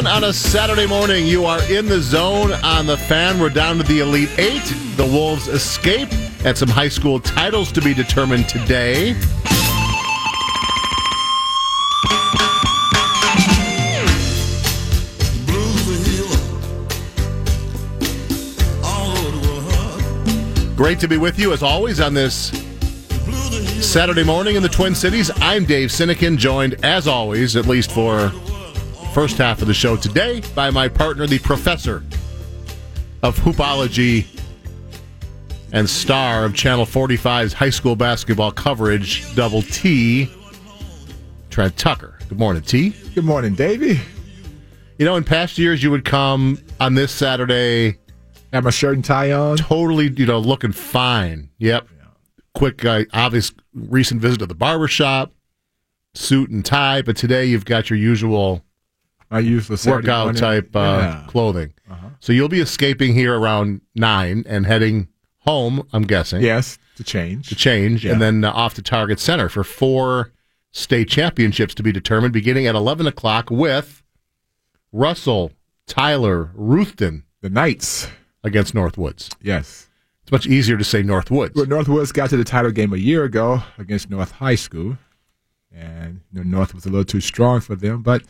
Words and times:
801 0.00 0.06
on 0.06 0.30
a 0.30 0.32
Saturday 0.32 0.86
morning. 0.86 1.26
You 1.26 1.44
are 1.44 1.62
in 1.70 1.86
the 1.86 2.00
zone 2.00 2.52
on 2.64 2.86
the 2.86 2.96
fan. 2.96 3.38
We're 3.38 3.50
down 3.50 3.76
to 3.78 3.82
the 3.82 4.00
Elite 4.00 4.30
Eight. 4.38 4.62
The 4.96 5.04
Wolves 5.04 5.46
escape, 5.46 6.08
and 6.44 6.56
some 6.56 6.68
high 6.70 6.88
school 6.88 7.20
titles 7.20 7.70
to 7.72 7.82
be 7.82 7.92
determined 7.92 8.48
today. 8.48 9.12
Great 20.76 20.98
to 21.00 21.08
be 21.08 21.18
with 21.18 21.38
you 21.38 21.52
as 21.52 21.62
always 21.62 22.00
on 22.00 22.14
this 22.14 22.48
Saturday 23.86 24.24
morning 24.24 24.56
in 24.56 24.62
the 24.62 24.68
Twin 24.68 24.94
Cities. 24.94 25.30
I'm 25.36 25.66
Dave 25.66 25.90
Sinekin, 25.90 26.38
joined 26.38 26.82
as 26.84 27.06
always, 27.06 27.54
at 27.56 27.66
least 27.66 27.92
for 27.92 28.32
first 29.12 29.38
half 29.38 29.60
of 29.60 29.66
the 29.68 29.74
show 29.74 29.96
today, 29.96 30.40
by 30.54 30.70
my 30.70 30.88
partner, 30.88 31.26
the 31.26 31.38
professor 31.40 32.04
of 33.22 33.36
hoopology 33.38 34.26
and 35.72 35.88
star 35.88 36.44
of 36.44 36.54
Channel 36.54 36.86
45's 36.86 37.52
high 37.52 37.70
school 37.70 37.96
basketball 37.96 38.52
coverage, 38.52 39.34
Double 39.34 39.62
T, 39.62 40.30
Trent 41.50 41.76
Tucker. 41.76 42.18
Good 42.28 42.38
morning, 42.38 42.62
T. 42.62 42.90
Good 43.14 43.24
morning, 43.24 43.54
Davey. 43.54 44.00
You 44.98 45.06
know, 45.06 45.16
in 45.16 45.24
past 45.24 45.58
years, 45.58 45.82
you 45.82 45.90
would 45.90 46.04
come 46.04 46.58
on 46.78 46.94
this 46.94 47.10
Saturday 47.10 47.98
Have 48.52 48.64
my 48.64 48.70
shirt 48.70 48.94
and 48.94 49.04
tie 49.04 49.32
on. 49.32 49.56
totally, 49.56 50.08
you 50.10 50.26
know, 50.26 50.38
looking 50.38 50.72
fine. 50.72 51.50
Yep. 51.58 51.88
Quick, 52.54 52.84
uh, 52.84 53.04
obvious 53.12 53.52
recent 53.74 54.20
visit 54.20 54.38
to 54.38 54.46
the 54.46 54.54
barber 54.54 54.88
shop, 54.88 55.32
suit 56.14 56.50
and 56.50 56.64
tie. 56.64 57.02
But 57.02 57.16
today 57.16 57.46
you've 57.46 57.64
got 57.64 57.90
your 57.90 57.98
usual 57.98 58.64
I 59.30 59.38
use 59.40 59.68
the 59.68 59.76
Saturday 59.76 60.06
workout 60.08 60.24
morning. 60.26 60.40
type 60.40 60.74
uh, 60.76 60.78
Yeah. 61.00 61.24
clothing. 61.28 61.72
So 62.20 62.32
you'll 62.32 62.48
be 62.48 62.60
escaping 62.60 63.14
here 63.14 63.38
around 63.38 63.80
nine 63.94 64.44
and 64.46 64.66
heading 64.66 65.08
home. 65.38 65.86
I'm 65.92 66.02
guessing 66.02 66.42
Yes, 66.42 66.78
to 66.96 67.04
change. 67.04 67.48
to 67.48 67.54
change, 67.54 68.04
Yeah. 68.04 68.12
and 68.12 68.20
then 68.20 68.44
uh, 68.44 68.50
off 68.52 68.74
to 68.74 68.82
Target 68.82 69.18
Center 69.20 69.48
for 69.48 69.64
four 69.64 70.32
state 70.72 71.08
championships 71.08 71.74
to 71.76 71.82
be 71.82 71.92
determined, 71.92 72.32
beginning 72.32 72.66
at 72.66 72.74
eleven 72.74 73.06
o'clock 73.06 73.50
with 73.50 74.02
Russell, 74.92 75.52
Tyler, 75.86 76.50
Ruthton 76.54 77.24
The 77.40 77.50
Knights. 77.50 78.08
against 78.44 78.74
Northwoods. 78.74 79.34
Yes. 79.40 79.88
It's 80.22 80.32
much 80.32 80.46
easier 80.46 80.76
to 80.76 80.84
say 80.84 81.02
Northwoods. 81.02 81.54
Well, 81.54 81.66
Northwoods 81.66 82.12
got 82.12 82.30
to 82.30 82.36
the 82.36 82.44
title 82.44 82.70
game 82.70 82.92
a 82.92 82.96
year 82.98 83.24
ago 83.24 83.62
against 83.78 84.10
North 84.10 84.32
High 84.32 84.54
School, 84.56 84.98
and 85.74 86.20
you 86.32 86.42
know, 86.44 86.58
North 86.58 86.74
was 86.74 86.86
a 86.86 86.90
little 86.90 87.04
too 87.04 87.20
strong 87.20 87.60
for 87.60 87.74
them, 87.74 88.02
but 88.02 88.22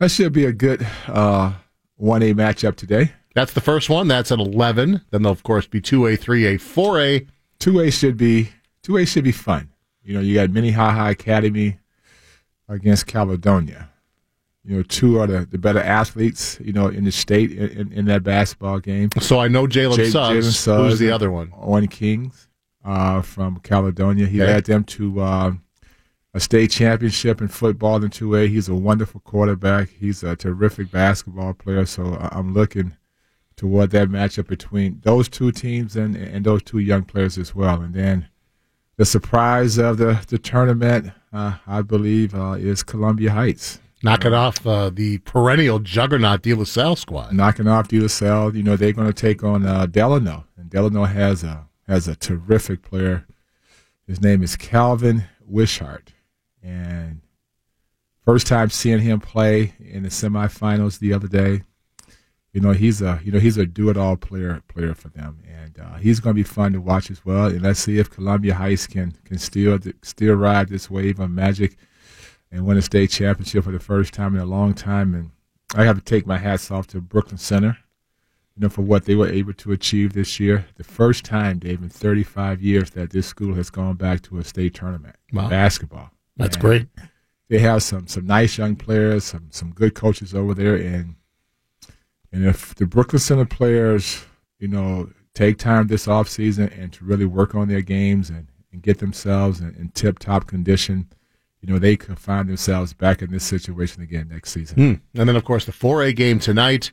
that 0.00 0.10
should 0.10 0.32
be 0.32 0.44
a 0.46 0.52
good 0.52 0.86
uh, 1.06 1.52
1A 2.00 2.34
matchup 2.34 2.74
today. 2.76 3.12
That's 3.34 3.52
the 3.52 3.60
first 3.60 3.88
one. 3.88 4.08
That's 4.08 4.32
at 4.32 4.40
11. 4.40 5.02
Then 5.10 5.22
there'll, 5.22 5.32
of 5.32 5.44
course, 5.44 5.66
be 5.66 5.80
2A, 5.80 6.18
3A, 6.18 6.54
4A. 6.56 7.28
2A 7.60 7.92
should 7.92 8.16
be 8.16 8.50
2A 8.82 9.06
should 9.06 9.24
be 9.24 9.32
fun. 9.32 9.70
You 10.02 10.14
know, 10.14 10.20
you 10.20 10.34
got 10.34 10.50
Minnehaha 10.50 11.10
Academy 11.10 11.78
against 12.68 13.06
Caledonia. 13.06 13.90
You 14.64 14.78
know, 14.78 14.82
two 14.82 15.18
are 15.20 15.26
the, 15.26 15.46
the 15.46 15.58
better 15.58 15.80
athletes, 15.80 16.58
you 16.62 16.72
know, 16.72 16.88
in 16.88 17.04
the 17.04 17.12
state 17.12 17.52
in, 17.52 17.92
in, 17.92 18.04
that 18.06 18.22
basketball 18.22 18.78
game. 18.78 19.10
So 19.20 19.38
I 19.38 19.48
know 19.48 19.66
Jalen 19.66 19.96
Jay- 19.96 20.10
Suggs. 20.10 20.46
Jalen 20.46 20.52
Suggs 20.52 20.90
Who's 20.90 20.98
the 20.98 21.10
other 21.10 21.30
one? 21.30 21.52
Owen 21.56 21.88
Kings 21.88 22.48
uh, 22.84 23.22
from 23.22 23.58
Caledonia. 23.60 24.26
He 24.26 24.40
Okay. 24.40 24.52
led 24.52 24.64
them 24.64 24.84
to 24.84 25.20
uh, 25.20 25.52
a 26.32 26.40
state 26.40 26.70
championship 26.70 27.40
in 27.40 27.48
football 27.48 28.02
in 28.02 28.10
2A. 28.10 28.48
He's 28.48 28.68
a 28.68 28.74
wonderful 28.74 29.20
quarterback. 29.20 29.88
He's 29.88 30.22
a 30.22 30.36
terrific 30.36 30.90
basketball 30.90 31.54
player. 31.54 31.86
So 31.86 32.14
I- 32.14 32.28
I'm 32.38 32.54
looking 32.54 32.96
toward 33.56 33.90
that 33.90 34.08
matchup 34.08 34.46
between 34.46 35.00
those 35.02 35.28
two 35.28 35.52
teams 35.52 35.96
and, 35.96 36.16
and 36.16 36.44
those 36.46 36.62
two 36.62 36.78
young 36.78 37.02
players 37.02 37.36
as 37.36 37.54
well. 37.54 37.80
And 37.82 37.94
then 37.94 38.28
the 38.96 39.04
surprise 39.04 39.76
of 39.78 39.98
the, 39.98 40.24
the 40.28 40.38
tournament, 40.38 41.10
uh, 41.32 41.56
I 41.66 41.82
believe, 41.82 42.34
uh, 42.34 42.52
is 42.52 42.82
Columbia 42.82 43.32
Heights. 43.32 43.80
Knocking 44.02 44.32
off 44.32 44.66
uh, 44.66 44.88
the 44.88 45.18
perennial 45.18 45.78
juggernaut 45.78 46.40
De 46.42 46.54
La 46.54 46.64
Salle 46.64 46.96
squad. 46.96 47.34
knocking 47.34 47.68
off 47.68 47.88
De 47.88 48.00
La 48.00 48.06
Salle. 48.06 48.56
You 48.56 48.62
know 48.62 48.76
they're 48.76 48.92
going 48.92 49.08
to 49.08 49.12
take 49.12 49.44
on 49.44 49.66
uh, 49.66 49.84
Delano, 49.86 50.46
and 50.56 50.70
Delano 50.70 51.04
has 51.04 51.44
a 51.44 51.66
has 51.86 52.08
a 52.08 52.16
terrific 52.16 52.80
player. 52.82 53.26
His 54.06 54.22
name 54.22 54.42
is 54.42 54.56
Calvin 54.56 55.24
Wishart, 55.46 56.14
and 56.62 57.20
first 58.24 58.46
time 58.46 58.70
seeing 58.70 59.00
him 59.00 59.20
play 59.20 59.74
in 59.78 60.02
the 60.02 60.08
semifinals 60.08 60.98
the 60.98 61.12
other 61.12 61.28
day. 61.28 61.62
You 62.52 62.60
know 62.60 62.72
he's 62.72 63.00
a 63.00 63.20
you 63.22 63.30
know 63.30 63.38
he's 63.38 63.56
a 63.58 63.64
do 63.66 63.90
it 63.90 63.96
all 63.96 64.16
player 64.16 64.60
player 64.66 64.92
for 64.94 65.08
them, 65.08 65.38
and 65.48 65.78
uh, 65.78 65.94
he's 65.98 66.18
going 66.18 66.34
to 66.34 66.38
be 66.38 66.42
fun 66.42 66.72
to 66.72 66.80
watch 66.80 67.08
as 67.10 67.24
well. 67.24 67.46
And 67.46 67.62
let's 67.62 67.78
see 67.78 67.98
if 67.98 68.10
Columbia 68.10 68.54
Heights 68.54 68.88
can 68.88 69.12
can 69.24 69.38
still 69.38 69.78
still 70.02 70.34
ride 70.34 70.68
this 70.68 70.90
wave 70.90 71.20
of 71.20 71.30
magic 71.30 71.76
and 72.50 72.66
win 72.66 72.76
a 72.76 72.82
state 72.82 73.10
championship 73.10 73.62
for 73.64 73.70
the 73.70 73.78
first 73.78 74.12
time 74.12 74.34
in 74.34 74.40
a 74.40 74.46
long 74.46 74.74
time. 74.74 75.14
And 75.14 75.30
I 75.76 75.84
have 75.84 75.96
to 75.96 76.02
take 76.02 76.26
my 76.26 76.38
hats 76.38 76.72
off 76.72 76.88
to 76.88 77.00
Brooklyn 77.00 77.38
Center, 77.38 77.78
you 78.56 78.62
know, 78.62 78.68
for 78.68 78.82
what 78.82 79.04
they 79.04 79.14
were 79.14 79.28
able 79.28 79.52
to 79.52 79.70
achieve 79.70 80.12
this 80.12 80.40
year. 80.40 80.66
The 80.74 80.82
first 80.82 81.24
time, 81.24 81.60
Dave, 81.60 81.80
in 81.84 81.88
35 81.88 82.60
years 82.60 82.90
that 82.90 83.10
this 83.10 83.28
school 83.28 83.54
has 83.54 83.70
gone 83.70 83.94
back 83.94 84.22
to 84.22 84.38
a 84.38 84.44
state 84.44 84.74
tournament 84.74 85.14
Wow. 85.32 85.48
basketball. 85.48 86.10
That's 86.40 86.56
And 86.56 86.62
great. 86.62 86.88
They 87.48 87.58
have 87.58 87.82
some 87.82 88.06
some 88.06 88.26
nice 88.26 88.58
young 88.58 88.76
players, 88.76 89.24
some 89.24 89.48
some 89.50 89.72
good 89.72 89.94
coaches 89.94 90.34
over 90.34 90.54
there, 90.54 90.76
and 90.76 91.16
and 92.32 92.46
if 92.46 92.74
the 92.76 92.86
Brooklyn 92.86 93.18
Center 93.18 93.44
players, 93.44 94.24
you 94.58 94.68
know, 94.68 95.10
take 95.34 95.58
time 95.58 95.86
this 95.86 96.06
off 96.06 96.28
season 96.28 96.68
and 96.70 96.92
to 96.92 97.04
really 97.04 97.24
work 97.24 97.54
on 97.54 97.68
their 97.68 97.80
games 97.80 98.30
and, 98.30 98.46
and 98.72 98.82
get 98.82 98.98
themselves 98.98 99.60
in, 99.60 99.74
in 99.74 99.88
tip 99.90 100.18
top 100.18 100.46
condition, 100.46 101.08
you 101.60 101.72
know, 101.72 101.78
they 101.78 101.96
could 101.96 102.18
find 102.18 102.48
themselves 102.48 102.92
back 102.92 103.22
in 103.22 103.30
this 103.30 103.44
situation 103.44 104.02
again 104.02 104.28
next 104.28 104.50
season. 104.52 104.76
Hmm. 104.76 105.18
And 105.18 105.28
then, 105.28 105.36
of 105.36 105.44
course, 105.44 105.66
the 105.66 105.72
4A 105.72 106.14
game 106.14 106.38
tonight 106.38 106.92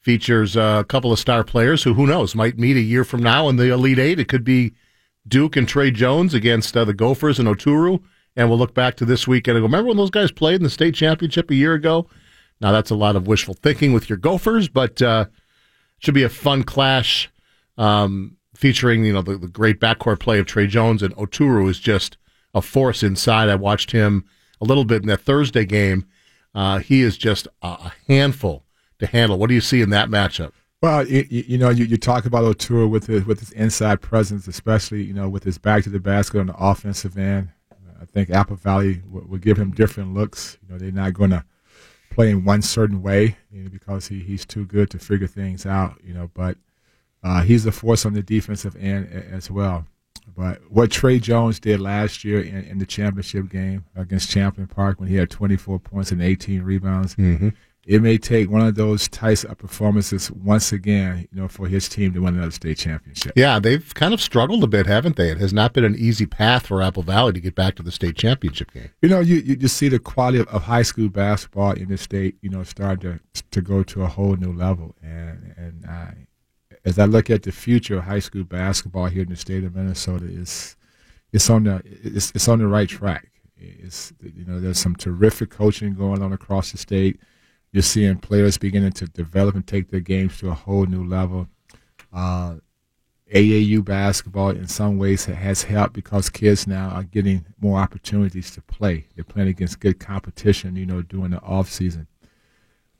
features 0.00 0.56
uh, 0.56 0.78
a 0.80 0.84
couple 0.84 1.12
of 1.12 1.18
star 1.18 1.44
players 1.44 1.82
who, 1.82 1.94
who 1.94 2.06
knows, 2.06 2.34
might 2.34 2.58
meet 2.58 2.76
a 2.76 2.80
year 2.80 3.04
from 3.04 3.22
now 3.22 3.48
in 3.48 3.56
the 3.56 3.70
Elite 3.72 3.98
Eight. 3.98 4.20
It 4.20 4.28
could 4.28 4.44
be 4.44 4.74
Duke 5.26 5.56
and 5.56 5.68
Tre 5.68 5.90
Jones 5.90 6.34
against 6.34 6.76
uh, 6.76 6.84
the 6.84 6.94
Gophers 6.94 7.38
and 7.38 7.48
Oturu. 7.48 8.02
And 8.38 8.48
we'll 8.48 8.58
look 8.58 8.72
back 8.72 8.94
to 8.96 9.04
this 9.04 9.26
weekend 9.26 9.56
and 9.56 9.64
go, 9.64 9.66
remember 9.66 9.88
when 9.88 9.96
those 9.96 10.10
guys 10.10 10.30
played 10.30 10.54
in 10.54 10.62
the 10.62 10.70
state 10.70 10.94
championship 10.94 11.50
a 11.50 11.56
year 11.56 11.74
ago? 11.74 12.06
Now, 12.60 12.70
that's 12.70 12.90
a 12.90 12.94
lot 12.94 13.16
of 13.16 13.26
wishful 13.26 13.54
thinking 13.54 13.92
with 13.92 14.08
your 14.08 14.16
Gophers, 14.16 14.68
but 14.68 15.02
uh, 15.02 15.26
should 15.98 16.14
be 16.14 16.22
a 16.22 16.28
fun 16.28 16.62
clash 16.62 17.28
um, 17.76 18.36
featuring, 18.54 19.04
you 19.04 19.12
know, 19.12 19.22
the, 19.22 19.36
the 19.36 19.48
great 19.48 19.80
backcourt 19.80 20.20
play 20.20 20.38
of 20.38 20.46
Tre 20.46 20.68
Jones 20.68 21.02
and 21.02 21.14
Oturu 21.16 21.68
is 21.68 21.80
just 21.80 22.16
a 22.54 22.62
force 22.62 23.02
inside. 23.02 23.48
I 23.48 23.56
watched 23.56 23.90
him 23.90 24.24
a 24.60 24.64
little 24.64 24.84
bit 24.84 25.02
in 25.02 25.08
that 25.08 25.20
Thursday 25.20 25.64
game. 25.64 26.06
Uh, 26.54 26.78
he 26.78 27.02
is 27.02 27.18
just 27.18 27.48
a, 27.60 27.90
handful 28.06 28.64
to 29.00 29.06
handle. 29.06 29.36
What 29.36 29.48
do 29.48 29.54
you 29.54 29.60
see 29.60 29.80
in 29.80 29.90
that 29.90 30.10
matchup? 30.10 30.52
Well, 30.80 31.08
you, 31.08 31.26
you 31.28 31.58
know, 31.58 31.70
you, 31.70 31.84
you 31.84 31.96
talk 31.96 32.24
about 32.24 32.44
Oturu 32.44 32.88
with 32.88 33.08
his 33.08 33.26
with 33.26 33.40
his 33.40 33.50
inside 33.50 34.00
presence, 34.00 34.46
especially 34.46 35.02
you 35.02 35.12
know 35.12 35.28
with 35.28 35.42
his 35.42 35.58
back 35.58 35.82
to 35.84 35.90
the 35.90 35.98
basket 35.98 36.38
on 36.38 36.46
the 36.46 36.56
offensive 36.56 37.18
end. 37.18 37.50
Think 38.12 38.30
Apple 38.30 38.56
Valley 38.56 39.02
will, 39.08 39.22
will 39.22 39.38
give 39.38 39.58
him 39.58 39.70
different 39.70 40.14
looks. 40.14 40.58
You 40.62 40.72
know, 40.72 40.78
they're 40.78 40.92
not 40.92 41.14
going 41.14 41.30
to 41.30 41.44
play 42.10 42.30
in 42.30 42.44
one 42.44 42.62
certain 42.62 43.02
way 43.02 43.36
you 43.52 43.64
know, 43.64 43.70
because 43.70 44.08
he, 44.08 44.20
he's 44.20 44.44
too 44.44 44.64
good 44.64 44.90
to 44.90 44.98
figure 44.98 45.26
things 45.26 45.66
out. 45.66 46.00
You 46.04 46.14
know, 46.14 46.30
but 46.34 46.56
uh, 47.22 47.42
he's 47.42 47.66
a 47.66 47.72
force 47.72 48.06
on 48.06 48.14
the 48.14 48.22
defensive 48.22 48.76
end 48.76 49.08
as 49.12 49.50
well. 49.50 49.86
But 50.36 50.60
what 50.70 50.90
Tre 50.90 51.18
Jones 51.18 51.58
did 51.58 51.80
last 51.80 52.22
year 52.24 52.40
in, 52.40 52.64
in 52.64 52.78
the 52.78 52.86
championship 52.86 53.48
game 53.48 53.84
against 53.96 54.30
Champlin 54.30 54.66
Park 54.66 55.00
when 55.00 55.08
he 55.08 55.16
had 55.16 55.30
24 55.30 55.78
points 55.80 56.12
and 56.12 56.22
18 56.22 56.62
rebounds, 56.62 57.16
it 57.88 58.02
may 58.02 58.18
take 58.18 58.50
one 58.50 58.60
of 58.60 58.74
those 58.74 59.08
types 59.08 59.44
of 59.44 59.56
performances 59.56 60.30
once 60.30 60.72
again, 60.72 61.26
you 61.32 61.40
know, 61.40 61.48
for 61.48 61.66
his 61.66 61.88
team 61.88 62.12
to 62.12 62.20
win 62.20 62.34
another 62.34 62.50
state 62.50 62.76
championship. 62.76 63.32
Yeah, 63.34 63.58
they've 63.58 63.94
kind 63.94 64.12
of 64.12 64.20
struggled 64.20 64.62
a 64.62 64.66
bit, 64.66 64.84
haven't 64.84 65.16
they? 65.16 65.30
It 65.30 65.38
has 65.38 65.54
not 65.54 65.72
been 65.72 65.84
an 65.84 65.96
easy 65.96 66.26
path 66.26 66.66
for 66.66 66.82
Apple 66.82 67.02
Valley 67.02 67.32
to 67.32 67.40
get 67.40 67.54
back 67.54 67.76
to 67.76 67.82
the 67.82 67.90
state 67.90 68.14
championship 68.14 68.74
game. 68.74 68.90
You 69.00 69.08
know, 69.08 69.20
you, 69.20 69.36
you 69.36 69.56
just 69.56 69.78
see 69.78 69.88
the 69.88 69.98
quality 69.98 70.38
of, 70.38 70.48
of 70.48 70.64
high 70.64 70.82
school 70.82 71.08
basketball 71.08 71.72
in 71.72 71.88
the 71.88 71.96
state, 71.96 72.36
you 72.42 72.50
know, 72.50 72.62
starting 72.62 73.20
to 73.34 73.42
to 73.52 73.62
go 73.62 73.82
to 73.84 74.02
a 74.02 74.06
whole 74.06 74.36
new 74.36 74.52
level. 74.52 74.94
And 75.02 75.54
and 75.56 75.86
I, 75.86 76.14
as 76.84 76.98
I 76.98 77.06
look 77.06 77.30
at 77.30 77.44
the 77.44 77.52
future 77.52 77.96
of 77.96 78.04
high 78.04 78.18
school 78.18 78.44
basketball 78.44 79.06
here 79.06 79.22
in 79.22 79.30
the 79.30 79.36
state 79.36 79.64
of 79.64 79.74
Minnesota, 79.74 80.26
it's 80.28 80.76
it's 81.32 81.48
on 81.48 81.64
the 81.64 81.80
it's 81.86 82.32
it's 82.34 82.48
on 82.48 82.58
the 82.58 82.66
right 82.66 82.88
track. 82.88 83.30
It's 83.56 84.12
you 84.22 84.44
know, 84.44 84.60
there's 84.60 84.78
some 84.78 84.94
terrific 84.94 85.48
coaching 85.48 85.94
going 85.94 86.22
on 86.22 86.34
across 86.34 86.72
the 86.72 86.76
state. 86.76 87.18
You're 87.72 87.82
seeing 87.82 88.18
players 88.18 88.58
beginning 88.58 88.92
to 88.92 89.06
develop 89.06 89.54
and 89.54 89.66
take 89.66 89.90
their 89.90 90.00
games 90.00 90.38
to 90.38 90.50
a 90.50 90.54
whole 90.54 90.86
new 90.86 91.04
level. 91.04 91.48
Uh, 92.12 92.56
AAU 93.32 93.84
basketball 93.84 94.50
in 94.50 94.66
some 94.66 94.96
ways 94.96 95.26
has 95.26 95.62
helped 95.62 95.92
because 95.92 96.30
kids 96.30 96.66
now 96.66 96.88
are 96.88 97.02
getting 97.02 97.44
more 97.60 97.78
opportunities 97.78 98.50
to 98.52 98.62
play. 98.62 99.06
They're 99.14 99.24
playing 99.24 99.48
against 99.48 99.80
good 99.80 100.00
competition, 100.00 100.76
you 100.76 100.86
know, 100.86 101.02
during 101.02 101.32
the 101.32 101.42
off 101.42 101.70
season. 101.70 102.06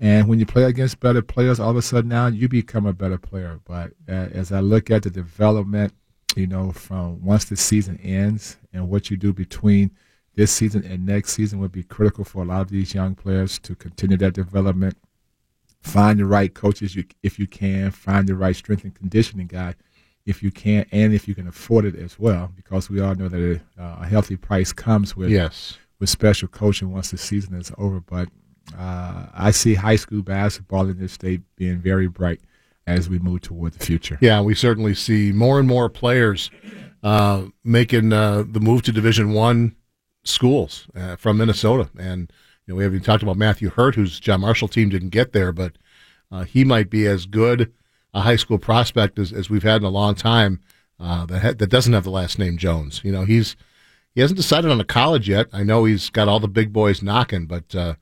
And 0.01 0.29
when 0.29 0.39
you 0.39 0.47
play 0.47 0.65
against 0.65 1.01
better 1.01 1.23
players, 1.23 1.59
all 1.59 1.71
of 1.71 1.77
a 1.77 1.83
sudden 1.83 2.11
now 2.11 2.27
you 2.27 2.49
become 2.49 2.87
a 2.87 2.93
better 2.93 3.19
player. 3.19 3.59
But 3.65 3.93
uh, 4.09 4.29
as 4.33 4.53
I 4.53 4.61
look 4.61 4.91
at 4.91 5.03
the 5.03 5.11
development, 5.11 5.95
you 6.37 6.47
know, 6.47 6.73
from 6.73 7.25
once 7.25 7.47
the 7.47 7.57
season 7.57 7.99
ends 8.03 8.59
and 8.73 8.89
what 8.89 9.11
you 9.11 9.17
do 9.17 9.33
between 9.33 9.91
this 10.39 10.53
season 10.53 10.85
and 10.85 11.05
next 11.05 11.33
season 11.33 11.59
would 11.59 11.73
be 11.73 11.83
critical 11.83 12.25
for 12.25 12.45
a 12.45 12.47
lot 12.47 12.61
of 12.61 12.69
these 12.69 12.95
young 12.95 13.17
players 13.17 13.59
to 13.59 13.75
continue 13.75 14.17
that 14.17 14.35
development. 14.35 14.97
Find 15.81 16.17
the 16.17 16.27
right 16.27 16.55
coaches 16.55 16.95
you, 16.95 17.05
if 17.25 17.41
you 17.41 17.49
can, 17.49 17.91
find 17.91 18.29
the 18.29 18.37
right 18.37 18.55
strength 18.55 18.85
and 18.85 18.95
conditioning 18.95 19.49
guy 19.49 19.75
if 20.27 20.41
you 20.41 20.53
can, 20.53 20.87
and 20.93 21.13
if 21.13 21.27
you 21.27 21.35
can 21.35 21.49
afford 21.49 21.87
it 21.87 21.97
as 21.97 22.21
well, 22.21 22.53
because 22.55 22.89
we 22.89 23.01
all 23.01 23.17
know 23.17 23.29
that 23.29 23.61
a, 23.77 23.83
uh, 23.83 23.99
a 24.03 24.07
healthy 24.07 24.37
price 24.37 24.73
comes 24.73 25.17
with 25.17 25.31
yes. 25.31 25.77
with 25.99 26.09
special 26.09 26.47
coaching 26.47 26.93
once 26.93 27.11
the 27.11 27.19
season 27.19 27.55
is 27.55 27.73
over. 27.77 27.99
But 27.99 28.29
uh, 28.79 29.27
I 29.35 29.51
see 29.51 29.75
high 29.75 29.97
school 29.97 30.23
basketball 30.23 30.89
in 30.89 31.01
this 31.01 31.15
state 31.15 31.41
being 31.57 31.79
very 31.79 32.07
bright 32.07 32.41
as 32.87 33.09
we 33.09 33.19
move 33.19 33.41
toward 33.41 33.73
the 33.73 33.85
future. 33.85 34.19
Yeah, 34.21 34.41
we 34.43 34.55
certainly 34.55 34.95
see 34.95 35.33
more 35.33 35.59
and 35.59 35.67
more 35.67 35.89
players 35.89 36.49
uh, 37.03 37.47
making 37.65 38.13
uh, 38.13 38.45
the 38.49 38.61
move 38.61 38.83
to 38.83 38.93
Division 38.93 39.33
One 39.33 39.75
schools 40.29 40.87
uh, 40.95 41.17
from 41.17 41.39
Minnesota, 41.39 41.91
and 41.99 42.33
you 42.67 42.73
know 42.73 42.77
we 42.77 42.85
haven't 42.85 43.03
talked 43.03 43.23
about 43.23 43.37
Matthew 43.37 43.71
Hurt, 43.71 43.95
whose 43.95 44.21
John 44.21 44.41
Marshall 44.41 44.69
team 44.69 44.89
didn't 44.89 45.11
get 45.11 45.33
there, 45.33 45.53
but 45.53 45.77
uh, 46.31 46.45
he 46.45 46.65
might 46.65 46.91
be 46.91 47.07
as 47.07 47.27
good 47.27 47.73
a 48.15 48.23
high 48.23 48.37
school 48.37 48.59
prospect 48.59 49.19
as, 49.19 49.33
as 49.33 49.51
we've 49.51 49.63
had 49.63 49.83
in 49.83 49.87
a 49.87 49.91
long 49.91 50.15
time 50.15 50.61
uh, 51.01 51.27
that 51.27 51.39
ha- 51.41 51.55
that 51.59 51.71
doesn't 51.71 51.93
have 51.93 52.05
the 52.05 52.11
last 52.11 52.39
name 52.39 52.57
Jones. 52.57 53.01
You 53.05 53.13
know, 53.13 53.25
he's 53.25 53.57
he 54.15 54.21
hasn't 54.21 54.37
decided 54.37 54.71
on 54.71 54.81
a 54.81 54.85
college 54.85 55.29
yet. 55.29 55.49
I 55.53 55.63
know 55.63 55.85
he's 55.85 56.11
got 56.11 56.29
all 56.29 56.41
the 56.41 56.49
big 56.49 56.73
boys 56.73 57.03
knocking, 57.03 57.47
but 57.47 57.75
uh, 57.75 57.95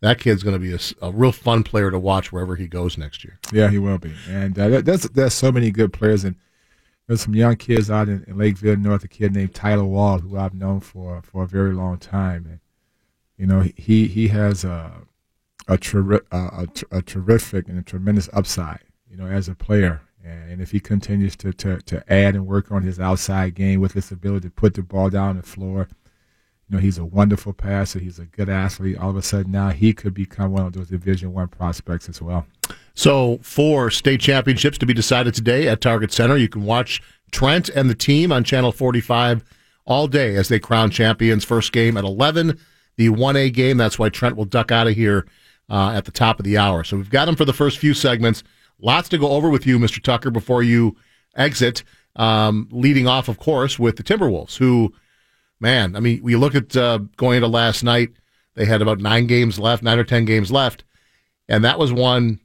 that 0.00 0.18
kid's 0.18 0.42
going 0.42 0.54
to 0.54 0.60
be 0.60 0.74
a, 0.74 1.06
a, 1.06 1.10
real 1.10 1.32
fun 1.32 1.62
player 1.62 1.90
to 1.90 1.98
watch 1.98 2.30
wherever 2.32 2.56
he 2.56 2.66
goes 2.66 2.98
next 2.98 3.24
year. 3.24 3.38
Yeah, 3.52 3.70
he 3.70 3.78
will 3.78 3.98
be, 3.98 4.14
and 4.28 4.58
uh, 4.58 4.80
there's 4.82 5.02
there's 5.04 5.34
so 5.34 5.50
many 5.50 5.70
good 5.70 5.92
players 5.92 6.24
and 6.24 6.36
there's 7.06 7.20
some 7.20 7.34
young 7.34 7.56
kids 7.56 7.90
out 7.90 8.08
in, 8.08 8.24
in, 8.26 8.38
Lakeville 8.38 8.76
North. 8.76 9.04
A 9.04 9.08
kid 9.08 9.34
named 9.34 9.54
Tyler 9.54 9.84
Wall, 9.84 10.18
who 10.18 10.38
I've 10.38 10.54
known 10.54 10.80
for 10.80 11.20
for 11.22 11.44
a 11.44 11.48
very 11.48 11.72
long 11.74 11.98
time, 11.98 12.46
and 12.46 12.60
you 13.36 13.46
know 13.46 13.60
he 13.76 14.06
he 14.06 14.28
has 14.28 14.64
a 14.64 14.92
a, 15.68 15.78
a, 16.30 16.36
a, 16.36 16.66
a 16.90 17.02
terrific 17.02 17.68
and 17.68 17.78
a 17.78 17.82
tremendous 17.82 18.28
upside, 18.32 18.80
you 19.10 19.16
know, 19.16 19.26
as 19.26 19.48
a 19.48 19.54
player. 19.54 20.02
And 20.24 20.62
if 20.62 20.70
he 20.70 20.80
continues 20.80 21.36
to, 21.36 21.52
to, 21.52 21.82
to 21.82 22.12
add 22.12 22.34
and 22.34 22.46
work 22.46 22.72
on 22.72 22.82
his 22.82 22.98
outside 22.98 23.54
game 23.54 23.80
with 23.80 23.92
his 23.92 24.10
ability 24.10 24.48
to 24.48 24.54
put 24.54 24.72
the 24.74 24.82
ball 24.82 25.10
down 25.10 25.36
the 25.36 25.42
floor, 25.42 25.88
you 26.68 26.76
know, 26.76 26.78
he's 26.78 26.96
a 26.96 27.04
wonderful 27.04 27.52
passer. 27.52 27.98
He's 27.98 28.18
a 28.18 28.24
good 28.24 28.48
athlete. 28.48 28.96
All 28.96 29.10
of 29.10 29.16
a 29.16 29.22
sudden 29.22 29.52
now 29.52 29.68
he 29.68 29.92
could 29.92 30.14
become 30.14 30.52
one 30.52 30.64
of 30.64 30.72
those 30.72 30.88
Division 30.88 31.34
One 31.34 31.48
prospects 31.48 32.08
as 32.08 32.22
well. 32.22 32.46
So, 32.94 33.38
four 33.42 33.90
state 33.90 34.20
championships 34.20 34.78
to 34.78 34.86
be 34.86 34.94
decided 34.94 35.34
today 35.34 35.68
at 35.68 35.80
Target 35.80 36.12
Center. 36.12 36.36
You 36.36 36.48
can 36.48 36.62
watch 36.62 37.02
Trent 37.32 37.68
and 37.68 37.90
the 37.90 37.94
team 37.94 38.30
on 38.30 38.44
Channel 38.44 38.70
45 38.70 39.44
all 39.84 40.06
day 40.06 40.36
as 40.36 40.48
they 40.48 40.60
crown 40.60 40.90
champions. 40.90 41.44
First 41.44 41.72
game 41.72 41.96
at 41.96 42.04
11, 42.04 42.58
the 42.96 43.08
1A 43.08 43.52
game. 43.52 43.78
That's 43.78 43.98
why 43.98 44.10
Trent 44.10 44.36
will 44.36 44.44
duck 44.44 44.70
out 44.70 44.86
of 44.86 44.94
here 44.94 45.26
uh, 45.68 45.90
at 45.90 46.04
the 46.04 46.12
top 46.12 46.38
of 46.38 46.44
the 46.44 46.56
hour. 46.56 46.84
So, 46.84 46.96
we've 46.96 47.10
got 47.10 47.28
him 47.28 47.34
for 47.34 47.44
the 47.44 47.52
first 47.52 47.78
few 47.78 47.94
segments. 47.94 48.44
Lots 48.80 49.08
to 49.08 49.18
go 49.18 49.30
over 49.30 49.48
with 49.50 49.66
you, 49.66 49.78
Mr. 49.78 50.00
Tucker, 50.00 50.30
before 50.30 50.62
you 50.62 50.96
exit. 51.36 51.82
Um, 52.16 52.68
leading 52.70 53.08
off, 53.08 53.26
of 53.28 53.40
course, 53.40 53.76
with 53.76 53.96
the 53.96 54.04
Timberwolves, 54.04 54.56
who, 54.56 54.94
man, 55.58 55.96
I 55.96 56.00
mean, 56.00 56.22
we 56.22 56.36
look 56.36 56.54
at 56.54 56.76
uh, 56.76 56.98
going 57.16 57.36
into 57.36 57.48
last 57.48 57.82
night, 57.82 58.10
they 58.54 58.66
had 58.66 58.82
about 58.82 59.00
nine 59.00 59.26
games 59.26 59.58
left, 59.58 59.82
nine 59.82 59.98
or 59.98 60.04
10 60.04 60.24
games 60.24 60.52
left. 60.52 60.84
And 61.48 61.64
that 61.64 61.78
was 61.78 61.92
one 61.92 62.38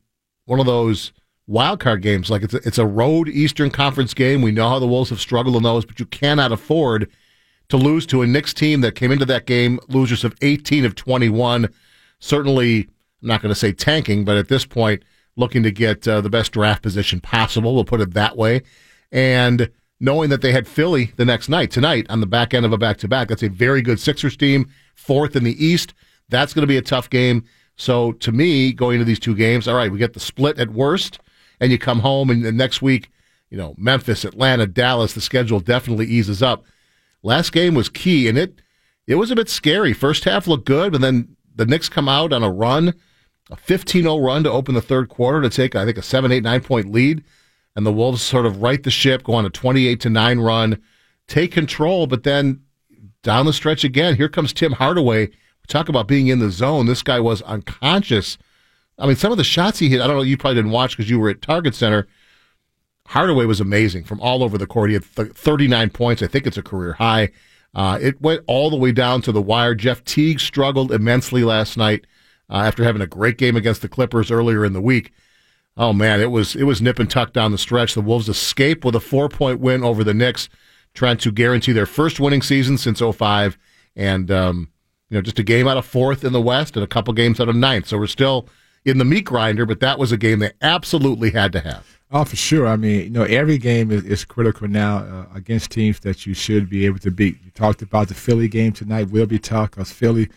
one 0.50 0.60
of 0.60 0.66
those 0.66 1.14
wild 1.46 1.80
card 1.80 2.02
games. 2.02 2.30
Like 2.30 2.42
it's 2.42 2.54
a, 2.54 2.58
it's 2.66 2.78
a 2.78 2.86
road 2.86 3.30
Eastern 3.30 3.70
Conference 3.70 4.14
game. 4.14 4.42
We 4.42 4.52
know 4.52 4.68
how 4.68 4.80
the 4.80 4.88
Wolves 4.88 5.12
have 5.12 5.22
struggled 5.22 5.56
in 5.56 5.64
those, 5.64 5.86
but 5.86 6.00
you 6.00 6.08
cannot 6.08 6.52
afford 6.52 7.10
to 7.70 7.78
lose 7.78 8.08
to 8.08 8.24
a 8.24 8.28
Knicks 8.28 8.54
team 8.54 8.82
that 8.82 8.96
came 8.96 9.12
into 9.12 9.26
that 9.26 9.46
game 9.46 9.80
losers 9.88 10.24
of 10.24 10.36
18 10.42 10.86
of 10.86 10.96
21. 10.96 11.70
Certainly, 12.20 12.88
I'm 13.22 13.28
not 13.28 13.42
going 13.42 13.54
to 13.54 13.60
say 13.60 13.72
tanking, 13.72 14.26
but 14.26 14.38
at 14.38 14.48
this 14.48 14.66
point, 14.66 15.04
looking 15.36 15.62
to 15.64 15.72
get 15.72 16.08
uh, 16.08 16.20
the 16.20 16.32
best 16.32 16.52
draft 16.52 16.82
position 16.82 17.22
possible. 17.22 17.76
We'll 17.76 17.86
put 17.86 18.02
it 18.02 18.14
that 18.16 18.36
way. 18.36 18.64
And 19.12 19.70
knowing 20.00 20.32
that 20.32 20.42
they 20.42 20.52
had 20.52 20.68
Philly 20.68 21.14
the 21.16 21.26
next 21.26 21.48
night, 21.48 21.70
tonight, 21.70 22.08
on 22.10 22.22
the 22.22 22.26
back 22.26 22.56
end 22.56 22.66
of 22.66 22.74
a 22.74 22.78
back 22.78 22.98
to 22.98 23.08
back, 23.08 23.28
that's 23.28 23.44
a 23.44 23.50
very 23.50 23.84
good 23.84 24.00
Sixers 24.00 24.36
team, 24.36 24.68
fourth 24.96 25.36
in 25.36 25.44
the 25.44 25.64
East. 25.64 25.94
That's 26.28 26.54
going 26.54 26.64
to 26.64 26.68
be 26.68 26.78
a 26.78 26.82
tough 26.82 27.10
game. 27.10 27.46
So 27.80 28.12
to 28.12 28.34
me, 28.34 28.74
going 28.74 29.00
to 29.00 29.06
these 29.06 29.20
two 29.20 29.34
games, 29.34 29.66
all 29.66 29.74
right, 29.74 29.90
we 29.90 29.98
get 29.98 30.14
the 30.14 30.20
split 30.20 30.60
at 30.60 30.72
worst, 30.72 31.18
and 31.62 31.72
you 31.72 31.78
come 31.78 32.00
home, 32.02 32.30
and 32.30 32.44
the 32.44 32.52
next 32.52 32.82
week, 32.82 33.10
you 33.50 33.58
know, 33.58 33.74
Memphis, 33.78 34.26
Atlanta, 34.26 34.68
Dallas, 34.68 35.14
the 35.14 35.22
schedule 35.22 35.62
definitely 35.62 36.06
eases 36.06 36.44
up. 36.44 36.66
Last 37.24 37.54
game 37.54 37.76
was 37.76 37.88
key, 37.88 38.28
and 38.28 38.38
it 38.38 38.62
it 39.08 39.16
was 39.16 39.32
a 39.32 39.36
bit 39.36 39.48
scary. 39.48 39.94
First 39.94 40.26
half 40.26 40.46
looked 40.46 40.66
good, 40.66 40.92
but 40.92 41.00
then 41.00 41.38
the 41.56 41.66
Knicks 41.66 41.88
come 41.88 42.10
out 42.10 42.34
on 42.34 42.44
a 42.44 42.52
run, 42.52 42.94
a 43.50 43.56
15-0 43.56 44.24
run 44.24 44.44
to 44.44 44.52
open 44.52 44.76
the 44.76 44.82
third 44.82 45.08
quarter 45.08 45.42
to 45.42 45.50
take, 45.50 45.74
I 45.74 45.86
think, 45.86 45.98
a 45.98 46.02
7, 46.02 46.34
8, 46.34 46.44
9 46.44 46.62
point 46.62 46.92
lead, 46.92 47.24
and 47.78 47.86
the 47.86 47.94
Wolves 47.94 48.22
sort 48.22 48.46
of 48.46 48.62
right 48.62 48.84
the 48.84 48.92
ship, 48.92 49.24
go 49.24 49.36
on 49.36 49.46
a 49.46 49.50
28 49.50 50.02
to 50.02 50.10
9 50.10 50.40
run, 50.40 50.82
take 51.28 51.54
control, 51.54 52.08
but 52.08 52.24
then 52.24 52.62
down 53.24 53.46
the 53.46 53.54
stretch 53.54 53.86
again, 53.86 54.18
here 54.18 54.30
comes 54.30 54.52
Tim 54.52 54.74
Hardaway 54.74 55.30
talk 55.70 55.90
about 55.90 56.08
being 56.08 56.28
in 56.28 56.40
the 56.40 56.52
zone. 56.52 56.86
This 56.86 57.04
guy 57.04 57.20
was 57.20 57.42
unconscious. 57.44 58.38
I 58.98 59.08
mean, 59.08 59.16
some 59.16 59.32
of 59.32 59.38
the 59.38 59.44
shots 59.44 59.80
he 59.80 59.90
hit, 59.90 60.02
I 60.02 60.08
don't 60.08 60.18
know, 60.18 60.24
you 60.24 60.38
probably 60.38 60.56
didn't 60.56 60.72
watch 60.72 60.98
because 60.98 61.10
you 61.10 61.20
were 61.20 61.30
at 61.30 61.42
Target 61.42 61.76
Center. 61.76 62.08
Hardaway 63.08 63.46
was 63.46 63.60
amazing 63.60 64.04
from 64.04 64.20
all 64.20 64.44
over 64.44 64.58
the 64.58 64.68
court. 64.68 64.90
He 64.90 64.94
had 64.96 65.06
th- 65.16 65.32
39 65.34 65.90
points. 65.90 66.22
I 66.22 66.28
think 66.28 66.46
it's 66.46 66.58
a 66.58 66.64
career 66.64 66.94
high. 66.94 67.30
Uh, 67.74 67.98
it 68.02 68.22
went 68.22 68.44
all 68.48 68.70
the 68.70 68.78
way 68.78 68.92
down 68.92 69.22
to 69.22 69.32
the 69.32 69.42
wire. 69.42 69.74
Jeff 69.74 70.04
Teague 70.04 70.40
struggled 70.40 70.92
immensely 70.92 71.44
last 71.44 71.78
night 71.78 72.06
uh, 72.50 72.58
after 72.58 72.84
having 72.84 73.02
a 73.02 73.08
great 73.08 73.38
game 73.38 73.56
against 73.56 73.82
the 73.82 73.90
Clippers 73.90 74.32
earlier 74.32 74.66
in 74.66 74.74
the 74.74 74.82
week. 74.82 75.12
Oh 75.78 75.94
man, 75.94 76.20
it 76.20 76.32
was 76.32 76.56
it 76.56 76.64
was 76.64 76.82
nip 76.82 77.00
and 77.00 77.10
tuck 77.10 77.32
down 77.32 77.52
the 77.52 77.58
stretch. 77.58 77.94
The 77.94 78.02
Wolves 78.02 78.28
escape 78.28 78.84
with 78.84 78.96
a 78.96 79.00
four 79.00 79.30
point 79.30 79.60
win 79.60 79.84
over 79.84 80.04
the 80.04 80.14
Knicks, 80.14 80.50
trying 80.94 81.18
to 81.18 81.32
guarantee 81.32 81.72
their 81.72 81.86
first 81.86 82.20
winning 82.20 82.42
season 82.42 82.78
since 82.78 83.00
05. 83.00 83.58
And 83.96 84.30
um, 84.30 84.70
you 85.10 85.18
know, 85.18 85.22
just 85.22 85.40
a 85.40 85.44
game 85.44 85.68
out 85.68 85.78
of 85.78 85.86
fourth 85.86 86.24
in 86.24 86.34
the 86.34 86.42
West 86.42 86.76
and 86.76 86.84
a 86.84 86.88
couple 86.88 87.14
games 87.14 87.40
out 87.40 87.50
of 87.50 87.56
ninth. 87.56 87.88
So 87.88 87.98
we're 87.98 88.08
still 88.08 88.48
in 88.86 88.98
the 88.98 89.06
meat 89.06 89.26
grinder, 89.26 89.66
but 89.66 89.80
that 89.80 90.00
was 90.00 90.12
a 90.12 90.18
game 90.18 90.40
they 90.40 90.52
absolutely 90.62 91.32
had 91.32 91.52
to 91.54 91.60
have. 91.60 92.00
Oh, 92.12 92.24
for 92.24 92.36
sure. 92.36 92.66
I 92.66 92.76
mean, 92.76 93.04
you 93.04 93.10
know, 93.10 93.24
every 93.24 93.58
game 93.60 93.92
is, 93.92 94.04
is 94.04 94.26
critical 94.26 94.68
now 94.68 94.98
uh, 94.98 95.26
against 95.36 95.72
teams 95.72 96.00
that 96.00 96.26
you 96.26 96.34
should 96.34 96.70
be 96.70 96.86
able 96.86 97.00
to 97.00 97.12
beat. 97.12 97.38
You 97.44 97.52
talked 97.52 97.82
about 97.84 98.08
the 98.08 98.16
Philly 98.16 98.48
game 98.48 98.72
tonight. 98.72 99.12
Will 99.12 99.28
be 99.28 99.38
tough 99.38 99.72
because 99.72 99.92
Philly 99.92 100.30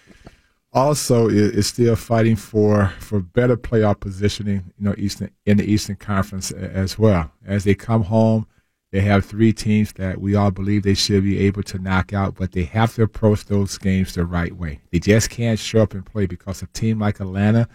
also 0.74 1.28
is, 1.28 1.52
is, 1.52 1.66
still 1.66 1.96
fighting 1.96 2.36
for 2.36 2.92
for 2.98 3.20
better 3.20 3.56
playoff 3.56 4.00
positioning. 4.00 4.72
You 4.78 4.84
know, 4.84 4.94
Eastern 4.98 5.30
in 5.46 5.56
the 5.56 5.64
Eastern 5.64 5.96
Conference 5.96 6.50
as 6.50 6.98
well. 6.98 7.30
As 7.46 7.64
they 7.64 7.74
come 7.74 8.02
home, 8.04 8.46
they 8.92 9.00
have 9.00 9.24
three 9.24 9.54
teams 9.54 9.94
that 9.94 10.20
we 10.20 10.34
all 10.34 10.50
believe 10.50 10.82
they 10.82 10.92
should 10.92 11.24
be 11.24 11.38
able 11.40 11.62
to 11.62 11.78
knock 11.78 12.12
out, 12.12 12.34
but 12.34 12.52
they 12.52 12.64
have 12.64 12.94
to 12.94 13.02
approach 13.02 13.46
those 13.46 13.78
games 13.78 14.14
the 14.14 14.26
right 14.26 14.54
way. 14.54 14.82
They 14.90 14.98
just 14.98 15.30
can't 15.30 15.58
show 15.58 15.80
up 15.80 15.94
and 15.94 16.04
play 16.04 16.26
because 16.26 16.60
a 16.60 16.66
team 16.68 16.98
like 16.98 17.18
Atlanta, 17.18 17.68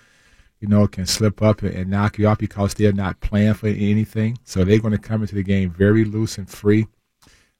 you 0.60 0.68
know, 0.68 0.88
can 0.88 1.08
slip 1.08 1.42
up 1.42 1.64
and 1.64 1.90
knock 1.90 2.20
you 2.20 2.28
out 2.28 2.38
because 2.38 2.76
they're 2.76 2.94
not 2.94 3.20
playing 3.20 3.56
for 3.56 3.68
anything. 3.68 4.38
So 4.44 4.64
they're 4.64 4.80
going 4.80 4.92
to 4.92 5.00
come 5.00 5.22
into 5.22 5.34
the 5.34 5.44
game 5.44 5.72
very 5.72 6.06
loose 6.06 6.38
and 6.38 6.48
free. 6.48 6.88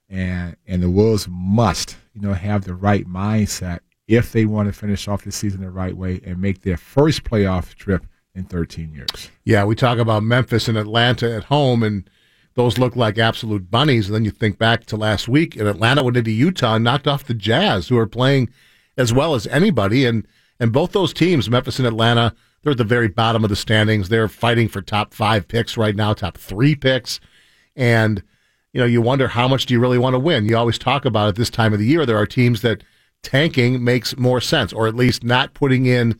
And 0.08 0.56
and 0.66 0.80
the 0.80 0.88
Wolves 0.88 1.26
must, 1.28 1.96
you 2.14 2.20
know, 2.20 2.34
have 2.34 2.64
the 2.64 2.74
right 2.74 3.06
mindset 3.06 3.80
if 4.06 4.30
they 4.30 4.46
want 4.46 4.68
to 4.68 4.72
finish 4.72 5.08
off 5.08 5.24
the 5.24 5.32
season 5.32 5.60
the 5.62 5.70
right 5.70 5.96
way 5.96 6.20
and 6.24 6.40
make 6.40 6.62
their 6.62 6.76
first 6.76 7.24
playoff 7.24 7.74
trip 7.74 8.06
in 8.36 8.44
13 8.44 8.94
years. 8.94 9.30
Yeah, 9.44 9.64
we 9.64 9.74
talk 9.74 9.98
about 9.98 10.22
Memphis 10.22 10.68
and 10.68 10.78
Atlanta 10.78 11.34
at 11.34 11.44
home 11.44 11.82
and 11.82 12.08
those 12.58 12.76
look 12.76 12.96
like 12.96 13.18
absolute 13.18 13.70
bunnies. 13.70 14.08
And 14.08 14.16
then 14.16 14.24
you 14.24 14.32
think 14.32 14.58
back 14.58 14.84
to 14.86 14.96
last 14.96 15.28
week 15.28 15.54
in 15.54 15.68
Atlanta 15.68 16.02
went 16.02 16.16
into 16.16 16.32
Utah 16.32 16.74
and 16.74 16.82
knocked 16.82 17.06
off 17.06 17.22
the 17.22 17.32
Jazz, 17.32 17.86
who 17.86 17.96
are 17.96 18.06
playing 18.06 18.50
as 18.96 19.12
well 19.12 19.36
as 19.36 19.46
anybody. 19.46 20.04
And 20.04 20.26
and 20.58 20.72
both 20.72 20.90
those 20.90 21.12
teams, 21.12 21.48
Memphis 21.48 21.78
and 21.78 21.86
Atlanta, 21.86 22.34
they're 22.62 22.72
at 22.72 22.78
the 22.78 22.82
very 22.82 23.06
bottom 23.06 23.44
of 23.44 23.50
the 23.50 23.54
standings. 23.54 24.08
They're 24.08 24.26
fighting 24.26 24.66
for 24.66 24.82
top 24.82 25.14
five 25.14 25.46
picks 25.46 25.76
right 25.76 25.94
now, 25.94 26.14
top 26.14 26.36
three 26.36 26.74
picks. 26.74 27.20
And 27.76 28.24
you 28.72 28.80
know, 28.80 28.86
you 28.86 29.00
wonder 29.02 29.28
how 29.28 29.46
much 29.46 29.66
do 29.66 29.74
you 29.74 29.78
really 29.78 29.96
want 29.96 30.14
to 30.14 30.18
win? 30.18 30.48
You 30.48 30.56
always 30.56 30.78
talk 30.78 31.04
about 31.04 31.28
at 31.28 31.36
this 31.36 31.50
time 31.50 31.72
of 31.72 31.78
the 31.78 31.86
year, 31.86 32.04
there 32.04 32.18
are 32.18 32.26
teams 32.26 32.62
that 32.62 32.82
tanking 33.22 33.84
makes 33.84 34.16
more 34.18 34.40
sense, 34.40 34.72
or 34.72 34.88
at 34.88 34.96
least 34.96 35.22
not 35.22 35.54
putting 35.54 35.86
in 35.86 36.18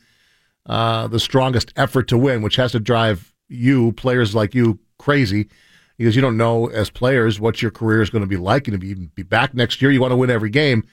uh, 0.67 1.09
the 1.09 1.19
strongest 1.19 1.73
effort 1.75 2.07
to 2.09 2.17
win, 2.17 2.43
which 2.43 2.57
has 2.57 2.71
to 2.73 2.81
drive 2.81 3.35
you, 3.49 3.91
players 3.91 4.37
like 4.37 4.55
you, 4.55 4.79
crazy 4.99 5.49
because 5.99 6.17
you 6.17 6.23
don't 6.23 6.37
know 6.37 6.69
as 6.69 6.89
players 6.89 7.39
what 7.39 7.61
your 7.61 7.71
career 7.71 8.01
is 8.01 8.11
going 8.11 8.23
to 8.23 8.29
be 8.29 8.37
like 8.37 8.67
and 8.69 8.77
if 8.77 8.83
you 8.83 8.97
be 9.15 9.23
back 9.23 9.53
next 9.53 9.83
year, 9.83 9.91
you 9.91 10.01
want 10.01 10.13
to 10.13 10.17
win 10.17 10.31
every 10.31 10.51
game. 10.51 10.85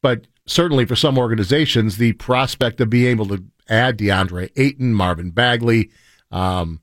But 0.00 0.26
certainly 0.46 0.86
for 0.86 0.96
some 0.96 1.18
organizations, 1.18 1.98
the 1.98 2.12
prospect 2.14 2.80
of 2.80 2.88
being 2.88 3.10
able 3.10 3.26
to 3.26 3.44
add 3.68 3.98
DeAndre 3.98 4.50
Ayton, 4.56 4.94
Marvin 4.94 5.30
Bagley, 5.30 5.90
um, 6.30 6.80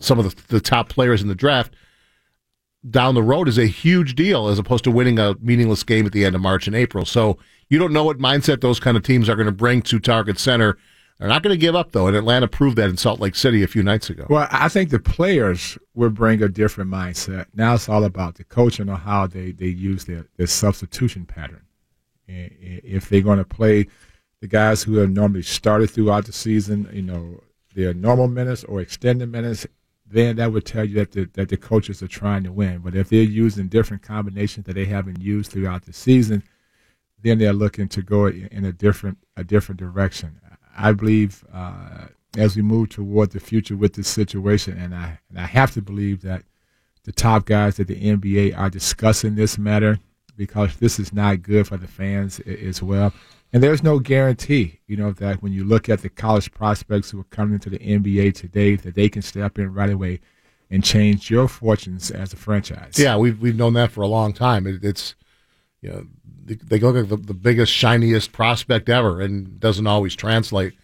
some 0.00 0.18
of 0.18 0.24
the, 0.24 0.42
the 0.48 0.60
top 0.60 0.88
players 0.88 1.22
in 1.22 1.28
the 1.28 1.34
draft 1.34 1.74
down 2.88 3.14
the 3.14 3.22
road 3.22 3.48
is 3.48 3.58
a 3.58 3.66
huge 3.66 4.14
deal 4.14 4.48
as 4.48 4.58
opposed 4.58 4.84
to 4.84 4.90
winning 4.90 5.18
a 5.18 5.34
meaningless 5.40 5.82
game 5.82 6.06
at 6.06 6.12
the 6.12 6.24
end 6.24 6.34
of 6.34 6.40
March 6.40 6.66
and 6.66 6.74
April. 6.74 7.04
So 7.04 7.38
you 7.68 7.78
don't 7.78 7.92
know 7.92 8.04
what 8.04 8.18
mindset 8.18 8.60
those 8.60 8.80
kind 8.80 8.96
of 8.96 9.02
teams 9.02 9.28
are 9.28 9.36
going 9.36 9.46
to 9.46 9.52
bring 9.52 9.82
to 9.82 9.98
Target 9.98 10.38
Center. 10.38 10.78
They're 11.20 11.28
not 11.28 11.42
going 11.42 11.52
to 11.52 11.60
give 11.60 11.76
up, 11.76 11.92
though, 11.92 12.06
and 12.06 12.16
Atlanta 12.16 12.48
proved 12.48 12.78
that 12.78 12.88
in 12.88 12.96
Salt 12.96 13.20
Lake 13.20 13.34
City 13.34 13.62
a 13.62 13.66
few 13.66 13.82
nights 13.82 14.08
ago. 14.08 14.24
Well, 14.30 14.48
I 14.50 14.70
think 14.70 14.88
the 14.88 14.98
players 14.98 15.76
will 15.94 16.08
bring 16.08 16.42
a 16.42 16.48
different 16.48 16.90
mindset. 16.90 17.44
Now 17.54 17.74
it's 17.74 17.90
all 17.90 18.04
about 18.04 18.36
the 18.36 18.44
coaching 18.44 18.88
on 18.88 18.98
how 18.98 19.26
they, 19.26 19.52
they 19.52 19.66
use 19.66 20.06
their, 20.06 20.24
their 20.38 20.46
substitution 20.46 21.26
pattern. 21.26 21.60
If 22.26 23.10
they're 23.10 23.20
going 23.20 23.36
to 23.36 23.44
play 23.44 23.86
the 24.40 24.46
guys 24.46 24.82
who 24.82 24.96
have 24.96 25.10
normally 25.10 25.42
started 25.42 25.90
throughout 25.90 26.24
the 26.24 26.32
season, 26.32 26.88
you 26.90 27.02
know, 27.02 27.42
their 27.74 27.92
normal 27.92 28.26
minutes 28.26 28.64
or 28.64 28.80
extended 28.80 29.30
minutes, 29.30 29.66
then 30.06 30.36
that 30.36 30.50
would 30.50 30.64
tell 30.64 30.86
you 30.86 30.94
that 30.94 31.12
the, 31.12 31.26
that 31.34 31.50
the 31.50 31.58
coaches 31.58 32.02
are 32.02 32.08
trying 32.08 32.44
to 32.44 32.52
win. 32.52 32.78
But 32.78 32.96
if 32.96 33.10
they're 33.10 33.22
using 33.22 33.68
different 33.68 34.02
combinations 34.02 34.64
that 34.66 34.74
they 34.74 34.86
haven't 34.86 35.20
used 35.20 35.52
throughout 35.52 35.84
the 35.84 35.92
season, 35.92 36.42
then 37.22 37.38
they're 37.38 37.52
looking 37.52 37.88
to 37.88 38.00
go 38.00 38.26
in 38.26 38.64
a 38.64 38.72
different 38.72 39.18
a 39.36 39.44
different 39.44 39.78
direction. 39.78 40.40
I 40.76 40.92
believe 40.92 41.44
uh, 41.52 42.06
as 42.36 42.56
we 42.56 42.62
move 42.62 42.90
toward 42.90 43.30
the 43.30 43.40
future 43.40 43.76
with 43.76 43.94
this 43.94 44.08
situation, 44.08 44.78
and 44.78 44.94
I 44.94 45.18
and 45.28 45.38
I 45.38 45.46
have 45.46 45.72
to 45.72 45.82
believe 45.82 46.22
that 46.22 46.44
the 47.04 47.12
top 47.12 47.46
guys 47.46 47.80
at 47.80 47.86
the 47.86 48.00
NBA 48.00 48.56
are 48.56 48.70
discussing 48.70 49.34
this 49.34 49.58
matter 49.58 49.98
because 50.36 50.76
this 50.76 50.98
is 50.98 51.12
not 51.12 51.42
good 51.42 51.66
for 51.66 51.76
the 51.76 51.86
fans 51.86 52.40
as 52.40 52.82
well. 52.82 53.12
And 53.52 53.62
there's 53.62 53.82
no 53.82 53.98
guarantee, 53.98 54.78
you 54.86 54.96
know, 54.96 55.10
that 55.12 55.42
when 55.42 55.52
you 55.52 55.64
look 55.64 55.88
at 55.88 56.02
the 56.02 56.08
college 56.08 56.52
prospects 56.52 57.10
who 57.10 57.20
are 57.20 57.24
coming 57.24 57.54
into 57.54 57.68
the 57.68 57.78
NBA 57.78 58.34
today, 58.34 58.76
that 58.76 58.94
they 58.94 59.08
can 59.08 59.22
step 59.22 59.58
in 59.58 59.72
right 59.74 59.90
away 59.90 60.20
and 60.70 60.84
change 60.84 61.30
your 61.30 61.48
fortunes 61.48 62.10
as 62.10 62.32
a 62.32 62.36
franchise. 62.36 62.94
Yeah, 62.96 63.16
we've 63.16 63.40
we've 63.40 63.56
known 63.56 63.72
that 63.74 63.90
for 63.90 64.02
a 64.02 64.06
long 64.06 64.32
time. 64.32 64.66
It, 64.66 64.84
it's 64.84 65.16
you 65.82 65.90
know 65.90 66.06
they 66.54 66.78
look 66.78 66.96
like 66.96 67.08
the, 67.08 67.16
the 67.16 67.34
biggest 67.34 67.72
shiniest 67.72 68.32
prospect 68.32 68.88
ever, 68.88 69.20
and 69.20 69.58
doesn't 69.60 69.86
always 69.86 70.14
translate. 70.14 70.74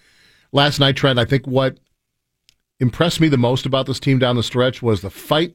Last 0.52 0.78
night, 0.78 0.96
Trent, 0.96 1.18
I 1.18 1.24
think 1.24 1.46
what 1.46 1.78
impressed 2.80 3.20
me 3.20 3.28
the 3.28 3.38
most 3.38 3.66
about 3.66 3.86
this 3.86 4.00
team 4.00 4.18
down 4.18 4.36
the 4.36 4.42
stretch 4.42 4.82
was 4.82 5.00
the 5.00 5.10
fight 5.10 5.54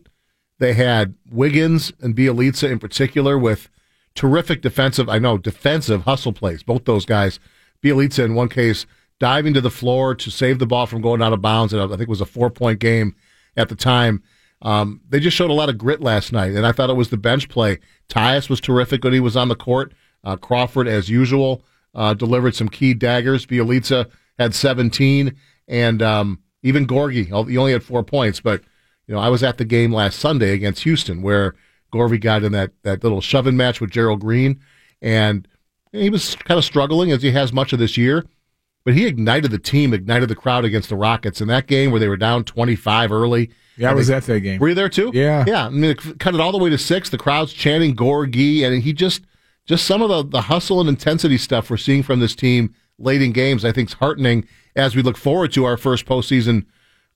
they 0.59 0.73
had. 0.73 1.15
Wiggins 1.29 1.91
and 2.01 2.15
Bjelica 2.15 2.69
in 2.69 2.79
particular 2.79 3.37
with 3.37 3.69
terrific 4.15 4.61
defensive, 4.61 5.09
I 5.09 5.19
know, 5.19 5.37
defensive 5.37 6.03
hustle 6.03 6.33
plays. 6.33 6.63
Both 6.63 6.85
those 6.85 7.05
guys. 7.05 7.39
Bjelica, 7.83 8.23
in 8.25 8.35
one 8.35 8.49
case, 8.49 8.85
diving 9.19 9.53
to 9.53 9.61
the 9.61 9.71
floor 9.71 10.15
to 10.15 10.31
save 10.31 10.59
the 10.59 10.67
ball 10.67 10.85
from 10.85 11.01
going 11.01 11.21
out 11.21 11.33
of 11.33 11.41
bounds. 11.41 11.73
And 11.73 11.81
I 11.81 11.87
think 11.87 12.01
it 12.01 12.09
was 12.09 12.21
a 12.21 12.25
four 12.25 12.49
point 12.49 12.79
game 12.79 13.15
at 13.55 13.69
the 13.69 13.75
time. 13.75 14.23
Um, 14.61 15.01
they 15.09 15.19
just 15.19 15.35
showed 15.35 15.49
a 15.49 15.53
lot 15.53 15.69
of 15.69 15.77
grit 15.77 16.01
last 16.01 16.31
night, 16.31 16.51
and 16.53 16.65
I 16.65 16.71
thought 16.71 16.89
it 16.89 16.95
was 16.95 17.09
the 17.09 17.17
bench 17.17 17.49
play. 17.49 17.79
Tyus 18.09 18.49
was 18.49 18.61
terrific 18.61 19.03
when 19.03 19.13
he 19.13 19.19
was 19.19 19.35
on 19.35 19.47
the 19.47 19.55
court. 19.55 19.93
Uh, 20.23 20.35
Crawford, 20.35 20.87
as 20.87 21.09
usual, 21.09 21.63
uh, 21.95 22.13
delivered 22.13 22.55
some 22.55 22.69
key 22.69 22.93
daggers. 22.93 23.45
Bjelica 23.45 24.09
had 24.37 24.53
17, 24.53 25.35
and 25.67 26.01
um, 26.01 26.39
even 26.63 26.85
Gorgui, 26.85 27.25
he 27.25 27.57
only 27.57 27.71
had 27.71 27.83
four 27.83 28.03
points. 28.03 28.39
But 28.39 28.61
you 29.07 29.15
know, 29.15 29.19
I 29.19 29.29
was 29.29 29.43
at 29.43 29.57
the 29.57 29.65
game 29.65 29.93
last 29.93 30.19
Sunday 30.19 30.53
against 30.53 30.83
Houston 30.83 31.21
where 31.21 31.55
Gorgui 31.91 32.21
got 32.21 32.43
in 32.43 32.51
that, 32.51 32.71
that 32.83 33.03
little 33.03 33.21
shoving 33.21 33.57
match 33.57 33.81
with 33.81 33.91
Gerald 33.91 34.21
Green, 34.21 34.59
and 35.01 35.47
he 35.91 36.09
was 36.09 36.35
kind 36.35 36.57
of 36.57 36.65
struggling 36.65 37.11
as 37.11 37.21
he 37.21 37.31
has 37.31 37.51
much 37.51 37.73
of 37.73 37.79
this 37.79 37.97
year. 37.97 38.25
But 38.83 38.95
he 38.95 39.05
ignited 39.05 39.51
the 39.51 39.59
team, 39.59 39.93
ignited 39.93 40.29
the 40.29 40.35
crowd 40.35 40.65
against 40.65 40.89
the 40.89 40.95
Rockets 40.95 41.39
in 41.39 41.47
that 41.49 41.67
game 41.67 41.91
where 41.91 41.99
they 41.99 42.07
were 42.07 42.17
down 42.17 42.43
25 42.43 43.11
early. 43.11 43.51
Yeah, 43.77 43.91
I 43.91 43.93
was 43.93 44.07
they, 44.07 44.15
at 44.15 44.23
that 44.23 44.39
game. 44.41 44.59
Were 44.59 44.69
you 44.69 44.75
there 44.75 44.89
too? 44.89 45.11
Yeah, 45.13 45.43
yeah. 45.47 45.65
I 45.67 45.69
mean, 45.69 45.95
cut 45.95 46.35
it 46.35 46.39
all 46.39 46.51
the 46.51 46.57
way 46.57 46.69
to 46.69 46.77
six. 46.77 47.09
The 47.09 47.17
crowd's 47.17 47.53
chanting 47.53 47.95
Gorgui, 47.95 48.63
and 48.63 48.83
he 48.83 48.93
just, 48.93 49.21
just 49.65 49.85
some 49.85 50.01
of 50.01 50.09
the 50.09 50.23
the 50.23 50.41
hustle 50.43 50.79
and 50.79 50.89
intensity 50.89 51.37
stuff 51.37 51.69
we're 51.69 51.77
seeing 51.77 52.03
from 52.03 52.19
this 52.19 52.35
team 52.35 52.73
late 52.99 53.21
in 53.21 53.31
games. 53.31 53.65
I 53.65 53.71
think 53.71 53.89
is 53.89 53.93
heartening 53.95 54.47
as 54.75 54.95
we 54.95 55.01
look 55.01 55.17
forward 55.17 55.51
to 55.53 55.65
our 55.65 55.77
first 55.77 56.05
postseason 56.05 56.65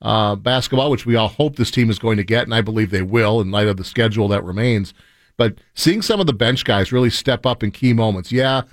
uh, 0.02 0.36
basketball, 0.36 0.92
which 0.92 1.06
we 1.06 1.16
all 1.16 1.30
hope 1.30 1.56
this 1.56 1.72
team 1.72 1.90
is 1.90 2.00
going 2.00 2.18
to 2.18 2.24
get, 2.24 2.44
and 2.44 2.54
I 2.54 2.62
believe 2.62 2.92
they 2.92 3.02
will 3.02 3.42
in 3.42 3.52
light 3.52 3.68
of 3.68 3.78
the 3.78 3.84
schedule 3.84 4.28
that 4.30 4.44
remains. 4.44 4.94
But 5.38 5.58
seeing 5.74 6.02
some 6.02 6.20
of 6.20 6.28
the 6.28 6.34
bench 6.34 6.64
guys 6.64 6.92
really 6.92 7.10
step 7.10 7.46
up 7.46 7.64
in 7.64 7.72
key 7.72 7.94
moments. 7.94 8.32
Yeah, 8.32 8.64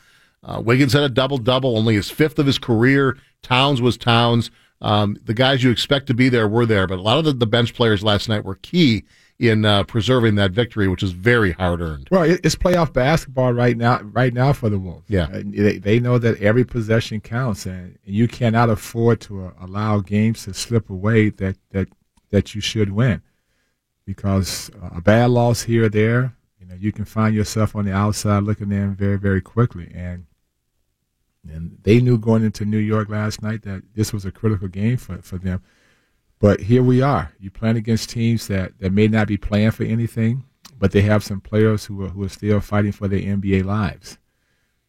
uh, 0.45 0.61
Wiggins 0.65 0.93
had 0.93 1.03
a 1.03 1.09
double 1.09 1.39
double, 1.39 1.77
only 1.77 1.95
his 1.95 2.11
fifth 2.11 2.39
of 2.39 2.47
his 2.47 2.59
career. 2.59 3.17
Towns 3.43 3.83
was 3.83 3.97
Towns. 3.97 4.51
Um, 4.83 5.17
the 5.25 5.33
guys 5.33 5.62
you 5.62 5.71
expect 5.71 6.09
to 6.09 6.15
be 6.15 6.29
there 6.29 6.49
were 6.49 6.67
there, 6.67 6.87
but 6.89 6.99
a 6.99 7.03
lot 7.03 7.19
of 7.19 7.25
the, 7.25 7.33
the 7.33 7.47
bench 7.47 7.73
players 7.73 8.03
last 8.03 8.29
night 8.29 8.45
were 8.45 8.57
key 8.57 9.05
in 9.39 9.65
uh, 9.65 9.85
preserving 9.85 10.35
that 10.35 10.51
victory, 10.51 10.89
which 10.89 11.03
is 11.03 11.12
very 11.12 11.53
hard 11.53 11.81
earned. 11.81 12.09
Well, 12.11 12.25
it's 12.25 12.57
playoff 12.57 12.93
basketball 12.93 13.53
right 13.53 13.77
now. 13.77 14.01
Right 14.03 14.35
now 14.35 14.53
for 14.53 14.69
the 14.69 14.79
Wolves, 14.79 15.05
yeah, 15.09 15.29
they, 15.33 15.79
they 15.79 16.01
know 16.01 16.19
that 16.19 16.41
every 16.41 16.65
possession 16.65 17.21
counts, 17.21 17.65
and 17.65 17.97
you 18.05 18.27
cannot 18.27 18.71
afford 18.71 19.21
to 19.23 19.47
uh, 19.47 19.53
allow 19.61 20.01
games 20.01 20.45
to 20.45 20.55
slip 20.55 20.91
away 20.91 21.31
that 21.31 21.57
that 21.71 21.89
that 22.31 22.55
you 22.55 22.61
should 22.61 22.91
win, 22.91 23.23
because 24.05 24.71
a 24.93 25.01
bad 25.01 25.31
loss 25.31 25.62
here 25.62 25.85
or 25.85 25.89
there, 25.89 26.37
you 26.61 26.67
know, 26.67 26.75
you 26.75 26.93
can 26.93 27.05
find 27.05 27.35
yourself 27.35 27.77
on 27.77 27.85
the 27.85 27.93
outside 27.93 28.43
looking 28.43 28.73
in 28.73 28.95
very 28.95 29.19
very 29.19 29.41
quickly, 29.41 29.91
and 29.95 30.27
and 31.49 31.79
they 31.83 32.01
knew 32.01 32.19
going 32.19 32.45
into 32.45 32.65
New 32.65 32.79
York 32.79 33.09
last 33.09 33.43
night 33.43 33.63
that 33.63 33.83
this 33.95 34.13
was 34.13 34.25
a 34.25 34.31
critical 34.31 34.69
game 34.69 34.97
for 34.97 35.21
for 35.23 35.39
them 35.39 35.63
but 36.43 36.59
here 36.63 36.83
we 36.83 37.01
are. 37.01 37.33
You 37.39 37.53
playing 37.53 37.77
against 37.77 38.11
teams 38.11 38.49
that, 38.49 38.73
that 38.81 38.93
may 38.93 39.07
not 39.07 39.29
be 39.29 39.37
playing 39.37 39.71
for 39.71 39.85
anything, 39.85 40.43
but 40.77 40.91
they 40.91 41.03
have 41.03 41.23
some 41.23 41.41
players 41.41 41.85
who 41.85 42.05
are, 42.05 42.09
who 42.09 42.25
are 42.25 42.29
still 42.29 42.59
fighting 42.59 42.91
for 42.91 43.07
their 43.07 43.21
NBA 43.21 43.65
lives. 43.65 44.19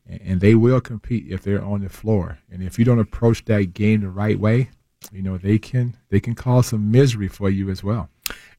And, 0.07 0.19
and 0.21 0.41
they 0.41 0.55
will 0.55 0.81
compete 0.81 1.31
if 1.31 1.43
they're 1.43 1.63
on 1.63 1.81
the 1.81 1.89
floor. 1.89 2.39
And 2.51 2.63
if 2.63 2.79
you 2.79 2.85
don't 2.85 2.97
approach 2.97 3.45
that 3.45 3.75
game 3.75 4.01
the 4.01 4.09
right 4.09 4.39
way, 4.39 4.71
you 5.11 5.21
know, 5.21 5.37
they 5.37 5.59
can 5.59 5.95
they 6.09 6.19
can 6.19 6.33
cause 6.33 6.67
some 6.67 6.89
misery 6.89 7.27
for 7.27 7.51
you 7.51 7.69
as 7.69 7.83
well. 7.83 8.09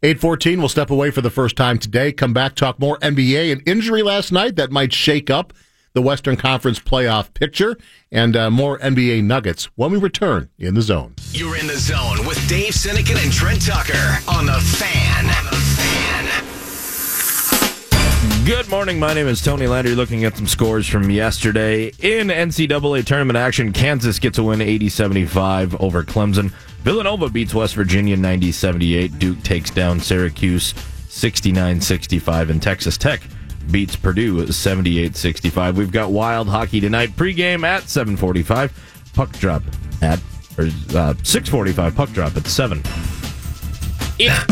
814 0.04 0.60
will 0.62 0.68
step 0.68 0.90
away 0.90 1.10
for 1.10 1.20
the 1.20 1.30
first 1.30 1.56
time 1.56 1.78
today. 1.78 2.12
Come 2.12 2.32
back, 2.32 2.54
talk 2.54 2.78
more 2.78 2.98
NBA. 2.98 3.50
An 3.50 3.60
injury 3.66 4.04
last 4.04 4.30
night 4.30 4.54
that 4.54 4.70
might 4.70 4.92
shake 4.92 5.30
up 5.30 5.52
the 5.94 6.02
Western 6.02 6.36
Conference 6.36 6.78
playoff 6.80 7.32
picture, 7.34 7.78
and 8.10 8.36
uh, 8.36 8.50
more 8.50 8.78
NBA 8.80 9.22
nuggets 9.22 9.66
when 9.76 9.92
we 9.92 9.98
return 9.98 10.50
in 10.58 10.74
the 10.74 10.82
zone. 10.82 11.14
You're 11.30 11.56
in 11.56 11.68
the 11.68 11.76
zone 11.76 12.26
with 12.26 12.36
Dave 12.48 12.72
Sinekin 12.72 13.22
and 13.22 13.32
Trent 13.32 13.64
Tucker 13.64 14.18
on 14.28 14.46
the 14.46 14.60
Fan. 14.60 15.26
On 15.26 15.44
the 15.44 15.56
Fan. 15.56 16.44
Good 18.44 18.68
morning. 18.68 18.98
My 18.98 19.14
name 19.14 19.28
is 19.28 19.40
Tony 19.40 19.68
Landry. 19.68 19.94
Looking 19.94 20.24
at 20.24 20.36
some 20.36 20.48
scores 20.48 20.88
from 20.88 21.08
yesterday 21.10 21.86
in 22.00 22.26
NCAA 22.26 23.06
tournament 23.06 23.36
action, 23.36 23.72
Kansas 23.72 24.18
gets 24.18 24.36
a 24.36 24.42
win 24.42 24.58
80-75 24.58 25.80
over 25.80 26.02
Clemson. 26.02 26.50
Villanova 26.82 27.30
beats 27.30 27.54
West 27.54 27.76
Virginia 27.76 28.16
90-78. 28.16 29.18
Duke 29.18 29.42
takes 29.44 29.70
down 29.70 30.00
Syracuse 30.00 30.74
69-65, 31.08 32.50
and 32.50 32.60
Texas 32.60 32.98
Tech 32.98 33.22
beats 33.70 33.96
Purdue 33.96 34.44
78-65. 34.46 35.74
We've 35.74 35.92
got 35.92 36.10
wild 36.10 36.48
hockey 36.48 36.80
tonight. 36.80 37.10
Pregame 37.10 37.64
at 37.64 37.84
7:45. 37.84 38.72
Puck 39.14 39.32
drop 39.32 39.62
at 40.02 40.18
or 40.58 40.64
uh, 40.64 41.14
6:45. 41.14 41.94
Puck 41.94 42.10
drop 42.10 42.36
at 42.36 42.46
seven. 42.46 42.82
Yeah. 44.18 44.44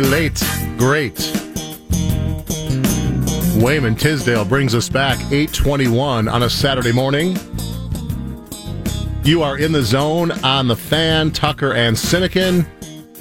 Late, 0.00 0.42
great 0.76 1.18
Wayman 3.56 3.96
Tisdale 3.96 4.44
brings 4.44 4.74
us 4.74 4.90
back 4.90 5.18
821 5.32 6.28
on 6.28 6.42
a 6.42 6.50
Saturday 6.50 6.92
morning. 6.92 7.38
You 9.24 9.42
are 9.42 9.56
in 9.56 9.72
the 9.72 9.82
zone 9.82 10.30
on 10.44 10.68
the 10.68 10.76
fan, 10.76 11.30
Tucker 11.30 11.72
and 11.72 11.96
Sinekin. 11.96 12.66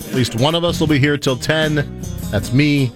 At 0.07 0.13
least 0.13 0.35
one 0.35 0.53
of 0.53 0.65
us 0.65 0.79
will 0.79 0.87
be 0.87 0.99
here 0.99 1.17
till 1.17 1.37
10. 1.37 1.75
That's 2.31 2.51
me. 2.51 2.91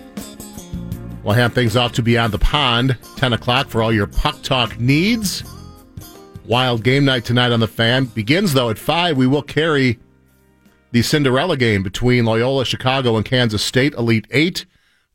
We'll 1.23 1.33
hand 1.33 1.55
things 1.55 1.77
off 1.77 1.93
to 1.93 2.03
Beyond 2.03 2.33
the 2.33 2.39
Pond, 2.39 2.97
10 3.15 3.31
o'clock 3.33 3.69
for 3.69 3.81
all 3.81 3.93
your 3.93 4.07
puck 4.07 4.41
talk 4.41 4.77
needs. 4.77 5.43
Wild 6.45 6.83
game 6.83 7.05
night 7.05 7.23
tonight 7.23 7.53
on 7.53 7.61
the 7.61 7.67
fan. 7.67 8.05
Begins, 8.05 8.53
though, 8.53 8.69
at 8.69 8.77
5. 8.77 9.15
We 9.15 9.27
will 9.27 9.43
carry 9.43 9.97
the 10.91 11.01
Cinderella 11.01 11.57
game 11.57 11.83
between 11.83 12.25
Loyola 12.25 12.65
Chicago 12.65 13.15
and 13.15 13.25
Kansas 13.25 13.63
State, 13.63 13.93
Elite 13.93 14.27
8. 14.31 14.65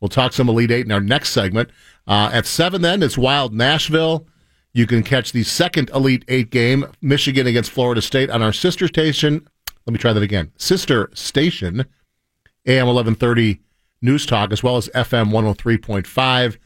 We'll 0.01 0.09
talk 0.09 0.33
some 0.33 0.49
Elite 0.49 0.71
8 0.71 0.87
in 0.87 0.93
our 0.93 1.01
next 1.01 1.31
segment. 1.31 1.71
Uh, 2.07 2.31
at 2.33 2.47
7, 2.47 2.83
then, 2.83 3.03
it's 3.03 3.19
Wild 3.19 3.55
Nashville. 3.55 4.27
You 4.75 4.89
can 4.89 5.05
catch 5.05 5.31
the 5.31 5.45
second 5.45 5.89
Elite 5.95 6.25
Eight 6.27 6.51
game, 6.51 6.85
Michigan 7.01 7.47
against 7.47 7.71
Florida 7.71 8.03
State, 8.03 8.29
on 8.29 8.43
our 8.43 8.53
sister 8.53 8.89
station. 8.89 9.47
Let 9.87 9.93
me 9.93 9.99
try 9.99 10.13
that 10.13 10.23
again. 10.23 10.51
Sister 10.57 11.11
station, 11.15 11.87
AM 12.67 12.87
1130 12.89 13.61
News 14.03 14.27
Talk, 14.27 14.53
as 14.53 14.65
well 14.65 14.77
as 14.77 14.89
FM 14.89 15.31
103.5. 15.31 16.57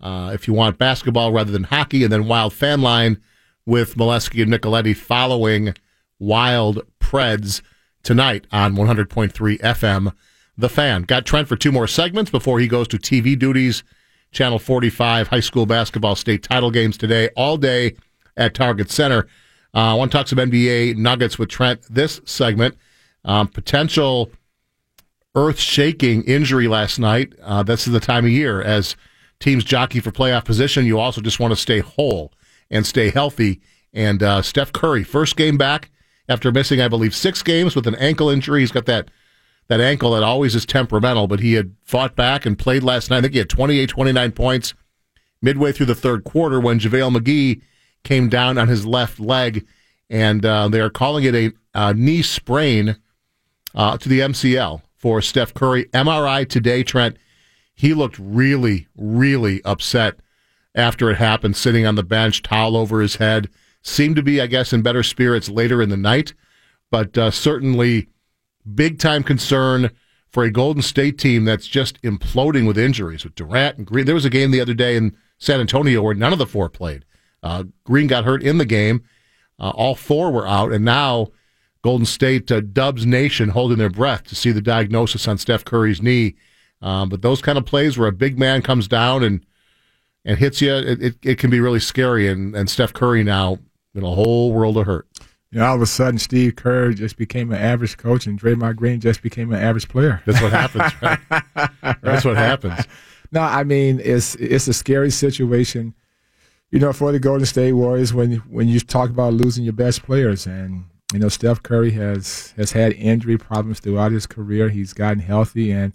Uh, 0.00 0.30
if 0.32 0.46
you 0.46 0.54
want 0.54 0.78
basketball 0.78 1.32
rather 1.32 1.50
than 1.50 1.64
hockey, 1.64 2.04
and 2.04 2.12
then 2.12 2.28
Wild 2.28 2.52
Fan 2.52 2.80
Line 2.80 3.20
with 3.66 3.96
Molesky 3.96 4.40
and 4.40 4.52
Nicoletti 4.52 4.96
following 4.96 5.74
Wild 6.20 6.86
Preds 7.00 7.60
tonight 8.08 8.46
on 8.50 8.74
100.3 8.74 9.60
FM. 9.60 10.14
The 10.56 10.70
Fan. 10.70 11.02
Got 11.02 11.26
Trent 11.26 11.46
for 11.46 11.56
two 11.56 11.70
more 11.70 11.86
segments 11.86 12.30
before 12.30 12.58
he 12.58 12.66
goes 12.66 12.88
to 12.88 12.96
TV 12.96 13.38
duties 13.38 13.84
Channel 14.32 14.58
45 14.58 15.28
high 15.28 15.40
school 15.40 15.66
basketball 15.66 16.16
state 16.16 16.42
title 16.42 16.70
games 16.70 16.96
today, 16.96 17.28
all 17.36 17.58
day 17.58 17.96
at 18.34 18.54
Target 18.54 18.90
Center. 18.90 19.28
Uh, 19.74 19.92
I 19.92 19.94
want 19.94 20.10
to 20.10 20.16
talk 20.16 20.26
some 20.26 20.38
NBA 20.38 20.96
nuggets 20.96 21.38
with 21.38 21.50
Trent 21.50 21.82
this 21.90 22.22
segment. 22.24 22.78
Um, 23.26 23.46
potential 23.46 24.30
earth 25.34 25.60
shaking 25.60 26.22
injury 26.24 26.66
last 26.66 26.98
night. 26.98 27.34
Uh, 27.42 27.62
this 27.62 27.86
is 27.86 27.92
the 27.92 28.00
time 28.00 28.24
of 28.24 28.30
year 28.30 28.62
as 28.62 28.96
teams 29.38 29.64
jockey 29.64 30.00
for 30.00 30.12
playoff 30.12 30.46
position. 30.46 30.86
You 30.86 30.98
also 30.98 31.20
just 31.20 31.40
want 31.40 31.52
to 31.52 31.56
stay 31.56 31.80
whole 31.80 32.32
and 32.70 32.86
stay 32.86 33.10
healthy. 33.10 33.60
And 33.92 34.22
uh, 34.22 34.40
Steph 34.40 34.72
Curry, 34.72 35.04
first 35.04 35.36
game 35.36 35.58
back 35.58 35.90
after 36.28 36.52
missing, 36.52 36.80
I 36.80 36.88
believe, 36.88 37.14
six 37.14 37.42
games 37.42 37.74
with 37.74 37.86
an 37.86 37.94
ankle 37.96 38.28
injury. 38.28 38.60
He's 38.60 38.72
got 38.72 38.86
that 38.86 39.10
that 39.68 39.80
ankle 39.80 40.12
that 40.12 40.22
always 40.22 40.54
is 40.54 40.64
temperamental, 40.64 41.26
but 41.26 41.40
he 41.40 41.52
had 41.52 41.74
fought 41.84 42.16
back 42.16 42.46
and 42.46 42.58
played 42.58 42.82
last 42.82 43.10
night. 43.10 43.18
I 43.18 43.20
think 43.20 43.34
he 43.34 43.38
had 43.38 43.50
28, 43.50 43.86
29 43.90 44.32
points 44.32 44.74
midway 45.42 45.72
through 45.72 45.86
the 45.86 45.94
third 45.94 46.24
quarter 46.24 46.58
when 46.58 46.80
JaVale 46.80 47.16
McGee 47.16 47.60
came 48.02 48.28
down 48.28 48.56
on 48.56 48.68
his 48.68 48.86
left 48.86 49.20
leg, 49.20 49.66
and 50.08 50.44
uh, 50.44 50.68
they 50.68 50.80
are 50.80 50.90
calling 50.90 51.24
it 51.24 51.34
a, 51.34 51.52
a 51.74 51.92
knee 51.92 52.22
sprain 52.22 52.96
uh, 53.74 53.98
to 53.98 54.08
the 54.08 54.20
MCL 54.20 54.82
for 54.96 55.20
Steph 55.20 55.54
Curry. 55.54 55.84
MRI 55.86 56.48
today, 56.48 56.82
Trent. 56.82 57.16
He 57.74 57.94
looked 57.94 58.18
really, 58.18 58.88
really 58.96 59.62
upset 59.64 60.18
after 60.74 61.10
it 61.10 61.16
happened, 61.16 61.56
sitting 61.56 61.86
on 61.86 61.94
the 61.94 62.02
bench, 62.02 62.42
towel 62.42 62.76
over 62.76 63.00
his 63.00 63.16
head. 63.16 63.48
Seemed 63.82 64.16
to 64.16 64.22
be, 64.22 64.40
I 64.40 64.46
guess, 64.46 64.72
in 64.72 64.82
better 64.82 65.02
spirits 65.02 65.48
later 65.48 65.80
in 65.80 65.88
the 65.88 65.96
night, 65.96 66.34
but 66.90 67.16
uh, 67.16 67.30
certainly 67.30 68.08
big 68.74 68.98
time 68.98 69.22
concern 69.22 69.90
for 70.30 70.44
a 70.44 70.50
Golden 70.50 70.82
State 70.82 71.18
team 71.18 71.44
that's 71.44 71.66
just 71.66 72.00
imploding 72.02 72.66
with 72.66 72.76
injuries 72.76 73.24
with 73.24 73.34
Durant 73.34 73.78
and 73.78 73.86
Green. 73.86 74.04
There 74.04 74.14
was 74.14 74.24
a 74.24 74.30
game 74.30 74.50
the 74.50 74.60
other 74.60 74.74
day 74.74 74.96
in 74.96 75.16
San 75.38 75.60
Antonio 75.60 76.02
where 76.02 76.14
none 76.14 76.32
of 76.32 76.38
the 76.38 76.46
four 76.46 76.68
played. 76.68 77.04
Uh, 77.42 77.64
Green 77.84 78.08
got 78.08 78.24
hurt 78.24 78.42
in 78.42 78.58
the 78.58 78.66
game. 78.66 79.04
Uh, 79.58 79.70
all 79.70 79.94
four 79.94 80.30
were 80.30 80.46
out, 80.46 80.72
and 80.72 80.84
now 80.84 81.28
Golden 81.82 82.06
State 82.06 82.50
uh, 82.50 82.60
Dubs 82.60 83.06
Nation 83.06 83.50
holding 83.50 83.78
their 83.78 83.90
breath 83.90 84.24
to 84.24 84.34
see 84.34 84.52
the 84.52 84.60
diagnosis 84.60 85.26
on 85.26 85.38
Steph 85.38 85.64
Curry's 85.64 86.02
knee. 86.02 86.34
Um, 86.82 87.08
but 87.08 87.22
those 87.22 87.40
kind 87.40 87.58
of 87.58 87.66
plays 87.66 87.96
where 87.96 88.08
a 88.08 88.12
big 88.12 88.38
man 88.38 88.62
comes 88.62 88.86
down 88.86 89.22
and 89.24 89.44
and 90.24 90.38
hits 90.38 90.60
you, 90.60 90.74
it, 90.74 91.02
it, 91.02 91.16
it 91.22 91.38
can 91.38 91.48
be 91.48 91.60
really 91.60 91.80
scary. 91.80 92.28
And, 92.28 92.54
and 92.54 92.68
Steph 92.68 92.92
Curry 92.92 93.24
now 93.24 93.58
in 93.94 94.04
a 94.04 94.14
whole 94.14 94.52
world 94.52 94.76
of 94.76 94.86
hurt 94.86 95.06
you 95.50 95.58
know, 95.58 95.66
all 95.66 95.76
of 95.76 95.82
a 95.82 95.86
sudden 95.86 96.18
Steve 96.18 96.56
Kerr 96.56 96.92
just 96.92 97.16
became 97.16 97.50
an 97.52 97.58
average 97.58 97.96
coach 97.96 98.26
and 98.26 98.40
Draymond 98.40 98.76
Green 98.76 99.00
just 99.00 99.22
became 99.22 99.52
an 99.52 99.62
average 99.62 99.88
player. 99.88 100.22
That's 100.26 100.42
what 100.42 100.52
happens, 100.52 100.92
right? 101.00 101.18
That's 102.02 102.24
what 102.24 102.36
happens. 102.36 102.86
No, 103.32 103.40
I 103.40 103.64
mean 103.64 104.00
it's 104.02 104.34
it's 104.36 104.68
a 104.68 104.74
scary 104.74 105.10
situation, 105.10 105.94
you 106.70 106.78
know, 106.78 106.92
for 106.92 107.12
the 107.12 107.18
Golden 107.18 107.46
State 107.46 107.72
Warriors 107.72 108.12
when 108.12 108.36
when 108.48 108.68
you 108.68 108.80
talk 108.80 109.10
about 109.10 109.34
losing 109.34 109.64
your 109.64 109.72
best 109.72 110.02
players 110.02 110.46
and 110.46 110.84
you 111.12 111.18
know 111.18 111.28
Steph 111.28 111.62
Curry 111.62 111.92
has 111.92 112.52
has 112.56 112.72
had 112.72 112.92
injury 112.92 113.38
problems 113.38 113.80
throughout 113.80 114.12
his 114.12 114.26
career. 114.26 114.68
He's 114.68 114.92
gotten 114.92 115.20
healthy 115.20 115.70
and 115.70 115.94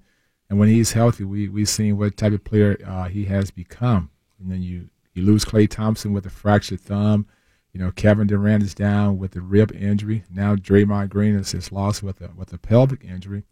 and 0.50 0.60
when 0.60 0.70
he's 0.70 0.94
healthy, 0.94 1.24
we 1.24 1.48
we've 1.48 1.70
seen 1.70 1.98
what 1.98 2.18
type 2.18 2.34
of 2.34 2.44
player 2.44 2.78
uh, 2.86 3.06
he 3.06 3.26
has 3.26 3.52
become. 3.52 4.10
And 4.40 4.52
then 4.52 4.64
you 4.64 4.90
you 5.14 5.24
lose 5.24 5.46
Klay 5.46 5.70
Thompson 5.70 6.12
with 6.12 6.26
a 6.26 6.32
fractured 6.32 6.82
thumb 6.82 7.28
you 7.74 7.80
know, 7.80 7.92
Kevin 7.92 8.28
Durant 8.28 8.64
is 8.64 8.76
down 8.76 9.18
with 9.18 9.36
a 9.36 9.42
rib 9.42 9.72
injury. 9.74 10.24
Now 10.32 10.56
Draymond 10.56 11.10
Green 11.10 11.36
is, 11.36 11.54
is 11.54 11.72
lost 11.72 12.04
with 12.04 12.22
a 12.22 12.30
with 12.36 12.54
a 12.54 12.60
pelvic 12.60 13.04
injury, 13.04 13.44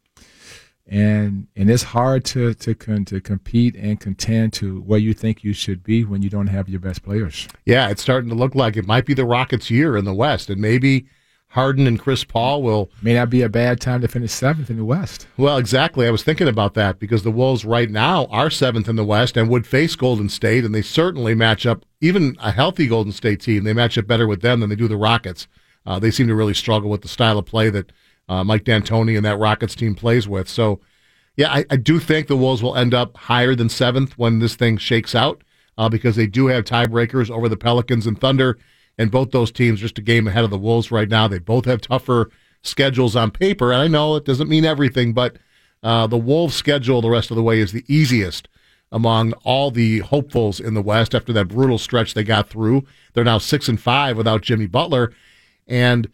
and 0.88 1.48
and 1.56 1.70
it's 1.72 1.84
hard 1.84 2.24
to 2.26 2.54
to 2.54 2.76
con, 2.76 3.04
to 3.06 3.20
compete 3.20 3.76
and 3.76 4.00
contend 4.00 4.54
to 4.54 4.82
where 4.82 5.00
you 5.00 5.16
think 5.16 5.44
you 5.44 5.54
should 5.54 5.84
be 5.84 6.06
when 6.06 6.22
you 6.22 6.30
don't 6.30 6.48
have 6.48 6.70
your 6.70 6.80
best 6.80 7.02
players. 7.02 7.48
Yeah, 7.66 7.90
it's 7.90 8.04
starting 8.04 8.30
to 8.30 8.36
look 8.36 8.54
like 8.54 8.78
it 8.78 8.86
might 8.86 9.08
be 9.08 9.16
the 9.16 9.26
Rockets' 9.26 9.72
year 9.72 9.98
in 9.98 10.06
the 10.06 10.14
West, 10.14 10.52
and 10.52 10.62
maybe 10.62 11.08
Harden 11.52 11.86
and 11.86 12.00
Chris 12.00 12.24
Paul 12.24 12.64
will. 12.64 12.90
May 13.02 13.14
not 13.14 13.30
be 13.30 13.42
a 13.42 13.50
bad 13.50 13.82
time 13.82 14.00
to 14.02 14.08
finish 14.08 14.32
seventh 14.32 14.70
in 14.70 14.78
the 14.78 14.86
West. 14.86 15.28
Well, 15.36 15.58
exactly. 15.58 16.08
I 16.08 16.10
was 16.10 16.24
thinking 16.24 16.48
about 16.48 16.76
that 16.76 16.98
because 16.98 17.24
the 17.24 17.32
Wolves 17.32 17.66
right 17.66 17.90
now 17.90 18.26
are 18.28 18.50
seventh 18.50 18.88
in 18.88 18.96
the 18.96 19.04
West 19.04 19.36
and 19.36 19.50
would 19.50 19.68
face 19.68 19.98
Golden 19.98 20.30
State, 20.30 20.64
and 20.64 20.74
they 20.74 20.82
certainly 20.82 21.36
match 21.36 21.66
up. 21.66 21.86
Even 22.00 22.38
a 22.40 22.52
healthy 22.52 22.88
Golden 22.88 23.12
State 23.12 23.42
team, 23.42 23.66
they 23.66 23.74
match 23.74 23.98
up 23.98 24.08
better 24.08 24.28
with 24.28 24.42
them 24.42 24.62
than 24.62 24.70
they 24.70 24.78
do 24.78 24.88
the 24.88 24.96
Rockets. 24.96 25.48
Uh, 25.86 26.00
they 26.00 26.10
seem 26.10 26.28
to 26.28 26.36
really 26.36 26.54
struggle 26.54 26.90
with 26.90 27.02
the 27.02 27.10
style 27.10 27.38
of 27.38 27.46
play 27.46 27.70
that 27.70 27.92
uh, 28.30 28.46
Mike 28.46 28.64
D'Antoni 28.64 29.18
and 29.18 29.26
that 29.26 29.38
Rockets 29.38 29.76
team 29.76 29.94
plays 29.94 30.30
with. 30.30 30.48
So, 30.48 30.80
yeah, 31.36 31.52
I, 31.52 31.66
I, 31.70 31.76
do 31.76 32.00
think 32.00 32.28
the 32.28 32.38
Wolves 32.38 32.64
will 32.64 32.78
end 32.78 32.94
up 32.94 33.18
higher 33.18 33.56
than 33.56 33.68
seventh 33.68 34.18
when 34.18 34.40
this 34.40 34.56
thing 34.56 34.78
shakes 34.78 35.14
out 35.14 35.44
uh, 35.78 35.90
because 35.90 36.16
they 36.16 36.28
do 36.28 36.48
have 36.48 36.64
tiebreakers 36.64 37.30
over 37.30 37.50
the 37.50 37.58
Pelicans 37.58 38.08
and 38.08 38.20
Thunder 38.20 38.58
and 38.98 39.12
both 39.12 39.32
those 39.32 39.52
teams 39.52 39.80
just 39.80 39.98
a 39.98 40.02
game 40.02 40.28
ahead 40.28 40.44
of 40.44 40.50
the 40.50 40.58
Wolves 40.58 40.92
right 40.92 41.10
now. 41.10 41.28
They 41.28 41.40
both 41.40 41.66
have 41.66 41.82
tougher 41.82 42.30
schedules 42.62 43.16
on 43.16 43.32
paper, 43.32 43.72
and 43.72 43.82
I 43.82 43.88
know 43.88 44.16
it 44.16 44.26
doesn't 44.26 44.50
mean 44.50 44.66
everything, 44.66 45.14
but 45.14 45.38
uh, 45.84 46.08
the 46.08 46.18
Wolves' 46.18 46.56
schedule 46.56 47.02
the 47.02 47.10
rest 47.10 47.32
of 47.32 47.38
the 47.38 47.44
way 47.44 47.60
is 47.60 47.72
the 47.72 47.86
easiest 47.88 48.48
among 48.92 49.32
all 49.44 49.72
the 49.72 50.00
hopefuls 50.00 50.60
in 50.60 50.74
the 50.74 50.82
West 50.82 51.16
after 51.16 51.32
that 51.34 51.48
brutal 51.48 51.78
stretch 51.78 52.14
they 52.14 52.24
got 52.24 52.50
through. 52.50 52.84
They're 53.14 53.24
now 53.24 53.38
six 53.38 53.68
and 53.70 53.80
five 53.80 54.18
without 54.18 54.42
Jimmy 54.42 54.68
Butler, 54.68 55.14
and 55.68 56.10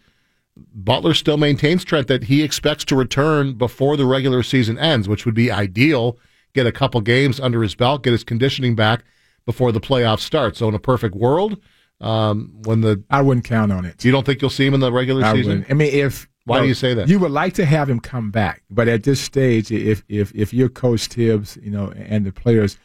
Butler 0.73 1.13
still 1.13 1.37
maintains 1.37 1.83
Trent 1.83 2.07
that 2.07 2.25
he 2.25 2.43
expects 2.43 2.85
to 2.85 2.95
return 2.95 3.53
before 3.53 3.97
the 3.97 4.05
regular 4.05 4.43
season 4.43 4.77
ends, 4.77 5.07
which 5.07 5.25
would 5.25 5.35
be 5.35 5.51
ideal. 5.51 6.17
Get 6.53 6.65
a 6.65 6.71
couple 6.71 7.01
games 7.01 7.39
under 7.39 7.61
his 7.61 7.75
belt, 7.75 8.03
get 8.03 8.11
his 8.11 8.23
conditioning 8.23 8.75
back 8.75 9.03
before 9.45 9.71
the 9.71 9.81
playoffs 9.81 10.21
start. 10.21 10.55
So 10.55 10.67
in 10.67 10.75
a 10.75 10.79
perfect 10.79 11.15
world, 11.15 11.59
um, 12.01 12.53
when 12.63 12.81
the 12.81 13.03
I 13.09 13.21
wouldn't 13.21 13.45
count 13.45 13.71
on 13.71 13.85
it. 13.85 14.03
You 14.03 14.11
don't 14.11 14.25
think 14.25 14.41
you'll 14.41 14.49
see 14.49 14.65
him 14.65 14.73
in 14.73 14.79
the 14.79 14.91
regular 14.91 15.23
I 15.23 15.33
season? 15.33 15.59
Wouldn't. 15.59 15.71
I 15.71 15.73
mean, 15.73 15.93
if 15.93 16.27
why 16.45 16.57
well, 16.57 16.63
do 16.63 16.67
you 16.69 16.75
say 16.75 16.93
that? 16.93 17.09
You 17.09 17.19
would 17.19 17.31
like 17.31 17.53
to 17.55 17.65
have 17.65 17.89
him 17.89 17.99
come 17.99 18.31
back, 18.31 18.63
but 18.69 18.87
at 18.87 19.03
this 19.03 19.19
stage, 19.19 19.71
if 19.71 20.03
if 20.07 20.33
if 20.33 20.53
you're 20.53 20.69
Coach 20.69 21.09
Tibbs, 21.09 21.57
you 21.61 21.71
know, 21.71 21.91
and 21.91 22.25
the 22.25 22.31
players, 22.31 22.77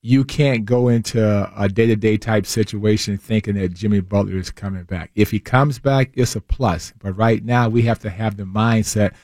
you 0.00 0.24
can't 0.24 0.64
go 0.64 0.88
into 0.88 1.50
a 1.56 1.68
day 1.68 1.86
to 1.86 1.96
day 1.96 2.16
type 2.16 2.46
situation 2.46 3.18
thinking 3.18 3.56
that 3.56 3.74
Jimmy 3.74 4.00
Butler 4.00 4.36
is 4.36 4.50
coming 4.50 4.84
back. 4.84 5.10
If 5.14 5.30
he 5.30 5.40
comes 5.40 5.78
back, 5.78 6.10
it's 6.14 6.36
a 6.36 6.40
plus. 6.40 6.92
But 6.98 7.14
right 7.14 7.44
now, 7.44 7.68
we 7.68 7.82
have 7.82 7.98
to 8.00 8.10
have 8.10 8.36
the 8.36 8.44
mindset 8.44 9.14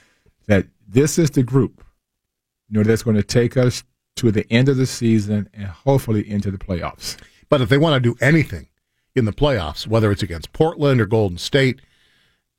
that 0.47 0.67
this 0.89 1.19
is 1.19 1.31
the 1.31 1.43
group, 1.43 1.85
you 2.69 2.79
know, 2.79 2.83
that's 2.83 3.03
going 3.03 3.17
to 3.17 3.23
take 3.23 3.57
us 3.57 3.85
to 4.17 4.31
the 4.31 4.51
end 4.53 4.69
of 4.69 4.77
the 4.77 4.87
season 4.87 5.49
and 5.55 5.67
hopefully 5.67 6.29
into 6.29 6.51
the 6.51 6.59
playoffs. 6.59 7.17
But 7.49 7.61
if 7.61 7.69
they 7.69 7.79
want 7.79 8.03
to 8.03 8.15
do 8.15 8.17
anything 8.21 8.69
in 9.15 9.25
the 9.25 9.33
playoffs, 9.33 9.87
whether 9.87 10.11
it's 10.11 10.23
against 10.23 10.53
Portland 10.53 11.01
or 11.01 11.07
Golden 11.07 11.39
State, 11.39 11.81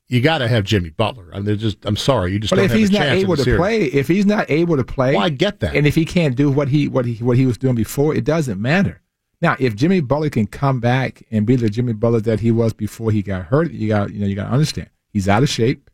you 0.08 0.20
got 0.20 0.38
to 0.38 0.48
have 0.48 0.64
Jimmy 0.64 0.90
Butler. 0.90 1.30
I 1.32 1.40
mean, 1.40 1.58
just 1.58 1.84
I'm 1.84 1.96
sorry, 1.96 2.32
you 2.32 2.38
just. 2.38 2.50
But 2.50 2.60
if 2.60 2.72
he's 2.72 2.90
not 2.90 3.06
able 3.06 3.36
to 3.36 3.56
play, 3.56 3.84
if 3.84 4.08
he's 4.08 4.26
not 4.26 4.50
able 4.50 4.76
to 4.76 4.84
play, 4.84 5.14
well, 5.14 5.24
I 5.24 5.30
get 5.30 5.60
that. 5.60 5.74
And 5.74 5.86
if 5.86 5.94
he 5.94 6.04
can't 6.04 6.36
do 6.36 6.50
what 6.50 6.68
he 6.68 6.88
what 6.88 7.04
he 7.04 7.22
what 7.22 7.36
he 7.36 7.46
was 7.46 7.58
doing 7.58 7.74
before, 7.74 8.14
it 8.14 8.24
doesn't 8.24 8.60
matter. 8.60 9.02
Now, 9.42 9.56
if 9.58 9.74
Jimmy 9.76 10.00
Butler 10.00 10.30
can 10.30 10.46
come 10.46 10.80
back 10.80 11.22
and 11.30 11.44
be 11.44 11.56
the 11.56 11.68
Jimmy 11.68 11.92
Butler 11.92 12.20
that 12.20 12.40
he 12.40 12.50
was 12.50 12.72
before 12.72 13.10
he 13.10 13.22
got 13.22 13.44
hurt, 13.46 13.72
you 13.72 13.88
got 13.88 14.12
you 14.12 14.20
know 14.20 14.26
you 14.26 14.34
got 14.34 14.46
to 14.46 14.52
understand 14.52 14.88
he's 15.12 15.28
out 15.28 15.42
of 15.42 15.48
shape. 15.48 15.90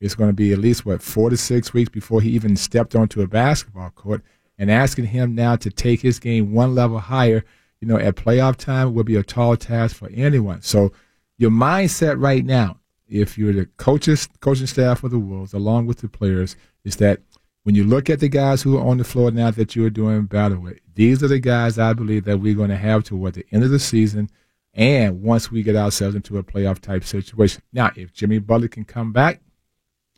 it's 0.00 0.14
going 0.14 0.30
to 0.30 0.34
be 0.34 0.52
at 0.52 0.58
least 0.58 0.86
what 0.86 1.02
four 1.02 1.30
to 1.30 1.36
six 1.36 1.72
weeks 1.72 1.90
before 1.90 2.20
he 2.20 2.30
even 2.30 2.56
stepped 2.56 2.96
onto 2.96 3.20
a 3.20 3.26
basketball 3.26 3.90
court. 3.90 4.22
And 4.58 4.70
asking 4.70 5.06
him 5.06 5.34
now 5.34 5.56
to 5.56 5.70
take 5.70 6.02
his 6.02 6.20
game 6.20 6.52
one 6.52 6.74
level 6.74 7.00
higher, 7.00 7.44
you 7.82 7.88
know, 7.88 7.98
at 7.98 8.14
playoff 8.14 8.56
time 8.56 8.88
it 8.88 8.90
will 8.92 9.02
be 9.02 9.16
a 9.16 9.24
tall 9.24 9.56
task 9.56 9.96
for 9.96 10.08
anyone. 10.14 10.62
So 10.62 10.92
your 11.36 11.50
mindset 11.50 12.22
right 12.22 12.44
now, 12.44 12.78
if 13.08 13.36
you're 13.36 13.52
the 13.52 13.66
coaches, 13.76 14.28
coaching 14.38 14.68
staff 14.68 15.02
of 15.02 15.10
the 15.10 15.18
Wolves, 15.18 15.52
along 15.52 15.86
with 15.86 15.98
the 15.98 16.08
players, 16.08 16.54
is 16.84 16.96
that 16.96 17.20
when 17.64 17.74
you 17.74 17.82
look 17.82 18.08
at 18.08 18.20
the 18.20 18.28
guys 18.28 18.62
who 18.62 18.78
are 18.78 18.86
on 18.86 18.98
the 18.98 19.04
floor 19.04 19.32
now 19.32 19.50
that 19.50 19.74
you're 19.74 19.90
doing 19.90 20.26
battle 20.26 20.60
with, 20.60 20.78
these 20.94 21.24
are 21.24 21.28
the 21.28 21.40
guys 21.40 21.76
I 21.76 21.92
believe 21.92 22.24
that 22.26 22.38
we're 22.38 22.54
going 22.54 22.70
to 22.70 22.76
have 22.76 23.02
toward 23.02 23.34
the 23.34 23.44
end 23.50 23.64
of 23.64 23.70
the 23.70 23.80
season 23.80 24.30
and 24.74 25.20
once 25.20 25.50
we 25.50 25.64
get 25.64 25.74
ourselves 25.74 26.14
into 26.14 26.38
a 26.38 26.42
playoff 26.44 26.78
type 26.78 27.02
situation. 27.02 27.62
Now, 27.72 27.90
if 27.96 28.12
Jimmy 28.12 28.38
Butler 28.38 28.68
can 28.68 28.84
come 28.84 29.12
back 29.12 29.40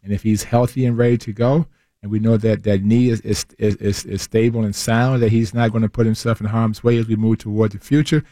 and 0.02 0.12
if 0.12 0.22
he's 0.22 0.42
healthy 0.44 0.84
and 0.84 0.98
ready 0.98 1.16
to 1.16 1.32
go, 1.32 1.66
and 2.04 2.12
we 2.12 2.18
know 2.18 2.36
that 2.36 2.64
that 2.64 2.82
knee 2.82 3.08
is, 3.08 3.22
is, 3.22 3.46
is, 3.58 4.04
is 4.04 4.20
stable 4.20 4.62
and 4.62 4.76
sound, 4.76 5.22
that 5.22 5.32
he's 5.32 5.54
not 5.54 5.72
going 5.72 5.80
to 5.80 5.88
put 5.88 6.04
himself 6.04 6.38
in 6.38 6.46
harm's 6.46 6.84
way 6.84 6.98
as 6.98 7.08
we 7.08 7.16
move 7.16 7.38
toward 7.38 7.72
the 7.72 7.78
future, 7.78 8.22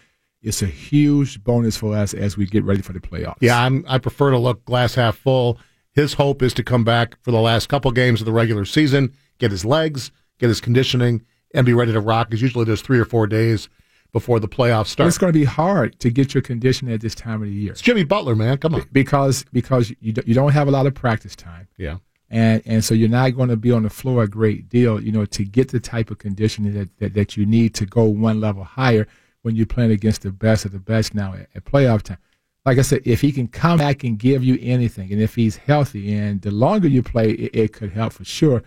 it's 0.42 0.61
a 0.61 0.66
huge 0.66 1.42
bonus 1.42 1.78
for 1.78 1.96
us 1.96 2.12
as 2.12 2.37
we 2.37 2.44
get 2.44 2.64
ready 2.64 2.82
for 2.82 2.92
the 2.92 3.00
playoffs. 3.00 3.38
Yeah, 3.40 3.58
I'm, 3.58 3.82
I 3.88 3.96
prefer 3.96 4.30
to 4.30 4.37
look 4.37 4.62
glass 4.66 4.94
half 4.94 5.16
full. 5.16 5.58
His 5.92 6.12
hope 6.12 6.42
is 6.42 6.52
to 6.54 6.62
come 6.62 6.85
back 6.85 7.16
for 7.22 7.30
the 7.30 7.40
last 7.40 7.70
couple 7.70 7.90
games 7.92 8.20
of 8.20 8.26
the 8.26 8.32
regular 8.32 8.66
season, 8.66 9.14
get 9.38 9.50
his 9.50 9.64
legs, 9.64 10.11
get 10.38 10.48
his 10.48 10.61
conditioning, 10.61 11.24
and 11.54 11.64
be 11.64 11.72
ready 11.72 11.92
to 11.92 12.00
rock. 12.00 12.28
Because 12.28 12.42
usually 12.42 12.66
there's 12.66 12.82
three 12.82 12.98
or 12.98 13.06
four 13.06 13.26
days 13.26 13.70
before 14.12 14.38
the 14.38 14.48
playoffs 14.48 14.88
start. 14.88 15.06
But 15.06 15.08
it's 15.08 15.18
going 15.18 15.32
to 15.32 15.38
be 15.38 15.46
hard 15.46 15.98
to 16.00 16.11
get 16.11 16.35
your 16.35 16.42
condition 16.42 16.90
at 16.90 17.00
this 17.00 17.14
time 17.14 17.40
of 17.40 17.48
the 17.48 17.54
year. 17.54 17.72
It's 17.72 17.80
Jimmy 17.80 18.04
Butler, 18.04 18.37
man. 18.37 18.58
Come 18.58 18.74
on. 18.74 18.85
Because 18.92 19.46
because 19.50 19.88
you 20.00 20.12
you 20.26 20.35
don't 20.35 20.52
have 20.52 20.68
a 20.68 20.70
lot 20.70 20.87
of 20.87 20.92
practice 20.92 21.35
time. 21.35 21.68
Yeah. 21.78 21.96
And 22.32 22.62
and 22.64 22.84
so 22.84 22.94
you're 22.94 23.08
not 23.08 23.36
going 23.36 23.50
to 23.50 23.56
be 23.56 23.70
on 23.70 23.84
the 23.84 23.90
floor 23.90 24.24
a 24.24 24.28
great 24.28 24.68
deal, 24.68 25.00
you 25.00 25.12
know, 25.12 25.24
to 25.26 25.44
get 25.44 25.70
the 25.70 25.78
type 25.78 26.10
of 26.10 26.18
conditioning 26.18 26.72
that, 26.74 26.98
that, 26.98 27.14
that 27.14 27.36
you 27.36 27.46
need 27.46 27.74
to 27.74 27.86
go 27.86 28.04
one 28.04 28.40
level 28.40 28.64
higher 28.64 29.06
when 29.42 29.54
you're 29.54 29.66
playing 29.66 29.90
against 29.90 30.22
the 30.22 30.32
best 30.32 30.64
of 30.64 30.72
the 30.72 30.78
best 30.78 31.14
now 31.14 31.34
at, 31.34 31.48
at 31.54 31.64
playoff 31.64 32.02
time. 32.02 32.18
Like 32.64 32.78
I 32.78 32.82
said, 32.82 33.02
if 33.04 33.20
he 33.20 33.32
can 33.32 33.48
come 33.48 33.78
back 33.78 34.02
and 34.02 34.18
give 34.18 34.42
you 34.42 34.58
anything, 34.60 35.12
and 35.12 35.20
if 35.20 35.34
he's 35.34 35.56
healthy, 35.56 36.14
and 36.14 36.40
the 36.40 36.50
longer 36.50 36.88
you 36.88 37.02
play, 37.02 37.30
it, 37.32 37.54
it 37.54 37.72
could 37.72 37.92
help 37.92 38.14
for 38.14 38.24
sure 38.24 38.62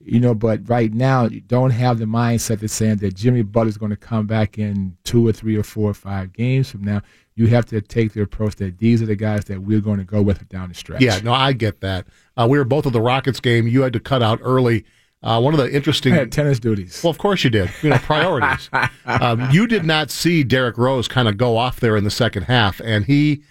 you 0.00 0.18
know, 0.18 0.34
but 0.34 0.66
right 0.68 0.92
now 0.92 1.26
you 1.26 1.40
don't 1.40 1.70
have 1.70 1.98
the 1.98 2.06
mindset 2.06 2.60
that's 2.60 2.72
saying 2.72 2.96
that 2.96 3.14
Jimmy 3.14 3.42
Butler's 3.42 3.76
going 3.76 3.90
to 3.90 3.96
come 3.96 4.26
back 4.26 4.58
in 4.58 4.96
two 5.04 5.26
or 5.26 5.32
three 5.32 5.56
or 5.56 5.62
four 5.62 5.90
or 5.90 5.94
five 5.94 6.32
games 6.32 6.70
from 6.70 6.82
now. 6.82 7.02
You 7.40 7.46
have 7.46 7.64
to 7.66 7.80
take 7.80 8.12
the 8.12 8.20
approach 8.20 8.56
that 8.56 8.76
these 8.76 9.00
are 9.00 9.06
the 9.06 9.16
guys 9.16 9.46
that 9.46 9.62
we're 9.62 9.80
going 9.80 9.96
to 9.96 10.04
go 10.04 10.20
with 10.20 10.46
down 10.50 10.68
the 10.68 10.74
stretch. 10.74 11.00
Yeah, 11.00 11.20
no, 11.24 11.32
I 11.32 11.54
get 11.54 11.80
that. 11.80 12.06
Uh, 12.36 12.46
we 12.46 12.58
were 12.58 12.66
both 12.66 12.86
at 12.86 12.92
the 12.92 13.00
Rockets 13.00 13.40
game. 13.40 13.66
You 13.66 13.80
had 13.80 13.94
to 13.94 14.00
cut 14.00 14.22
out 14.22 14.40
early. 14.42 14.84
Uh, 15.22 15.40
one 15.40 15.54
of 15.54 15.58
the 15.58 15.74
interesting 15.74 16.12
I 16.12 16.16
had 16.16 16.32
tennis 16.32 16.58
duties. 16.58 17.00
Well, 17.02 17.10
of 17.10 17.16
course 17.16 17.42
you 17.42 17.48
did. 17.48 17.70
You 17.80 17.88
know, 17.88 17.96
priorities. 17.96 18.68
um, 19.06 19.50
you 19.50 19.66
did 19.66 19.86
not 19.86 20.10
see 20.10 20.44
Derrick 20.44 20.76
Rose 20.76 21.08
kind 21.08 21.28
of 21.28 21.38
go 21.38 21.56
off 21.56 21.80
there 21.80 21.96
in 21.96 22.04
the 22.04 22.10
second 22.10 22.42
half, 22.42 22.78
and 22.84 23.06
he 23.06 23.42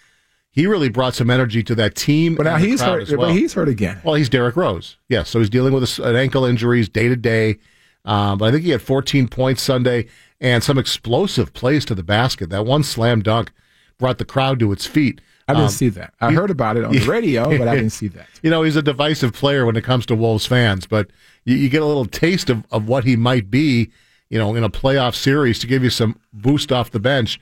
he 0.51 0.67
really 0.67 0.89
brought 0.89 1.15
some 1.15 1.31
energy 1.31 1.63
to 1.63 1.73
that 1.73 1.95
team. 1.95 2.35
But 2.35 2.43
now 2.43 2.57
he's 2.57 2.81
hurt. 2.81 3.09
Well. 3.09 3.29
But 3.29 3.31
he's 3.31 3.55
hurt 3.55 3.69
again. 3.69 4.01
Well, 4.03 4.13
he's 4.13 4.29
Derrick 4.29 4.55
Rose. 4.55 4.97
Yes, 5.07 5.29
so 5.29 5.39
he's 5.39 5.49
dealing 5.49 5.73
with 5.73 5.97
an 5.97 6.15
ankle 6.15 6.45
injuries 6.45 6.89
day 6.89 7.07
to 7.07 7.15
day. 7.15 7.57
Um, 8.05 8.37
but 8.37 8.49
I 8.49 8.51
think 8.51 8.65
he 8.65 8.69
had 8.69 8.83
14 8.83 9.27
points 9.29 9.63
Sunday 9.63 10.05
and 10.39 10.63
some 10.63 10.77
explosive 10.77 11.53
plays 11.53 11.85
to 11.85 11.95
the 11.95 12.03
basket. 12.03 12.51
That 12.51 12.67
one 12.67 12.83
slam 12.83 13.23
dunk 13.23 13.51
brought 13.99 14.17
the 14.17 14.25
crowd 14.25 14.59
to 14.59 14.71
its 14.71 14.87
feet. 14.87 15.21
I 15.47 15.53
didn't 15.53 15.65
um, 15.65 15.71
see 15.71 15.89
that. 15.89 16.13
I 16.21 16.31
heard 16.31 16.49
about 16.49 16.77
it 16.77 16.83
on 16.83 16.91
the 16.91 16.99
radio, 17.07 17.55
but 17.57 17.67
I 17.67 17.75
didn't 17.75 17.91
see 17.91 18.07
that. 18.09 18.27
You 18.41 18.49
know, 18.49 18.63
he's 18.63 18.77
a 18.77 18.81
divisive 18.81 19.33
player 19.33 19.65
when 19.65 19.75
it 19.75 19.83
comes 19.83 20.05
to 20.05 20.15
Wolves 20.15 20.45
fans, 20.45 20.87
but 20.87 21.09
you, 21.43 21.57
you 21.57 21.67
get 21.67 21.81
a 21.81 21.85
little 21.85 22.05
taste 22.05 22.49
of, 22.49 22.63
of 22.71 22.87
what 22.87 23.03
he 23.03 23.17
might 23.17 23.51
be, 23.51 23.91
you 24.29 24.39
know, 24.39 24.55
in 24.55 24.63
a 24.63 24.69
playoff 24.69 25.13
series 25.13 25.59
to 25.59 25.67
give 25.67 25.83
you 25.83 25.89
some 25.89 26.17
boost 26.31 26.71
off 26.71 26.91
the 26.91 27.01
bench. 27.01 27.37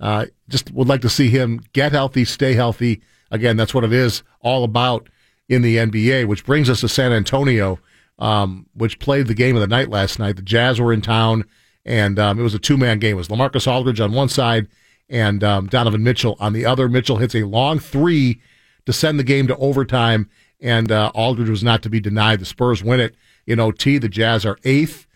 Uh, 0.00 0.26
just 0.48 0.72
would 0.72 0.88
like 0.88 1.02
to 1.02 1.08
see 1.08 1.28
him 1.28 1.62
get 1.72 1.92
healthy, 1.92 2.24
stay 2.24 2.54
healthy. 2.54 3.00
Again, 3.30 3.56
that's 3.56 3.72
what 3.72 3.84
it 3.84 3.92
is 3.92 4.24
all 4.40 4.64
about 4.64 5.08
in 5.48 5.62
the 5.62 5.76
NBA, 5.76 6.26
which 6.26 6.44
brings 6.44 6.68
us 6.68 6.80
to 6.80 6.88
San 6.88 7.12
Antonio, 7.12 7.78
um, 8.18 8.66
which 8.74 8.98
played 8.98 9.28
the 9.28 9.34
game 9.34 9.54
of 9.54 9.60
the 9.60 9.68
night 9.68 9.88
last 9.88 10.18
night. 10.18 10.34
The 10.34 10.42
Jazz 10.42 10.80
were 10.80 10.92
in 10.92 11.02
town, 11.02 11.44
and 11.84 12.18
um, 12.18 12.40
it 12.40 12.42
was 12.42 12.54
a 12.54 12.58
two 12.58 12.76
man 12.76 12.98
game. 12.98 13.12
It 13.12 13.18
was 13.18 13.28
LaMarcus 13.28 13.70
Aldridge 13.70 14.00
on 14.00 14.12
one 14.12 14.28
side 14.28 14.66
and 15.10 15.42
um, 15.44 15.66
Donovan 15.66 16.02
Mitchell 16.02 16.36
on 16.40 16.52
the 16.52 16.64
other. 16.64 16.88
Mitchell 16.88 17.18
hits 17.18 17.34
a 17.34 17.42
long 17.42 17.78
three 17.78 18.40
to 18.86 18.92
send 18.92 19.18
the 19.18 19.24
game 19.24 19.46
to 19.48 19.56
overtime, 19.56 20.30
and 20.60 20.90
uh, 20.90 21.10
Aldridge 21.14 21.50
was 21.50 21.64
not 21.64 21.82
to 21.82 21.90
be 21.90 22.00
denied. 22.00 22.40
The 22.40 22.46
Spurs 22.46 22.82
win 22.82 23.00
it 23.00 23.14
in 23.46 23.60
OT. 23.60 23.98
The 23.98 24.08
Jazz 24.08 24.46
are 24.46 24.58
eighth 24.64 25.06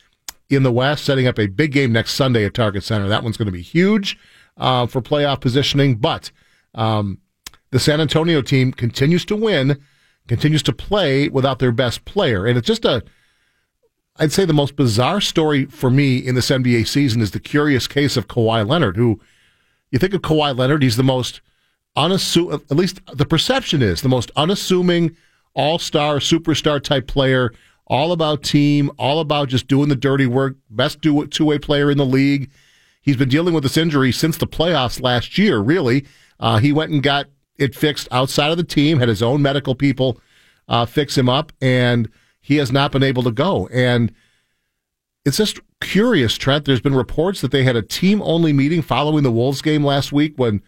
in 0.51 0.65
the 0.65 0.73
West, 0.73 1.05
setting 1.05 1.27
up 1.27 1.39
a 1.39 1.47
big 1.47 1.73
game 1.73 1.93
next 1.93 2.15
Sunday 2.15 2.45
at 2.45 2.55
Target 2.55 2.83
Center. 2.83 3.09
That 3.09 3.23
one's 3.23 3.37
going 3.37 3.47
to 3.47 3.53
be 3.53 3.63
huge 3.63 4.19
uh, 4.57 4.87
for 4.87 5.01
playoff 5.01 5.41
positioning. 5.41 5.97
But 5.97 6.31
um, 6.75 7.19
the 7.71 7.81
San 7.81 8.01
Antonio 8.01 8.43
team 8.43 8.73
continues 8.73 9.25
to 9.27 9.37
win, 9.37 9.81
continues 10.29 10.63
to 10.65 10.73
play 10.73 11.29
without 11.29 11.61
their 11.61 11.73
best 11.73 12.05
player, 12.05 12.47
and 12.47 12.59
it's 12.59 12.67
just 12.67 12.85
a. 12.85 13.03
I'd 14.17 14.31
say 14.31 14.45
the 14.45 14.53
most 14.53 14.77
bizarre 14.77 15.21
story 15.21 15.65
for 15.65 15.91
me 15.91 16.19
in 16.19 16.37
this 16.37 16.49
NBA 16.49 16.87
season 16.87 17.21
is 17.21 17.33
the 17.33 17.41
curious 17.41 17.89
case 17.89 18.17
of 18.17 18.29
Kawhi 18.29 18.65
Leonard, 18.65 18.97
who 18.97 19.21
you 19.95 19.99
think 20.01 20.13
of 20.13 20.23
Kawhi 20.23 20.57
Leonard, 20.57 20.83
he's 20.83 20.97
the 20.97 21.05
most 21.05 21.41
unassuming, 21.97 22.55
at 22.55 22.77
least 22.77 23.01
the 23.15 23.25
perception 23.25 23.81
is 23.81 24.03
the 24.03 24.09
most 24.09 24.33
unassuming 24.35 25.17
all 25.55 25.79
star, 25.79 26.17
superstar 26.17 26.83
type 26.83 27.07
player, 27.07 27.53
all 27.87 28.11
about 28.11 28.43
team, 28.43 28.91
all 28.99 29.21
about 29.21 29.49
just 29.49 29.69
doing 29.69 29.89
the 29.89 29.95
dirty 29.97 30.27
work, 30.27 30.57
best 30.69 31.01
two 31.01 31.45
way 31.45 31.59
player 31.59 31.91
in 31.93 31.99
the 31.99 32.05
league. 32.05 32.51
He's 33.03 33.17
been 33.17 33.29
dealing 33.29 33.55
with 33.55 33.63
this 33.63 33.77
injury 33.77 34.11
since 34.11 34.37
the 34.37 34.49
playoffs 34.49 35.01
last 35.01 35.39
year, 35.39 35.59
really. 35.59 36.05
Uh, 36.41 36.59
he 36.59 36.73
went 36.73 36.91
and 36.91 37.03
got 37.03 37.27
it 37.57 37.75
fixed 37.75 38.09
outside 38.11 38.51
of 38.51 38.57
the 38.57 38.65
team, 38.65 38.99
had 38.99 39.09
his 39.09 39.23
own 39.23 39.43
medical 39.43 39.77
people 39.77 40.19
uh, 40.67 40.87
fix 40.87 41.17
him 41.17 41.29
up, 41.29 41.53
and 41.61 42.09
he 42.41 42.57
has 42.57 42.73
not 42.73 42.91
been 42.91 43.05
able 43.05 43.23
to 43.23 43.31
go. 43.31 43.69
And 43.69 44.13
it's 45.25 45.39
just 45.39 45.61
curious, 45.81 46.37
Trent. 46.37 46.65
There's 46.65 46.81
been 46.81 46.95
reports 46.95 47.41
that 47.41 47.51
they 47.51 47.65
had 47.65 47.77
a 47.77 47.83
team 47.83 48.21
only 48.23 48.53
meeting 48.53 48.83
following 48.83 49.23
the 49.23 49.33
Wolves 49.33 49.63
game 49.63 49.85
last 49.85 50.13
week 50.13 50.35
when 50.37 50.63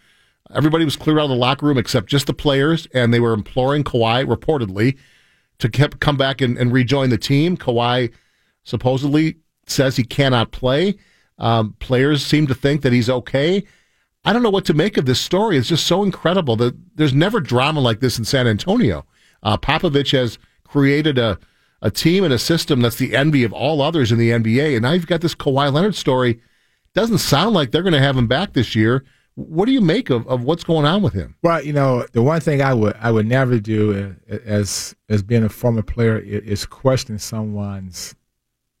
everybody 0.53 0.85
was 0.85 0.95
cleared 0.95 1.19
out 1.19 1.25
of 1.25 1.29
the 1.29 1.35
locker 1.35 1.65
room 1.65 1.77
except 1.77 2.07
just 2.07 2.27
the 2.27 2.33
players, 2.33 2.87
and 2.93 3.13
they 3.13 3.19
were 3.19 3.33
imploring 3.33 3.83
Kawhi, 3.83 4.25
reportedly, 4.25 4.97
to 5.59 5.69
come 5.69 6.17
back 6.17 6.41
and, 6.41 6.57
and 6.57 6.71
rejoin 6.71 7.09
the 7.09 7.17
team. 7.17 7.57
Kawhi 7.57 8.11
supposedly 8.63 9.37
says 9.67 9.95
he 9.95 10.03
cannot 10.03 10.51
play. 10.51 10.95
Um, 11.37 11.75
players 11.79 12.25
seem 12.25 12.47
to 12.47 12.55
think 12.55 12.81
that 12.81 12.93
he's 12.93 13.09
okay. 13.09 13.63
I 14.25 14.33
don't 14.33 14.43
know 14.43 14.49
what 14.49 14.65
to 14.65 14.73
make 14.73 14.97
of 14.97 15.05
this 15.05 15.21
story. 15.21 15.57
It's 15.57 15.69
just 15.69 15.87
so 15.87 16.03
incredible 16.03 16.55
that 16.57 16.75
there's 16.95 17.13
never 17.13 17.39
drama 17.39 17.79
like 17.79 17.99
this 17.99 18.17
in 18.17 18.25
San 18.25 18.47
Antonio. 18.47 19.05
Uh, 19.43 19.57
Popovich 19.57 20.11
has 20.11 20.39
created 20.63 21.17
a, 21.17 21.37
a 21.81 21.91
team 21.91 22.23
and 22.23 22.33
a 22.33 22.39
system 22.39 22.81
that's 22.81 22.95
the 22.95 23.15
envy 23.15 23.43
of 23.43 23.53
all 23.53 23.81
others 23.81 24.11
in 24.11 24.17
the 24.17 24.31
NBA. 24.31 24.73
And 24.73 24.83
now 24.83 24.91
you've 24.91 25.07
got 25.07 25.21
this 25.21 25.35
Kawhi 25.35 25.71
Leonard 25.71 25.95
story. 25.95 26.41
Doesn't 26.93 27.19
sound 27.19 27.53
like 27.53 27.71
they're 27.71 27.83
going 27.83 27.93
to 27.93 27.99
have 27.99 28.17
him 28.17 28.27
back 28.27 28.53
this 28.53 28.75
year. 28.75 29.03
What 29.35 29.65
do 29.65 29.71
you 29.71 29.81
make 29.81 30.09
of, 30.09 30.27
of 30.27 30.43
what's 30.43 30.63
going 30.63 30.85
on 30.85 31.03
with 31.03 31.13
him? 31.13 31.35
Well, 31.43 31.63
you 31.63 31.73
know, 31.73 32.07
the 32.13 32.23
one 32.23 32.41
thing 32.41 32.61
I 32.63 32.73
would 32.73 32.95
I 32.99 33.11
would 33.11 33.27
never 33.27 33.59
do 33.59 34.15
uh, 34.31 34.37
as 34.45 34.95
as 35.09 35.21
being 35.21 35.43
a 35.43 35.49
former 35.49 35.83
player 35.83 36.17
is 36.17 36.65
question 36.65 37.19
someone's 37.19 38.15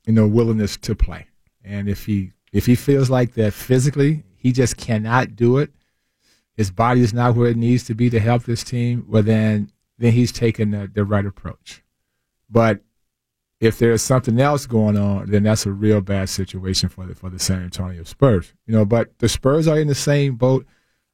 you 0.07 0.13
know 0.13 0.25
willingness 0.25 0.75
to 0.77 0.95
play. 0.95 1.27
And 1.63 1.87
if 1.87 2.05
he 2.05 2.31
if 2.51 2.65
he 2.65 2.73
feels 2.73 3.11
like 3.11 3.35
that 3.35 3.53
physically, 3.53 4.23
he 4.35 4.51
just 4.51 4.77
cannot 4.77 5.35
do 5.35 5.59
it. 5.59 5.71
His 6.53 6.71
body 6.71 7.01
is 7.01 7.13
not 7.13 7.35
where 7.35 7.49
it 7.49 7.57
needs 7.57 7.83
to 7.85 7.93
be 7.93 8.09
to 8.09 8.19
help 8.19 8.43
this 8.43 8.63
team. 8.63 9.05
Well, 9.07 9.21
then, 9.21 9.71
then 9.99 10.13
he's 10.13 10.31
taking 10.31 10.71
the, 10.71 10.89
the 10.91 11.05
right 11.05 11.25
approach. 11.25 11.83
But 12.49 12.81
if 13.59 13.79
there's 13.79 14.01
something 14.01 14.39
else 14.39 14.65
going 14.65 14.97
on, 14.97 15.29
then 15.31 15.43
that's 15.43 15.65
a 15.65 15.71
real 15.71 16.01
bad 16.01 16.29
situation 16.29 16.89
for 16.89 17.05
the 17.05 17.15
for 17.15 17.29
the 17.29 17.39
San 17.39 17.63
Antonio 17.63 18.03
Spurs. 18.03 18.53
You 18.65 18.73
know, 18.73 18.85
but 18.85 19.17
the 19.19 19.29
Spurs 19.29 19.67
are 19.67 19.79
in 19.79 19.87
the 19.87 19.95
same 19.95 20.35
boat, 20.35 20.65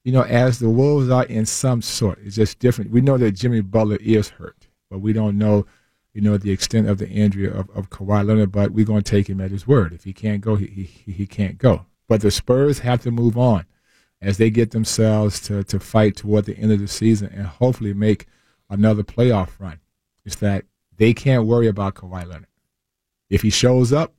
you 0.04 0.12
know, 0.12 0.24
as 0.24 0.60
the 0.60 0.70
Wolves 0.70 1.10
are 1.10 1.26
in 1.26 1.46
some 1.46 1.82
sort. 1.82 2.20
It's 2.24 2.36
just 2.36 2.60
different. 2.60 2.92
We 2.92 3.02
know 3.02 3.18
that 3.18 3.32
Jimmy 3.32 3.62
Butler 3.62 3.98
is 3.98 4.30
hurt, 4.30 4.68
but 4.90 5.00
we 5.00 5.14
don't 5.14 5.38
know 5.38 5.66
you 6.14 6.22
know, 6.22 6.38
the 6.38 6.52
extent 6.52 6.88
of 6.88 7.00
the 7.00 7.10
injury 7.10 7.48
of, 7.48 7.70
of 7.72 7.90
Kawhi 7.90 8.26
Leonard, 8.26 8.52
but 8.52 8.72
we're 8.72 8.86
going 8.86 9.02
to 9.02 9.12
take 9.12 9.28
him 9.28 9.42
at 9.42 9.52
his 9.52 9.68
word. 9.68 9.94
If 9.94 10.04
he 10.04 10.14
can't 10.14 10.42
go, 10.42 10.56
he, 10.56 10.68
he, 10.68 11.12
he 11.12 11.26
can't 11.26 11.58
go. 11.58 11.88
But 12.08 12.22
the 12.22 12.32
Spurs 12.32 12.80
have 12.80 13.02
to 13.04 13.12
move 13.12 13.38
on 13.38 13.66
as 14.22 14.38
they 14.38 14.52
get 14.52 14.72
themselves 14.72 15.40
to, 15.42 15.64
to 15.66 15.80
fight 15.80 16.16
toward 16.16 16.46
the 16.46 16.58
end 16.58 16.72
of 16.72 16.80
the 16.80 16.88
season 16.88 17.30
and 17.34 17.48
hopefully 17.48 17.94
make 17.94 18.28
another 18.70 19.04
playoff 19.04 19.60
run. 19.60 19.80
It's 20.24 20.36
that 20.38 20.66
they 20.98 21.14
can't 21.14 21.46
worry 21.46 21.68
about 21.68 21.96
Kawhi 21.96 22.28
Leonard. 22.28 22.48
If 23.30 23.42
he 23.42 23.50
shows 23.50 23.92
up 23.92 24.14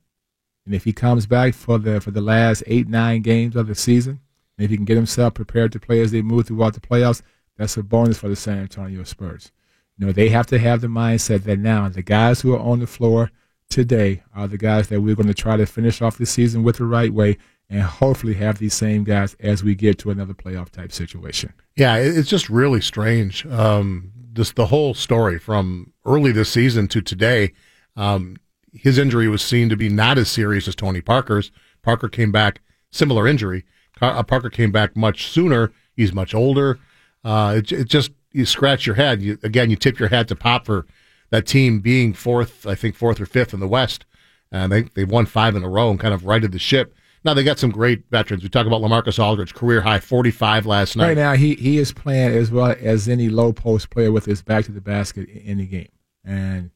and 0.65 0.73
if 0.73 0.83
he 0.83 0.93
comes 0.93 1.25
back 1.25 1.53
for 1.53 1.77
the 1.77 2.01
for 2.01 2.11
the 2.11 2.21
last 2.21 2.63
eight, 2.67 2.87
nine 2.87 3.21
games 3.21 3.55
of 3.55 3.67
the 3.67 3.75
season, 3.75 4.19
and 4.57 4.65
if 4.65 4.71
he 4.71 4.77
can 4.77 4.85
get 4.85 4.95
himself 4.95 5.33
prepared 5.33 5.71
to 5.73 5.79
play 5.79 6.01
as 6.01 6.11
they 6.11 6.21
move 6.21 6.47
throughout 6.47 6.73
the 6.73 6.79
playoffs, 6.79 7.21
that's 7.57 7.77
a 7.77 7.83
bonus 7.83 8.17
for 8.17 8.29
the 8.29 8.35
San 8.35 8.59
Antonio 8.59 9.03
Spurs 9.03 9.51
You 9.97 10.07
know, 10.07 10.11
they 10.11 10.29
have 10.29 10.47
to 10.47 10.59
have 10.59 10.81
the 10.81 10.87
mindset 10.87 11.43
that 11.43 11.59
now 11.59 11.87
the 11.89 12.01
guys 12.01 12.41
who 12.41 12.53
are 12.53 12.59
on 12.59 12.79
the 12.79 12.87
floor 12.87 13.31
today 13.69 14.23
are 14.33 14.47
the 14.47 14.57
guys 14.57 14.87
that 14.89 15.01
we're 15.01 15.15
going 15.15 15.27
to 15.27 15.33
try 15.33 15.57
to 15.57 15.65
finish 15.65 16.01
off 16.01 16.17
the 16.17 16.25
season 16.25 16.63
with 16.63 16.77
the 16.77 16.85
right 16.85 17.13
way 17.13 17.37
and 17.69 17.81
hopefully 17.81 18.35
have 18.35 18.59
these 18.59 18.73
same 18.73 19.03
guys 19.03 19.35
as 19.39 19.63
we 19.63 19.73
get 19.73 19.97
to 19.99 20.11
another 20.11 20.33
playoff 20.33 20.69
type 20.69 20.91
situation. 20.91 21.51
Yeah, 21.75 21.95
it's 21.95 22.29
just 22.29 22.49
really 22.49 22.81
strange. 22.81 23.45
Um, 23.47 24.11
just 24.35 24.55
the 24.55 24.67
whole 24.67 24.93
story 24.93 25.39
from 25.39 25.93
early 26.05 26.31
this 26.31 26.51
season 26.51 26.87
to 26.89 27.01
today. 27.01 27.53
Um, 27.95 28.37
his 28.73 28.97
injury 28.97 29.27
was 29.27 29.41
seen 29.41 29.69
to 29.69 29.77
be 29.77 29.89
not 29.89 30.17
as 30.17 30.29
serious 30.29 30.67
as 30.67 30.75
Tony 30.75 31.01
Parker's. 31.01 31.51
Parker 31.81 32.09
came 32.09 32.31
back 32.31 32.61
similar 32.91 33.27
injury. 33.27 33.63
Uh, 34.01 34.21
Parker 34.23 34.49
came 34.49 34.71
back 34.71 34.95
much 34.95 35.27
sooner. 35.27 35.71
He's 35.95 36.13
much 36.13 36.35
older. 36.35 36.79
Uh, 37.23 37.55
it, 37.57 37.71
it, 37.71 37.87
just 37.87 38.11
you 38.31 38.45
scratch 38.45 38.85
your 38.85 38.95
head. 38.95 39.21
You, 39.21 39.37
again, 39.43 39.69
you 39.69 39.77
tip 39.77 39.97
your 39.97 40.09
hat 40.09 40.27
to 40.27 40.35
Pop 40.35 40.65
for 40.65 40.85
that 41.29 41.47
team 41.47 41.79
being 41.79 42.13
fourth, 42.13 42.67
I 42.67 42.75
think 42.75 42.95
fourth 42.95 43.19
or 43.19 43.25
fifth 43.25 43.53
in 43.53 43.61
the 43.61 43.67
West, 43.67 44.05
and 44.51 44.71
they 44.71 44.83
they 44.93 45.05
won 45.05 45.25
five 45.25 45.55
in 45.55 45.63
a 45.63 45.69
row 45.69 45.89
and 45.89 45.99
kind 45.99 46.13
of 46.13 46.25
righted 46.25 46.51
the 46.51 46.59
ship. 46.59 46.93
Now 47.25 47.33
they 47.33 47.43
got 47.43 47.57
some 47.57 47.71
great 47.71 48.03
veterans. 48.11 48.43
We 48.43 48.49
talk 48.49 48.67
about 48.67 48.81
LaMarcus 48.81 49.17
Aldridge, 49.17 49.55
career 49.55 49.81
high 49.81 49.99
forty 49.99 50.29
five 50.31 50.67
last 50.67 50.95
night. 50.95 51.07
Right 51.07 51.17
now, 51.17 51.33
he 51.33 51.55
he 51.55 51.79
is 51.79 51.91
playing 51.91 52.37
as 52.37 52.51
well 52.51 52.75
as 52.79 53.09
any 53.09 53.29
low 53.29 53.51
post 53.51 53.89
player 53.89 54.11
with 54.11 54.25
his 54.25 54.43
back 54.43 54.65
to 54.65 54.71
the 54.71 54.79
basket 54.79 55.27
in 55.29 55.57
the 55.57 55.65
game, 55.65 55.89
and 56.23 56.69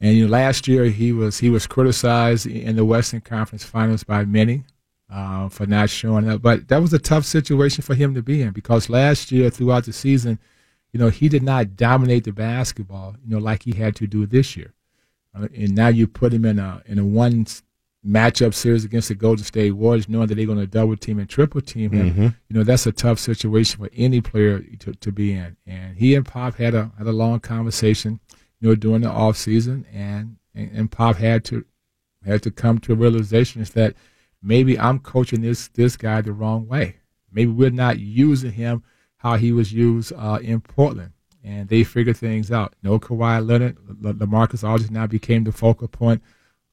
and 0.00 0.16
you 0.16 0.24
know, 0.26 0.30
last 0.30 0.66
year 0.66 0.86
he 0.86 1.12
was 1.12 1.38
he 1.38 1.48
was 1.48 1.66
criticized 1.66 2.46
in 2.46 2.74
the 2.74 2.84
Western 2.84 3.20
Conference 3.20 3.64
Finals 3.64 4.02
by 4.02 4.24
many 4.24 4.64
uh, 5.10 5.48
for 5.48 5.64
not 5.64 5.90
showing 5.90 6.28
up. 6.28 6.42
But 6.42 6.68
that 6.68 6.82
was 6.82 6.92
a 6.92 6.98
tough 6.98 7.24
situation 7.24 7.82
for 7.82 7.94
him 7.94 8.14
to 8.14 8.22
be 8.22 8.42
in 8.42 8.50
because 8.50 8.90
last 8.90 9.30
year 9.30 9.48
throughout 9.48 9.84
the 9.84 9.92
season, 9.92 10.38
you 10.92 10.98
know, 10.98 11.08
he 11.08 11.28
did 11.28 11.42
not 11.42 11.76
dominate 11.76 12.24
the 12.24 12.32
basketball, 12.32 13.14
you 13.24 13.30
know, 13.30 13.38
like 13.38 13.62
he 13.62 13.72
had 13.72 13.94
to 13.96 14.06
do 14.06 14.26
this 14.26 14.56
year. 14.56 14.74
Uh, 15.34 15.48
and 15.54 15.74
now 15.74 15.88
you 15.88 16.06
put 16.06 16.32
him 16.32 16.44
in 16.44 16.58
a 16.58 16.82
in 16.86 16.98
a 16.98 17.04
one 17.04 17.46
matchup 18.06 18.54
series 18.54 18.84
against 18.84 19.08
the 19.08 19.14
Golden 19.14 19.44
State 19.44 19.72
Warriors, 19.72 20.08
knowing 20.08 20.28
that 20.28 20.36
they're 20.36 20.46
going 20.46 20.58
to 20.58 20.66
double 20.66 20.96
team 20.96 21.18
and 21.18 21.28
triple 21.28 21.60
team 21.60 21.90
him. 21.90 22.10
Mm-hmm. 22.10 22.22
You 22.22 22.56
know, 22.56 22.62
that's 22.62 22.86
a 22.86 22.92
tough 22.92 23.18
situation 23.18 23.80
for 23.80 23.90
any 23.94 24.20
player 24.20 24.60
to, 24.60 24.92
to 24.92 25.12
be 25.12 25.32
in. 25.32 25.56
And 25.66 25.96
he 25.96 26.14
and 26.14 26.24
Pop 26.24 26.56
had 26.56 26.74
a 26.74 26.92
had 26.96 27.06
a 27.06 27.12
long 27.12 27.40
conversation 27.40 28.20
you 28.60 28.68
know, 28.68 28.74
during 28.74 29.02
the 29.02 29.10
off 29.10 29.36
season, 29.36 29.86
and, 29.92 30.36
and 30.54 30.70
and 30.72 30.90
Pop 30.90 31.16
had 31.16 31.44
to 31.46 31.64
had 32.24 32.42
to 32.42 32.50
come 32.50 32.78
to 32.80 32.92
a 32.92 32.96
realization 32.96 33.62
is 33.62 33.70
that 33.70 33.94
maybe 34.42 34.78
I'm 34.78 34.98
coaching 34.98 35.42
this 35.42 35.68
this 35.68 35.96
guy 35.96 36.20
the 36.20 36.32
wrong 36.32 36.66
way. 36.66 36.96
Maybe 37.32 37.50
we're 37.50 37.70
not 37.70 37.98
using 37.98 38.52
him 38.52 38.82
how 39.18 39.36
he 39.36 39.52
was 39.52 39.72
used 39.72 40.12
uh, 40.16 40.38
in 40.40 40.60
Portland, 40.60 41.12
and 41.42 41.68
they 41.68 41.84
figured 41.84 42.16
things 42.16 42.52
out. 42.52 42.74
No 42.82 42.98
Kawhi 42.98 43.46
Leonard, 43.46 43.76
LaMarcus 44.00 44.66
Aldridge 44.66 44.90
now 44.90 45.06
became 45.06 45.44
the 45.44 45.52
focal 45.52 45.88
point 45.88 46.22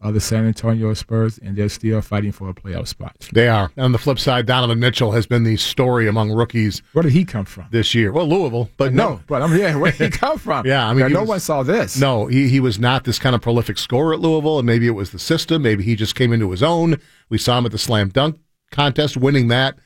of 0.03 0.13
the 0.13 0.19
San 0.19 0.45
Antonio 0.45 0.93
Spurs, 0.93 1.39
and 1.39 1.55
they're 1.55 1.69
still 1.69 2.01
fighting 2.01 2.31
for 2.31 2.49
a 2.49 2.53
playoff 2.53 2.87
spot. 2.87 3.15
They 3.31 3.47
are. 3.47 3.71
On 3.77 3.93
the 3.93 3.97
flip 3.97 4.19
side, 4.19 4.45
Donovan 4.45 4.79
Mitchell 4.79 5.13
has 5.13 5.25
been 5.25 5.43
the 5.43 5.55
story 5.55 6.07
among 6.07 6.31
rookies. 6.31 6.81
Where 6.91 7.03
did 7.03 7.13
he 7.13 7.23
come 7.23 7.45
from 7.45 7.67
this 7.71 7.95
year? 7.95 8.11
Well, 8.11 8.27
Louisville, 8.27 8.69
but 8.77 8.93
no. 8.93 9.09
no 9.09 9.21
but 9.27 9.41
I 9.41 9.47
mean, 9.47 9.59
yeah, 9.59 9.75
where 9.77 9.91
did 9.91 10.13
he 10.13 10.17
come 10.17 10.37
from? 10.37 10.65
yeah, 10.65 10.87
I 10.87 10.93
mean, 10.93 11.11
no 11.11 11.21
was, 11.21 11.29
one 11.29 11.39
saw 11.39 11.63
this. 11.63 11.97
No, 11.99 12.27
he 12.27 12.49
he 12.49 12.59
was 12.59 12.77
not 12.77 13.05
this 13.05 13.17
kind 13.17 13.33
of 13.33 13.41
prolific 13.41 13.77
scorer 13.77 14.13
at 14.13 14.19
Louisville, 14.19 14.59
and 14.59 14.65
maybe 14.65 14.87
it 14.87 14.91
was 14.91 15.11
the 15.11 15.19
system. 15.19 15.61
Maybe 15.61 15.83
he 15.83 15.95
just 15.95 16.15
came 16.15 16.33
into 16.33 16.51
his 16.51 16.61
own. 16.61 16.99
We 17.29 17.37
saw 17.37 17.57
him 17.57 17.65
at 17.65 17.71
the 17.71 17.77
slam 17.77 18.09
dunk 18.09 18.37
contest, 18.71 19.15
winning 19.15 19.47
that. 19.47 19.77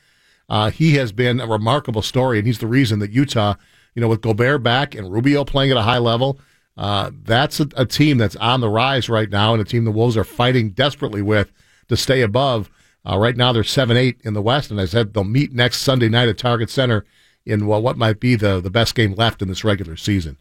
Uh, 0.48 0.70
he 0.70 0.94
has 0.94 1.12
been 1.12 1.40
a 1.40 1.46
remarkable 1.46 2.02
story, 2.02 2.38
and 2.38 2.46
he's 2.46 2.58
the 2.58 2.66
reason 2.66 2.98
that 3.00 3.12
Utah, 3.12 3.54
you 3.94 4.00
know, 4.00 4.08
with 4.08 4.22
Gobert 4.22 4.62
back 4.62 4.94
and 4.94 5.12
Rubio 5.12 5.44
playing 5.44 5.70
at 5.70 5.76
a 5.76 5.82
high 5.82 5.98
level 5.98 6.40
uh, 6.78 7.10
that's 7.24 7.58
a, 7.58 7.68
a, 7.76 7.84
team 7.84 8.18
that's 8.18 8.36
on 8.36 8.60
the 8.60 8.68
rise 8.68 9.08
right 9.08 9.28
now, 9.28 9.52
and 9.52 9.60
a 9.60 9.64
team 9.64 9.84
the 9.84 9.90
Wolves 9.90 10.16
are 10.16 10.22
fighting 10.22 10.70
desperately 10.70 11.20
with 11.20 11.50
to 11.88 11.96
stay 11.96 12.22
above. 12.22 12.70
Uh, 13.04 13.18
right 13.18 13.36
now, 13.36 13.52
they're 13.52 13.64
seven 13.64 13.96
eight 13.96 14.20
in 14.22 14.34
the 14.34 14.40
West, 14.40 14.70
and 14.70 14.80
I 14.80 14.84
said 14.84 15.12
they'll 15.12 15.24
meet 15.24 15.52
next 15.52 15.78
Sunday 15.78 16.08
night 16.08 16.28
at 16.28 16.38
Target 16.38 16.70
Center 16.70 17.04
in 17.44 17.66
well, 17.66 17.82
what 17.82 17.98
might 17.98 18.20
be 18.20 18.36
the 18.36 18.60
the 18.60 18.70
best 18.70 18.94
game 18.94 19.14
left 19.14 19.42
in 19.42 19.48
this 19.48 19.64
regular 19.64 19.96
season. 19.96 20.36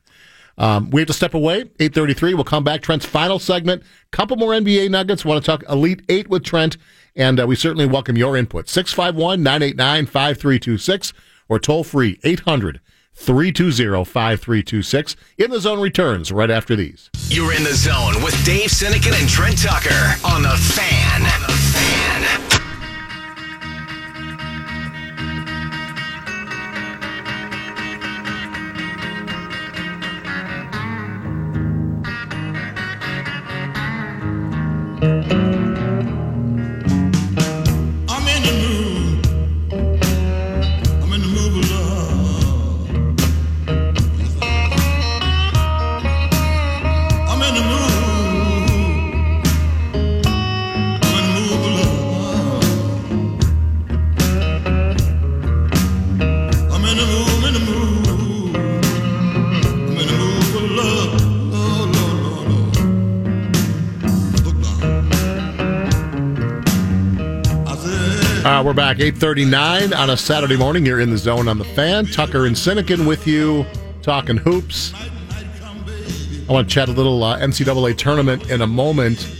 Um, 0.59 0.91
we 0.91 1.01
have 1.01 1.07
to 1.07 1.13
step 1.13 1.33
away. 1.33 1.63
8:33. 1.79 2.35
We'll 2.35 2.43
come 2.43 2.63
back. 2.63 2.83
Trent's 2.83 3.07
final 3.07 3.39
segment. 3.39 3.81
Couple 4.11 4.37
more 4.37 4.51
NBA 4.51 4.91
nuggets. 4.91 5.25
Want 5.25 5.43
to 5.43 5.45
talk 5.45 5.63
Elite 5.67 6.03
Eight 6.07 6.29
with 6.29 6.43
Trent, 6.43 6.77
and 7.15 7.39
uh, 7.39 7.47
we 7.47 7.55
certainly 7.55 7.87
welcome 7.87 8.15
your 8.15 8.37
input. 8.37 8.67
651-989-5326 8.67 11.13
or 11.49 11.57
toll 11.57 11.83
free 11.83 12.17
800- 12.17 12.79
320 13.17 14.05
5326. 14.05 15.15
In 15.37 15.51
the 15.51 15.59
Zone 15.59 15.81
returns 15.81 16.31
right 16.31 16.51
after 16.51 16.75
these. 16.75 17.09
You're 17.29 17.53
in 17.53 17.63
the 17.63 17.73
zone 17.73 18.23
with 18.23 18.33
Dave 18.45 18.69
Sinekin 18.69 19.19
and 19.19 19.27
Trent 19.27 19.57
Tucker 19.57 20.15
on 20.23 20.43
the 20.43 20.49
fan. 20.49 21.21
On 21.23 21.41
the 21.41 21.47
fan. 21.47 22.47
we're 34.99 35.36
back, 68.77 68.99
839 68.99 69.91
on 69.93 70.11
a 70.11 70.15
Saturday 70.15 70.55
morning. 70.55 70.85
You're 70.85 70.99
in 70.99 71.09
the 71.09 71.17
zone 71.17 71.47
on 71.47 71.57
the 71.57 71.65
fan. 71.65 72.05
Tucker 72.05 72.45
and 72.45 72.55
Sinekin 72.55 73.07
with 73.07 73.25
you, 73.25 73.65
talking 74.03 74.37
hoops. 74.37 74.93
I 76.47 76.53
want 76.53 76.69
to 76.69 76.73
chat 76.75 76.87
a 76.87 76.91
little 76.91 77.23
uh, 77.23 77.39
NCAA 77.39 77.97
tournament 77.97 78.51
in 78.51 78.61
a 78.61 78.67
moment. 78.67 79.35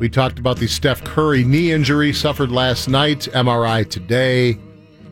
We 0.00 0.08
talked 0.08 0.40
about 0.40 0.56
the 0.56 0.66
Steph 0.66 1.04
Curry 1.04 1.44
knee 1.44 1.70
injury 1.70 2.12
suffered 2.12 2.50
last 2.50 2.88
night, 2.88 3.28
MRI 3.32 3.88
today, 3.88 4.58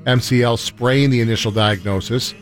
MCL 0.06 0.58
sprain, 0.58 1.10
the 1.10 1.20
initial 1.20 1.52
diagnosis. 1.52 2.34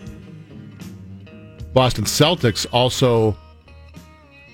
Boston 1.74 2.04
Celtics 2.04 2.64
also 2.72 3.36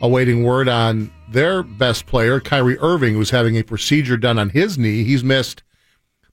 awaiting 0.02 0.42
word 0.42 0.68
on 0.68 1.12
their 1.30 1.62
best 1.62 2.06
player, 2.06 2.40
Kyrie 2.40 2.78
Irving, 2.80 3.14
who's 3.14 3.30
having 3.30 3.56
a 3.56 3.62
procedure 3.62 4.16
done 4.16 4.36
on 4.36 4.48
his 4.48 4.78
knee. 4.78 5.04
He's 5.04 5.22
missed 5.22 5.62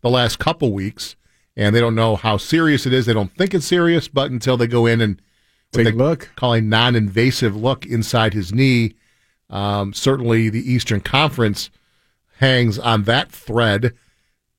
the 0.08 0.13
last 0.13 0.39
couple 0.39 0.74
weeks, 0.74 1.15
and 1.56 1.76
they 1.76 1.80
don't 1.80 1.96
know 1.96 2.15
how 2.15 2.38
serious 2.38 2.86
it 2.86 2.93
is. 2.93 3.06
They 3.06 3.13
don't 3.13 3.36
think 3.36 3.54
it's 3.54 3.65
serious, 3.65 4.08
but 4.08 4.32
until 4.32 4.58
they 4.58 4.67
go 4.67 4.86
in 4.86 5.02
and 5.02 5.22
take 5.72 5.88
a 5.88 5.91
look, 5.91 6.30
calling 6.36 6.70
non-invasive 6.70 7.56
look 7.56 7.86
inside 7.86 8.34
his 8.34 8.54
knee, 8.54 8.96
um, 9.50 9.93
certainly 9.93 10.50
the 10.50 10.72
Eastern 10.72 11.02
Conference 11.02 11.70
hangs 12.39 12.80
on 12.80 13.04
that 13.04 13.32
thread. 13.32 13.93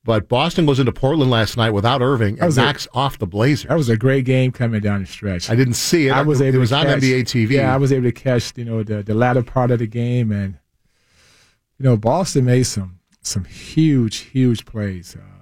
But 0.05 0.29
Boston 0.29 0.65
goes 0.65 0.79
into 0.79 0.93
Portland 0.93 1.31
last 1.31 1.57
night 1.57 1.71
without 1.71 2.01
Irving 2.01 2.41
and 2.41 2.57
knocks 2.57 2.87
a, 2.87 2.97
off 2.97 3.19
the 3.19 3.27
Blazers. 3.27 3.69
That 3.69 3.77
was 3.77 3.91
a 3.91 3.97
great 3.97 4.25
game 4.25 4.53
coming 4.53 4.81
down 4.81 5.03
the 5.03 5.07
stretch. 5.07 5.51
I 5.51 5.55
didn't 5.55 5.75
see 5.75 6.09
it. 6.09 6.13
I 6.13 6.23
was 6.23 6.41
able. 6.41 6.57
It 6.57 6.61
was 6.61 6.73
on 6.73 6.87
catch, 6.87 7.03
NBA 7.03 7.23
TV. 7.23 7.51
Yeah, 7.51 7.75
I 7.75 7.77
was 7.77 7.93
able 7.93 8.05
to 8.05 8.13
catch 8.13 8.57
you 8.57 8.65
know 8.65 8.83
the 8.83 9.03
the 9.03 9.15
latter 9.15 9.43
part 9.43 9.71
of 9.71 9.81
the 9.81 9.87
game, 9.87 10.33
and 10.33 10.59
you 11.79 11.85
know 11.85 11.97
Boston 11.97 12.47
made 12.47 12.63
some 12.63 13.01
some 13.21 13.45
huge, 13.45 14.19
huge 14.19 14.65
plays. 14.65 15.15
Uh, 15.17 15.38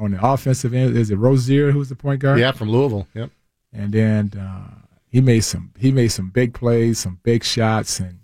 on 0.00 0.12
the 0.12 0.26
offensive 0.26 0.74
end, 0.74 0.96
is 0.96 1.10
it 1.10 1.16
Rozier 1.16 1.70
who's 1.70 1.88
the 1.88 1.94
point 1.94 2.20
guard? 2.20 2.40
Yeah, 2.40 2.52
from 2.52 2.70
Louisville. 2.70 3.06
Yep. 3.14 3.30
And 3.72 3.92
then 3.92 4.32
uh, 4.38 4.86
he 5.06 5.20
made 5.20 5.40
some 5.40 5.72
he 5.78 5.92
made 5.92 6.08
some 6.08 6.30
big 6.30 6.54
plays, 6.54 6.98
some 6.98 7.20
big 7.22 7.44
shots, 7.44 8.00
and 8.00 8.18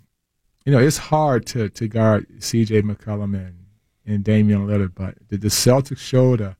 you 0.65 0.71
know 0.71 0.79
it's 0.79 0.97
hard 0.97 1.45
to 1.47 1.69
to 1.69 1.87
guard 1.87 2.25
C.J. 2.43 2.81
McCollum 2.81 3.35
and 3.35 3.65
and 4.05 4.23
Damian 4.23 4.67
Lillard, 4.67 4.93
but 4.95 5.15
the, 5.29 5.37
the 5.37 5.47
Celtics 5.49 5.99
showed 5.99 6.41
a 6.41 6.57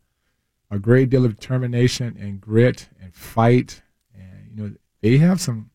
a 0.69 0.79
great 0.79 1.09
deal 1.09 1.25
of 1.25 1.37
determination 1.39 2.17
and 2.19 2.39
grit 2.39 2.87
and 3.01 3.13
fight, 3.13 3.81
and 4.15 4.51
you 4.53 4.63
know 4.63 4.75
they 5.01 5.17
have 5.17 5.41
some 5.41 5.71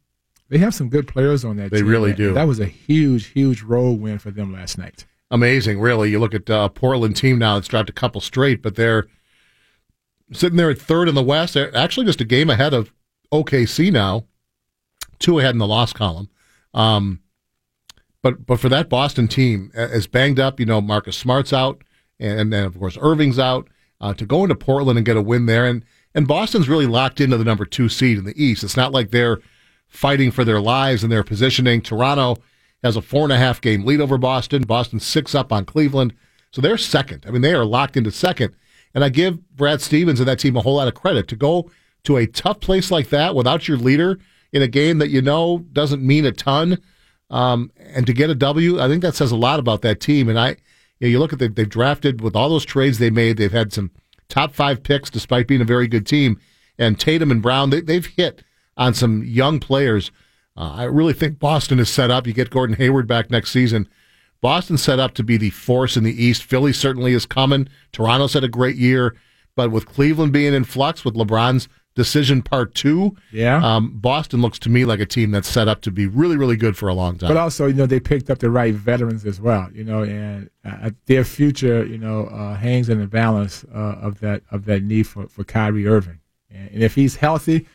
they 0.48 0.58
have 0.58 0.74
some 0.74 0.88
good 0.88 1.08
players 1.08 1.44
on 1.44 1.56
that. 1.56 1.70
They 1.70 1.78
team. 1.78 1.88
really 1.88 2.12
do. 2.12 2.32
That 2.32 2.46
was 2.46 2.60
a 2.60 2.66
huge, 2.66 3.26
huge 3.26 3.62
road 3.62 4.00
win 4.00 4.18
for 4.18 4.30
them 4.30 4.52
last 4.52 4.78
night 4.78 5.06
amazing, 5.32 5.80
really. 5.80 6.10
You 6.10 6.20
look 6.20 6.34
at 6.34 6.48
uh, 6.48 6.68
Portland 6.68 7.16
team 7.16 7.38
now; 7.38 7.56
it's 7.56 7.66
dropped 7.66 7.90
a 7.90 7.94
couple 7.94 8.20
straight, 8.20 8.62
but 8.62 8.76
they're 8.76 9.06
sitting 10.34 10.56
there 10.56 10.70
at 10.70 10.78
third 10.78 11.08
in 11.08 11.14
the 11.14 11.22
West. 11.22 11.56
Actually 11.56 12.06
just 12.06 12.20
a 12.20 12.24
game 12.24 12.50
ahead 12.50 12.74
of 12.74 12.92
OKC 13.32 13.92
now. 13.92 14.24
two 15.18 15.38
ahead 15.38 15.54
in 15.54 15.58
the 15.58 15.66
loss 15.66 15.92
column. 15.92 16.28
Um, 16.74 17.20
but 18.22 18.46
but 18.46 18.60
for 18.60 18.68
that 18.68 18.88
Boston 18.88 19.28
team, 19.28 19.70
as 19.74 20.06
banged 20.06 20.38
up, 20.40 20.60
you 20.60 20.66
know, 20.66 20.80
Marcus 20.80 21.16
Smart's 21.16 21.52
out, 21.52 21.82
and 22.18 22.52
then 22.52 22.64
of 22.64 22.78
course 22.78 22.96
Irving's 23.00 23.38
out. 23.38 23.68
Uh, 24.00 24.12
to 24.12 24.26
go 24.26 24.42
into 24.42 24.56
Portland 24.56 24.98
and 24.98 25.06
get 25.06 25.16
a 25.16 25.22
win 25.22 25.46
there, 25.46 25.64
and 25.64 25.84
and 26.14 26.26
Boston's 26.26 26.68
really 26.68 26.86
locked 26.86 27.20
into 27.20 27.36
the 27.36 27.44
number 27.44 27.64
two 27.64 27.88
seed 27.88 28.18
in 28.18 28.24
the 28.24 28.42
East. 28.42 28.64
It's 28.64 28.76
not 28.76 28.92
like 28.92 29.10
they're 29.10 29.38
fighting 29.86 30.30
for 30.32 30.44
their 30.44 30.60
lives 30.60 31.02
and 31.02 31.12
their 31.12 31.22
positioning. 31.22 31.80
Toronto 31.80 32.36
has 32.82 32.96
a 32.96 33.02
four 33.02 33.22
and 33.22 33.32
a 33.32 33.38
half 33.38 33.60
game 33.60 33.84
lead 33.84 34.00
over 34.00 34.18
Boston. 34.18 34.62
Boston 34.62 34.98
six 34.98 35.34
up 35.34 35.52
on 35.52 35.64
Cleveland, 35.64 36.14
so 36.50 36.60
they're 36.60 36.78
second. 36.78 37.24
I 37.28 37.30
mean, 37.30 37.42
they 37.42 37.54
are 37.54 37.64
locked 37.64 37.96
into 37.96 38.10
second. 38.10 38.54
And 38.94 39.04
I 39.04 39.08
give 39.08 39.56
Brad 39.56 39.80
Stevens 39.80 40.20
and 40.20 40.28
that 40.28 40.38
team 40.38 40.56
a 40.56 40.60
whole 40.60 40.76
lot 40.76 40.88
of 40.88 40.94
credit 40.94 41.28
to 41.28 41.36
go 41.36 41.70
to 42.04 42.16
a 42.16 42.26
tough 42.26 42.60
place 42.60 42.90
like 42.90 43.08
that 43.10 43.34
without 43.34 43.68
your 43.68 43.76
leader 43.76 44.18
in 44.52 44.62
a 44.62 44.68
game 44.68 44.98
that 44.98 45.08
you 45.08 45.22
know 45.22 45.64
doesn't 45.72 46.02
mean 46.02 46.26
a 46.26 46.32
ton, 46.32 46.78
um, 47.30 47.70
and 47.78 48.06
to 48.06 48.12
get 48.12 48.28
a 48.28 48.34
W. 48.34 48.80
I 48.80 48.88
think 48.88 49.02
that 49.02 49.14
says 49.14 49.32
a 49.32 49.36
lot 49.36 49.58
about 49.58 49.82
that 49.82 50.00
team. 50.00 50.28
And 50.28 50.38
I 50.38 50.48
you, 50.48 50.56
know, 51.00 51.08
you 51.08 51.18
look 51.18 51.32
at 51.32 51.38
the, 51.38 51.48
they've 51.48 51.68
drafted 51.68 52.20
with 52.20 52.36
all 52.36 52.50
those 52.50 52.64
trades 52.64 52.98
they 52.98 53.10
made. 53.10 53.36
They've 53.36 53.50
had 53.50 53.72
some 53.72 53.90
top 54.28 54.54
five 54.54 54.82
picks 54.82 55.10
despite 55.10 55.48
being 55.48 55.60
a 55.60 55.64
very 55.64 55.88
good 55.88 56.06
team. 56.06 56.38
And 56.78 56.98
Tatum 56.98 57.30
and 57.30 57.42
Brown, 57.42 57.70
they, 57.70 57.80
they've 57.80 58.06
hit 58.06 58.42
on 58.76 58.94
some 58.94 59.24
young 59.24 59.58
players. 59.58 60.10
Uh, 60.56 60.72
I 60.74 60.84
really 60.84 61.12
think 61.12 61.38
Boston 61.38 61.78
is 61.78 61.88
set 61.88 62.10
up. 62.10 62.26
You 62.26 62.32
get 62.32 62.50
Gordon 62.50 62.76
Hayward 62.76 63.06
back 63.06 63.30
next 63.30 63.50
season. 63.50 63.88
Boston's 64.42 64.82
set 64.82 64.98
up 64.98 65.14
to 65.14 65.22
be 65.22 65.38
the 65.38 65.50
force 65.50 65.96
in 65.96 66.04
the 66.04 66.22
East. 66.22 66.42
Philly 66.42 66.72
certainly 66.72 67.12
is 67.12 67.24
coming. 67.24 67.68
Toronto's 67.92 68.34
had 68.34 68.44
a 68.44 68.48
great 68.48 68.76
year, 68.76 69.16
but 69.56 69.70
with 69.70 69.86
Cleveland 69.86 70.32
being 70.32 70.52
in 70.52 70.64
flux 70.64 71.04
with 71.04 71.14
LeBron's 71.14 71.68
decision 71.94 72.42
part 72.42 72.74
two. 72.74 73.16
Yeah. 73.30 73.64
Um, 73.64 73.98
Boston 73.98 74.40
looks 74.40 74.58
to 74.60 74.70
me 74.70 74.84
like 74.84 75.00
a 75.00 75.06
team 75.06 75.30
that's 75.30 75.48
set 75.48 75.68
up 75.68 75.80
to 75.82 75.90
be 75.90 76.06
really, 76.06 76.36
really 76.36 76.56
good 76.56 76.76
for 76.76 76.88
a 76.88 76.94
long 76.94 77.18
time. 77.18 77.28
But 77.28 77.36
also, 77.36 77.66
you 77.66 77.74
know, 77.74 77.86
they 77.86 78.00
picked 78.00 78.30
up 78.30 78.38
the 78.38 78.50
right 78.50 78.74
veterans 78.74 79.24
as 79.24 79.40
well. 79.40 79.68
You 79.72 79.84
know, 79.84 80.02
and 80.02 80.50
uh, 80.64 80.90
their 81.06 81.24
future, 81.24 81.84
you 81.84 81.98
know, 81.98 82.26
uh, 82.26 82.54
hangs 82.54 82.88
in 82.88 82.98
the 82.98 83.06
balance 83.06 83.64
uh, 83.74 83.98
of 84.00 84.20
that 84.20 84.42
of 84.50 84.64
that 84.66 84.82
need 84.82 85.06
for 85.06 85.28
for 85.28 85.44
Kyrie 85.44 85.86
Irving. 85.86 86.20
And, 86.50 86.70
and, 86.70 86.82
if 86.82 86.94
he's 86.94 87.16
healthy, 87.16 87.66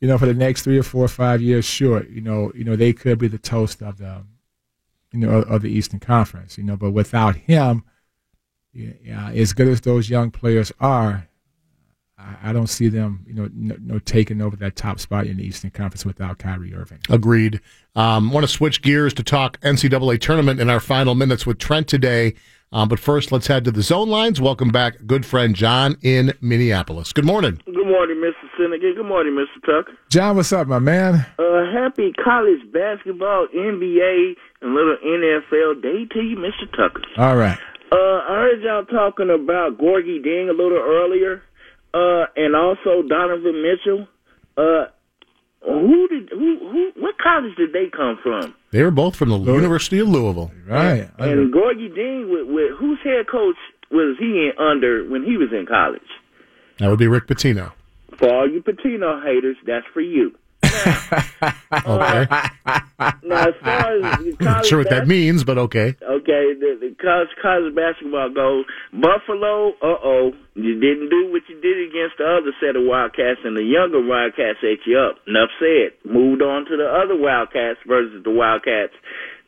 you 0.00 0.08
know, 0.08 0.18
for 0.18 0.26
the 0.26 0.34
next 0.34 0.62
three 0.62 0.78
or 0.78 0.82
four 0.82 1.04
or 1.04 1.08
five 1.08 1.42
years, 1.42 1.64
sure, 1.64 2.04
you 2.06 2.20
know, 2.20 2.52
you 2.54 2.64
know, 2.64 2.76
they 2.76 2.92
could 2.92 3.18
be 3.18 3.28
the 3.28 3.38
toast 3.38 3.82
of 3.82 3.98
the, 3.98 4.24
you 5.20 5.26
know, 5.26 5.42
of 5.42 5.62
the 5.62 5.70
Eastern 5.70 6.00
Conference. 6.00 6.58
You 6.58 6.64
know, 6.64 6.76
but 6.76 6.90
without 6.90 7.36
him. 7.36 7.84
Yeah, 8.72 9.30
as 9.30 9.54
good 9.54 9.68
as 9.68 9.80
those 9.80 10.10
young 10.10 10.30
players 10.30 10.70
are, 10.80 11.26
I, 12.42 12.52
don't 12.52 12.66
see 12.66 12.88
them, 12.88 13.24
you 13.26 13.34
know, 13.34 13.48
no, 13.52 13.76
no, 13.80 13.98
taking 13.98 14.40
over 14.40 14.56
that 14.56 14.74
top 14.74 15.00
spot 15.00 15.26
in 15.26 15.36
the 15.36 15.44
Eastern 15.44 15.70
Conference 15.70 16.04
without 16.04 16.38
Kyrie 16.38 16.74
Irving. 16.74 17.00
Agreed. 17.10 17.60
Um, 17.94 18.30
want 18.30 18.44
to 18.44 18.52
switch 18.52 18.82
gears 18.82 19.12
to 19.14 19.22
talk 19.22 19.60
NCAA 19.60 20.20
tournament 20.20 20.60
in 20.60 20.70
our 20.70 20.80
final 20.80 21.14
minutes 21.14 21.46
with 21.46 21.58
Trent 21.58 21.88
today. 21.88 22.34
Um, 22.72 22.88
but 22.88 22.98
first, 22.98 23.32
let's 23.32 23.46
head 23.46 23.64
to 23.64 23.70
the 23.70 23.82
zone 23.82 24.08
lines. 24.08 24.40
Welcome 24.40 24.70
back, 24.70 24.96
good 25.06 25.24
friend 25.24 25.54
John 25.54 25.96
in 26.02 26.32
Minneapolis. 26.40 27.12
Good 27.12 27.24
morning. 27.24 27.60
Good 27.66 27.86
morning, 27.86 28.16
Mr. 28.16 28.48
Seneca. 28.56 28.92
Good 28.96 29.06
morning, 29.06 29.34
Mr. 29.34 29.60
Tucker. 29.64 29.92
John, 30.10 30.36
what's 30.36 30.52
up, 30.52 30.66
my 30.66 30.78
man? 30.78 31.26
Uh, 31.38 31.70
happy 31.72 32.12
college 32.24 32.60
basketball, 32.72 33.46
NBA, 33.54 34.34
and 34.60 34.74
little 34.74 34.96
NFL 35.04 35.82
day 35.82 36.04
to 36.12 36.20
you, 36.20 36.36
Mr. 36.36 36.70
Tucker. 36.70 37.02
All 37.16 37.36
right. 37.36 37.58
Uh, 37.92 37.96
I 37.96 38.34
heard 38.42 38.62
y'all 38.62 38.84
talking 38.84 39.30
about 39.30 39.78
Gorgui 39.78 40.24
Dieng 40.24 40.48
a 40.50 40.52
little 40.52 40.78
earlier 40.78 41.42
uh, 41.94 42.26
and 42.36 42.56
also 42.56 43.06
Donovan 43.08 43.62
Mitchell. 43.62 44.08
Uh, 44.56 44.86
who 45.62 46.08
did 46.08 46.30
who 46.30 46.58
who 46.70 46.92
what 46.96 47.16
college 47.18 47.54
did 47.56 47.72
they 47.72 47.88
come 47.94 48.18
from? 48.22 48.54
They 48.70 48.82
were 48.82 48.90
both 48.90 49.16
from 49.16 49.30
the 49.30 49.36
Louisville. 49.36 49.56
University 49.56 49.98
of 50.00 50.08
Louisville. 50.08 50.50
Right. 50.66 51.10
And, 51.18 51.30
and 51.30 51.54
Gorgui 51.54 51.90
Dieng 51.96 52.30
with, 52.30 52.48
with 52.48 52.78
whose 52.78 52.98
head 53.02 53.26
coach 53.30 53.56
was 53.90 54.16
he 54.18 54.26
in 54.26 54.52
under 54.58 55.08
when 55.08 55.22
he 55.22 55.36
was 55.36 55.48
in 55.52 55.66
college? 55.66 56.02
That 56.78 56.88
would 56.88 56.98
be 56.98 57.06
Rick 57.06 57.26
Pitino. 57.26 57.72
For 58.18 58.32
all 58.32 58.48
you 58.48 58.62
Pitino 58.62 59.22
haters, 59.22 59.56
that's 59.66 59.86
for 59.92 60.00
you. 60.00 60.34
okay. 61.86 62.26
Now, 63.22 63.48
as 63.48 63.54
far 63.62 63.96
as 63.96 64.36
Not 64.40 64.66
sure 64.66 64.78
what 64.78 64.90
that 64.90 65.06
means, 65.06 65.44
but 65.44 65.58
okay. 65.58 65.96
Okay, 66.02 66.44
the, 66.58 66.78
the 66.80 66.94
college, 67.00 67.28
college 67.40 67.74
basketball 67.74 68.30
goes. 68.32 68.64
Buffalo, 68.92 69.70
uh 69.82 70.00
oh, 70.02 70.30
you 70.54 70.74
didn't 70.80 71.10
do 71.10 71.30
what 71.32 71.42
you 71.48 71.60
did 71.60 71.88
against 71.88 72.18
the 72.18 72.24
other 72.24 72.52
set 72.60 72.76
of 72.76 72.84
Wildcats, 72.84 73.40
and 73.44 73.56
the 73.56 73.62
younger 73.64 74.00
Wildcats 74.00 74.58
ate 74.64 74.80
you 74.86 74.98
up. 74.98 75.18
Enough 75.26 75.50
said. 75.58 75.92
Moved 76.04 76.42
on 76.42 76.64
to 76.66 76.76
the 76.76 76.88
other 76.88 77.16
Wildcats 77.16 77.80
versus 77.86 78.22
the 78.24 78.30
Wildcats. 78.30 78.94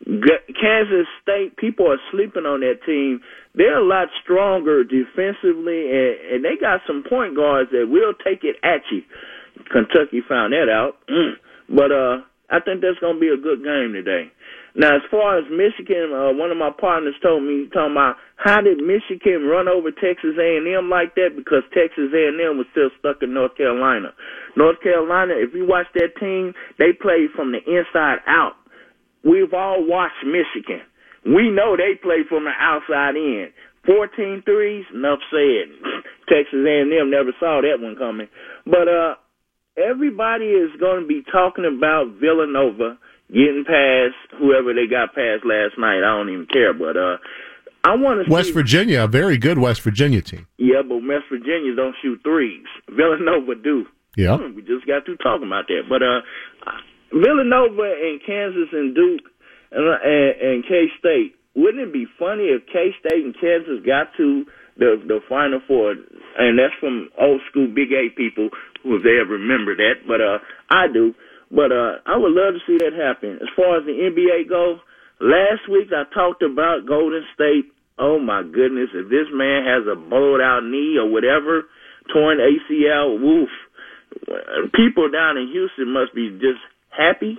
Kansas 0.07 1.09
State, 1.23 1.57
people 1.57 1.91
are 1.91 1.99
sleeping 2.13 2.47
on 2.47 2.61
that 2.61 2.85
team. 2.87 3.21
They're 3.55 3.81
a 3.81 3.85
lot 3.85 4.09
stronger 4.23 4.85
defensively, 4.85 5.91
and, 5.91 6.15
and 6.33 6.45
they 6.45 6.55
got 6.61 6.81
some 6.87 7.03
point 7.03 7.35
guards 7.35 7.71
that 7.73 7.89
will 7.91 8.15
take 8.15 8.45
it 8.45 8.57
at 8.63 8.83
you. 8.93 9.03
Kentucky 9.71 10.23
found 10.29 10.53
that 10.53 10.69
out. 10.71 10.97
Mm. 11.11 11.35
But 11.69 11.93
uh, 11.93 12.25
I 12.51 12.61
think 12.65 12.81
that's 12.81 12.99
going 13.01 13.17
to 13.17 13.21
be 13.21 13.29
a 13.29 13.37
good 13.41 13.63
game 13.63 13.93
today. 13.93 14.33
Now, 14.79 14.97
as 14.97 15.03
far 15.11 15.39
as 15.39 15.45
Michigan, 15.51 16.15
uh, 16.15 16.33
one 16.39 16.51
of 16.51 16.57
my 16.57 16.71
partners 16.71 17.19
told 17.23 17.43
me, 17.43 17.69
talking 17.73 17.99
about 17.99 18.17
how 18.37 18.61
did 18.61 18.79
Michigan 18.79 19.49
run 19.51 19.67
over 19.67 19.91
Texas 19.91 20.39
A&M 20.39 20.89
like 20.89 21.15
that? 21.17 21.35
Because 21.35 21.67
Texas 21.75 22.15
A&M 22.15 22.57
was 22.57 22.67
still 22.71 22.91
stuck 22.99 23.19
in 23.23 23.35
North 23.35 23.57
Carolina. 23.57 24.15
North 24.57 24.81
Carolina, 24.81 25.35
if 25.35 25.53
you 25.53 25.67
watch 25.67 25.87
that 25.95 26.15
team, 26.21 26.55
they 26.79 26.93
play 26.95 27.27
from 27.35 27.53
the 27.53 27.59
inside 27.67 28.23
out. 28.27 28.55
We've 29.25 29.53
all 29.53 29.85
watched 29.85 30.23
Michigan. 30.25 30.87
We 31.27 31.51
know 31.51 31.77
they 31.77 31.99
play 32.01 32.23
from 32.29 32.45
the 32.45 32.55
outside 32.55 33.17
in. 33.17 33.51
14 33.85 34.43
threes, 34.45 34.85
enough 34.95 35.19
said. 35.33 35.75
Texas 36.31 36.63
A&M 36.63 37.11
never 37.11 37.33
saw 37.41 37.61
that 37.61 37.83
one 37.83 37.97
coming. 37.97 38.29
But 38.65 38.87
uh 38.87 39.15
everybody 39.79 40.47
is 40.47 40.71
going 40.81 41.03
to 41.03 41.07
be 41.07 41.23
talking 41.31 41.65
about 41.65 42.19
Villanova 42.21 42.99
getting 43.29 43.65
past 43.67 44.17
whoever 44.39 44.75
they 44.75 44.89
got 44.91 45.15
past 45.15 45.45
last 45.45 45.79
night. 45.79 46.03
I 46.03 46.17
don't 46.17 46.31
even 46.31 46.47
care, 46.47 46.75
but 46.75 46.97
uh, 46.97 47.17
I 47.85 47.95
want 47.95 48.27
to 48.27 48.33
West 48.33 48.53
Virginia, 48.53 49.05
a 49.05 49.09
very 49.09 49.39
good 49.39 49.59
West 49.59 49.83
Virginia 49.83 50.23
team. 50.23 50.47
Yeah, 50.57 50.83
but 50.83 50.99
West 50.99 51.31
Virginia 51.31 51.75
don't 51.75 51.95
shoot 52.03 52.21
threes. 52.23 52.67
Villanova 52.89 53.55
do. 53.55 53.87
Yeah, 54.17 54.37
hmm, 54.37 54.57
we 54.57 54.63
just 54.63 54.87
got 54.87 55.07
to 55.07 55.17
talking 55.17 55.47
about 55.47 55.69
that. 55.69 55.87
But 55.89 56.03
uh, 56.03 56.21
Villanova 57.13 57.95
and 58.03 58.21
Kansas 58.25 58.69
and 58.73 58.95
Duke 58.95 59.31
and, 59.71 59.87
uh, 59.87 59.99
and, 60.03 60.33
and 60.41 60.65
K 60.65 60.89
State. 60.99 61.35
Wouldn't 61.55 61.83
it 61.83 61.93
be 61.93 62.07
funny 62.19 62.55
if 62.55 62.67
K 62.67 62.95
State 62.99 63.25
and 63.25 63.35
Kansas 63.39 63.85
got 63.85 64.11
to 64.17 64.45
the 64.77 65.01
the 65.07 65.21
Final 65.29 65.61
Four? 65.67 65.95
And 66.39 66.59
that's 66.59 66.75
from 66.81 67.11
old 67.21 67.41
school 67.51 67.69
Big 67.69 67.93
Eight 67.93 68.17
people 68.17 68.51
if 68.85 69.03
they 69.03 69.19
ever 69.21 69.35
remember 69.35 69.75
that, 69.77 70.07
but 70.07 70.21
uh, 70.21 70.39
I 70.71 70.87
do. 70.93 71.15
But 71.51 71.73
uh, 71.73 72.05
I 72.07 72.17
would 72.17 72.33
love 72.33 72.55
to 72.55 72.63
see 72.67 72.77
that 72.85 72.93
happen. 72.93 73.39
As 73.41 73.49
far 73.57 73.79
as 73.81 73.85
the 73.87 73.97
NBA 73.97 74.49
goes, 74.49 74.79
last 75.21 75.65
week 75.71 75.89
I 75.93 76.05
talked 76.13 76.43
about 76.43 76.87
Golden 76.87 77.25
State. 77.35 77.73
Oh 77.99 78.19
my 78.19 78.43
goodness, 78.43 78.91
if 78.95 79.09
this 79.09 79.27
man 79.33 79.65
has 79.65 79.89
a 79.91 79.97
blowed 79.97 80.41
out 80.41 80.63
knee 80.65 80.97
or 81.01 81.11
whatever, 81.11 81.65
torn 82.13 82.39
ACL, 82.39 83.21
woof. 83.21 83.51
People 84.75 85.11
down 85.11 85.37
in 85.37 85.49
Houston 85.53 85.93
must 85.93 86.15
be 86.15 86.31
just 86.41 86.61
happy 86.91 87.39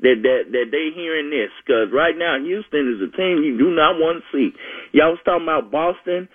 that 0.00 0.22
that 0.22 0.40
that 0.52 0.68
they 0.70 0.94
hearing 0.94 1.30
this 1.30 1.50
because 1.64 1.90
right 1.92 2.14
now 2.16 2.38
Houston 2.38 2.94
is 2.94 3.02
a 3.02 3.10
team 3.16 3.42
you 3.42 3.58
do 3.58 3.70
not 3.74 3.98
want 3.98 4.22
to 4.22 4.24
see. 4.30 4.54
Y'all 4.92 5.12
was 5.12 5.22
talking 5.24 5.44
about 5.46 5.70
Boston, 5.70 6.28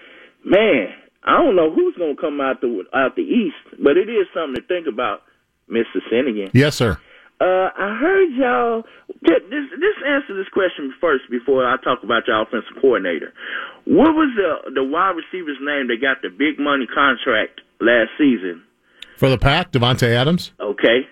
man. 0.43 0.91
I 1.25 1.37
don't 1.37 1.55
know 1.55 1.73
who's 1.73 1.95
going 1.95 2.15
to 2.15 2.21
come 2.21 2.41
out 2.41 2.61
the 2.61 2.83
out 2.93 3.15
the 3.15 3.23
East, 3.23 3.79
but 3.81 3.97
it 3.97 4.09
is 4.09 4.27
something 4.33 4.55
to 4.55 4.67
think 4.67 4.87
about, 4.87 5.21
Mister 5.67 6.01
Senegan. 6.11 6.51
Yes, 6.53 6.75
sir. 6.75 6.99
Uh, 7.41 7.69
I 7.75 7.97
heard 7.99 8.29
y'all. 8.35 8.83
This 9.21 9.41
this 9.49 9.97
answer 10.05 10.35
this 10.35 10.47
question 10.53 10.93
first 11.01 11.23
before 11.29 11.65
I 11.65 11.77
talk 11.83 12.03
about 12.03 12.23
your 12.27 12.41
offensive 12.41 12.75
coordinator. 12.81 13.33
What 13.85 14.13
was 14.13 14.31
the 14.35 14.71
the 14.71 14.83
wide 14.83 15.15
receiver's 15.15 15.57
name 15.61 15.87
that 15.87 15.97
got 16.01 16.21
the 16.21 16.29
big 16.29 16.59
money 16.59 16.85
contract 16.87 17.61
last 17.79 18.11
season? 18.17 18.63
For 19.17 19.29
the 19.29 19.37
Pack, 19.37 19.71
Davante 19.71 20.07
Adams. 20.13 20.51
Okay. 20.59 21.07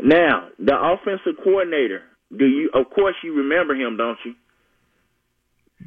Now 0.00 0.48
the 0.58 0.76
offensive 0.76 1.42
coordinator. 1.42 2.02
Do 2.36 2.46
you? 2.46 2.70
Of 2.74 2.90
course, 2.90 3.14
you 3.22 3.34
remember 3.34 3.74
him, 3.74 3.96
don't 3.96 4.18
you? 4.24 4.34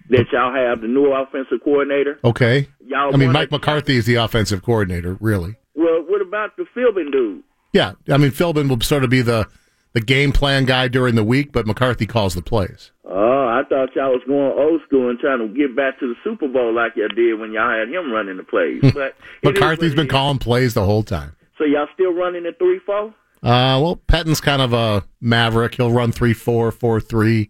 That 0.09 0.25
y'all 0.31 0.53
have 0.53 0.81
the 0.81 0.87
new 0.87 1.11
offensive 1.13 1.59
coordinator. 1.63 2.19
Okay. 2.23 2.67
Y'all 2.85 3.13
I 3.13 3.17
mean, 3.17 3.31
Mike 3.31 3.51
McCarthy 3.51 3.97
is 3.97 4.05
the 4.05 4.15
offensive 4.15 4.63
coordinator, 4.63 5.17
really. 5.19 5.55
Well, 5.75 6.03
what 6.07 6.21
about 6.21 6.55
the 6.55 6.65
Philbin 6.75 7.11
dude? 7.11 7.43
Yeah, 7.73 7.93
I 8.09 8.17
mean, 8.17 8.31
Philbin 8.31 8.69
will 8.69 8.79
sort 8.81 9.03
of 9.03 9.09
be 9.09 9.21
the 9.21 9.47
the 9.93 10.01
game 10.01 10.31
plan 10.31 10.65
guy 10.65 10.87
during 10.87 11.15
the 11.15 11.23
week, 11.23 11.51
but 11.51 11.65
McCarthy 11.67 12.05
calls 12.05 12.35
the 12.35 12.41
plays. 12.41 12.91
Oh, 13.03 13.47
I 13.47 13.63
thought 13.67 13.95
y'all 13.95 14.11
was 14.11 14.21
going 14.27 14.53
old 14.57 14.81
school 14.87 15.09
and 15.09 15.19
trying 15.19 15.39
to 15.39 15.47
get 15.53 15.75
back 15.75 15.99
to 15.99 16.07
the 16.07 16.15
Super 16.23 16.47
Bowl 16.47 16.73
like 16.73 16.93
y'all 16.95 17.07
did 17.09 17.39
when 17.39 17.51
y'all 17.51 17.69
had 17.69 17.89
him 17.89 18.11
running 18.11 18.37
the 18.37 18.43
plays. 18.43 18.81
But 18.93 19.15
McCarthy's 19.43 19.95
been 19.95 20.07
calling 20.07 20.37
plays 20.39 20.73
the 20.73 20.85
whole 20.85 21.03
time. 21.03 21.35
So 21.57 21.63
y'all 21.63 21.87
still 21.93 22.13
running 22.13 22.43
the 22.43 22.53
three 22.57 22.79
four? 22.85 23.13
Uh, 23.43 23.79
well, 23.81 23.97
Pettine's 24.07 24.41
kind 24.41 24.61
of 24.61 24.73
a 24.73 25.03
maverick. 25.19 25.75
He'll 25.75 25.91
run 25.91 26.11
three 26.11 26.33
four 26.33 26.71
four 26.71 27.01
three. 27.01 27.49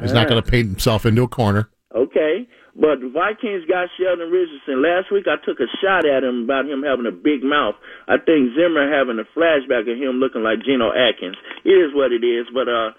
He's 0.00 0.12
not 0.12 0.28
going 0.28 0.42
to 0.42 0.50
paint 0.50 0.68
himself 0.68 1.04
into 1.04 1.22
a 1.22 1.28
corner. 1.28 1.68
Okay. 1.94 2.46
But 2.78 3.02
the 3.02 3.10
Vikings 3.10 3.66
got 3.66 3.90
Sheldon 3.98 4.30
Richardson. 4.30 4.78
Last 4.82 5.10
week 5.10 5.26
I 5.26 5.42
took 5.42 5.58
a 5.58 5.68
shot 5.82 6.06
at 6.06 6.22
him 6.22 6.46
about 6.46 6.70
him 6.70 6.86
having 6.86 7.06
a 7.06 7.14
big 7.14 7.42
mouth. 7.42 7.74
I 8.06 8.16
think 8.22 8.54
Zimmer 8.54 8.86
having 8.86 9.18
a 9.18 9.26
flashback 9.34 9.90
of 9.90 9.98
him 9.98 10.22
looking 10.22 10.42
like 10.46 10.62
Geno 10.62 10.94
Atkins. 10.94 11.36
It 11.66 11.74
is 11.74 11.90
what 11.94 12.12
it 12.14 12.22
is. 12.22 12.46
But 12.54 12.70
uh 12.70 12.94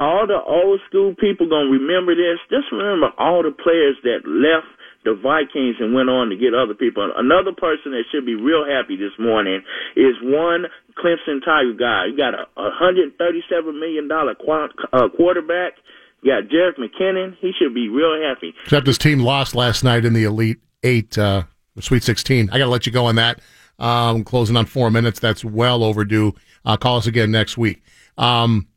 all 0.00 0.26
the 0.26 0.40
old 0.42 0.80
school 0.88 1.14
people 1.16 1.48
gonna 1.48 1.70
remember 1.70 2.12
this. 2.14 2.36
Just 2.50 2.68
remember 2.72 3.14
all 3.16 3.42
the 3.42 3.54
players 3.54 3.96
that 4.04 4.28
left 4.28 4.68
the 5.04 5.14
Vikings 5.14 5.76
and 5.80 5.94
went 5.94 6.08
on 6.08 6.30
to 6.32 6.36
get 6.36 6.56
other 6.56 6.74
people. 6.74 7.04
Another 7.16 7.52
person 7.52 7.92
that 7.92 8.08
should 8.10 8.24
be 8.26 8.34
real 8.34 8.64
happy 8.64 8.96
this 8.96 9.12
morning 9.20 9.60
is 9.96 10.16
one 10.24 10.64
Clemson 10.96 11.44
Tiger 11.44 11.76
guy. 11.76 12.08
He 12.10 12.16
got 12.16 12.34
a, 12.34 12.44
a 12.56 12.70
hundred 12.72 13.16
thirty-seven 13.16 13.78
million 13.78 14.08
dollar 14.08 14.34
uh, 14.36 15.08
quarterback. 15.16 15.74
You 16.24 16.32
got 16.32 16.50
Jerick 16.50 16.78
McKinnon. 16.78 17.36
He 17.40 17.52
should 17.58 17.74
be 17.74 17.88
real 17.88 18.18
happy. 18.26 18.54
Except 18.62 18.86
his 18.86 18.96
team 18.96 19.20
lost 19.20 19.54
last 19.54 19.84
night 19.84 20.06
in 20.06 20.14
the 20.14 20.24
Elite 20.24 20.58
Eight, 20.82 21.18
uh, 21.18 21.42
Sweet 21.80 22.02
16. 22.02 22.48
I 22.50 22.58
got 22.58 22.64
to 22.64 22.70
let 22.70 22.86
you 22.86 22.92
go 22.92 23.04
on 23.06 23.16
that. 23.16 23.40
Um, 23.78 24.24
closing 24.24 24.56
on 24.56 24.64
four 24.64 24.90
minutes. 24.90 25.20
That's 25.20 25.44
well 25.44 25.84
overdue. 25.84 26.32
Uh, 26.64 26.78
call 26.78 26.96
us 26.96 27.06
again 27.06 27.30
next 27.30 27.58
week. 27.58 27.82
Um, 28.16 28.68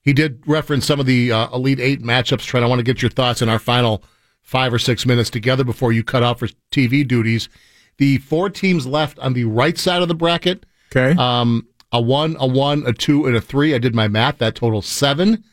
he 0.00 0.14
did 0.14 0.42
reference 0.46 0.86
some 0.86 0.98
of 0.98 1.04
the 1.04 1.30
uh, 1.30 1.50
Elite 1.54 1.78
Eight 1.78 2.02
matchups. 2.02 2.46
Trent, 2.46 2.64
I 2.64 2.68
want 2.68 2.78
to 2.78 2.84
get 2.84 3.02
your 3.02 3.10
thoughts 3.10 3.42
in 3.42 3.50
our 3.50 3.58
final 3.58 4.02
five 4.40 4.72
or 4.72 4.78
six 4.78 5.04
minutes 5.04 5.28
together 5.28 5.64
before 5.64 5.92
you 5.92 6.02
cut 6.02 6.22
off 6.22 6.38
for 6.38 6.48
TV 6.72 7.06
duties. 7.06 7.50
The 7.98 8.16
four 8.16 8.48
teams 8.48 8.86
left 8.86 9.18
on 9.18 9.34
the 9.34 9.44
right 9.44 9.76
side 9.76 10.00
of 10.00 10.08
the 10.08 10.14
bracket. 10.14 10.64
Okay. 10.96 11.20
Um, 11.20 11.68
a 11.92 12.00
one, 12.00 12.34
a 12.40 12.46
one, 12.46 12.84
a 12.86 12.94
two, 12.94 13.26
and 13.26 13.36
a 13.36 13.42
three. 13.42 13.74
I 13.74 13.78
did 13.78 13.94
my 13.94 14.08
math. 14.08 14.38
That 14.38 14.54
totals 14.54 14.86
seven. 14.86 15.44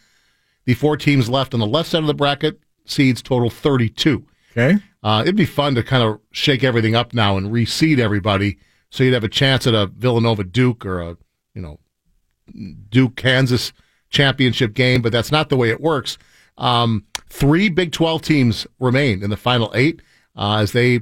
The 0.65 0.73
four 0.73 0.97
teams 0.97 1.29
left 1.29 1.53
on 1.53 1.59
the 1.59 1.67
left 1.67 1.89
side 1.89 2.01
of 2.01 2.07
the 2.07 2.13
bracket 2.13 2.59
seeds 2.85 3.21
total 3.21 3.49
32. 3.49 4.25
okay. 4.51 4.77
Uh, 5.03 5.21
it'd 5.21 5.35
be 5.35 5.45
fun 5.45 5.75
to 5.75 5.83
kind 5.83 6.03
of 6.03 6.19
shake 6.31 6.63
everything 6.63 6.95
up 6.95 7.13
now 7.13 7.37
and 7.37 7.51
reseed 7.51 7.99
everybody 7.99 8.57
so 8.89 9.03
you'd 9.03 9.13
have 9.13 9.23
a 9.23 9.29
chance 9.29 9.67
at 9.67 9.73
a 9.73 9.87
Villanova 9.87 10.43
Duke 10.43 10.85
or 10.85 11.01
a, 11.01 11.17
you 11.53 11.61
know, 11.61 11.79
Duke 12.89 13.15
Kansas 13.15 13.73
championship 14.09 14.73
game, 14.73 15.01
but 15.01 15.11
that's 15.11 15.31
not 15.31 15.49
the 15.49 15.57
way 15.57 15.69
it 15.69 15.81
works. 15.81 16.17
Um, 16.57 17.05
three 17.29 17.69
Big 17.69 17.91
12 17.91 18.21
teams 18.21 18.67
remain 18.79 19.21
in 19.21 19.29
the 19.29 19.37
final 19.37 19.71
eight 19.75 20.01
uh, 20.35 20.57
as 20.57 20.71
they 20.71 21.01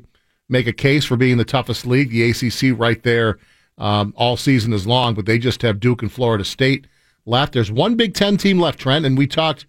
make 0.50 0.68
a 0.68 0.74
case 0.74 1.06
for 1.06 1.16
being 1.16 1.38
the 1.38 1.46
toughest 1.46 1.86
league. 1.86 2.10
The 2.10 2.30
ACC 2.32 2.78
right 2.78 3.02
there 3.04 3.38
um, 3.78 4.14
all 4.18 4.38
season 4.38 4.74
is 4.74 4.88
long, 4.88 5.14
but 5.14 5.26
they 5.26 5.38
just 5.38 5.62
have 5.62 5.80
Duke 5.80 6.02
and 6.02 6.12
Florida 6.12 6.44
State 6.44 6.88
left. 7.26 7.54
There's 7.54 7.72
one 7.72 7.96
Big 7.96 8.14
Ten 8.14 8.38
team 8.38 8.60
left, 8.60 8.80
Trent, 8.80 9.06
and 9.06 9.18
we 9.18 9.28
talked 9.28 9.66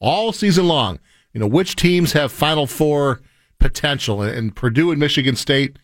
all 0.00 0.32
season 0.32 0.66
long. 0.66 0.98
You 1.32 1.40
know, 1.40 1.46
which 1.46 1.76
teams 1.76 2.12
have 2.12 2.32
Final 2.32 2.66
Four 2.66 3.20
potential, 3.58 4.22
and 4.22 4.54
Purdue 4.56 4.90
and 4.90 4.98
Michigan 4.98 5.36
State 5.36 5.78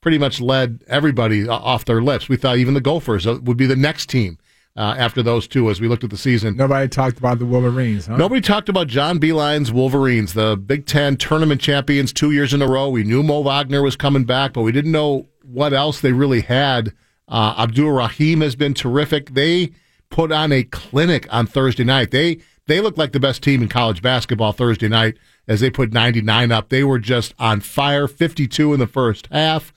pretty 0.00 0.18
much 0.18 0.40
led 0.40 0.82
everybody 0.88 1.46
off 1.48 1.84
their 1.84 2.02
lips. 2.02 2.28
We 2.28 2.36
thought 2.36 2.56
even 2.58 2.74
the 2.74 2.80
Gophers 2.80 3.26
uh, 3.26 3.38
would 3.42 3.56
be 3.56 3.66
the 3.66 3.76
next 3.76 4.08
team 4.08 4.38
uh, 4.76 4.94
after 4.96 5.22
those 5.22 5.48
two 5.48 5.70
as 5.70 5.80
we 5.80 5.88
looked 5.88 6.04
at 6.04 6.10
the 6.10 6.16
season. 6.16 6.56
Nobody 6.56 6.88
talked 6.88 7.18
about 7.18 7.38
the 7.38 7.46
Wolverines, 7.46 8.06
huh? 8.06 8.16
Nobody 8.16 8.40
talked 8.40 8.68
about 8.68 8.86
John 8.86 9.18
Beilein's 9.18 9.72
Wolverines, 9.72 10.34
the 10.34 10.56
Big 10.56 10.86
Ten 10.86 11.16
tournament 11.16 11.60
champions 11.60 12.12
two 12.12 12.30
years 12.30 12.54
in 12.54 12.62
a 12.62 12.66
row. 12.66 12.88
We 12.88 13.04
knew 13.04 13.22
Mo 13.22 13.42
Wagner 13.42 13.82
was 13.82 13.96
coming 13.96 14.24
back, 14.24 14.52
but 14.52 14.62
we 14.62 14.72
didn't 14.72 14.92
know 14.92 15.26
what 15.42 15.72
else 15.72 16.00
they 16.00 16.12
really 16.12 16.42
had. 16.42 16.92
Uh, 17.26 17.54
Abdur-Rahkman 17.58 18.42
has 18.42 18.56
been 18.56 18.72
terrific. 18.74 19.34
They 19.34 19.72
put 20.10 20.32
on 20.32 20.52
a 20.52 20.64
clinic 20.64 21.26
on 21.32 21.46
Thursday 21.46 21.84
night. 21.84 22.10
They 22.10 22.38
they 22.66 22.80
looked 22.80 22.98
like 22.98 23.12
the 23.12 23.20
best 23.20 23.42
team 23.42 23.62
in 23.62 23.68
college 23.68 24.02
basketball 24.02 24.52
Thursday 24.52 24.88
night 24.88 25.16
as 25.46 25.60
they 25.60 25.70
put 25.70 25.92
99 25.92 26.52
up. 26.52 26.68
They 26.68 26.84
were 26.84 26.98
just 26.98 27.34
on 27.38 27.60
fire, 27.60 28.06
52 28.06 28.74
in 28.74 28.78
the 28.78 28.86
first 28.86 29.26
half. 29.32 29.72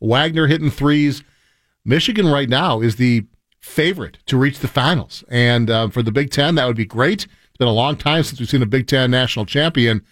Wagner 0.00 0.46
hitting 0.46 0.70
threes. 0.70 1.24
Michigan 1.84 2.28
right 2.28 2.48
now 2.48 2.80
is 2.80 2.96
the 2.96 3.24
favorite 3.60 4.18
to 4.26 4.36
reach 4.36 4.60
the 4.60 4.68
finals. 4.68 5.24
And 5.28 5.68
uh, 5.68 5.88
for 5.88 6.02
the 6.02 6.12
Big 6.12 6.30
Ten, 6.30 6.54
that 6.54 6.66
would 6.66 6.76
be 6.76 6.84
great. 6.84 7.24
It's 7.24 7.56
been 7.58 7.66
a 7.66 7.72
long 7.72 7.96
time 7.96 8.22
since 8.22 8.38
we've 8.38 8.48
seen 8.48 8.62
a 8.62 8.66
Big 8.66 8.86
Ten 8.86 9.10
national 9.10 9.46
champion. 9.46 10.04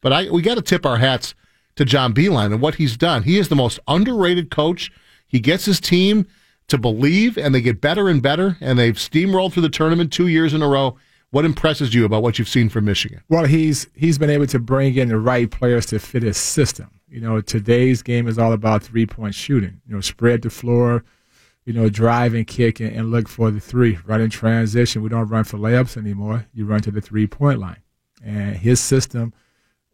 But 0.00 0.12
I, 0.12 0.30
we 0.30 0.42
got 0.42 0.54
to 0.56 0.62
tip 0.62 0.86
our 0.86 0.98
hats 0.98 1.34
to 1.74 1.84
John 1.84 2.14
Beilein 2.14 2.52
and 2.52 2.60
what 2.60 2.76
he's 2.76 2.96
done. 2.96 3.24
He 3.24 3.38
is 3.38 3.48
the 3.48 3.56
most 3.56 3.80
underrated 3.88 4.50
coach. 4.50 4.92
He 5.26 5.40
gets 5.40 5.64
his 5.64 5.80
team 5.80 6.26
to 6.70 6.78
believe, 6.78 7.36
and 7.36 7.54
they 7.54 7.60
get 7.60 7.80
better 7.80 8.08
and 8.08 8.22
better, 8.22 8.56
and 8.60 8.78
they've 8.78 8.94
steamrolled 8.94 9.52
through 9.52 9.62
the 9.62 9.68
tournament 9.68 10.12
two 10.12 10.28
years 10.28 10.54
in 10.54 10.62
a 10.62 10.68
row. 10.68 10.96
What 11.30 11.44
impresses 11.44 11.94
you 11.94 12.04
about 12.04 12.22
what 12.22 12.38
you've 12.38 12.48
seen 12.48 12.68
from 12.68 12.86
Michigan? 12.86 13.22
Well, 13.28 13.44
he's 13.44 13.86
he's 13.94 14.18
been 14.18 14.30
able 14.30 14.48
to 14.48 14.58
bring 14.58 14.96
in 14.96 15.08
the 15.08 15.18
right 15.18 15.48
players 15.48 15.86
to 15.86 15.98
fit 15.98 16.24
his 16.24 16.36
system. 16.36 16.90
You 17.08 17.20
know, 17.20 17.40
today's 17.40 18.02
game 18.02 18.26
is 18.26 18.38
all 18.38 18.52
about 18.52 18.82
three 18.82 19.06
point 19.06 19.34
shooting. 19.34 19.80
You 19.86 19.94
know, 19.94 20.00
spread 20.00 20.42
the 20.42 20.50
floor, 20.50 21.04
you 21.64 21.72
know, 21.72 21.88
drive 21.88 22.34
and 22.34 22.46
kick 22.46 22.80
and, 22.80 22.94
and 22.94 23.10
look 23.10 23.28
for 23.28 23.50
the 23.50 23.60
three. 23.60 23.98
Run 24.06 24.20
in 24.20 24.30
transition. 24.30 25.02
We 25.02 25.08
don't 25.08 25.28
run 25.28 25.44
for 25.44 25.58
layups 25.58 25.96
anymore. 25.96 26.46
You 26.52 26.66
run 26.66 26.80
to 26.82 26.90
the 26.90 27.00
three 27.00 27.26
point 27.26 27.60
line. 27.60 27.82
And 28.24 28.56
his 28.56 28.80
system 28.80 29.32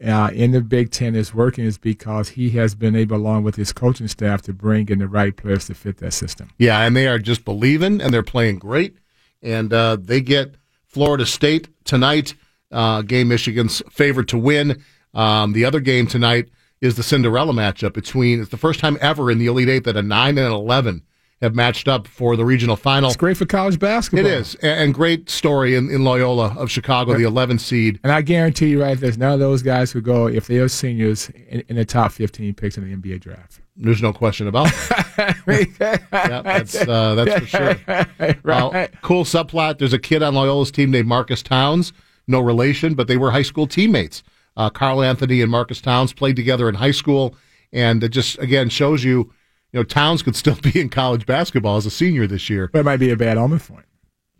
uh, 0.04 0.30
in 0.32 0.50
the 0.50 0.60
Big 0.60 0.90
Ten 0.90 1.14
is 1.14 1.32
working 1.32 1.64
is 1.64 1.78
because 1.78 2.30
he 2.30 2.50
has 2.50 2.74
been 2.74 2.94
able, 2.94 3.16
along 3.16 3.44
with 3.44 3.56
his 3.56 3.72
coaching 3.72 4.08
staff, 4.08 4.42
to 4.42 4.52
bring 4.52 4.88
in 4.88 4.98
the 4.98 5.08
right 5.08 5.34
players 5.36 5.66
to 5.66 5.74
fit 5.74 5.98
that 5.98 6.12
system. 6.12 6.50
Yeah, 6.58 6.80
and 6.80 6.94
they 6.94 7.06
are 7.06 7.18
just 7.18 7.44
believing, 7.44 8.00
and 8.00 8.12
they're 8.12 8.22
playing 8.22 8.58
great. 8.58 8.96
And 9.42 9.72
uh, 9.72 9.96
they 9.98 10.20
get 10.20 10.56
Florida 10.86 11.24
State 11.24 11.68
tonight. 11.84 12.34
Uh, 12.70 13.02
game 13.02 13.28
Michigan's 13.28 13.82
favorite 13.90 14.28
to 14.28 14.38
win. 14.38 14.82
Um, 15.14 15.52
the 15.52 15.64
other 15.64 15.80
game 15.80 16.06
tonight 16.06 16.48
is 16.80 16.96
the 16.96 17.02
Cinderella 17.02 17.52
matchup 17.52 17.94
between. 17.94 18.40
It's 18.40 18.50
the 18.50 18.56
first 18.56 18.80
time 18.80 18.98
ever 19.00 19.30
in 19.30 19.38
the 19.38 19.46
Elite 19.46 19.68
Eight 19.68 19.84
that 19.84 19.96
a 19.96 20.02
nine 20.02 20.36
and 20.36 20.46
an 20.46 20.52
eleven 20.52 21.02
have 21.42 21.54
matched 21.54 21.86
up 21.86 22.08
for 22.08 22.34
the 22.34 22.44
regional 22.44 22.76
final. 22.76 23.08
It's 23.08 23.16
great 23.16 23.36
for 23.36 23.44
college 23.44 23.78
basketball. 23.78 24.24
It 24.24 24.32
is, 24.32 24.54
and, 24.56 24.94
great 24.94 25.28
story 25.28 25.74
in, 25.74 25.90
in 25.90 26.02
Loyola 26.02 26.54
of 26.56 26.70
Chicago, 26.70 27.14
the 27.14 27.24
11 27.24 27.58
seed. 27.58 28.00
And 28.02 28.10
I 28.10 28.22
guarantee 28.22 28.68
you, 28.68 28.82
right, 28.82 28.98
there's 28.98 29.18
none 29.18 29.32
of 29.32 29.40
those 29.40 29.62
guys 29.62 29.92
who 29.92 30.00
go, 30.00 30.26
if 30.26 30.46
they 30.46 30.58
are 30.58 30.68
seniors, 30.68 31.28
in, 31.48 31.62
in 31.68 31.76
the 31.76 31.84
top 31.84 32.12
15 32.12 32.54
picks 32.54 32.78
in 32.78 32.88
the 32.88 32.96
NBA 32.96 33.20
draft. 33.20 33.60
There's 33.76 34.00
no 34.00 34.12
question 34.12 34.48
about 34.48 34.70
it. 34.72 35.68
yeah, 36.10 36.40
that's 36.40 36.74
uh, 36.74 37.14
that's 37.14 37.40
for 37.40 37.46
sure. 37.46 37.76
right. 38.42 38.62
Uh, 38.62 38.86
cool 39.02 39.24
subplot. 39.24 39.78
There's 39.78 39.92
a 39.92 39.98
kid 39.98 40.22
on 40.22 40.34
Loyola's 40.34 40.70
team 40.70 40.90
named 40.90 41.06
Marques 41.06 41.42
Townes. 41.42 41.92
No 42.26 42.40
relation, 42.40 42.94
but 42.94 43.06
they 43.06 43.18
were 43.18 43.30
high 43.30 43.42
school 43.42 43.66
teammates. 43.66 44.22
Uh, 44.56 44.70
Karl-Anthony 44.70 45.42
and 45.42 45.50
Marques 45.50 45.82
Townes 45.82 46.14
played 46.14 46.36
together 46.36 46.70
in 46.70 46.74
high 46.74 46.90
school, 46.90 47.34
and 47.70 48.02
it 48.02 48.08
just 48.08 48.38
again 48.38 48.70
shows 48.70 49.04
you, 49.04 49.30
you 49.72 49.80
know, 49.80 49.84
Towns 49.84 50.22
could 50.22 50.36
still 50.36 50.54
be 50.62 50.80
in 50.80 50.88
college 50.88 51.26
basketball 51.26 51.76
as 51.76 51.86
a 51.86 51.90
senior 51.90 52.26
this 52.26 52.48
year. 52.50 52.68
But 52.72 52.80
it 52.80 52.84
might 52.84 52.98
be 52.98 53.10
a 53.10 53.16
bad 53.16 53.36
omen 53.36 53.58
for 53.58 53.74
him 53.74 53.84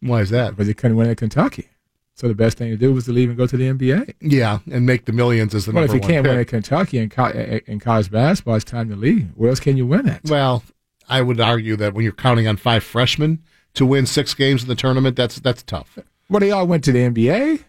Why 0.00 0.20
is 0.20 0.30
that? 0.30 0.50
because 0.50 0.66
he 0.68 0.74
couldn't 0.74 0.96
win 0.96 1.10
at 1.10 1.16
Kentucky. 1.18 1.68
So 2.14 2.28
the 2.28 2.34
best 2.34 2.56
thing 2.56 2.70
to 2.70 2.78
do 2.78 2.94
was 2.94 3.04
to 3.04 3.12
leave 3.12 3.28
and 3.28 3.36
go 3.36 3.46
to 3.46 3.56
the 3.58 3.68
NBA. 3.70 4.14
Yeah, 4.22 4.60
and 4.72 4.86
make 4.86 5.04
the 5.04 5.12
millions 5.12 5.54
as 5.54 5.66
the 5.66 5.72
Well, 5.72 5.84
if 5.84 5.90
number 5.90 6.02
you 6.02 6.08
can't 6.14 6.26
one 6.26 6.36
win 6.36 6.40
at. 6.40 6.48
Kentucky 6.48 6.96
in, 6.98 7.10
co- 7.10 7.26
in 7.66 7.78
college 7.78 8.10
basketball, 8.10 8.54
it's 8.54 8.64
time 8.64 8.88
to 8.88 8.96
leave. 8.96 9.28
Where 9.34 9.50
else 9.50 9.60
can 9.60 9.76
you 9.76 9.84
win 9.86 10.08
at? 10.08 10.24
Well, 10.24 10.62
I 11.10 11.20
would 11.20 11.38
argue 11.40 11.76
that 11.76 11.92
when 11.92 12.04
you're 12.04 12.12
counting 12.14 12.48
on 12.48 12.56
five 12.56 12.82
freshmen 12.82 13.42
to 13.74 13.84
win 13.84 14.06
six 14.06 14.32
games 14.32 14.62
in 14.62 14.68
the 14.70 14.74
tournament, 14.74 15.14
that's 15.14 15.38
that's 15.40 15.62
tough. 15.62 15.98
Well, 16.30 16.40
they 16.40 16.50
all 16.50 16.66
went 16.66 16.84
to 16.84 16.92
the 16.92 17.00
NBA. 17.00 17.64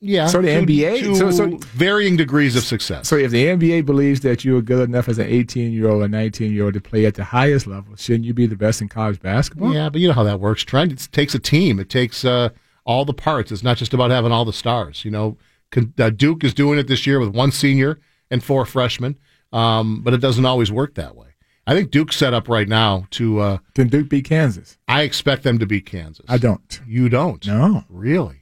Yeah. 0.00 0.26
So 0.28 0.40
the 0.40 0.48
to- 0.48 0.62
NBA 0.62 1.00
to 1.00 1.14
so- 1.16 1.30
so- 1.30 1.56
varying 1.74 2.16
degrees 2.16 2.54
of 2.56 2.62
success. 2.62 3.08
So 3.08 3.16
if 3.16 3.30
the 3.32 3.46
NBA 3.48 3.84
believes 3.84 4.20
that 4.20 4.44
you 4.44 4.56
are 4.56 4.62
good 4.62 4.88
enough 4.88 5.08
as 5.08 5.18
an 5.18 5.26
18 5.26 5.72
year 5.72 5.88
old 5.88 6.02
or 6.02 6.08
19 6.08 6.52
year 6.52 6.64
old 6.66 6.74
to 6.74 6.80
play 6.80 7.04
at 7.06 7.14
the 7.14 7.24
highest 7.24 7.66
level, 7.66 7.96
shouldn't 7.96 8.24
you 8.24 8.32
be 8.34 8.46
the 8.46 8.56
best 8.56 8.80
in 8.80 8.88
college 8.88 9.20
basketball? 9.20 9.74
Yeah, 9.74 9.88
but 9.88 10.00
you 10.00 10.06
know 10.08 10.14
how 10.14 10.22
that 10.24 10.38
works, 10.40 10.62
Trent. 10.62 10.92
It 10.92 11.08
takes 11.12 11.34
a 11.34 11.38
team. 11.40 11.80
It 11.80 11.88
takes 11.90 12.24
uh, 12.24 12.50
all 12.84 13.04
the 13.04 13.14
parts. 13.14 13.50
It's 13.50 13.62
not 13.64 13.76
just 13.76 13.92
about 13.92 14.10
having 14.10 14.30
all 14.32 14.44
the 14.44 14.52
stars. 14.52 15.04
You 15.04 15.10
know, 15.10 15.36
Con- 15.72 15.92
uh, 15.98 16.10
Duke 16.10 16.44
is 16.44 16.54
doing 16.54 16.78
it 16.78 16.86
this 16.86 17.06
year 17.06 17.18
with 17.18 17.30
one 17.30 17.50
senior 17.50 17.98
and 18.30 18.42
four 18.42 18.64
freshmen, 18.66 19.16
um, 19.52 20.02
but 20.02 20.14
it 20.14 20.18
doesn't 20.20 20.44
always 20.46 20.70
work 20.70 20.94
that 20.94 21.16
way. 21.16 21.26
I 21.66 21.74
think 21.74 21.90
Duke's 21.90 22.16
set 22.16 22.32
up 22.32 22.48
right 22.48 22.68
now 22.68 23.06
to. 23.10 23.40
Uh, 23.40 23.58
Then 23.74 23.88
Duke 23.88 24.08
beat 24.08 24.24
Kansas. 24.24 24.78
I 24.88 25.02
expect 25.02 25.42
them 25.42 25.58
to 25.58 25.66
beat 25.66 25.84
Kansas. 25.86 26.24
I 26.28 26.38
don't. 26.38 26.80
You 26.86 27.08
don't? 27.10 27.46
No. 27.46 27.84
Really? 27.90 28.37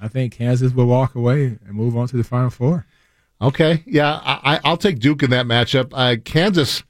I 0.00 0.08
think 0.08 0.32
Kansas 0.34 0.72
will 0.72 0.86
walk 0.86 1.14
away 1.14 1.58
and 1.66 1.74
move 1.74 1.96
on 1.96 2.08
to 2.08 2.16
the 2.16 2.24
Final 2.24 2.50
Four. 2.50 2.86
Okay. 3.40 3.82
Yeah, 3.86 4.20
I, 4.24 4.54
I- 4.56 4.60
I'll 4.64 4.76
take 4.76 4.98
Duke 5.00 5.22
in 5.22 5.30
that 5.30 5.46
matchup. 5.46 5.90
Uh, 5.92 6.16
Kansas, 6.24 6.80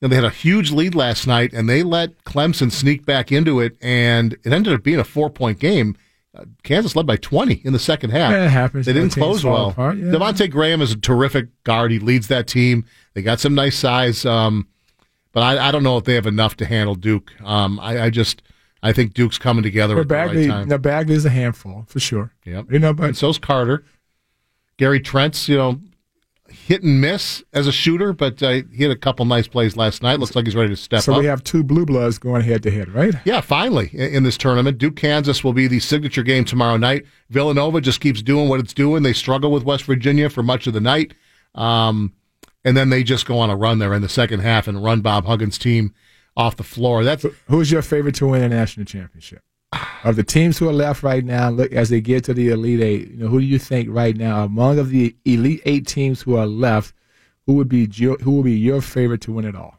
you 0.00 0.02
know, 0.02 0.08
they 0.08 0.16
had 0.16 0.24
a 0.24 0.30
huge 0.30 0.70
lead 0.72 0.94
last 0.94 1.26
night, 1.26 1.52
and 1.52 1.68
they 1.68 1.82
let 1.82 2.24
Clemson 2.24 2.72
sneak 2.72 3.06
back 3.06 3.30
into 3.30 3.60
it, 3.60 3.76
and 3.80 4.32
it 4.44 4.52
ended 4.52 4.72
up 4.74 4.82
being 4.82 4.98
a 4.98 5.04
four 5.04 5.30
point 5.30 5.58
game. 5.58 5.96
Uh, 6.34 6.44
Kansas 6.62 6.96
led 6.96 7.06
by 7.06 7.16
20 7.16 7.60
in 7.64 7.72
the 7.74 7.78
second 7.78 8.08
half. 8.10 8.32
Yeah, 8.32 8.46
it 8.46 8.50
happens. 8.50 8.86
They 8.86 8.94
didn't 8.94 9.10
close 9.12 9.44
well. 9.44 9.68
apart, 9.68 9.98
yeah. 9.98 10.06
Devonte' 10.06 10.50
Graham 10.50 10.80
is 10.80 10.90
a 10.92 10.96
terrific 10.96 11.48
guard. 11.62 11.90
He 11.92 11.98
leads 11.98 12.28
that 12.28 12.46
team. 12.46 12.86
They 13.12 13.20
got 13.20 13.38
some 13.38 13.54
nice 13.54 13.76
size, 13.78 14.24
um, 14.24 14.66
but 15.32 15.42
I, 15.42 15.68
I 15.68 15.70
don't 15.70 15.82
know 15.82 15.98
if 15.98 16.04
they 16.04 16.14
have 16.14 16.26
enough 16.26 16.56
to 16.56 16.64
handle 16.64 16.94
Duke. 16.94 17.32
Um, 17.44 17.78
I, 17.80 18.04
I 18.04 18.10
just 18.10 18.40
I 18.82 18.92
think 18.92 19.14
Duke's 19.14 19.38
coming 19.38 19.62
together 19.62 19.98
at 19.98 20.08
the 20.08 20.14
right 20.14 20.26
Bagley, 20.26 20.48
time. 20.48 20.68
no, 20.68 20.78
Bagley's 20.78 21.24
a 21.24 21.30
handful 21.30 21.84
for 21.86 22.00
sure. 22.00 22.32
Yep. 22.44 22.72
You 22.72 22.78
know, 22.78 22.88
and 22.88 22.96
but 22.96 23.16
so's 23.16 23.38
Carter. 23.38 23.84
Gary 24.76 24.98
Trent's, 24.98 25.48
you 25.48 25.56
know, 25.56 25.80
hit 26.48 26.82
and 26.82 27.00
miss 27.00 27.42
as 27.52 27.66
a 27.66 27.72
shooter, 27.72 28.12
but 28.12 28.42
uh, 28.42 28.62
he 28.72 28.82
had 28.82 28.92
a 28.92 28.96
couple 28.96 29.24
nice 29.24 29.46
plays 29.46 29.76
last 29.76 30.02
night. 30.02 30.18
Looks 30.18 30.34
like 30.34 30.46
he's 30.46 30.56
ready 30.56 30.70
to 30.70 30.76
step 30.76 31.02
so 31.02 31.12
up. 31.12 31.16
So 31.16 31.20
we 31.20 31.26
have 31.26 31.44
two 31.44 31.62
blue 31.62 31.86
bloods 31.86 32.18
going 32.18 32.42
head 32.42 32.62
to 32.64 32.70
head, 32.70 32.88
right? 32.88 33.14
Yeah, 33.24 33.40
finally 33.40 33.90
in 33.92 34.14
in 34.16 34.22
this 34.24 34.36
tournament. 34.36 34.78
Duke 34.78 34.96
Kansas 34.96 35.44
will 35.44 35.52
be 35.52 35.66
the 35.66 35.80
signature 35.80 36.22
game 36.22 36.44
tomorrow 36.44 36.76
night. 36.76 37.04
Villanova 37.30 37.80
just 37.80 38.00
keeps 38.00 38.22
doing 38.22 38.48
what 38.48 38.60
it's 38.60 38.74
doing. 38.74 39.02
They 39.02 39.12
struggle 39.12 39.50
with 39.50 39.64
West 39.64 39.84
Virginia 39.84 40.28
for 40.28 40.42
much 40.42 40.66
of 40.66 40.72
the 40.74 40.80
night. 40.80 41.14
Um, 41.54 42.14
and 42.64 42.76
then 42.76 42.90
they 42.90 43.02
just 43.02 43.26
go 43.26 43.38
on 43.38 43.50
a 43.50 43.56
run 43.56 43.78
there 43.78 43.94
in 43.94 44.02
the 44.02 44.08
second 44.08 44.40
half 44.40 44.68
and 44.68 44.82
run 44.82 45.00
Bob 45.00 45.26
Huggins' 45.26 45.58
team 45.58 45.94
off 46.36 46.56
the 46.56 46.62
floor. 46.62 47.04
That's 47.04 47.26
Who's 47.48 47.70
your 47.70 47.82
favorite 47.82 48.14
to 48.16 48.28
win 48.28 48.42
a 48.42 48.48
national 48.48 48.86
championship? 48.86 49.42
Of 50.04 50.16
the 50.16 50.24
teams 50.24 50.58
who 50.58 50.68
are 50.68 50.72
left 50.72 51.02
right 51.02 51.24
now, 51.24 51.48
look 51.48 51.72
as 51.72 51.88
they 51.88 52.00
get 52.00 52.24
to 52.24 52.34
the 52.34 52.50
Elite 52.50 52.80
Eight. 52.80 53.10
You 53.12 53.16
know, 53.18 53.28
who 53.28 53.40
do 53.40 53.46
you 53.46 53.58
think 53.58 53.88
right 53.90 54.16
now 54.16 54.44
among 54.44 54.78
of 54.78 54.90
the 54.90 55.16
Elite 55.24 55.62
Eight 55.64 55.86
teams 55.86 56.22
who 56.22 56.36
are 56.36 56.46
left, 56.46 56.94
who 57.46 57.54
would 57.54 57.68
be 57.68 57.88
your, 57.92 58.18
who 58.18 58.32
would 58.32 58.44
be 58.44 58.58
your 58.58 58.82
favorite 58.82 59.22
to 59.22 59.32
win 59.32 59.46
it 59.46 59.56
all? 59.56 59.78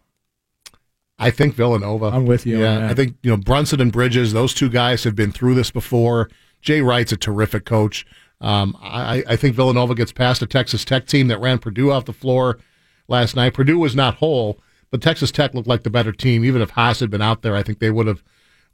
I 1.19 1.29
think 1.29 1.53
Villanova. 1.53 2.07
I'm 2.07 2.25
with 2.25 2.45
you 2.45 2.59
Yeah. 2.59 2.87
I 2.89 2.93
think 2.93 3.17
you 3.21 3.29
know 3.29 3.37
Brunson 3.37 3.79
and 3.79 3.91
Bridges. 3.91 4.33
Those 4.33 4.53
two 4.53 4.69
guys 4.69 5.03
have 5.03 5.15
been 5.15 5.31
through 5.31 5.55
this 5.55 5.69
before. 5.71 6.29
Jay 6.61 6.81
Wright's 6.81 7.11
a 7.11 7.17
terrific 7.17 7.65
coach. 7.65 8.05
Um, 8.41 8.75
I, 8.81 9.23
I 9.27 9.35
think 9.35 9.55
Villanova 9.55 9.95
gets 9.95 10.11
past 10.11 10.41
a 10.41 10.47
Texas 10.47 10.83
Tech 10.83 11.05
team 11.05 11.27
that 11.27 11.39
ran 11.39 11.59
Purdue 11.59 11.91
off 11.91 12.05
the 12.05 12.13
floor 12.13 12.59
last 13.07 13.35
night. 13.35 13.53
Purdue 13.53 13.79
was 13.79 13.95
not 13.95 14.15
whole, 14.15 14.59
but 14.93 15.01
Texas 15.01 15.31
Tech 15.31 15.55
looked 15.55 15.67
like 15.67 15.81
the 15.81 15.89
better 15.89 16.11
team. 16.11 16.45
Even 16.45 16.61
if 16.61 16.69
Haas 16.69 16.99
had 16.99 17.09
been 17.09 17.19
out 17.19 17.41
there, 17.41 17.55
I 17.55 17.63
think 17.63 17.79
they 17.79 17.89
would 17.89 18.05
have 18.05 18.23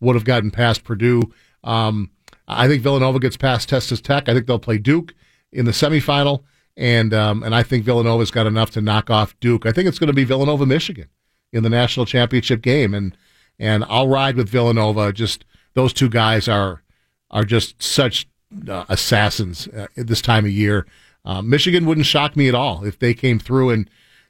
would 0.02 0.18
have 0.18 0.26
gotten 0.26 0.52
past 0.52 0.84
Purdue. 0.84 1.22
Um, 1.64 2.12
I 2.46 2.68
think 2.68 2.84
Villanova 2.84 3.20
gets 3.20 3.38
past 3.38 3.70
Texas 3.70 4.02
Tech. 4.02 4.28
I 4.28 4.34
think 4.34 4.46
they'll 4.46 4.60
play 4.60 4.80
Duke 4.80 5.14
in 5.54 5.64
the 5.64 5.72
semifinal, 5.72 6.44
and 6.76 7.14
um, 7.14 7.42
and 7.42 7.56
I 7.56 7.64
think 7.64 7.86
Villanova's 7.86 8.32
got 8.32 8.48
enough 8.48 8.70
to 8.72 8.82
knock 8.82 9.10
off 9.10 9.40
Duke. 9.40 9.66
I 9.66 9.72
think 9.72 9.88
it's 9.88 9.98
going 9.98 10.10
to 10.10 10.14
be 10.14 10.26
Villanova 10.26 10.66
Michigan 10.66 11.08
in 11.54 11.64
the 11.64 11.70
national 11.70 12.06
championship 12.06 12.62
game, 12.62 12.94
and 12.94 13.16
and 13.58 13.86
I'll 13.88 14.10
ride 14.10 14.36
with 14.36 14.50
Villanova. 14.50 15.14
Just 15.14 15.46
those 15.74 15.94
two 15.94 16.10
guys 16.10 16.50
are 16.50 16.84
are 17.32 17.46
just 17.46 17.82
such 17.82 18.28
uh, 18.68 18.84
assassins 18.90 19.70
uh, 19.70 19.88
this 19.96 20.22
time 20.22 20.44
of 20.44 20.52
year. 20.52 20.86
Uh, 21.24 21.42
Michigan 21.42 21.86
wouldn't 21.86 22.08
shock 22.08 22.36
me 22.36 22.50
at 22.50 22.56
all 22.56 22.84
if 22.84 23.00
they 23.00 23.14
came 23.14 23.40
through 23.40 23.70
and 23.70 23.90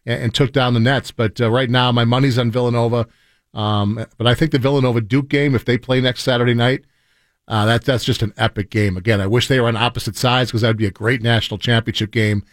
and, 0.09 0.23
and 0.23 0.33
took 0.33 0.51
down 0.51 0.73
the 0.73 0.79
Nets. 0.79 1.11
But 1.11 1.39
uh, 1.39 1.49
right 1.49 1.69
now, 1.69 1.91
my 1.91 2.03
money's 2.03 2.37
on 2.37 2.51
Villanova. 2.51 3.07
Um, 3.53 4.05
but 4.17 4.27
I 4.27 4.35
think 4.35 4.51
the 4.51 4.59
Villanova 4.59 5.01
Duke 5.01 5.29
game, 5.29 5.55
if 5.55 5.65
they 5.65 5.77
play 5.77 6.01
next 6.01 6.23
Saturday 6.23 6.53
night, 6.53 6.83
uh, 7.47 7.65
that 7.65 7.83
that's 7.83 8.03
just 8.03 8.21
an 8.21 8.33
epic 8.37 8.69
game. 8.69 8.97
Again, 8.97 9.21
I 9.21 9.27
wish 9.27 9.47
they 9.47 9.59
were 9.59 9.67
on 9.67 9.77
opposite 9.77 10.15
sides 10.15 10.51
because 10.51 10.61
that'd 10.61 10.77
be 10.77 10.85
a 10.85 10.91
great 10.91 11.21
national 11.21 11.57
championship 11.57 12.11
game. 12.11 12.43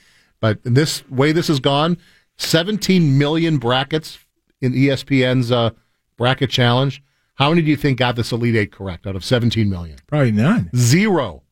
But 0.40 0.60
in 0.64 0.74
this 0.74 1.08
way, 1.10 1.32
this 1.32 1.48
has 1.48 1.60
gone 1.60 1.98
17 2.38 3.18
million 3.18 3.58
brackets 3.58 4.18
in 4.60 4.72
ESPN's 4.72 5.50
uh, 5.50 5.70
bracket 6.16 6.50
challenge. 6.50 7.02
How 7.34 7.50
many 7.50 7.60
do 7.60 7.70
you 7.70 7.76
think 7.76 7.98
got 7.98 8.16
this 8.16 8.32
Elite 8.32 8.56
Eight 8.56 8.72
correct 8.72 9.06
out 9.06 9.16
of 9.16 9.24
17 9.24 9.68
million? 9.68 9.98
Probably 10.06 10.32
none. 10.32 10.70
Zero. 10.74 11.42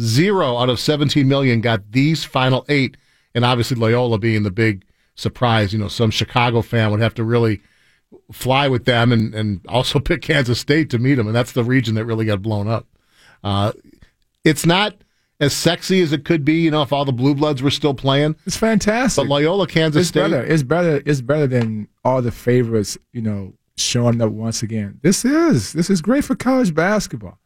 Zero 0.00 0.56
out 0.56 0.70
of 0.70 0.80
17 0.80 1.28
million 1.28 1.60
got 1.60 1.92
these 1.92 2.24
final 2.24 2.64
eight. 2.70 2.96
And 3.34 3.44
obviously, 3.44 3.76
Loyola 3.76 4.18
being 4.18 4.44
the 4.44 4.50
big 4.50 4.84
surprise. 5.18 5.72
You 5.72 5.78
know, 5.78 5.88
some 5.88 6.10
Chicago 6.10 6.62
fan 6.62 6.90
would 6.90 7.00
have 7.00 7.14
to 7.14 7.24
really 7.24 7.60
fly 8.32 8.68
with 8.68 8.84
them 8.84 9.12
and, 9.12 9.34
and 9.34 9.60
also 9.68 9.98
pick 10.00 10.22
Kansas 10.22 10.60
State 10.60 10.90
to 10.90 10.98
meet 10.98 11.16
them. 11.16 11.26
And 11.26 11.36
that's 11.36 11.52
the 11.52 11.64
region 11.64 11.94
that 11.96 12.04
really 12.04 12.26
got 12.26 12.42
blown 12.42 12.68
up. 12.68 12.86
Uh, 13.44 13.72
it's 14.44 14.64
not 14.64 14.94
as 15.40 15.52
sexy 15.52 16.00
as 16.00 16.12
it 16.12 16.24
could 16.24 16.44
be, 16.44 16.54
you 16.54 16.70
know, 16.70 16.82
if 16.82 16.92
all 16.92 17.04
the 17.04 17.12
Blue 17.12 17.34
Bloods 17.34 17.62
were 17.62 17.70
still 17.70 17.94
playing. 17.94 18.36
It's 18.46 18.56
fantastic. 18.56 19.22
But 19.22 19.28
Loyola, 19.28 19.66
Kansas 19.66 20.00
it's 20.00 20.08
State. 20.08 20.30
better. 20.30 20.42
It's 20.42 20.62
better. 20.62 21.02
It's 21.04 21.20
better 21.20 21.46
than 21.46 21.88
all 22.04 22.22
the 22.22 22.32
favorites. 22.32 22.98
You 23.12 23.22
know, 23.22 23.52
showing 23.76 24.20
up 24.20 24.30
once 24.30 24.62
again. 24.62 24.98
This 25.02 25.24
is 25.24 25.72
this 25.72 25.90
is 25.90 26.00
great 26.00 26.24
for 26.24 26.34
college 26.34 26.74
basketball. 26.74 27.38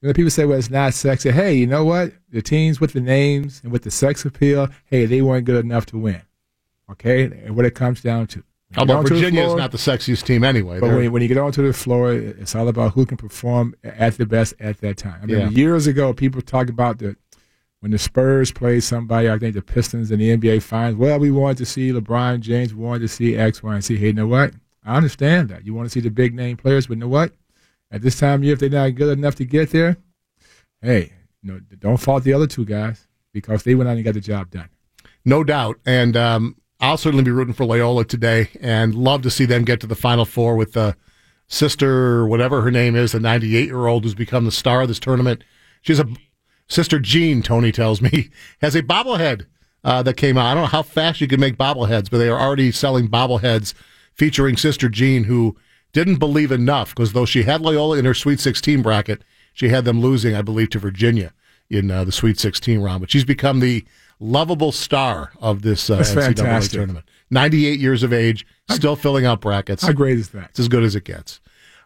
You 0.00 0.08
know, 0.08 0.14
people 0.14 0.30
say, 0.30 0.44
"Well, 0.44 0.58
it's 0.58 0.70
not 0.70 0.94
sexy." 0.94 1.32
Hey, 1.32 1.54
you 1.54 1.66
know 1.66 1.84
what? 1.84 2.12
The 2.30 2.42
teams 2.42 2.80
with 2.80 2.92
the 2.92 3.00
names 3.00 3.60
and 3.64 3.72
with 3.72 3.82
the 3.82 3.90
sex 3.90 4.24
appeal, 4.24 4.68
hey, 4.84 5.06
they 5.06 5.22
weren't 5.22 5.46
good 5.46 5.64
enough 5.64 5.86
to 5.86 5.98
win. 5.98 6.22
Okay, 6.90 7.24
and 7.24 7.56
what 7.56 7.64
it 7.64 7.74
comes 7.74 8.02
down 8.02 8.26
to. 8.28 8.42
How 8.72 8.82
When 8.82 8.88
you 8.88 8.94
about 8.94 9.04
get 9.04 9.12
onto 9.12 9.14
the 9.14 9.20
Virginia 9.20 9.46
is 9.48 9.54
not 9.54 9.70
the 9.70 9.78
sexiest 9.78 10.24
team 10.24 10.44
anyway. 10.44 10.80
But 10.80 10.90
when, 10.90 11.12
when 11.12 11.20
you 11.22 11.28
get 11.28 11.36
onto 11.36 11.66
the 11.66 11.74
floor, 11.74 12.12
it's 12.14 12.54
all 12.54 12.68
about 12.68 12.94
who 12.94 13.04
can 13.04 13.18
perform 13.18 13.74
at 13.84 14.16
the 14.16 14.24
best 14.24 14.54
at 14.60 14.80
that 14.80 14.96
time. 14.96 15.20
I 15.22 15.26
mean, 15.26 15.38
Yeah. 15.38 15.48
years 15.50 15.86
ago, 15.86 16.12
people 16.14 16.40
talk 16.40 16.68
about 16.70 16.98
the 16.98 17.16
when 17.80 17.90
the 17.90 17.98
Spurs 17.98 18.52
played 18.52 18.82
somebody, 18.84 19.28
I 19.28 19.36
think 19.38 19.54
the 19.54 19.60
Pistons 19.62 20.12
in 20.12 20.20
the 20.20 20.30
NBA 20.36 20.62
Finals. 20.62 20.94
Well, 20.96 21.18
we 21.18 21.32
wanted 21.32 21.58
to 21.58 21.66
see 21.66 21.90
LeBron 21.90 22.38
James, 22.40 22.72
we 22.72 22.80
wanted 22.82 23.00
to 23.00 23.08
see 23.08 23.36
X, 23.36 23.60
Y, 23.62 23.74
and 23.74 23.82
Z. 23.84 23.96
Hey, 23.96 24.06
you 24.06 24.12
know 24.12 24.28
what? 24.28 24.54
I 24.84 24.96
understand 24.96 25.48
that. 25.48 25.66
You 25.66 25.74
want 25.74 25.86
to 25.86 25.90
see 25.90 26.00
the 26.00 26.10
big 26.10 26.32
name 26.32 26.56
players, 26.56 26.86
but 26.86 26.94
you 26.94 27.00
know 27.00 27.08
what? 27.08 27.32
At 27.90 28.00
this 28.02 28.18
time 28.18 28.40
of 28.40 28.44
year, 28.44 28.52
if 28.54 28.60
they're 28.60 28.70
not 28.70 28.94
good 28.94 29.18
enough 29.18 29.34
to 29.34 29.44
get 29.44 29.70
there, 29.70 29.96
hey, 30.80 31.12
you 31.42 31.52
know, 31.52 31.60
don't 31.80 31.96
fault 31.98 32.22
the 32.24 32.32
other 32.32 32.46
two 32.46 32.64
guys 32.64 33.06
because 33.32 33.64
they 33.64 33.74
went 33.74 33.88
out 33.90 33.96
and 33.96 34.04
got 34.04 34.14
the 34.14 34.20
job 34.20 34.50
done. 34.50 34.68
No 35.24 35.42
doubt. 35.44 35.78
And 35.84 36.16
um, 36.16 36.56
I'll 36.82 36.96
certainly 36.96 37.22
be 37.22 37.30
rooting 37.30 37.54
for 37.54 37.64
Loyola 37.64 38.04
today 38.04 38.48
and 38.60 38.92
love 38.92 39.22
to 39.22 39.30
see 39.30 39.44
them 39.44 39.64
get 39.64 39.78
to 39.80 39.86
the 39.86 39.94
Final 39.94 40.24
Four 40.24 40.56
with 40.56 40.72
the 40.72 40.96
sister, 41.46 42.26
whatever 42.26 42.62
her 42.62 42.72
name 42.72 42.96
is, 42.96 43.12
the 43.12 43.20
98 43.20 43.66
year 43.66 43.86
old 43.86 44.02
who's 44.02 44.16
become 44.16 44.44
the 44.44 44.50
star 44.50 44.82
of 44.82 44.88
this 44.88 44.98
tournament. 44.98 45.44
She's 45.80 46.00
a 46.00 46.08
sister, 46.66 46.98
Jean, 46.98 47.40
Tony 47.40 47.70
tells 47.70 48.02
me, 48.02 48.30
has 48.60 48.74
a 48.74 48.82
bobblehead 48.82 49.46
uh, 49.84 50.02
that 50.02 50.16
came 50.16 50.36
out. 50.36 50.46
I 50.46 50.54
don't 50.54 50.64
know 50.64 50.68
how 50.68 50.82
fast 50.82 51.20
you 51.20 51.28
can 51.28 51.38
make 51.38 51.56
bobbleheads, 51.56 52.10
but 52.10 52.18
they 52.18 52.28
are 52.28 52.40
already 52.40 52.72
selling 52.72 53.08
bobbleheads 53.08 53.74
featuring 54.12 54.56
Sister 54.56 54.88
Jean, 54.88 55.24
who 55.24 55.56
didn't 55.92 56.16
believe 56.16 56.50
enough 56.50 56.96
because 56.96 57.12
though 57.12 57.26
she 57.26 57.44
had 57.44 57.60
Loyola 57.60 57.98
in 57.98 58.06
her 58.06 58.14
Sweet 58.14 58.40
16 58.40 58.82
bracket, 58.82 59.22
she 59.54 59.68
had 59.68 59.84
them 59.84 60.00
losing, 60.00 60.34
I 60.34 60.42
believe, 60.42 60.70
to 60.70 60.80
Virginia 60.80 61.32
in 61.70 61.92
uh, 61.92 62.02
the 62.02 62.12
Sweet 62.12 62.40
16 62.40 62.80
round. 62.80 63.02
But 63.02 63.12
she's 63.12 63.24
become 63.24 63.60
the 63.60 63.84
lovable 64.22 64.72
star 64.72 65.32
of 65.40 65.62
this 65.62 65.90
uh, 65.90 65.96
That's 65.96 66.10
NCAA 66.14 66.36
fantastic. 66.36 66.72
tournament. 66.72 67.06
98 67.30 67.80
years 67.80 68.02
of 68.02 68.12
age, 68.12 68.46
still 68.70 68.94
filling 68.96 69.24
out 69.26 69.40
brackets. 69.40 69.82
How 69.82 69.92
great 69.92 70.18
is 70.18 70.30
that? 70.30 70.50
It's 70.50 70.60
as 70.60 70.68
good 70.68 70.84
as 70.84 70.94
it 70.94 71.04
gets. 71.04 71.40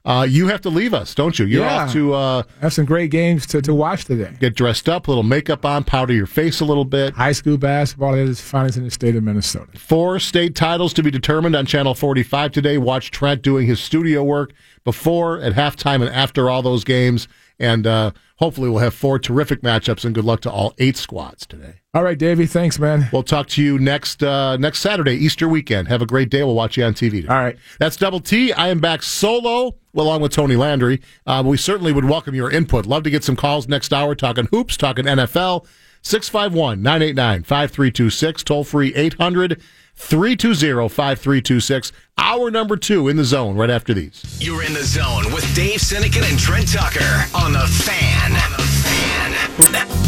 Uh, 0.05 0.22
you 0.28 0.47
have 0.47 0.61
to 0.61 0.68
leave 0.70 0.95
us, 0.95 1.16
don't 1.16 1.37
you? 1.37 1.47
You're 1.47 1.64
Yeah. 1.64 1.82
off 1.84 1.93
to 1.93 2.14
uh, 2.14 2.43
have 2.61 2.72
some 2.72 2.84
great 2.84 3.11
games 3.11 3.45
to, 3.49 3.61
to 3.62 3.74
watch 3.74 4.05
today. 4.05 4.37
get 4.39 4.55
dressed 4.55 4.89
up, 4.89 5.09
a 5.09 5.11
little 5.11 5.24
makeup 5.24 5.64
on, 5.64 5.82
powder 5.82 6.12
your 6.12 6.26
face 6.26 6.61
a 6.61 6.64
little 6.64 6.84
bit. 6.84 7.14
High 7.14 7.32
school 7.32 7.57
basketball 7.59 8.14
at 8.14 8.28
its 8.28 8.41
finest 8.41 8.78
in 8.78 8.84
the 8.84 8.91
state 8.93 9.16
of 9.16 9.24
Minnesota. 9.24 9.66
Four 9.76 10.20
state 10.20 10.55
titles 10.55 10.93
to 10.95 11.03
be 11.03 11.11
determined 11.11 11.57
on 11.57 11.66
Channel 11.66 11.95
45 11.97 12.53
today. 12.53 12.78
Watch 12.78 13.11
Trent 13.11 13.43
doing 13.43 13.66
his 13.66 13.80
studio 13.80 14.22
work 14.22 14.53
before, 14.84 15.41
at 15.41 15.55
halftime, 15.55 16.01
and 16.03 16.11
after 16.14 16.49
all 16.51 16.62
those 16.62 16.84
games. 16.84 17.26
And 17.59 17.87
uh, 17.87 18.11
hopefully, 18.37 18.69
we'll 18.69 18.81
have 18.81 18.95
four 18.95 19.19
terrific 19.19 19.63
matchups. 19.63 20.05
And 20.05 20.15
good 20.15 20.25
luck 20.25 20.41
to 20.43 20.51
all 20.51 20.75
eight 20.79 20.97
squads 20.97 21.47
today. 21.47 21.81
All 21.95 22.03
right, 22.03 22.19
Davey. 22.19 22.47
Thanks, 22.47 22.79
man. 22.79 23.09
We'll 23.13 23.23
talk 23.23 23.47
to 23.49 23.63
you 23.63 23.79
next 23.79 24.23
uh, 24.23 24.57
next 24.59 24.81
Saturday, 24.81 25.15
Easter 25.15 25.49
weekend. 25.49 25.89
Have 25.89 26.03
a 26.03 26.07
great 26.07 26.29
day. 26.29 26.43
We'll 26.43 26.55
watch 26.55 26.77
you 26.77 26.85
on 26.85 26.95
TV. 26.95 27.29
All 27.29 27.37
right. 27.37 27.57
That's 27.79 27.97
Double 27.97 28.21
T. 28.21 28.53
I 28.53 28.69
am 28.69 28.81
back 28.81 29.03
solo 29.03 29.77
along 29.95 30.21
with 30.21 30.33
Tony 30.33 30.57
Landry. 30.57 31.01
Uh, 31.27 31.43
we 31.47 31.57
certainly 31.57 31.93
would 31.93 32.05
welcome 32.05 32.35
your 32.35 32.51
input. 32.51 32.85
Love 32.87 33.03
to 33.05 33.11
get 33.11 33.25
some 33.25 33.37
calls 33.37 33.67
next 33.69 33.93
hour 33.93 34.15
talking 34.15 34.47
hoops, 34.51 34.77
talking 34.77 35.07
NFL. 35.07 35.67
651 36.03 36.83
989 36.83 37.43
5326, 37.43 38.45
toll 38.45 38.63
free 38.63 38.95
800 38.95 39.61
320 39.97 40.89
5326. 40.89 41.93
Hour 42.19 42.51
number 42.51 42.77
two 42.77 43.09
in 43.09 43.17
the 43.17 43.25
zone 43.25 43.57
right 43.57 43.71
after 43.71 43.93
these. 43.93 44.39
You're 44.41 44.63
in 44.63 44.73
the 44.73 44.85
zone 44.85 45.33
with 45.33 45.45
Dave 45.55 45.81
Sinykin 45.81 46.29
and 46.29 46.39
Trent 46.39 46.73
Tucker 46.73 47.25
on 47.35 47.53
the 47.53 47.67
fan. 47.67 48.33
On 48.33 48.53
the 48.53 48.63
fan. 48.63 50.06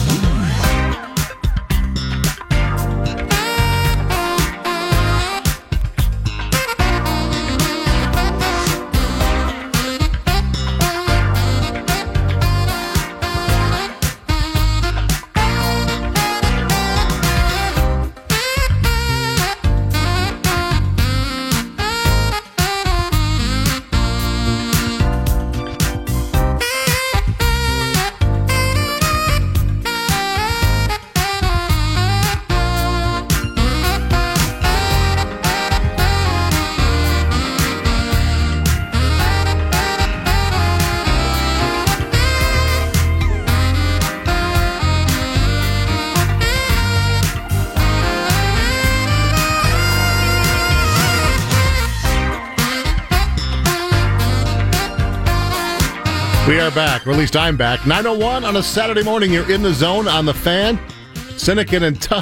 Are 56.69 56.75
back, 56.75 57.07
or 57.07 57.13
at 57.13 57.17
least 57.17 57.35
I'm 57.35 57.57
back. 57.57 57.87
901 57.87 58.45
on 58.45 58.57
a 58.57 58.63
Saturday 58.63 59.03
morning. 59.03 59.33
You're 59.33 59.51
in 59.51 59.63
the 59.63 59.73
zone 59.73 60.07
on 60.07 60.27
the 60.27 60.35
fan. 60.35 60.77
Sinykin 61.15 61.83
and 61.83 62.03
T- 62.03 62.15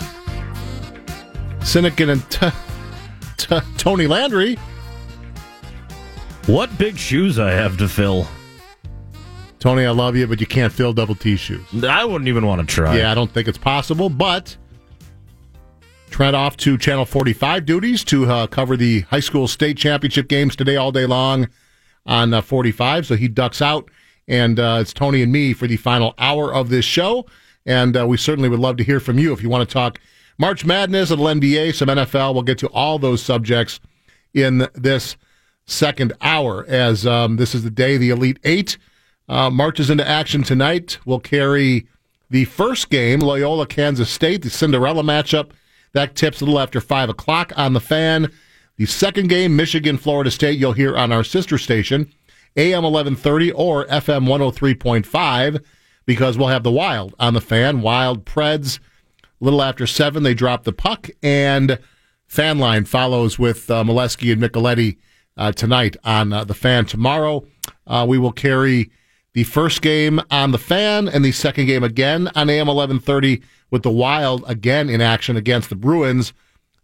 Sinykin 1.65 2.13
and 2.13 2.31
T- 2.31 2.51
T- 3.39 3.77
Tony 3.77 4.07
Landry. 4.07 4.55
What 6.47 6.79
big 6.79 6.97
shoes 6.97 7.41
I 7.41 7.51
have 7.51 7.77
to 7.79 7.89
fill. 7.89 8.29
Tony, 9.59 9.85
I 9.85 9.91
love 9.91 10.15
you, 10.15 10.29
but 10.29 10.41
you 10.41 10.47
can't 10.47 10.73
fill 10.73 10.93
double 10.93 11.17
T 11.17 11.35
shoes. 11.35 11.67
I 11.83 12.05
wouldn't 12.05 12.29
even 12.29 12.47
want 12.47 12.61
to 12.61 12.73
try. 12.73 12.99
Yeah, 12.99 13.11
I 13.11 13.17
don't 13.17 13.33
think 13.33 13.49
it's 13.49 13.59
possible, 13.59 14.09
but 14.09 14.57
Trent 16.09 16.37
off 16.37 16.57
to 16.59 16.79
Channel 16.79 17.05
45 17.05 17.67
duties 17.67 18.05
to 18.05 18.27
uh, 18.31 18.47
cover 18.47 18.77
the 18.77 19.01
high 19.01 19.19
school 19.19 19.49
state 19.49 19.77
championship 19.77 20.29
games 20.29 20.55
today 20.55 20.77
all 20.77 20.93
day 20.93 21.07
long 21.07 21.49
on 22.07 22.33
uh, 22.33 22.43
45. 22.43 23.07
So 23.07 23.17
he 23.17 23.27
ducks 23.27 23.61
out, 23.61 23.91
and 24.29 24.59
uh, 24.59 24.79
it's 24.81 24.93
Tony 24.93 25.23
and 25.23 25.33
me 25.33 25.53
for 25.53 25.67
the 25.67 25.77
final 25.77 26.15
hour 26.19 26.53
of 26.53 26.69
this 26.69 26.85
show. 26.85 27.27
And 27.65 27.97
uh, 27.97 28.07
we 28.07 28.17
certainly 28.17 28.49
would 28.49 28.61
love 28.61 28.77
to 28.77 28.85
hear 28.85 29.01
from 29.01 29.19
you 29.19 29.33
if 29.33 29.43
you 29.43 29.49
want 29.49 29.69
to 29.69 29.73
talk 29.73 29.99
March 30.39 30.65
Madness, 30.65 31.11
a 31.11 31.17
little 31.17 31.41
NBA, 31.41 31.75
some 31.75 31.89
NFL. 31.89 32.35
We'll 32.35 32.43
get 32.43 32.59
to 32.59 32.69
all 32.69 32.99
those 32.99 33.23
subjects 33.23 33.81
in 34.35 34.69
this 34.75 35.17
second 35.65 36.13
hour, 36.21 36.65
as 36.67 37.07
um, 37.07 37.37
this 37.37 37.55
is 37.55 37.65
the 37.65 37.71
day 37.71 37.97
the 37.97 38.11
Elite 38.11 38.39
Eight 38.45 38.79
uh, 39.29 39.51
marches 39.51 39.91
into 39.91 40.07
action 40.07 40.43
tonight. 40.43 40.99
We'll 41.05 41.21
carry 41.21 41.87
the 42.31 42.45
first 42.45 42.91
game, 42.91 43.21
Loyola, 43.21 43.67
Kansas 43.67 44.11
State, 44.11 44.43
the 44.43 44.51
Cinderella 44.51 45.03
matchup. 45.03 45.51
That 45.93 46.15
tips 46.15 46.41
a 46.41 46.45
little 46.45 46.61
after 46.61 46.81
5 46.81 47.11
o'clock 47.11 47.53
on 47.57 47.73
the 47.73 47.81
fan. 47.81 48.31
The 48.77 48.87
second 48.87 49.29
game, 49.29 49.57
Michigan, 49.57 49.97
Florida 49.97 50.31
State, 50.31 50.59
you'll 50.59 50.73
hear 50.73 50.97
on 50.97 51.13
our 51.13 51.25
sister 51.25 51.57
station, 51.57 52.13
AM 52.57 52.83
1130 52.85 53.53
or 53.53 53.87
FM 53.87 54.27
103.5, 54.27 55.63
because 56.07 56.39
we'll 56.39 56.49
have 56.49 56.63
the 56.63 56.71
Wild 56.71 57.15
on 57.19 57.35
the 57.35 57.41
fan. 57.41 57.83
Wild 57.83 58.25
Preds, 58.25 58.79
a 59.23 59.45
little 59.45 59.63
after 59.63 59.87
7, 59.87 60.23
they 60.23 60.35
drop 60.35 60.65
the 60.65 60.73
puck, 60.73 61.09
and 61.23 61.79
Fan 62.27 62.59
Line 62.59 62.85
follows 62.85 63.39
with 63.39 63.71
uh, 63.71 63.85
Molesky 63.85 64.33
and 64.33 64.43
Micheletti 64.43 64.97
uh, 65.37 65.53
tonight 65.53 65.97
on 66.05 66.33
uh, 66.33 66.45
the 66.45 66.55
fan. 66.55 66.87
Tomorrow, 66.87 67.45
uh, 67.87 68.05
we 68.09 68.19
will 68.19 68.33
carry 68.33 68.91
the 69.35 69.45
first 69.45 69.83
game 69.83 70.21
on 70.31 70.51
the 70.51 70.59
fan 70.59 71.09
and 71.09 71.25
the 71.25 71.33
second 71.33 71.67
game 71.67 71.85
again 71.85 72.29
on 72.35 72.49
AM 72.49 72.69
1130 72.69 73.43
with 73.71 73.83
the 73.83 73.91
Wild 73.91 74.45
again 74.47 74.89
in 74.89 75.01
action 75.01 75.37
against 75.37 75.69
the 75.69 75.77
Bruins. 75.77 76.33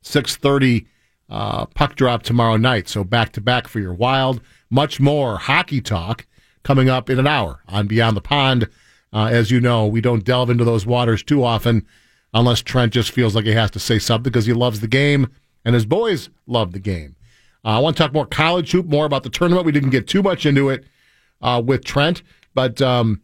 630 0.03 0.87
uh, 1.33 1.65
puck 1.65 1.97
drop 1.97 2.23
tomorrow 2.23 2.59
night. 2.59 2.89
So 2.89 3.03
back 3.03 3.33
to 3.33 3.41
back 3.41 3.67
for 3.67 3.81
your 3.81 3.95
Wild. 3.95 4.43
Much 4.71 5.01
more 5.01 5.39
hockey 5.39 5.81
talk 5.81 6.27
coming 6.63 6.91
up 6.91 7.09
in 7.09 7.19
an 7.19 7.27
hour 7.27 7.63
on 7.67 7.87
Beyond 7.87 8.17
the 8.19 8.21
Pond. 8.21 8.69
Uh, 9.15 9.31
as 9.33 9.51
you 9.51 9.59
know, 9.59 9.87
we 9.87 10.03
don't 10.03 10.25
delve 10.25 10.51
into 10.51 10.65
those 10.65 10.85
waters 10.85 11.23
too 11.23 11.43
often 11.43 11.87
unless 12.35 12.61
Trent 12.61 12.93
just 12.93 13.11
feels 13.11 13.35
like 13.35 13.47
he 13.47 13.53
has 13.53 13.71
to 13.71 13.81
say 13.81 13.99
something 13.99 14.31
because 14.31 14.45
he 14.45 14.53
loves 14.53 14.81
the 14.81 14.89
game 14.89 15.27
and 15.65 15.75
his 15.75 15.87
boys 15.87 16.29
love 16.47 16.73
the 16.73 16.79
game. 16.79 17.17
Uh, 17.65 17.77
I 17.77 17.79
want 17.79 17.97
to 17.97 18.03
talk 18.03 18.13
more 18.13 18.27
college 18.27 18.71
hoop, 18.71 18.87
more 18.87 19.07
about 19.07 19.23
the 19.23 19.31
tournament. 19.31 19.65
We 19.65 19.73
didn't 19.73 19.91
get 19.91 20.07
too 20.07 20.23
much 20.23 20.45
into 20.45 20.69
it 20.69 20.85
uh, 21.41 21.63
with 21.65 21.83
Trent, 21.83 22.23
but 22.53 22.83
um, 22.83 23.23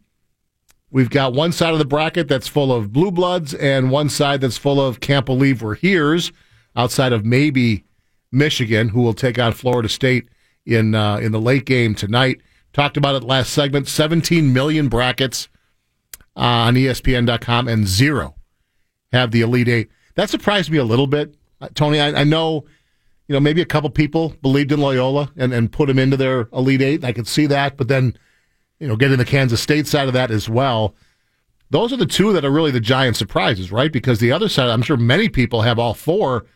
we've 0.89 1.09
got 1.11 1.33
one 1.33 1.51
side 1.51 1.73
of 1.73 1.79
the 1.79 1.85
bracket 1.85 2.27
that's 2.27 2.47
full 2.47 2.73
of 2.73 2.91
blue 2.91 3.11
bloods 3.11 3.53
and 3.53 3.91
one 3.91 4.09
side 4.09 4.41
that's 4.41 4.57
full 4.57 4.81
of 4.81 4.99
can't 4.99 5.27
believe 5.27 5.61
we're 5.61 5.75
here's 5.75 6.31
outside 6.75 7.13
of 7.13 7.25
maybe 7.25 7.83
Michigan, 8.31 8.89
who 8.89 9.01
will 9.01 9.13
take 9.13 9.39
on 9.39 9.53
Florida 9.53 9.89
State 9.89 10.29
in 10.65 10.95
uh, 10.95 11.17
in 11.17 11.31
the 11.31 11.41
late 11.41 11.65
game 11.65 11.95
tonight. 11.95 12.41
Talked 12.73 12.97
about 12.97 13.15
it 13.15 13.23
last 13.25 13.51
segment. 13.51 13.87
17 13.87 14.53
million 14.53 14.89
brackets 14.89 15.49
uh, 16.35 16.39
on 16.39 16.75
ESPN.com 16.75 17.67
and 17.67 17.87
zero 17.87 18.35
have 19.11 19.31
the 19.31 19.41
Elite 19.41 19.67
Eight. 19.67 19.89
That 20.15 20.29
surprised 20.29 20.69
me 20.69 20.77
a 20.77 20.83
little 20.83 21.07
bit, 21.07 21.35
uh, 21.61 21.69
Tony. 21.73 21.99
I, 21.99 22.21
I 22.21 22.23
know 22.23 22.65
you 23.29 23.33
know, 23.33 23.39
maybe 23.39 23.61
a 23.61 23.65
couple 23.65 23.91
people 23.91 24.33
believed 24.41 24.71
in 24.71 24.81
Loyola 24.81 25.31
and, 25.37 25.53
and 25.53 25.71
put 25.71 25.87
him 25.87 25.99
into 25.99 26.17
their 26.17 26.49
Elite 26.51 26.81
Eight. 26.81 27.05
I 27.05 27.13
could 27.13 27.27
see 27.27 27.45
that, 27.45 27.77
but 27.77 27.87
then, 27.87 28.17
you 28.79 28.87
know, 28.87 28.95
getting 28.95 29.19
the 29.19 29.25
Kansas 29.25 29.61
State 29.61 29.85
side 29.85 30.07
of 30.07 30.15
that 30.15 30.31
as 30.31 30.49
well. 30.49 30.95
Those 31.69 31.93
are 31.93 31.97
the 31.97 32.07
two 32.07 32.33
that 32.33 32.43
are 32.43 32.49
really 32.49 32.71
the 32.71 32.79
giant 32.79 33.17
surprises, 33.17 33.71
right? 33.71 33.93
Because 33.93 34.19
the 34.19 34.31
other 34.31 34.49
side, 34.49 34.69
I'm 34.69 34.81
sure 34.81 34.97
many 34.97 35.29
people 35.29 35.61
have 35.61 35.77
all 35.77 35.93
four 35.93 36.47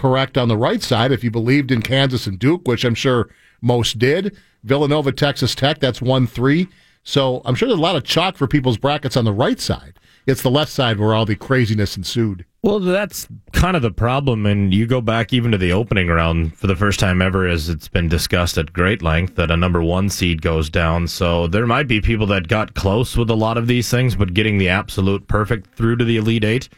correct 0.00 0.38
on 0.38 0.48
the 0.48 0.56
right 0.56 0.82
side. 0.82 1.12
If 1.12 1.22
you 1.22 1.30
believed 1.30 1.70
in 1.70 1.82
Kansas 1.82 2.26
and 2.26 2.38
Duke, 2.38 2.66
which 2.66 2.84
I'm 2.84 2.94
sure 2.94 3.28
most 3.60 3.98
did, 3.98 4.34
Villanova, 4.64 5.12
Texas 5.12 5.54
Tech, 5.54 5.78
that's 5.78 6.00
1 6.00 6.26
3. 6.26 6.68
So 7.02 7.42
I'm 7.44 7.54
sure 7.54 7.68
there's 7.68 7.78
a 7.78 7.82
lot 7.82 7.96
of 7.96 8.04
chalk 8.04 8.36
for 8.36 8.46
people's 8.46 8.78
brackets 8.78 9.16
on 9.16 9.24
the 9.26 9.32
right 9.32 9.60
side. 9.60 9.98
It's 10.26 10.42
the 10.42 10.50
left 10.50 10.70
side 10.70 10.98
where 10.98 11.14
all 11.14 11.26
the 11.26 11.36
craziness 11.36 11.96
ensued. 11.96 12.44
Well, 12.62 12.78
that's 12.78 13.26
kind 13.52 13.74
of 13.74 13.82
the 13.82 13.90
problem. 13.90 14.46
And 14.46 14.72
you 14.72 14.86
go 14.86 15.00
back 15.00 15.32
even 15.32 15.50
to 15.50 15.58
the 15.58 15.72
opening 15.72 16.08
round 16.08 16.56
for 16.56 16.66
the 16.66 16.76
first 16.76 17.00
time 17.00 17.20
ever, 17.20 17.46
as 17.46 17.68
it's 17.68 17.88
been 17.88 18.08
discussed 18.08 18.58
at 18.58 18.72
great 18.72 19.02
length, 19.02 19.36
that 19.36 19.50
a 19.50 19.56
number 19.56 19.82
one 19.82 20.08
seed 20.08 20.40
goes 20.40 20.68
down. 20.70 21.08
So 21.08 21.46
there 21.46 21.66
might 21.66 21.88
be 21.88 22.00
people 22.00 22.26
that 22.28 22.48
got 22.48 22.74
close 22.74 23.16
with 23.16 23.30
a 23.30 23.34
lot 23.34 23.58
of 23.58 23.66
these 23.66 23.90
things, 23.90 24.14
but 24.14 24.34
getting 24.34 24.58
the 24.58 24.68
absolute 24.68 25.26
perfect 25.26 25.74
through 25.74 25.96
to 25.96 26.04
the 26.04 26.18
Elite 26.18 26.44
Eight, 26.44 26.68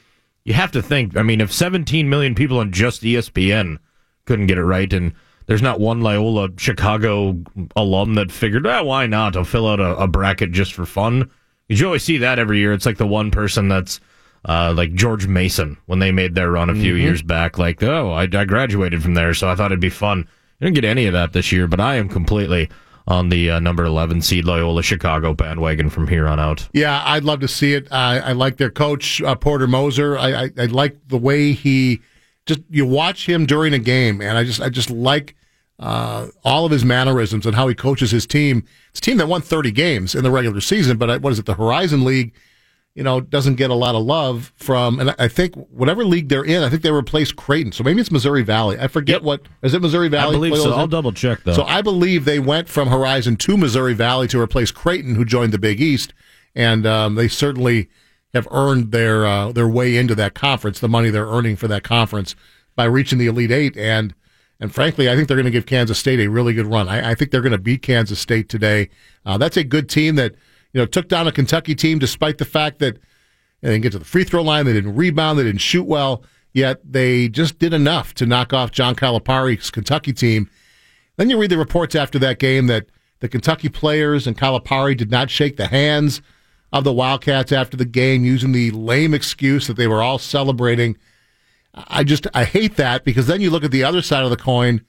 you 0.45 0.55
have 0.55 0.73
to 0.73 0.83
think. 0.83 1.17
I 1.17 1.23
mean, 1.23 1.41
if 1.41 1.53
17 1.53 2.09
million 2.09 2.35
people 2.35 2.59
on 2.59 2.73
just 2.73 3.03
ESPN 3.03 3.79
couldn't 4.27 4.47
get 4.47 4.59
it 4.59 4.65
right, 4.65 4.93
and 4.93 5.13
there's 5.47 5.63
not 5.63 5.81
one 5.81 6.01
Loyola 6.01 6.49
Chicago 6.57 7.37
alum 7.77 8.15
that 8.15 8.31
figured, 8.33 8.67
ah, 8.67 8.83
why 8.83 9.07
not? 9.07 9.37
I'll 9.37 9.45
fill 9.45 9.69
out 9.69 9.81
a, 9.81 9.97
a 9.97 10.07
bracket 10.09 10.53
just 10.53 10.73
for 10.73 10.87
fun. 10.87 11.31
You 11.69 11.87
always 11.87 12.03
see 12.03 12.19
that 12.19 12.39
every 12.39 12.59
year. 12.59 12.73
It's 12.73 12.87
like 12.87 12.99
the 12.99 13.07
one 13.07 13.31
person 13.31 13.69
that's 13.69 13.99
uh, 14.49 14.75
like 14.77 14.93
George 14.95 15.27
Mason 15.27 15.77
when 15.87 16.01
they 16.01 16.11
made 16.13 16.35
their 16.35 16.51
run 16.51 16.69
a 16.71 16.75
few 16.75 16.95
Mm-hmm. 16.95 17.03
years 17.03 17.23
back. 17.23 17.59
Like, 17.59 17.83
oh, 17.83 18.11
I, 18.13 18.23
I 18.25 18.45
graduated 18.45 19.03
from 19.03 19.15
there, 19.15 19.33
so 19.35 19.49
I 19.49 19.55
thought 19.55 19.73
it'd 19.73 19.81
be 19.81 19.89
fun. 19.89 20.29
I 20.61 20.65
didn't 20.67 20.75
get 20.77 20.85
any 20.85 21.07
of 21.07 21.13
that 21.15 21.33
this 21.33 21.51
year, 21.53 21.67
but 21.67 21.81
I 21.81 21.97
am 21.97 22.09
completely 22.09 22.69
on 23.07 23.29
the 23.29 23.51
uh, 23.51 23.61
number 23.61 23.85
11 23.85 24.23
seed 24.23 24.45
Loyola 24.45 24.83
Chicago 24.83 25.35
bandwagon 25.35 25.91
from 25.91 26.07
here 26.09 26.27
on 26.29 26.39
out. 26.39 26.69
Yeah, 26.73 27.03
I'd 27.05 27.25
love 27.25 27.41
to 27.41 27.49
see 27.49 27.75
it. 27.75 27.89
I, 27.91 28.19
I 28.19 28.33
like 28.33 28.57
their 28.57 28.71
coach 28.71 29.21
uh, 29.23 29.35
Porter 29.35 29.67
Moser. 29.67 30.17
I, 30.19 30.45
I, 30.45 30.51
I 30.59 30.65
like 30.67 30.97
the 31.09 31.19
way 31.19 31.53
he 31.53 32.01
just 32.47 32.61
you 32.71 32.87
watch 32.87 33.29
him 33.29 33.47
during 33.47 33.73
a 33.75 33.79
game, 33.79 34.21
and 34.21 34.37
I 34.39 34.45
just 34.45 34.61
I 34.61 34.69
just 34.69 34.91
like 34.91 35.35
uh, 35.79 36.29
all 36.45 36.65
of 36.65 36.71
his 36.71 36.85
mannerisms 36.85 37.45
and 37.47 37.55
how 37.57 37.67
he 37.69 37.75
coaches 37.75 38.11
his 38.11 38.27
team. 38.27 38.65
It's 38.91 38.99
a 39.01 39.03
team 39.03 39.17
that 39.17 39.27
won 39.27 39.43
30 39.43 39.73
games 39.73 40.15
in 40.15 40.23
the 40.23 40.31
regular 40.31 40.61
season, 40.61 40.97
but 40.97 41.11
I- 41.11 41.17
what 41.17 41.33
is 41.33 41.39
it? 41.39 41.47
The 41.47 41.55
Horizon 41.55 42.05
League, 42.05 42.35
you 42.95 43.03
know, 43.03 43.21
doesn't 43.21 43.55
get 43.55 43.71
a 43.71 43.75
lot 43.75 43.95
of 43.95 44.03
love 44.03 44.53
from. 44.57 45.01
And 45.01 45.15
I- 45.19 45.29
think 45.29 45.55
whatever 45.71 46.05
league 46.05 46.29
they're 46.29 46.45
in, 46.45 46.63
I 46.63 46.69
think 46.69 46.83
they 46.83 46.91
replaced 46.91 47.37
Creighton, 47.37 47.73
so 47.73 47.83
maybe 47.83 48.01
it's 48.01 48.11
Missouri 48.11 48.43
Valley. 48.43 48.79
I 48.79 48.89
forget 48.89 49.23
what 49.23 49.43
is 49.63 49.73
it. 49.73 49.81
Missouri 49.81 50.09
Valley. 50.09 50.37
I 50.37 50.39
believe 50.39 50.57
so. 50.59 50.73
I'll 50.75 50.87
double 50.87 51.13
check 51.13 51.43
though. 51.45 51.55
So 51.55 51.63
I 51.65 51.81
believe 51.81 52.25
they 52.25 52.39
went 52.39 52.69
from 52.69 52.89
Horizon 52.89 53.37
to 53.37 53.57
Missouri 53.57 53.95
Valley 53.95 54.29
to 54.29 54.41
replace 54.41 54.71
Creighton, 54.71 55.15
who 55.15 55.25
joined 55.25 55.53
the 55.53 55.59
Big 55.59 55.81
East, 55.81 56.13
and 56.55 56.87
um, 56.87 57.15
they 57.15 57.29
certainly 57.29 57.89
have 58.35 58.47
earned 58.51 58.93
their 58.93 59.27
uh, 59.27 59.53
their 59.53 59.69
way 59.69 59.97
into 59.97 60.15
that 60.15 60.35
conference, 60.35 60.81
the 60.81 60.89
money 60.89 61.11
they're 61.11 61.27
earning 61.27 61.57
for 61.57 61.69
that 61.69 61.83
conference 61.85 62.35
by 62.77 62.85
reaching 62.85 63.19
the 63.19 63.27
Elite 63.27 63.51
Eight. 63.51 63.77
And 63.77 64.15
and 64.61 64.73
frankly, 64.75 65.11
I 65.11 65.17
think 65.17 65.29
they're 65.29 65.37
going 65.37 65.45
to 65.45 65.51
give 65.51 65.67
Kansas 65.67 65.99
State 65.99 66.21
a 66.21 66.29
really 66.29 66.53
good 66.53 66.67
run. 66.67 66.89
I, 66.89 67.11
I 67.11 67.15
think 67.15 67.31
they're 67.31 67.41
going 67.41 67.53
to 67.53 67.59
beat 67.59 67.83
Kansas 67.83 68.21
State 68.21 68.49
today. 68.49 68.91
Uh, 69.27 69.37
that's 69.39 69.57
a 69.57 69.65
good 69.65 69.89
team 69.89 70.15
that 70.17 70.35
you 70.73 70.81
know 70.81 70.87
took 70.87 71.09
down 71.09 71.27
a 71.27 71.33
Kentucky 71.33 71.75
team, 71.75 71.99
despite 71.99 72.39
the 72.39 72.45
fact 72.45 72.79
that 72.81 72.99
they 73.61 73.71
didn't 73.71 73.83
get 73.83 73.93
to 73.93 73.99
the 73.99 74.05
free 74.05 74.25
throw 74.25 74.43
line, 74.43 74.67
they 74.67 74.73
didn't 74.73 74.97
rebound, 74.97 75.39
they 75.39 75.45
didn't 75.45 75.61
shoot 75.61 75.85
well. 75.85 76.25
Yet 76.53 76.81
they 76.85 77.29
just 77.29 77.59
did 77.59 77.73
enough 77.73 78.13
to 78.15 78.27
knock 78.27 78.53
off 78.53 78.73
John 78.73 78.95
Calipari's 78.95 79.71
Kentucky 79.71 80.13
team. 80.13 80.51
Then 81.17 81.31
you 81.31 81.39
read 81.39 81.51
the 81.51 81.57
reports 81.57 81.95
after 81.95 82.19
that 82.19 82.39
game 82.39 82.67
that 82.67 82.87
the 83.21 83.29
Kentucky 83.29 83.69
players 83.69 84.27
and 84.27 84.37
Calipari 84.37 84.97
did 84.97 85.11
not 85.11 85.31
shake 85.31 85.57
the 85.57 85.69
hands 85.69 86.21
of 86.73 86.85
the 86.85 86.93
Wildcats 86.93 87.53
after 87.53 87.77
the 87.77 87.85
game, 87.85 88.25
using 88.25 88.53
the 88.53 88.71
lame 88.71 89.15
excuse 89.15 89.67
that 89.67 89.77
they 89.77 89.87
were 89.87 90.03
all 90.03 90.19
celebrating. 90.19 90.97
I 91.75 92.05
just 92.05 92.27
I 92.35 92.45
hate 92.45 92.77
that 92.77 93.05
because 93.05 93.27
then 93.27 93.41
you 93.41 93.51
look 93.51 93.65
at 93.65 93.71
the 93.71 93.85
other 93.85 94.03
side 94.03 94.25
of 94.25 94.31
the 94.31 94.37
coin, 94.37 94.85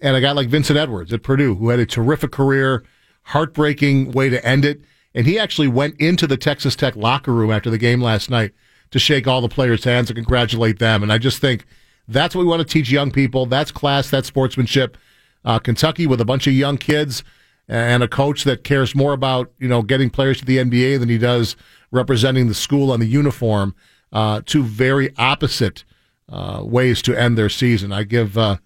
and 0.00 0.16
a 0.16 0.20
guy 0.20 0.32
like 0.32 0.48
Vincent 0.48 0.78
Edwards 0.78 1.12
at 1.12 1.22
Purdue, 1.22 1.54
who 1.56 1.70
had 1.70 1.80
a 1.80 1.86
terrific 1.86 2.30
career, 2.30 2.84
heartbreaking 3.24 4.12
way 4.12 4.28
to 4.28 4.44
end 4.46 4.64
it, 4.64 4.80
and 5.18 5.26
he 5.26 5.36
actually 5.36 5.66
went 5.66 6.00
into 6.00 6.28
the 6.28 6.36
Texas 6.36 6.76
Tech 6.76 6.94
locker 6.94 7.32
room 7.32 7.50
after 7.50 7.70
the 7.70 7.76
game 7.76 8.00
last 8.00 8.30
night 8.30 8.52
to 8.92 9.00
shake 9.00 9.26
all 9.26 9.40
the 9.40 9.48
players' 9.48 9.82
hands 9.82 10.08
and 10.08 10.16
congratulate 10.16 10.78
them. 10.78 11.02
And 11.02 11.12
I 11.12 11.18
just 11.18 11.40
think 11.40 11.66
that's 12.06 12.36
what 12.36 12.42
we 12.42 12.46
want 12.46 12.60
to 12.60 12.72
teach 12.72 12.88
young 12.88 13.10
people. 13.10 13.44
That's 13.44 13.72
class. 13.72 14.10
That's 14.10 14.28
sportsmanship. 14.28 14.96
Uh, 15.44 15.58
Kentucky 15.58 16.06
with 16.06 16.20
a 16.20 16.24
bunch 16.24 16.46
of 16.46 16.52
young 16.52 16.76
kids 16.76 17.24
and 17.66 18.04
a 18.04 18.06
coach 18.06 18.44
that 18.44 18.62
cares 18.62 18.94
more 18.94 19.12
about 19.12 19.50
you 19.58 19.66
know 19.66 19.82
getting 19.82 20.08
players 20.08 20.38
to 20.38 20.44
the 20.44 20.58
NBA 20.58 21.00
than 21.00 21.08
he 21.08 21.18
does 21.18 21.56
representing 21.90 22.46
the 22.46 22.54
school 22.54 22.92
on 22.92 23.00
the 23.00 23.06
uniform. 23.06 23.74
Uh, 24.12 24.40
two 24.46 24.62
very 24.62 25.12
opposite 25.16 25.82
uh, 26.28 26.60
ways 26.62 27.02
to 27.02 27.20
end 27.20 27.36
their 27.36 27.48
season. 27.48 27.90
I 27.90 28.04
give 28.04 28.38
uh, 28.38 28.58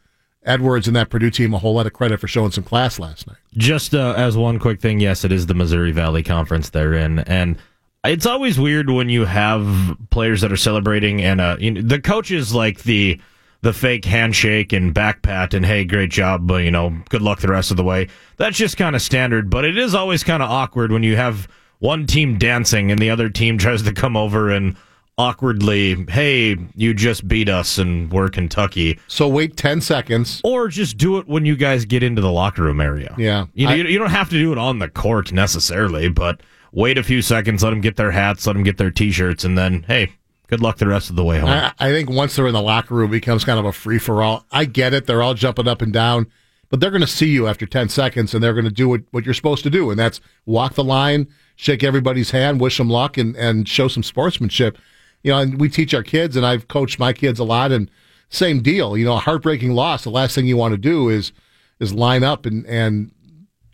Edwards 0.45 0.87
and 0.87 0.97
that 0.97 1.09
Purdue 1.09 1.31
team 1.31 1.55
a 1.55 1.59
whole 1.59 1.75
lot 1.75 1.87
of 1.87 1.93
credit 1.93 2.21
for 2.21 2.29
showing 2.29 2.51
some 2.51 2.65
class 2.65 2.99
last 2.99 3.27
night. 3.27 3.37
Just 3.55 3.95
uh, 3.95 4.15
as 4.17 4.37
one 4.37 4.59
quick 4.59 4.81
thing, 4.81 5.01
yes, 5.01 5.25
it 5.25 5.33
is 5.33 5.47
the 5.47 5.55
Missouri 5.55 5.93
Valley 5.93 6.23
Conference 6.23 6.71
they're 6.71 6.95
in, 6.95 7.21
and 7.21 7.57
it's 8.05 8.27
always 8.27 8.59
weird 8.59 8.91
when 8.91 9.09
you 9.09 9.25
have 9.25 9.97
players 10.11 10.41
that 10.41 10.53
are 10.53 10.57
celebrating 10.57 11.23
and 11.23 11.41
uh, 11.41 11.57
you 11.61 11.71
know, 11.71 11.83
the 11.83 12.01
coach 12.01 12.31
is 12.31 12.55
like 12.55 12.83
the 12.83 13.21
the 13.61 13.73
fake 13.73 14.05
handshake 14.05 14.73
and 14.73 14.93
back 14.93 15.23
pat 15.23 15.55
and 15.55 15.65
hey, 15.65 15.85
great 15.85 16.11
job, 16.11 16.47
but 16.47 16.65
you 16.65 16.71
know, 16.71 16.91
good 17.09 17.23
luck 17.23 17.39
the 17.39 17.49
rest 17.49 17.71
of 17.71 17.77
the 17.77 17.85
way. 17.85 18.09
That's 18.37 18.57
just 18.57 18.77
kind 18.77 18.97
of 18.97 19.03
standard, 19.03 19.51
but 19.51 19.65
it 19.65 19.79
is 19.79 19.95
always 19.95 20.25
kind 20.25 20.43
of 20.43 20.51
awkward 20.51 20.91
when 20.91 21.05
you 21.05 21.15
have 21.15 21.47
one 21.79 22.07
team 22.07 22.39
dancing 22.39 22.91
and 22.91 23.01
the 23.01 23.11
other 23.11 23.29
team 23.29 23.59
tries 23.59 23.83
to 23.83 23.93
come 23.93 24.17
over 24.17 24.51
and 24.51 24.77
awkwardly, 25.19 26.05
hey, 26.09 26.57
you 26.75 26.95
just 26.95 27.27
beat 27.29 27.49
us 27.49 27.79
and 27.79 28.11
we're 28.11 28.29
Kentucky. 28.29 28.99
So 29.09 29.29
wait 29.29 29.57
10 29.57 29.81
seconds. 29.81 30.41
Or 30.45 30.69
just 30.69 30.97
do 30.97 31.19
it 31.19 31.27
when 31.29 31.45
you 31.45 31.57
guys 31.57 31.85
get 31.85 32.03
into 32.03 32.23
the 32.23 32.33
locker 32.33 32.63
room 32.63 32.81
area. 32.81 33.15
Yeah. 33.19 33.47
You 33.55 33.67
know, 33.67 33.73
I- 33.73 33.77
you, 33.77 33.99
don't 33.99 34.11
have 34.11 34.31
to 34.31 34.39
do 34.39 34.53
it 34.53 34.59
on 34.59 34.79
the 34.79 34.89
court 34.89 35.33
necessarily, 35.33 36.09
but 36.09 36.41
wait 36.73 36.99
a 36.99 37.03
few 37.03 37.23
seconds, 37.23 37.63
let 37.63 37.71
them 37.71 37.81
get 37.81 37.97
their 37.97 38.11
hats, 38.11 38.47
let 38.47 38.55
them 38.55 38.63
get 38.63 38.79
their 38.79 38.91
t-shirts, 38.91 39.45
and 39.45 39.57
then, 39.57 39.85
hey, 39.87 40.11
good 40.49 40.61
luck 40.61 40.79
the 40.79 40.87
rest 40.87 41.11
of 41.11 41.17
the 41.17 41.25
way 41.25 41.39
home. 41.39 41.51
I, 41.51 41.73
I 41.79 41.91
think 41.91 42.11
once 42.11 42.37
they're 42.37 42.47
in 42.47 42.53
the 42.55 42.63
locker 42.63 42.95
room, 42.95 43.11
it 43.11 43.21
becomes 43.21 43.45
kind 43.45 43.59
of 43.59 43.65
a 43.65 43.73
free 43.73 43.99
for 43.99 44.23
all. 44.23 44.45
I 44.51 44.65
get 44.65 44.93
it; 44.95 45.07
they're 45.07 45.23
all 45.23 45.35
jumping 45.35 45.69
up 45.69 45.81
and 45.83 45.93
down, 45.93 46.27
but 46.71 46.81
they're 46.81 46.91
going 46.91 47.01
to 47.03 47.07
see 47.07 47.29
you 47.29 47.47
after 47.49 47.67
ten 47.67 47.89
seconds, 47.89 48.35
and 48.35 48.43
they're 48.43 48.53
going 48.55 48.65
to 48.65 48.71
do 48.71 48.89
what, 48.89 49.03
what 49.13 49.25
you're 49.25 49.35
supposed 49.35 49.63
to 49.65 49.71
do, 49.71 49.91
and 49.91 49.99
that's 49.99 50.21
walk 50.47 50.75
the 50.75 50.85
line, 50.85 51.29
shake 51.57 51.83
everybody's 51.83 52.31
hand, 52.33 52.61
wish 52.61 52.77
them 52.79 52.91
luck, 52.91 53.17
and 53.19 53.37
and 53.37 53.69
show 53.69 53.89
some 53.89 54.03
sportsmanship. 54.03 54.77
You 55.23 55.33
know, 55.33 55.39
and 55.39 55.61
we 55.61 55.69
teach 55.69 55.95
our 55.95 56.03
kids, 56.03 56.37
and 56.37 56.45
I've 56.45 56.69
coached 56.69 56.99
my 56.99 57.13
kids 57.13 57.39
a 57.39 57.45
lot, 57.45 57.73
and 57.73 57.91
same 58.29 58.61
deal. 58.61 58.97
You 58.97 59.05
know, 59.05 59.15
a 59.15 59.21
heartbreaking 59.21 59.73
loss. 59.73 60.05
The 60.05 60.11
last 60.11 60.35
thing 60.35 60.47
you 60.47 60.57
want 60.57 60.73
to 60.73 60.79
do 60.79 61.09
is 61.09 61.33
is 61.81 61.93
line 61.93 62.25
up 62.25 62.47
and 62.47 62.67
and 62.67 63.13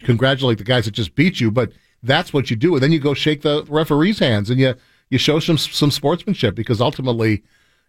congratulate 0.03 0.59
the 0.59 0.65
guys 0.65 0.85
that 0.85 0.93
just 0.93 1.15
beat 1.15 1.41
you, 1.41 1.51
but 1.51 1.73
that's 2.03 2.33
what 2.33 2.51
you 2.51 2.57
do, 2.57 2.75
and 2.75 2.83
then 2.83 2.93
you 2.93 3.01
go 3.01 3.15
shake 3.15 3.43
the 3.43 3.65
referee's 3.69 4.19
hands, 4.19 4.51
and 4.51 4.61
you 4.61 4.75
you 5.11 5.19
show 5.19 5.39
some 5.41 5.59
some 5.59 5.91
sportsmanship 5.91 6.55
because 6.55 6.81
ultimately, 6.81 7.43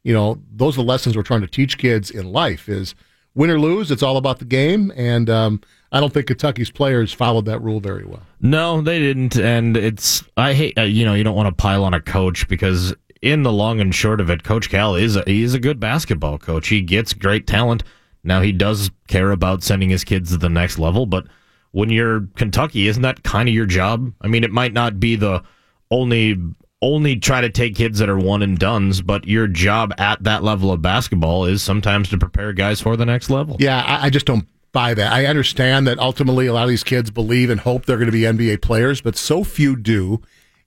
you 0.04 0.14
know, 0.14 0.42
those 0.52 0.76
are 0.76 0.82
the 0.82 0.88
lessons 0.88 1.16
we're 1.16 1.24
trying 1.24 1.42
to 1.42 1.48
teach 1.48 1.78
kids 1.78 2.10
in 2.10 2.32
life: 2.32 2.70
is 2.70 2.96
win 3.36 3.50
or 3.50 3.60
lose, 3.60 3.92
it's 3.92 4.04
all 4.04 4.18
about 4.18 4.40
the 4.40 4.46
game, 4.46 4.92
and 4.96 5.30
um, 5.30 5.62
I 5.92 6.00
don't 6.00 6.14
think 6.14 6.28
Kentucky's 6.28 6.72
players 6.72 7.14
followed 7.14 7.46
that 7.46 7.62
rule 7.62 7.80
very 7.80 8.04
well. 8.04 8.22
No, 8.42 8.82
they 8.82 9.00
didn't, 9.00 9.38
and 9.38 9.78
it's 9.78 10.24
I 10.38 10.54
hate 10.54 10.78
uh, 10.78 10.84
you 10.84 11.06
know 11.06 11.14
you 11.14 11.24
don't 11.24 11.36
want 11.36 11.48
to 11.48 11.62
pile 11.62 11.84
on 11.84 11.94
a 11.94 12.02
coach 12.02 12.48
because 12.48 12.94
in 13.22 13.44
the 13.44 13.52
long 13.52 13.80
and 13.80 13.94
short 13.94 14.22
of 14.22 14.30
it, 14.30 14.44
Coach 14.44 14.70
Cal 14.70 14.96
is 14.96 15.16
a, 15.16 15.24
he's 15.26 15.54
a 15.54 15.60
good 15.60 15.80
basketball 15.80 16.38
coach. 16.38 16.68
He 16.68 16.82
gets 16.82 17.14
great 17.14 17.48
talent. 17.48 17.84
Now 18.24 18.42
he 18.42 18.52
does 18.52 18.92
care 19.08 19.32
about 19.32 19.64
sending 19.64 19.90
his 19.90 20.04
kids 20.04 20.32
to 20.32 20.38
the 20.38 20.50
next 20.50 20.80
level, 20.80 21.06
but 21.06 21.26
when 21.72 21.90
you're 21.90 22.28
Kentucky, 22.36 22.88
isn't 22.88 23.04
that 23.04 23.24
kind 23.24 23.48
of 23.48 23.56
your 23.56 23.66
job? 23.66 24.12
I 24.22 24.28
mean, 24.28 24.44
it 24.44 24.52
might 24.52 24.74
not 24.74 25.00
be 25.00 25.16
the 25.16 25.44
only 25.92 26.38
only 26.82 27.18
try 27.18 27.42
to 27.42 27.50
take 27.50 27.76
kids 27.76 28.00
that 28.00 28.10
are 28.10 28.18
one 28.18 28.42
and 28.42 28.58
duns, 28.58 29.02
but 29.02 29.28
your 29.28 29.48
job 29.48 29.94
at 29.98 30.24
that 30.24 30.44
level 30.44 30.72
of 30.72 30.82
basketball 30.82 31.44
is 31.44 31.62
sometimes 31.62 32.08
to 32.10 32.18
prepare 32.18 32.54
guys 32.54 32.80
for 32.80 32.96
the 32.96 33.06
next 33.06 33.30
level. 33.30 33.58
Yeah, 33.60 33.82
I, 33.82 34.06
I 34.06 34.10
just 34.10 34.26
don't 34.26 34.48
buy 34.72 34.94
that. 34.94 35.12
I 35.12 35.26
understand 35.26 35.88
that 35.88 36.00
ultimately 36.00 36.48
a 36.48 36.54
lot 36.54 36.64
of 36.64 36.70
these 36.70 36.86
kids 36.86 37.12
believe 37.12 37.50
and 37.50 37.60
hope 37.60 37.86
they're 37.86 37.98
going 37.98 38.06
to 38.06 38.14
be 38.14 38.22
NBA 38.22 38.62
players, 38.62 39.02
but 39.02 39.18
so 39.18 39.44
few 39.44 39.76
do, 39.76 40.22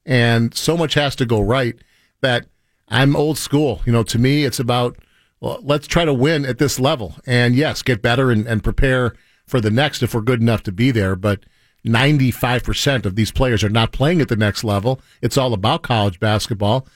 and 0.04 0.54
so 0.54 0.76
much 0.76 0.94
has 0.94 1.16
to 1.16 1.24
go 1.24 1.40
right 1.40 1.76
that 2.22 2.46
I'm 2.88 3.14
old 3.14 3.38
school. 3.38 3.82
You 3.84 3.92
know, 3.92 4.02
to 4.04 4.18
me, 4.18 4.44
it's 4.44 4.58
about 4.58 4.96
well, 5.40 5.58
let's 5.62 5.86
try 5.86 6.04
to 6.04 6.14
win 6.14 6.44
at 6.44 6.58
this 6.58 6.78
level, 6.78 7.16
and 7.26 7.54
yes, 7.54 7.82
get 7.82 8.00
better 8.00 8.30
and, 8.30 8.46
and 8.46 8.62
prepare 8.62 9.14
for 9.46 9.60
the 9.60 9.70
next 9.70 10.02
if 10.02 10.14
we're 10.14 10.20
good 10.20 10.40
enough 10.40 10.62
to 10.62 10.72
be 10.72 10.90
there. 10.90 11.16
But 11.16 11.40
95% 11.84 13.04
of 13.04 13.16
these 13.16 13.32
players 13.32 13.64
are 13.64 13.68
not 13.68 13.92
playing 13.92 14.20
at 14.20 14.28
the 14.28 14.36
next 14.36 14.62
level. 14.62 15.00
It's 15.20 15.36
all 15.36 15.52
about 15.52 15.82
college 15.82 16.20
basketball. 16.20 16.86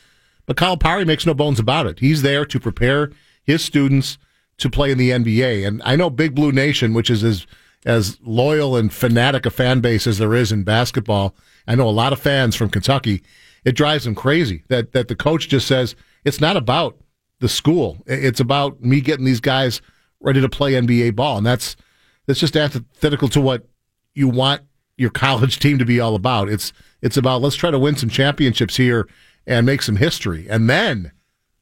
But 0.47 0.57
Calipari 0.57 1.05
makes 1.05 1.27
no 1.27 1.35
bones 1.35 1.59
about 1.59 1.87
it. 1.87 1.99
He's 1.99 2.23
there 2.23 2.47
to 2.47 2.61
prepare 2.61 3.11
his 3.43 3.65
students 3.65 4.17
to 4.59 4.71
play 4.71 4.93
in 4.93 4.99
the 4.99 5.11
NBA. 5.11 5.67
And 5.67 5.83
I 5.85 5.97
know 5.97 6.09
Big 6.09 6.35
Blue 6.35 6.53
Nation, 6.53 6.95
which 6.95 7.11
is 7.11 7.25
as 7.25 7.47
as 7.85 8.19
loyal 8.23 8.77
and 8.77 8.93
fanatic 8.93 9.47
a 9.47 9.51
fan 9.51 9.81
base 9.81 10.09
as 10.09 10.19
there 10.19 10.35
is 10.35 10.51
in 10.51 10.65
basketball. 10.65 11.37
I 11.69 11.77
know 11.77 11.89
a 11.89 11.91
lot 11.91 12.13
of 12.13 12.19
fans 12.19 12.57
from 12.57 12.69
Kentucky. 12.69 13.23
It 13.67 13.75
drives 13.75 14.07
him 14.07 14.15
crazy 14.15 14.63
that 14.69 14.93
that 14.93 15.09
the 15.09 15.17
coach 15.17 15.49
just 15.49 15.67
says 15.67 15.97
it's 16.25 16.41
not 16.41 16.57
about 16.57 16.97
the 17.41 17.49
school. 17.49 17.99
It's 18.07 18.41
about 18.41 18.81
me 18.81 19.01
getting 19.01 19.27
these 19.27 19.41
guys 19.41 19.83
ready 20.21 20.41
to 20.41 20.49
play 20.49 20.73
NBA 20.73 21.17
ball, 21.17 21.37
and 21.37 21.47
that's 21.47 21.75
that's 22.27 22.39
just 22.39 22.57
antithetical 22.57 23.29
to 23.29 23.41
what 23.41 23.67
you 24.15 24.29
want 24.29 24.63
your 24.97 25.11
college 25.11 25.59
team 25.61 25.79
to 25.79 25.85
be 25.85 25.99
all 25.99 26.15
about. 26.15 26.49
It's 26.49 26.73
it's 27.03 27.17
about 27.17 27.43
let's 27.43 27.57
try 27.57 27.73
to 27.73 27.79
win 27.79 27.97
some 27.97 28.09
championships 28.09 28.77
here 28.77 29.09
and 29.49 29.67
make 29.67 29.83
some 29.83 29.97
history, 29.97 30.47
and 30.49 30.71
then 30.71 31.11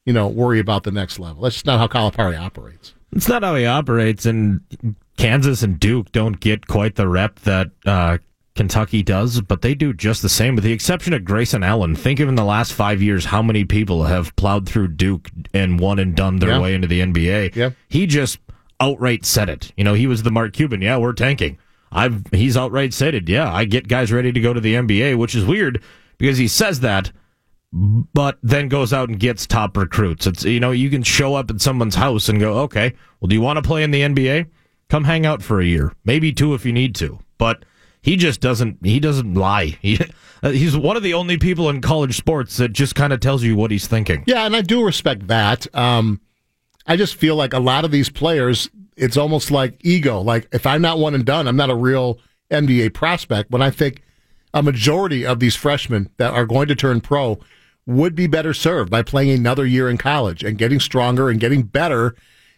you 0.05 0.13
know 0.13 0.27
worry 0.27 0.59
about 0.59 0.83
the 0.83 0.91
next 0.91 1.17
level. 1.17 1.41
That's 1.41 1.55
just 1.55 1.65
not 1.65 1.79
how 1.79 1.87
Calipari 1.87 2.39
operates. 2.39 2.93
It's 3.13 3.27
not 3.27 3.41
how 3.41 3.55
he 3.55 3.65
operates, 3.65 4.27
and 4.27 4.61
Kansas 5.17 5.63
and 5.63 5.79
Duke 5.79 6.11
don't 6.11 6.39
get 6.39 6.67
quite 6.67 6.95
the 6.97 7.07
rep 7.07 7.39
that 7.39 7.71
uh, 7.83 8.19
Kentucky 8.55 9.03
does, 9.03 9.41
but 9.41 9.61
they 9.61 9.75
do 9.75 9.93
just 9.93 10.21
the 10.21 10.29
same, 10.29 10.55
with 10.55 10.63
the 10.63 10.71
exception 10.71 11.13
of 11.13 11.25
Grayson 11.25 11.61
Allen. 11.63 11.95
Think 11.95 12.19
of 12.21 12.29
in 12.29 12.35
the 12.35 12.43
last 12.45 12.71
five 12.73 13.01
years 13.01 13.25
how 13.25 13.41
many 13.41 13.65
people 13.65 14.03
have 14.05 14.35
plowed 14.37 14.67
through 14.67 14.89
Duke 14.89 15.29
and 15.53 15.79
won 15.79 15.99
and 15.99 16.15
done 16.15 16.37
their 16.39 16.51
Yeah. 16.51 16.59
way 16.61 16.73
into 16.73 16.87
the 16.87 17.01
NBA. 17.01 17.51
Yeah. 17.53 17.71
He 17.89 18.07
just 18.07 18.39
outright 18.79 19.25
said 19.25 19.49
it. 19.49 19.71
You 19.75 19.83
know, 19.83 19.93
he 19.93 20.07
was 20.07 20.23
the 20.23 20.31
Mark 20.31 20.53
Cuban. 20.53 20.81
Yeah, 20.81 20.97
we're 20.97 21.13
tanking. 21.13 21.57
I've 21.91 22.23
he's 22.31 22.57
outright 22.57 22.93
said 22.93 23.13
it. 23.13 23.27
Yeah, 23.29 23.53
I 23.53 23.65
get 23.65 23.87
guys 23.87 24.11
ready 24.11 24.31
to 24.31 24.39
go 24.39 24.53
to 24.53 24.59
the 24.61 24.73
NBA, 24.75 25.15
which 25.17 25.35
is 25.35 25.45
weird 25.45 25.81
because 26.17 26.37
he 26.37 26.47
says 26.47 26.79
that, 26.81 27.11
but 27.71 28.37
then 28.41 28.67
goes 28.69 28.93
out 28.93 29.09
and 29.09 29.19
gets 29.19 29.45
top 29.45 29.75
recruits. 29.77 30.27
It's 30.27 30.43
you 30.45 30.59
know 30.59 30.71
you 30.71 30.89
can 30.89 31.03
show 31.03 31.35
up 31.35 31.49
at 31.51 31.61
someone's 31.61 31.95
house 31.95 32.29
and 32.29 32.39
go, 32.39 32.59
okay, 32.59 32.93
well, 33.19 33.27
do 33.27 33.35
you 33.35 33.41
want 33.41 33.57
to 33.57 33.61
play 33.61 33.83
in 33.83 33.91
the 33.91 34.01
NBA? 34.01 34.47
Come 34.89 35.03
hang 35.05 35.25
out 35.25 35.41
for 35.41 35.59
a 35.59 35.65
year, 35.65 35.93
maybe 36.05 36.31
two 36.31 36.53
if 36.53 36.65
you 36.65 36.71
need 36.73 36.95
to. 36.95 37.19
But 37.37 37.63
he 38.05 38.17
just 38.17 38.39
doesn't. 38.39 38.77
He 38.85 38.99
doesn't 38.99 39.33
lie. 39.33 39.79
He, 39.81 39.99
uh, 40.43 40.51
he's 40.51 40.77
one 40.77 40.95
of 40.95 41.01
the 41.01 41.15
only 41.15 41.37
people 41.37 41.71
in 41.71 41.81
college 41.81 42.15
sports 42.15 42.57
that 42.57 42.71
just 42.71 42.93
kind 42.93 43.11
of 43.11 43.19
tells 43.19 43.41
you 43.41 43.55
what 43.55 43.71
he's 43.71 43.87
thinking. 43.87 44.23
Yeah, 44.27 44.45
and 44.45 44.55
I 44.55 44.61
do 44.61 44.85
respect 44.85 45.25
that. 45.27 45.65
Um, 45.75 46.21
I 46.85 46.97
just 46.97 47.15
feel 47.15 47.35
like 47.35 47.53
a 47.53 47.59
lot 47.59 47.83
of 47.83 47.89
these 47.89 48.09
players, 48.09 48.69
it's 48.95 49.17
almost 49.17 49.49
like 49.49 49.83
ego. 49.83 50.21
Like 50.21 50.47
if 50.51 50.67
I'm 50.67 50.83
not 50.83 50.99
one 50.99 51.15
and 51.15 51.25
done, 51.25 51.47
I'm 51.47 51.55
not 51.55 51.71
a 51.71 51.75
real 51.75 52.19
NBA 52.51 52.93
prospect. 52.93 53.49
When 53.49 53.63
I 53.63 53.71
think 53.71 54.03
a 54.53 54.61
majority 54.61 55.25
of 55.25 55.39
these 55.39 55.55
freshmen 55.55 56.11
that 56.17 56.31
are 56.31 56.45
going 56.45 56.67
to 56.67 56.75
turn 56.75 57.01
pro 57.01 57.39
would 57.87 58.13
be 58.13 58.27
better 58.27 58.53
served 58.53 58.91
by 58.91 59.01
playing 59.01 59.31
another 59.31 59.65
year 59.65 59.89
in 59.89 59.97
college 59.97 60.43
and 60.43 60.59
getting 60.59 60.79
stronger 60.79 61.31
and 61.31 61.39
getting 61.39 61.63
better 61.63 62.15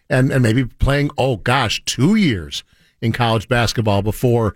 and, 0.09 0.29
and 0.29 0.43
maybe 0.43 0.65
playing, 0.65 1.09
oh 1.17 1.37
gosh, 1.37 1.81
two 1.85 2.15
years 2.15 2.65
in 3.01 3.13
college 3.13 3.47
basketball 3.47 4.01
before 4.01 4.53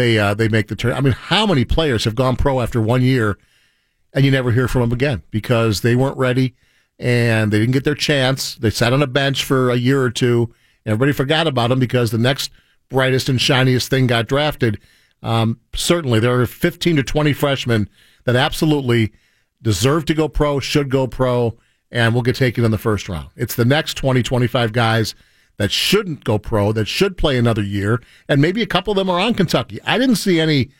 they 0.00 0.18
uh, 0.18 0.34
they 0.34 0.48
make 0.48 0.68
the 0.68 0.76
turn. 0.76 0.92
I 0.92 1.00
mean, 1.00 1.12
how 1.12 1.46
many 1.46 1.64
players 1.64 2.04
have 2.04 2.14
gone 2.14 2.36
pro 2.36 2.60
after 2.60 2.80
one 2.80 3.02
year 3.02 3.38
and 4.12 4.24
you 4.24 4.30
never 4.30 4.50
hear 4.50 4.66
from 4.66 4.82
them 4.82 4.92
again 4.92 5.22
because 5.30 5.82
they 5.82 5.94
weren't 5.94 6.16
ready 6.16 6.54
and 6.98 7.52
they 7.52 7.58
didn't 7.58 7.72
get 7.72 7.84
their 7.84 7.94
chance. 7.94 8.56
They 8.56 8.70
sat 8.70 8.92
on 8.92 9.02
a 9.02 9.06
bench 9.06 9.44
for 9.44 9.70
a 9.70 9.76
year 9.76 10.02
or 10.02 10.10
two. 10.10 10.52
And 10.84 10.92
everybody 10.92 11.12
forgot 11.12 11.46
about 11.46 11.68
them 11.68 11.78
because 11.78 12.10
the 12.10 12.18
next 12.18 12.50
brightest 12.88 13.28
and 13.28 13.40
shiniest 13.40 13.88
thing 13.88 14.06
got 14.06 14.26
drafted. 14.26 14.80
Um, 15.22 15.60
certainly, 15.74 16.18
there 16.18 16.40
are 16.40 16.46
15 16.46 16.96
to 16.96 17.02
20 17.02 17.32
freshmen 17.34 17.88
that 18.24 18.36
absolutely 18.36 19.12
deserve 19.62 20.06
to 20.06 20.14
go 20.14 20.28
pro, 20.28 20.60
should 20.60 20.90
go 20.90 21.06
pro, 21.06 21.56
and 21.90 22.14
will 22.14 22.22
get 22.22 22.36
taken 22.36 22.64
in 22.64 22.70
the 22.70 22.78
first 22.78 23.08
round. 23.08 23.28
It's 23.36 23.54
the 23.54 23.66
next 23.66 23.94
20, 23.94 24.22
25 24.22 24.72
guys 24.72 25.14
that 25.60 25.70
shouldn't 25.70 26.24
go 26.24 26.38
pro, 26.38 26.72
that 26.72 26.88
should 26.88 27.18
play 27.18 27.36
another 27.36 27.60
year, 27.60 28.00
and 28.30 28.40
maybe 28.40 28.62
a 28.62 28.66
couple 28.66 28.92
of 28.92 28.96
them 28.96 29.10
are 29.10 29.20
on 29.20 29.34
Kentucky. 29.34 29.78
I 29.84 29.98
didn't 29.98 30.16
see 30.16 30.40
any 30.40 30.70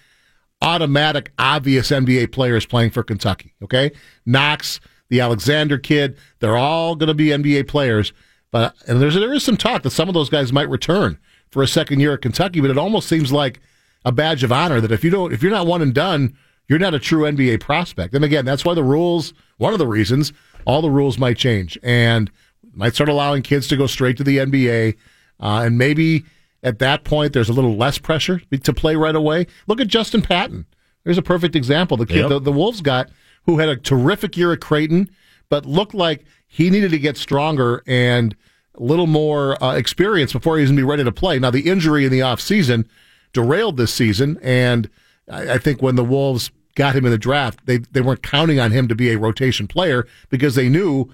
automatic, 0.63 1.33
obvious 1.39 1.91
NBA 1.91 2.33
players 2.33 2.65
playing 2.65 2.89
for 2.89 3.03
Kentucky. 3.03 3.53
Okay, 3.63 3.93
Knox, 4.25 4.81
the 5.11 5.21
Alexander 5.21 5.77
kid, 5.77 6.17
they're 6.39 6.57
all 6.57 6.97
going 6.97 7.09
to 7.09 7.15
be 7.15 7.27
NBA 7.27 7.69
players. 7.69 8.15
But 8.53 8.75
and 8.87 9.03
there's 9.03 9.17
there 9.17 9.35
is 9.35 9.45
some 9.45 9.59
talk 9.59 9.83
that 9.83 9.91
some 9.91 10.09
of 10.09 10.15
those 10.15 10.31
guys 10.31 10.51
might 10.51 10.71
return 10.71 11.19
for 11.51 11.63
a 11.63 11.69
second 11.69 12.01
year 12.01 12.15
at 12.15 12.23
Kentucky. 12.23 12.63
But 12.63 12.71
it 12.71 12.79
almost 12.79 13.07
seems 13.07 13.31
like 13.31 13.61
a 14.07 14.13
badge 14.13 14.43
of 14.45 14.51
honor 14.51 14.81
that 14.81 14.93
if 14.93 15.05
you 15.05 15.11
don't, 15.11 15.31
if 15.31 15.43
you're 15.43 15.53
not 15.53 15.67
one 15.67 15.83
and 15.83 15.93
done, 15.93 16.35
you're 16.69 16.79
not 16.79 16.95
a 16.95 16.99
true 16.99 17.31
NBA 17.31 17.61
prospect. 17.61 18.15
And 18.15 18.25
again, 18.25 18.47
that's 18.47 18.65
why 18.65 18.73
the 18.73 18.83
rules. 18.83 19.35
One 19.59 19.75
of 19.75 19.79
the 19.79 19.87
reasons 19.87 20.33
all 20.65 20.81
the 20.81 20.91
rules 20.91 21.19
might 21.19 21.37
change 21.37 21.79
and 21.83 22.31
might 22.75 22.95
start 22.95 23.09
allowing 23.09 23.43
kids 23.43 23.67
to 23.69 23.77
go 23.77 23.87
straight 23.87 24.17
to 24.19 24.25
the 24.25 24.39
NBA, 24.39 24.97
uh, 25.41 25.63
and 25.65 25.77
maybe 25.79 26.25
at 26.63 26.79
that 26.79 27.05
point 27.05 27.33
there's 27.33 27.49
a 27.49 27.53
little 27.53 27.77
less 27.77 27.99
pressure 27.99 28.41
to 28.63 28.73
play 28.73 28.97
right 28.97 29.17
away. 29.17 29.47
Look 29.67 29.81
at 29.81 29.89
Justin 29.89 30.23
Patton. 30.23 30.67
There's 31.05 31.19
a 31.19 31.23
perfect 31.23 31.57
example. 31.57 31.97
The 31.97 32.07
kid 32.07 32.17
Yep. 32.17 32.29
the, 32.29 32.39
the 32.41 32.53
Wolves 32.53 32.81
got 32.83 33.09
who 33.47 33.59
had 33.59 33.69
a 33.71 33.77
terrific 33.77 34.37
year 34.37 34.53
at 34.53 34.61
Creighton, 34.61 35.09
but 35.49 35.65
looked 35.65 35.95
like 35.95 36.25
he 36.47 36.69
needed 36.69 36.91
to 36.91 36.99
get 36.99 37.17
stronger 37.17 37.83
and 37.87 38.37
a 38.75 38.83
little 38.83 39.07
more 39.07 39.63
uh, 39.63 39.75
experience 39.75 40.33
before 40.33 40.57
he 40.57 40.63
was 40.63 40.71
going 40.71 40.77
to 40.77 40.83
be 40.83 40.89
ready 40.89 41.05
to 41.05 41.13
play. 41.13 41.39
Now 41.39 41.51
the 41.51 41.69
injury 41.69 42.05
in 42.05 42.13
the 42.13 42.21
offseason 42.21 42.87
derailed 43.33 43.77
this 43.77 43.93
season. 43.95 44.39
And 44.43 44.91
I, 45.31 45.55
I 45.55 45.59
think 45.59 45.81
when 45.81 45.97
the 45.97 46.05
Wolves 46.05 46.51
got 46.75 46.95
him 46.95 47.05
in 47.05 47.11
the 47.11 47.19
draft, 47.19 47.65
they 47.67 47.79
they 47.79 48.01
weren't 48.01 48.23
counting 48.23 48.61
on 48.61 48.71
him 48.71 48.89
to 48.89 48.95
be 48.95 49.11
a 49.11 49.19
rotation 49.19 49.67
player 49.67 50.07
because 50.29 50.55
they 50.55 50.69
knew 50.69 51.11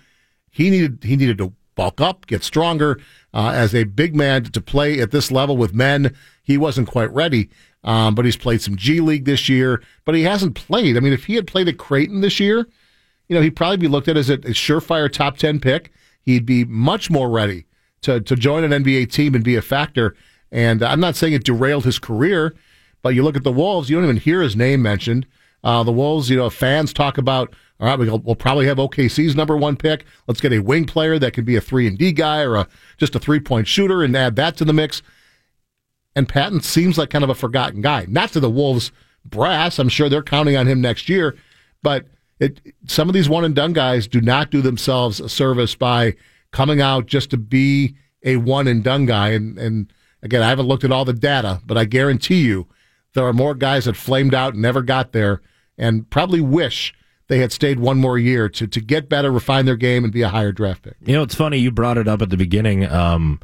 he 0.57 0.71
needed 0.71 1.05
he 1.05 1.17
needed 1.17 1.37
to 1.37 1.53
bulk 1.75 2.01
up, 2.01 2.27
get 2.27 2.43
stronger 2.43 2.99
uh, 3.35 3.51
as 3.51 3.75
a 3.75 3.85
big 3.85 4.17
man 4.17 4.43
to 4.45 4.61
play 4.63 5.01
at 5.01 5.11
this 5.11 5.31
level 5.31 5.55
with 5.55 5.75
men. 5.75 6.17
He 6.43 6.57
wasn't 6.57 6.89
quite 6.89 7.13
ready, 7.13 7.51
um, 7.85 8.15
but 8.15 8.25
he's 8.25 8.39
played 8.39 8.63
some 8.63 8.75
G 8.75 9.01
League 9.01 9.27
this 9.27 9.51
year. 9.51 9.83
But 10.07 10.15
he 10.15 10.23
hasn't 10.23 10.55
played. 10.55 10.97
I 10.97 11.01
mean, 11.01 11.13
if 11.13 11.27
he 11.27 11.35
had 11.35 11.47
played 11.47 11.69
at 11.69 11.77
Creighton 11.77 12.23
this 12.23 12.41
year, 12.41 12.67
you 13.29 13.37
know, 13.37 13.43
he'd 13.43 13.55
probably 13.55 13.77
be 13.77 13.87
looked 13.87 14.09
at 14.09 14.17
as 14.17 14.31
a, 14.31 14.35
a 14.35 14.55
surefire 14.55 15.13
top 15.13 15.37
ten 15.37 15.61
pick. 15.61 15.93
He'd 16.23 16.47
be 16.47 16.65
much 16.65 17.11
more 17.11 17.29
ready 17.29 17.67
to 18.01 18.23
to 18.23 18.35
join 18.35 18.65
an 18.65 18.83
NBA 18.83 19.13
team 19.13 19.35
and 19.35 19.45
be 19.45 19.57
a 19.57 19.63
factor. 19.63 20.17
And 20.51 20.83
I'm 20.83 21.01
not 21.01 21.17
saying 21.17 21.35
it 21.35 21.45
derailed 21.45 21.85
his 21.85 21.99
career, 21.99 22.55
but 23.03 23.15
you 23.15 23.23
look 23.23 23.37
at 23.37 23.45
the 23.45 23.53
Wolves, 23.53 23.91
you 23.91 23.97
don't 23.97 24.05
even 24.05 24.17
hear 24.17 24.41
his 24.41 24.57
name 24.57 24.81
mentioned. 24.81 25.27
Uh, 25.63 25.83
the 25.83 25.93
Wolves, 25.93 26.31
you 26.31 26.37
know, 26.37 26.49
fans 26.49 26.95
talk 26.95 27.19
about, 27.19 27.53
all 27.79 27.87
right, 27.87 27.99
we'll, 27.99 28.19
we'll 28.21 28.35
probably 28.35 28.67
have 28.67 28.79
OKC's 28.79 29.37
number 29.37 29.57
one 29.57 29.77
pick. 29.77 30.05
Let's 30.27 30.41
get 30.41 30.53
a 30.53 30.61
wing 30.61 30.87
player 30.87 31.19
that 31.19 31.35
can 31.35 31.45
be 31.45 31.57
a 31.57 31.61
three 31.61 31.87
and 31.87 31.99
D 31.99 32.13
guy 32.13 32.41
or 32.41 32.57
a, 32.57 32.69
just 32.97 33.15
a 33.15 33.19
three 33.19 33.41
point 33.41 33.69
shooter 33.69 34.03
and 34.03 34.17
add 34.17 34.37
that 34.37 34.57
to 34.57 34.65
the 34.65 34.73
mix. 34.73 35.03
And 36.15 36.29
Patton 36.29 36.63
seems 36.63 36.97
like 36.97 37.11
kind 37.11 37.25
of 37.25 37.31
a 37.31 37.35
forgotten 37.35 37.83
guy. 37.83 38.07
Not 38.09 38.31
to 38.31 38.41
the 38.41 38.49
Wolves 38.51 38.93
brass. 39.25 39.79
I'm 39.79 39.91
sure 39.91 40.09
they're 40.09 40.23
counting 40.23 40.57
on 40.57 40.67
him 40.67 40.81
next 40.81 41.09
year, 41.09 41.37
but 41.83 42.07
it, 42.41 42.61
some 42.87 43.09
of 43.09 43.15
these 43.15 43.29
one 43.29 43.45
and 43.45 43.55
done 43.55 43.75
guys 43.75 44.07
do 44.07 44.21
not 44.21 44.51
do 44.51 44.63
themselves 44.63 45.21
a 45.21 45.29
service 45.29 45.75
by 45.75 46.15
coming 46.53 46.81
out 46.81 47.07
just 47.07 47.31
to 47.31 47.37
be 47.37 47.97
a 48.23 48.37
one 48.37 48.67
and 48.67 48.83
done 48.83 49.05
guy. 49.05 49.31
And, 49.31 49.59
and 49.59 49.93
again, 50.23 50.43
I 50.43 50.49
haven't 50.49 50.67
looked 50.67 50.85
at 50.85 50.93
all 50.93 51.05
the 51.05 51.13
data, 51.13 51.61
but 51.67 51.77
I 51.77 51.85
guarantee 51.85 52.43
you 52.43 52.67
there 53.13 53.27
are 53.27 53.35
more 53.35 53.55
guys 53.55 53.85
that 53.85 53.97
flamed 53.97 54.35
out 54.35 54.55
and 54.55 54.63
never 54.63 54.83
got 54.83 55.13
there 55.13 55.43
and 55.77 56.09
probably 56.09 56.41
wish 56.41 56.95
they 57.29 57.39
had 57.39 57.53
stayed 57.53 57.81
one 57.81 57.99
more 57.99 58.19
year 58.19 58.49
to, 58.49 58.67
to 58.67 58.81
get 58.81 59.09
better, 59.09 59.31
refine 59.31 59.67
their 59.67 59.77
game, 59.77 60.05
and 60.05 60.13
be 60.13 60.23
a 60.23 60.29
higher 60.29 60.53
draft 60.53 60.83
pick. 60.83 60.97
You 61.05 61.15
know, 61.15 61.23
it's 61.23 61.35
funny. 61.35 61.59
You 61.59 61.71
brought 61.71 61.99
it 61.99 62.09
up 62.09 62.23
at 62.23 62.31
the 62.31 62.37
beginning. 62.37 62.87
Um, 62.87 63.41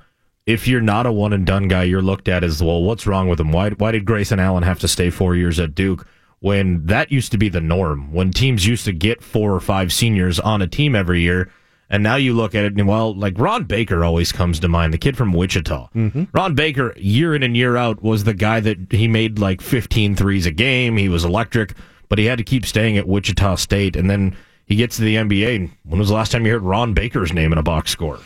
if 0.46 0.66
you're 0.66 0.80
not 0.80 1.06
a 1.06 1.12
one 1.12 1.32
and 1.32 1.46
done 1.46 1.68
guy, 1.68 1.84
you're 1.84 2.02
looked 2.02 2.28
at 2.28 2.44
as, 2.44 2.62
well, 2.62 2.82
what's 2.82 3.06
wrong 3.06 3.28
with 3.28 3.40
him? 3.40 3.52
Why, 3.52 3.70
why 3.70 3.92
did 3.92 4.04
Grayson 4.04 4.40
Allen 4.40 4.62
have 4.62 4.80
to 4.80 4.88
stay 4.88 5.10
four 5.10 5.34
years 5.34 5.58
at 5.60 5.74
Duke? 5.74 6.06
When 6.40 6.86
that 6.86 7.12
used 7.12 7.30
to 7.32 7.38
be 7.38 7.48
the 7.48 7.60
norm, 7.60 8.12
when 8.12 8.32
teams 8.32 8.66
used 8.66 8.84
to 8.86 8.92
get 8.92 9.22
four 9.22 9.54
or 9.54 9.60
five 9.60 9.92
seniors 9.92 10.40
on 10.40 10.60
a 10.60 10.66
team 10.66 10.96
every 10.96 11.20
year, 11.20 11.52
and 11.88 12.02
now 12.02 12.16
you 12.16 12.32
look 12.32 12.54
at 12.54 12.64
it 12.64 12.74
and 12.74 12.88
well, 12.88 13.14
like 13.14 13.38
Ron 13.38 13.64
Baker 13.64 14.02
always 14.02 14.32
comes 14.32 14.58
to 14.60 14.68
mind, 14.68 14.92
the 14.92 14.98
kid 14.98 15.16
from 15.16 15.32
Wichita. 15.32 15.90
Mm-hmm. 15.94 16.24
Ron 16.32 16.54
Baker, 16.54 16.94
year 16.96 17.34
in 17.34 17.42
and 17.44 17.56
year 17.56 17.76
out, 17.76 18.02
was 18.02 18.24
the 18.24 18.34
guy 18.34 18.58
that 18.60 18.90
he 18.90 19.06
made 19.06 19.38
like 19.38 19.60
15 19.60 20.16
threes 20.16 20.46
a 20.46 20.50
game. 20.50 20.96
He 20.96 21.08
was 21.08 21.24
electric, 21.24 21.74
but 22.12 22.18
he 22.18 22.26
had 22.26 22.36
to 22.36 22.44
keep 22.44 22.66
staying 22.66 22.98
at 22.98 23.08
Wichita 23.08 23.54
State. 23.54 23.96
And 23.96 24.10
then 24.10 24.36
he 24.66 24.76
gets 24.76 24.96
to 24.96 25.02
the 25.02 25.16
NBA. 25.16 25.70
When 25.84 25.98
was 25.98 26.08
the 26.10 26.14
last 26.14 26.30
time 26.30 26.44
you 26.44 26.52
heard 26.52 26.60
Ron 26.60 26.92
Baker's 26.92 27.32
name 27.32 27.52
in 27.52 27.58
a 27.58 27.62
box 27.62 27.90
score? 27.90 28.18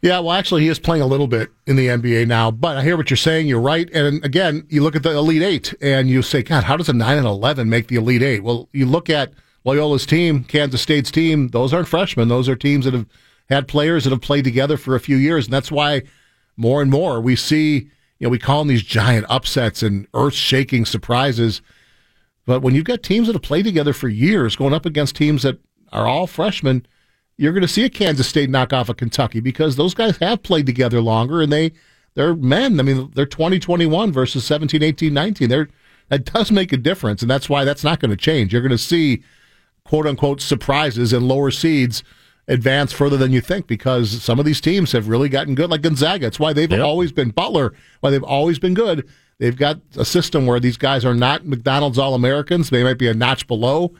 Yeah, 0.00 0.20
well, 0.20 0.30
actually, 0.30 0.62
he 0.62 0.68
is 0.68 0.78
playing 0.78 1.02
a 1.02 1.08
little 1.08 1.26
bit 1.26 1.50
in 1.66 1.74
the 1.74 1.88
NBA 1.88 2.28
now. 2.28 2.52
But 2.52 2.76
I 2.76 2.84
hear 2.84 2.96
what 2.96 3.10
you're 3.10 3.16
saying. 3.16 3.48
You're 3.48 3.60
right. 3.60 3.90
And 3.90 4.24
again, 4.24 4.64
you 4.68 4.84
look 4.84 4.94
at 4.94 5.02
the 5.02 5.10
Elite 5.10 5.42
Eight 5.42 5.74
and 5.82 6.08
you 6.08 6.22
say, 6.22 6.44
God, 6.44 6.62
how 6.62 6.76
does 6.76 6.88
a 6.88 6.92
9 6.92 7.18
and 7.18 7.26
11 7.26 7.68
make 7.68 7.88
the 7.88 7.96
Elite 7.96 8.22
Eight? 8.22 8.44
Well, 8.44 8.68
you 8.72 8.86
look 8.86 9.10
at 9.10 9.32
Loyola's 9.66 10.06
team, 10.06 10.44
Kansas 10.44 10.80
State's 10.80 11.10
team, 11.10 11.48
those 11.48 11.74
aren't 11.74 11.88
freshmen. 11.88 12.28
Those 12.28 12.48
are 12.48 12.54
teams 12.54 12.84
that 12.84 12.94
have 12.94 13.06
had 13.48 13.66
players 13.66 14.04
that 14.04 14.10
have 14.10 14.22
played 14.22 14.44
together 14.44 14.76
for 14.76 14.94
a 14.94 15.00
few 15.00 15.16
years. 15.16 15.46
And 15.46 15.52
that's 15.52 15.72
why 15.72 16.02
more 16.56 16.80
and 16.80 16.92
more 16.92 17.20
we 17.20 17.34
see, 17.34 17.90
you 18.20 18.26
know, 18.26 18.28
we 18.28 18.38
call 18.38 18.60
them 18.60 18.68
these 18.68 18.84
giant 18.84 19.26
upsets 19.28 19.82
and 19.82 20.06
earth 20.14 20.34
shaking 20.34 20.84
surprises. 20.84 21.60
But 22.44 22.60
when 22.60 22.74
you've 22.74 22.84
got 22.84 23.02
teams 23.02 23.26
that 23.26 23.34
have 23.34 23.42
played 23.42 23.64
together 23.64 23.92
for 23.92 24.08
years 24.08 24.56
going 24.56 24.74
up 24.74 24.86
against 24.86 25.16
teams 25.16 25.42
that 25.42 25.58
are 25.92 26.06
all 26.06 26.26
freshmen, 26.26 26.86
you're 27.36 27.52
going 27.52 27.62
to 27.62 27.68
see 27.68 27.84
a 27.84 27.90
Kansas 27.90 28.26
State 28.28 28.50
knock 28.50 28.72
off 28.72 28.88
a 28.88 28.94
Kentucky 28.94 29.40
because 29.40 29.76
those 29.76 29.94
guys 29.94 30.16
have 30.18 30.42
played 30.42 30.66
together 30.66 31.00
longer 31.00 31.40
and 31.40 31.52
they, 31.52 31.72
they're 32.14 32.34
men. 32.34 32.78
I 32.78 32.82
mean, 32.82 33.10
they're 33.14 33.26
2021 33.26 34.12
versus 34.12 34.44
17, 34.44 34.82
18, 34.82 35.14
19. 35.14 35.48
They're, 35.48 35.68
that 36.08 36.24
does 36.24 36.50
make 36.50 36.72
a 36.72 36.76
difference. 36.76 37.22
And 37.22 37.30
that's 37.30 37.48
why 37.48 37.64
that's 37.64 37.84
not 37.84 38.00
going 38.00 38.10
to 38.10 38.16
change. 38.16 38.52
You're 38.52 38.62
going 38.62 38.70
to 38.70 38.78
see 38.78 39.22
quote 39.84 40.06
unquote 40.06 40.40
surprises 40.40 41.12
and 41.12 41.26
lower 41.26 41.50
seeds 41.50 42.02
advance 42.48 42.92
further 42.92 43.16
than 43.16 43.32
you 43.32 43.40
think 43.40 43.66
because 43.66 44.22
some 44.22 44.38
of 44.38 44.44
these 44.44 44.60
teams 44.60 44.92
have 44.92 45.08
really 45.08 45.28
gotten 45.28 45.54
good, 45.54 45.70
like 45.70 45.82
Gonzaga. 45.82 46.26
It's 46.26 46.40
why 46.40 46.52
they've 46.52 46.70
yep. 46.70 46.80
always 46.80 47.12
been 47.12 47.30
Butler, 47.30 47.72
why 48.00 48.10
they've 48.10 48.22
always 48.22 48.58
been 48.58 48.74
good. 48.74 49.08
They've 49.38 49.56
got 49.56 49.80
a 49.96 50.04
system 50.04 50.46
where 50.46 50.60
these 50.60 50.76
guys 50.76 51.04
are 51.04 51.14
not 51.14 51.46
McDonald's 51.46 51.98
All 51.98 52.14
Americans. 52.14 52.70
They 52.70 52.84
might 52.84 52.98
be 52.98 53.08
a 53.08 53.14
notch 53.14 53.46
below, 53.46 53.92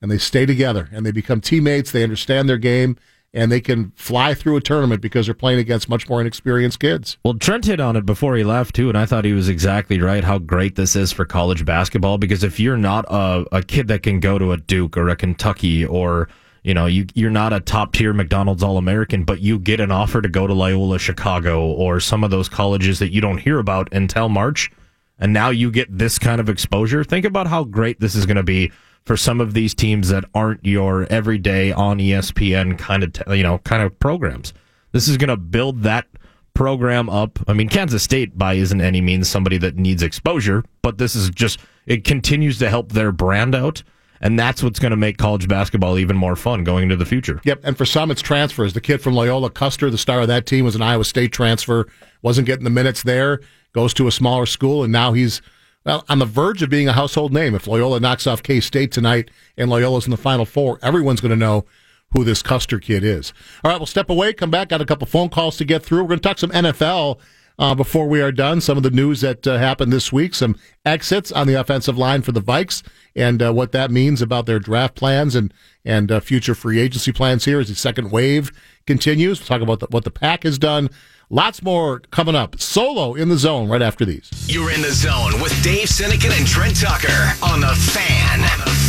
and 0.00 0.10
they 0.10 0.18
stay 0.18 0.46
together 0.46 0.88
and 0.92 1.04
they 1.04 1.12
become 1.12 1.40
teammates. 1.40 1.90
They 1.92 2.02
understand 2.02 2.48
their 2.48 2.58
game. 2.58 2.96
And 3.34 3.52
they 3.52 3.60
can 3.60 3.92
fly 3.96 4.32
through 4.32 4.56
a 4.56 4.62
tournament 4.62 5.02
because 5.02 5.26
they're 5.26 5.34
playing 5.34 5.58
against 5.58 5.90
much 5.90 6.08
more 6.08 6.22
inexperienced 6.22 6.80
kids. 6.80 7.18
Well, 7.22 7.34
Trent 7.34 7.66
hit 7.66 7.80
on 7.80 7.94
it 7.94 8.06
before 8.06 8.34
he 8.34 8.44
left 8.44 8.74
too, 8.74 8.88
and 8.88 8.96
I 8.96 9.04
thought 9.04 9.26
he 9.26 9.34
was 9.34 9.50
exactly 9.50 10.00
right. 10.00 10.24
How 10.24 10.38
great 10.38 10.76
this 10.76 10.96
is 10.96 11.12
for 11.12 11.26
college 11.26 11.66
basketball 11.66 12.16
because 12.16 12.42
if 12.42 12.58
you're 12.58 12.78
not 12.78 13.04
a, 13.10 13.44
a 13.52 13.62
kid 13.62 13.88
that 13.88 14.02
can 14.02 14.20
go 14.20 14.38
to 14.38 14.52
a 14.52 14.56
Duke 14.56 14.96
or 14.96 15.10
a 15.10 15.16
Kentucky 15.16 15.84
or 15.84 16.30
you 16.66 16.74
know, 16.74 16.86
you 16.86 17.06
you're 17.14 17.30
not 17.30 17.52
a 17.52 17.60
top 17.60 17.92
tier 17.92 18.12
McDonald's 18.12 18.60
All 18.60 18.76
American, 18.76 19.22
but 19.22 19.40
you 19.40 19.56
get 19.56 19.78
an 19.78 19.92
offer 19.92 20.20
to 20.20 20.28
go 20.28 20.48
to 20.48 20.52
Loyola 20.52 20.98
Chicago 20.98 21.64
or 21.64 22.00
some 22.00 22.24
of 22.24 22.32
those 22.32 22.48
colleges 22.48 22.98
that 22.98 23.12
you 23.12 23.20
don't 23.20 23.38
hear 23.38 23.60
about 23.60 23.88
until 23.92 24.28
March, 24.28 24.72
and 25.16 25.32
now 25.32 25.50
you 25.50 25.70
get 25.70 25.96
this 25.96 26.18
kind 26.18 26.40
of 26.40 26.48
exposure. 26.48 27.04
Think 27.04 27.24
about 27.24 27.46
how 27.46 27.62
great 27.62 28.00
this 28.00 28.16
is 28.16 28.26
going 28.26 28.36
to 28.36 28.42
be 28.42 28.72
for 29.04 29.16
some 29.16 29.40
of 29.40 29.54
these 29.54 29.76
teams 29.76 30.08
that 30.08 30.24
aren't 30.34 30.66
your 30.66 31.04
everyday 31.04 31.70
on 31.70 31.98
ESPN 31.98 32.76
kind 32.76 33.04
of 33.04 33.36
you 33.36 33.44
know 33.44 33.58
kind 33.58 33.84
of 33.84 33.96
programs. 34.00 34.52
This 34.90 35.06
is 35.06 35.16
going 35.18 35.28
to 35.28 35.36
build 35.36 35.84
that 35.84 36.08
program 36.52 37.08
up. 37.08 37.38
I 37.46 37.52
mean, 37.52 37.68
Kansas 37.68 38.02
State 38.02 38.36
by 38.36 38.54
isn't 38.54 38.80
any 38.80 39.00
means 39.00 39.28
somebody 39.28 39.58
that 39.58 39.76
needs 39.76 40.02
exposure, 40.02 40.64
but 40.82 40.98
this 40.98 41.14
is 41.14 41.30
just 41.30 41.60
it 41.86 42.02
continues 42.02 42.58
to 42.58 42.68
help 42.68 42.90
their 42.90 43.12
brand 43.12 43.54
out 43.54 43.84
and 44.20 44.38
that's 44.38 44.62
what's 44.62 44.78
going 44.78 44.90
to 44.90 44.96
make 44.96 45.18
college 45.18 45.48
basketball 45.48 45.98
even 45.98 46.16
more 46.16 46.36
fun 46.36 46.64
going 46.64 46.84
into 46.84 46.96
the 46.96 47.04
future. 47.04 47.40
Yep, 47.44 47.60
and 47.64 47.76
for 47.76 47.84
some, 47.84 48.10
it's 48.10 48.22
transfers. 48.22 48.72
The 48.72 48.80
kid 48.80 49.00
from 49.00 49.14
Loyola, 49.14 49.50
Custer, 49.50 49.90
the 49.90 49.98
star 49.98 50.20
of 50.20 50.28
that 50.28 50.46
team, 50.46 50.64
was 50.64 50.74
an 50.74 50.82
Iowa 50.82 51.04
State 51.04 51.32
transfer, 51.32 51.86
wasn't 52.22 52.46
getting 52.46 52.64
the 52.64 52.70
minutes 52.70 53.02
there, 53.02 53.40
goes 53.72 53.92
to 53.94 54.06
a 54.06 54.12
smaller 54.12 54.46
school, 54.46 54.82
and 54.82 54.92
now 54.92 55.12
he's 55.12 55.42
well 55.84 56.04
on 56.08 56.18
the 56.18 56.26
verge 56.26 56.62
of 56.62 56.70
being 56.70 56.88
a 56.88 56.92
household 56.92 57.32
name. 57.32 57.54
If 57.54 57.66
Loyola 57.66 58.00
knocks 58.00 58.26
off 58.26 58.42
K 58.42 58.60
State 58.60 58.92
tonight 58.92 59.30
and 59.56 59.70
Loyola's 59.70 60.06
in 60.06 60.10
the 60.10 60.16
Final 60.16 60.44
Four, 60.44 60.78
everyone's 60.82 61.20
going 61.20 61.30
to 61.30 61.36
know 61.36 61.64
who 62.12 62.24
this 62.24 62.42
Custer 62.42 62.78
kid 62.78 63.04
is. 63.04 63.32
All 63.62 63.70
right, 63.70 63.78
we'll 63.78 63.86
step 63.86 64.10
away, 64.10 64.32
come 64.32 64.50
back, 64.50 64.68
got 64.68 64.80
a 64.80 64.86
couple 64.86 65.06
phone 65.06 65.28
calls 65.28 65.56
to 65.58 65.64
get 65.64 65.82
through. 65.82 66.02
We're 66.02 66.08
going 66.08 66.20
to 66.20 66.28
talk 66.28 66.38
some 66.38 66.50
NFL 66.50 67.18
uh, 67.58 67.74
before 67.74 68.06
we 68.06 68.20
are 68.20 68.32
done, 68.32 68.60
some 68.60 68.76
of 68.76 68.82
the 68.82 68.90
news 68.90 69.20
that 69.22 69.46
uh, 69.46 69.58
happened 69.58 69.92
this 69.92 70.12
week, 70.12 70.34
some 70.34 70.56
exits 70.84 71.32
on 71.32 71.46
the 71.46 71.54
offensive 71.54 71.96
line 71.96 72.22
for 72.22 72.32
the 72.32 72.42
Vikes, 72.42 72.82
and 73.14 73.42
uh, 73.42 73.52
what 73.52 73.72
that 73.72 73.90
means 73.90 74.20
about 74.20 74.46
their 74.46 74.58
draft 74.58 74.94
plans 74.94 75.34
and 75.34 75.52
and 75.84 76.10
uh, 76.10 76.20
future 76.20 76.54
free 76.54 76.80
agency 76.80 77.12
plans 77.12 77.44
here 77.44 77.60
as 77.60 77.68
the 77.68 77.74
second 77.74 78.10
wave 78.10 78.50
continues. 78.86 79.40
We'll 79.40 79.46
talk 79.46 79.62
about 79.62 79.80
the, 79.80 79.86
what 79.90 80.04
the 80.04 80.10
pack 80.10 80.42
has 80.42 80.58
done. 80.58 80.90
Lots 81.28 81.62
more 81.62 82.00
coming 82.10 82.36
up. 82.36 82.60
Solo 82.60 83.14
in 83.14 83.28
the 83.28 83.36
zone 83.36 83.68
right 83.68 83.82
after 83.82 84.04
these. 84.04 84.30
You're 84.48 84.70
in 84.70 84.82
the 84.82 84.92
zone 84.92 85.40
with 85.40 85.60
Dave 85.62 85.88
Sinykin 85.88 86.36
and 86.38 86.46
Trent 86.46 86.80
Tucker 86.80 87.32
on 87.42 87.60
the 87.60 87.74
Fan. 87.74 88.40
On 88.40 88.58
the 88.60 88.70
Fan. 88.70 88.85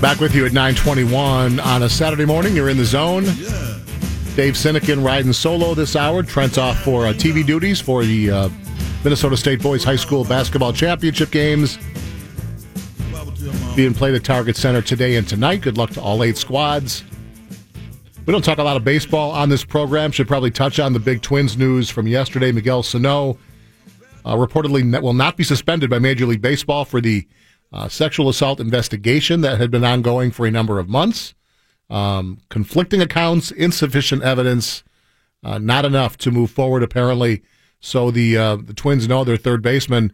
Back 0.00 0.18
with 0.18 0.34
you 0.34 0.46
at 0.46 0.52
921 0.52 1.60
on 1.60 1.82
a 1.84 1.88
Saturday 1.88 2.24
morning. 2.24 2.56
You're 2.56 2.70
in 2.70 2.76
the 2.76 2.84
zone. 2.84 3.24
Dave 4.34 4.54
Sinykin 4.54 5.04
riding 5.04 5.32
solo 5.32 5.74
this 5.74 5.94
hour. 5.94 6.22
Trent's 6.24 6.58
off 6.58 6.82
for 6.82 7.06
uh, 7.06 7.12
TV 7.12 7.46
duties 7.46 7.80
for 7.80 8.04
the 8.04 8.30
uh, 8.30 8.48
Minnesota 9.04 9.36
State 9.36 9.62
Boys 9.62 9.84
High 9.84 9.96
School 9.96 10.24
Basketball 10.24 10.72
Championship 10.72 11.30
games 11.30 11.78
being 13.76 13.94
played 13.94 14.14
at 14.14 14.24
Target 14.24 14.56
Center 14.56 14.82
today 14.82 15.16
and 15.16 15.28
tonight. 15.28 15.60
Good 15.60 15.78
luck 15.78 15.90
to 15.90 16.00
all 16.00 16.24
eight 16.24 16.36
squads. 16.36 17.04
We 18.26 18.32
don't 18.32 18.44
talk 18.44 18.58
a 18.58 18.62
lot 18.62 18.76
of 18.76 18.82
baseball 18.82 19.30
on 19.30 19.48
this 19.48 19.64
program. 19.64 20.10
Should 20.10 20.26
probably 20.26 20.50
touch 20.50 20.80
on 20.80 20.92
the 20.92 20.98
big 20.98 21.22
Twins 21.22 21.56
news 21.56 21.90
from 21.90 22.08
yesterday. 22.08 22.50
Miguel 22.50 22.82
Sano 22.82 23.38
uh, 24.24 24.34
reportedly 24.34 25.00
will 25.00 25.14
not 25.14 25.36
be 25.36 25.44
suspended 25.44 25.90
by 25.90 25.98
Major 25.98 26.26
League 26.26 26.42
Baseball 26.42 26.84
for 26.84 27.00
the 27.00 27.26
uh, 27.72 27.88
sexual 27.88 28.28
assault 28.28 28.60
investigation 28.60 29.40
that 29.42 29.58
had 29.58 29.70
been 29.70 29.84
ongoing 29.84 30.30
for 30.30 30.46
a 30.46 30.50
number 30.50 30.78
of 30.78 30.88
months. 30.88 31.34
Um, 31.88 32.38
conflicting 32.48 33.00
accounts, 33.00 33.50
insufficient 33.50 34.22
evidence, 34.22 34.84
uh, 35.42 35.58
not 35.58 35.84
enough 35.84 36.16
to 36.18 36.30
move 36.30 36.50
forward, 36.50 36.82
apparently. 36.82 37.42
So 37.80 38.10
the 38.10 38.36
uh, 38.36 38.56
the 38.56 38.74
Twins 38.74 39.08
know 39.08 39.24
their 39.24 39.36
third 39.36 39.62
baseman 39.62 40.12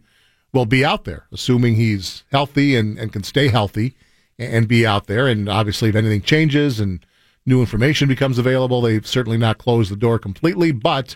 will 0.53 0.65
be 0.65 0.83
out 0.83 1.03
there, 1.03 1.27
assuming 1.31 1.75
he's 1.75 2.23
healthy 2.31 2.75
and, 2.75 2.97
and 2.97 3.11
can 3.11 3.23
stay 3.23 3.49
healthy 3.49 3.95
and, 4.39 4.67
be 4.67 4.85
out 4.85 5.07
there. 5.07 5.27
And 5.27 5.49
obviously, 5.49 5.89
if 5.89 5.95
anything 5.95 6.21
changes 6.21 6.79
and 6.79 7.05
new 7.45 7.59
information 7.59 8.07
becomes 8.07 8.37
available, 8.37 8.81
they've 8.81 9.05
certainly 9.05 9.37
not 9.37 9.57
closed 9.57 9.91
the 9.91 9.95
door 9.95 10.17
completely. 10.17 10.71
But 10.71 11.15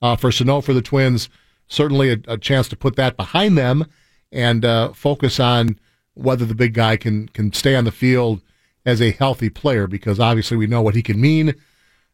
uh, 0.00 0.16
for 0.16 0.30
Sano, 0.30 0.60
for 0.60 0.72
the 0.72 0.82
Twins, 0.82 1.28
certainly 1.66 2.12
a, 2.12 2.18
a 2.28 2.38
chance 2.38 2.68
to 2.68 2.76
put 2.76 2.96
that 2.96 3.16
behind 3.16 3.58
them 3.58 3.84
and 4.32 4.64
uh, 4.64 4.92
focus 4.92 5.40
on 5.40 5.78
whether 6.14 6.44
the 6.44 6.54
big 6.54 6.74
guy 6.74 6.96
can 6.96 7.28
can 7.28 7.52
stay 7.52 7.76
on 7.76 7.84
the 7.84 7.92
field 7.92 8.42
as 8.84 9.00
a 9.00 9.12
healthy 9.12 9.50
player 9.50 9.86
because 9.86 10.18
obviously 10.18 10.56
we 10.56 10.66
know 10.66 10.82
what 10.82 10.94
he 10.94 11.02
can 11.02 11.20
mean, 11.20 11.54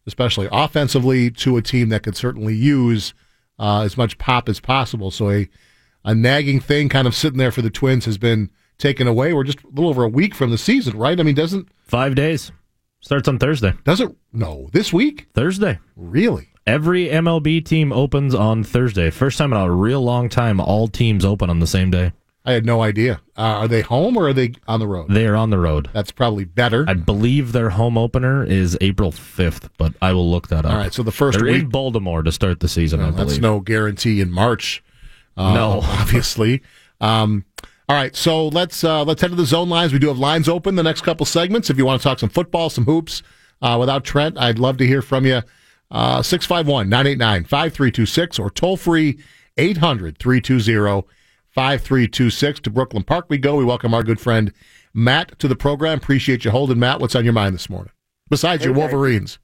especially 0.06 0.48
offensively, 0.50 1.30
to 1.30 1.56
a 1.56 1.62
team 1.62 1.88
that 1.88 2.02
could 2.02 2.16
certainly 2.16 2.54
use 2.54 3.14
uh, 3.58 3.82
as 3.82 3.96
much 3.96 4.18
pop 4.18 4.48
as 4.48 4.60
possible. 4.60 5.10
So 5.10 5.30
a 5.30 5.48
a 6.04 6.14
nagging 6.14 6.60
thing 6.60 6.88
kind 6.88 7.06
of 7.06 7.14
sitting 7.14 7.38
there 7.38 7.52
for 7.52 7.62
the 7.62 7.70
Twins 7.70 8.04
has 8.04 8.18
been 8.18 8.50
taken 8.76 9.06
away. 9.06 9.32
We're 9.32 9.44
just 9.44 9.62
a 9.64 9.68
little 9.68 9.88
over 9.88 10.04
a 10.04 10.08
week 10.08 10.34
from 10.34 10.50
the 10.50 10.58
season, 10.58 10.98
right? 10.98 11.18
I 11.18 11.22
mean, 11.22 11.34
doesn't 11.34 11.68
Five 11.86 12.14
days. 12.14 12.50
Starts 13.00 13.28
on 13.28 13.38
Thursday. 13.38 13.74
doesn't 13.84 14.16
no 14.32 14.68
this 14.72 14.92
week 14.92 15.28
Thursday. 15.34 15.78
really? 15.96 16.48
Every 16.66 17.08
MLB 17.08 17.64
team 17.64 17.92
opens 17.92 18.34
on 18.34 18.64
Thursday. 18.64 19.10
First 19.10 19.36
time 19.38 19.52
in 19.52 19.58
a 19.58 19.70
real 19.70 20.00
long 20.00 20.28
time 20.28 20.60
all 20.60 20.88
teams 20.88 21.24
open 21.24 21.50
on 21.50 21.60
the 21.60 21.66
same 21.66 21.90
day. 21.90 22.12
I 22.46 22.52
had 22.52 22.66
no 22.66 22.82
idea. 22.82 23.20
Uh, 23.36 23.40
are 23.40 23.68
they 23.68 23.80
home 23.82 24.16
or 24.16 24.28
are 24.28 24.32
they 24.32 24.52
on 24.66 24.80
the 24.80 24.86
road? 24.86 25.10
They 25.10 25.26
are 25.26 25.34
on 25.36 25.50
the 25.50 25.58
road. 25.58 25.88
That's 25.92 26.10
probably 26.10 26.44
better. 26.44 26.84
I 26.86 26.94
believe 26.94 27.52
their 27.52 27.70
home 27.70 27.96
opener 27.96 28.44
is 28.44 28.76
April 28.82 29.12
5th, 29.12 29.68
but 29.78 29.94
I 30.02 30.12
will 30.12 30.30
look 30.30 30.48
that 30.48 30.66
up. 30.66 30.72
All 30.72 30.76
right, 30.78 30.92
so 30.92 31.02
the 31.02 31.10
1st 31.10 31.32
They're 31.32 31.44
week 31.44 31.62
in 31.64 31.68
Baltimore 31.70 32.22
to 32.22 32.32
start 32.32 32.60
the 32.60 32.68
season, 32.68 33.00
I 33.00 33.10
believe. 33.10 33.28
that's 33.28 33.38
no 33.40 33.60
guarantee 33.60 34.20
in 34.20 34.30
March. 34.30 34.82
Uh, 35.36 35.54
No. 35.54 35.80
obviously. 35.84 36.62
Um, 37.00 37.44
all 37.88 37.96
right, 37.96 38.14
so 38.16 38.48
let's 38.48 38.82
uh, 38.84 39.04
let's 39.04 39.20
head 39.20 39.28
to 39.30 39.36
the 39.36 39.44
zone 39.44 39.68
lines. 39.68 39.92
We 39.92 39.98
do 39.98 40.08
have 40.08 40.18
lines 40.18 40.48
open 40.48 40.74
the 40.74 40.82
next 40.82 41.02
couple 41.02 41.26
segments. 41.26 41.68
If 41.68 41.76
you 41.76 41.84
want 41.84 42.00
to 42.00 42.08
talk 42.08 42.18
some 42.18 42.30
football, 42.30 42.70
some 42.70 42.84
hoops 42.84 43.22
uh, 43.60 43.76
without 43.78 44.04
Trent, 44.04 44.38
I'd 44.38 44.58
love 44.58 44.78
to 44.78 44.86
hear 44.86 45.02
from 45.02 45.26
you. 45.26 45.42
Uh, 45.94 46.22
651 46.22 46.88
989 46.88 47.44
5326 47.44 48.40
or 48.40 48.50
toll 48.50 48.76
free 48.76 49.20
800 49.56 50.18
320 50.18 51.06
5326. 51.54 52.60
To 52.60 52.70
Brooklyn 52.70 53.04
Park 53.04 53.26
we 53.28 53.38
go. 53.38 53.54
We 53.54 53.64
welcome 53.64 53.94
our 53.94 54.02
good 54.02 54.18
friend 54.18 54.52
Matt 54.92 55.38
to 55.38 55.46
the 55.46 55.54
program. 55.54 55.98
Appreciate 55.98 56.44
you 56.44 56.50
holding, 56.50 56.80
Matt. 56.80 56.98
What's 56.98 57.14
on 57.14 57.22
your 57.22 57.32
mind 57.32 57.54
this 57.54 57.70
morning? 57.70 57.92
Besides 58.28 58.64
your 58.64 58.74
Hey, 58.74 58.80
guys. 58.80 58.92
Wolverines. 58.92 59.38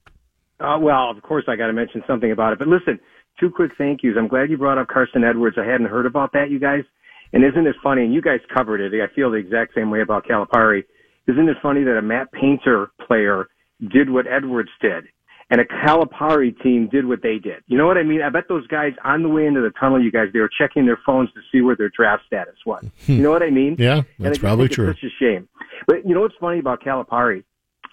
Uh, 0.59 0.77
well, 0.77 1.09
of 1.09 1.21
course, 1.23 1.45
I 1.47 1.55
got 1.55 1.67
to 1.67 1.73
mention 1.73 2.03
something 2.05 2.33
about 2.33 2.51
it. 2.51 2.59
But 2.59 2.67
listen, 2.67 2.99
two 3.39 3.49
quick 3.49 3.71
thank 3.77 4.03
yous. 4.03 4.17
I'm 4.19 4.27
glad 4.27 4.49
you 4.49 4.57
brought 4.57 4.77
up 4.77 4.89
Carson 4.89 5.23
Edwards. 5.23 5.55
I 5.57 5.65
hadn't 5.65 5.87
heard 5.87 6.05
about 6.05 6.33
that, 6.33 6.51
you 6.51 6.59
guys. 6.59 6.83
And 7.31 7.45
isn't 7.45 7.65
it 7.65 7.77
funny? 7.81 8.03
And 8.03 8.13
you 8.13 8.21
guys 8.21 8.41
covered 8.53 8.81
it. 8.81 8.93
I 9.01 9.07
feel 9.15 9.31
the 9.31 9.37
exact 9.37 9.73
same 9.73 9.89
way 9.89 10.01
about 10.01 10.25
Calipari. 10.25 10.83
Isn't 11.27 11.47
it 11.47 11.55
funny 11.63 11.85
that 11.85 11.97
a 11.97 12.01
Matt 12.01 12.29
Painter 12.33 12.91
player 13.07 13.47
did 13.89 14.09
what 14.09 14.27
Edwards 14.27 14.69
did, 14.81 15.05
and 15.51 15.59
a 15.59 15.65
Calipari 15.65 16.59
team 16.63 16.87
did 16.89 17.05
what 17.05 17.21
they 17.21 17.37
did? 17.37 17.61
You 17.67 17.77
know 17.77 17.85
what 17.85 17.97
I 17.97 18.03
mean? 18.03 18.21
I 18.21 18.29
bet 18.29 18.47
those 18.47 18.65
guys 18.67 18.93
on 19.03 19.21
the 19.21 19.29
way 19.29 19.45
into 19.45 19.59
the 19.59 19.71
tunnel, 19.77 20.01
you 20.01 20.11
guys, 20.11 20.29
they 20.31 20.39
were 20.39 20.49
checking 20.57 20.85
their 20.85 20.99
phones 21.05 21.29
to 21.33 21.41
see 21.51 21.61
where 21.61 21.75
their 21.75 21.89
draft 21.89 22.23
status 22.25 22.55
was. 22.65 22.83
Hmm. 23.05 23.11
You 23.11 23.21
know 23.21 23.31
what 23.31 23.43
I 23.43 23.49
mean? 23.49 23.75
Yeah, 23.77 24.03
that's 24.17 24.37
probably 24.37 24.69
true. 24.69 24.89
It's 24.89 25.01
such 25.01 25.11
a 25.11 25.23
shame. 25.23 25.49
But 25.87 26.07
you 26.07 26.15
know 26.15 26.21
what's 26.21 26.35
funny 26.39 26.59
about 26.59 26.81
Calipari? 26.81 27.43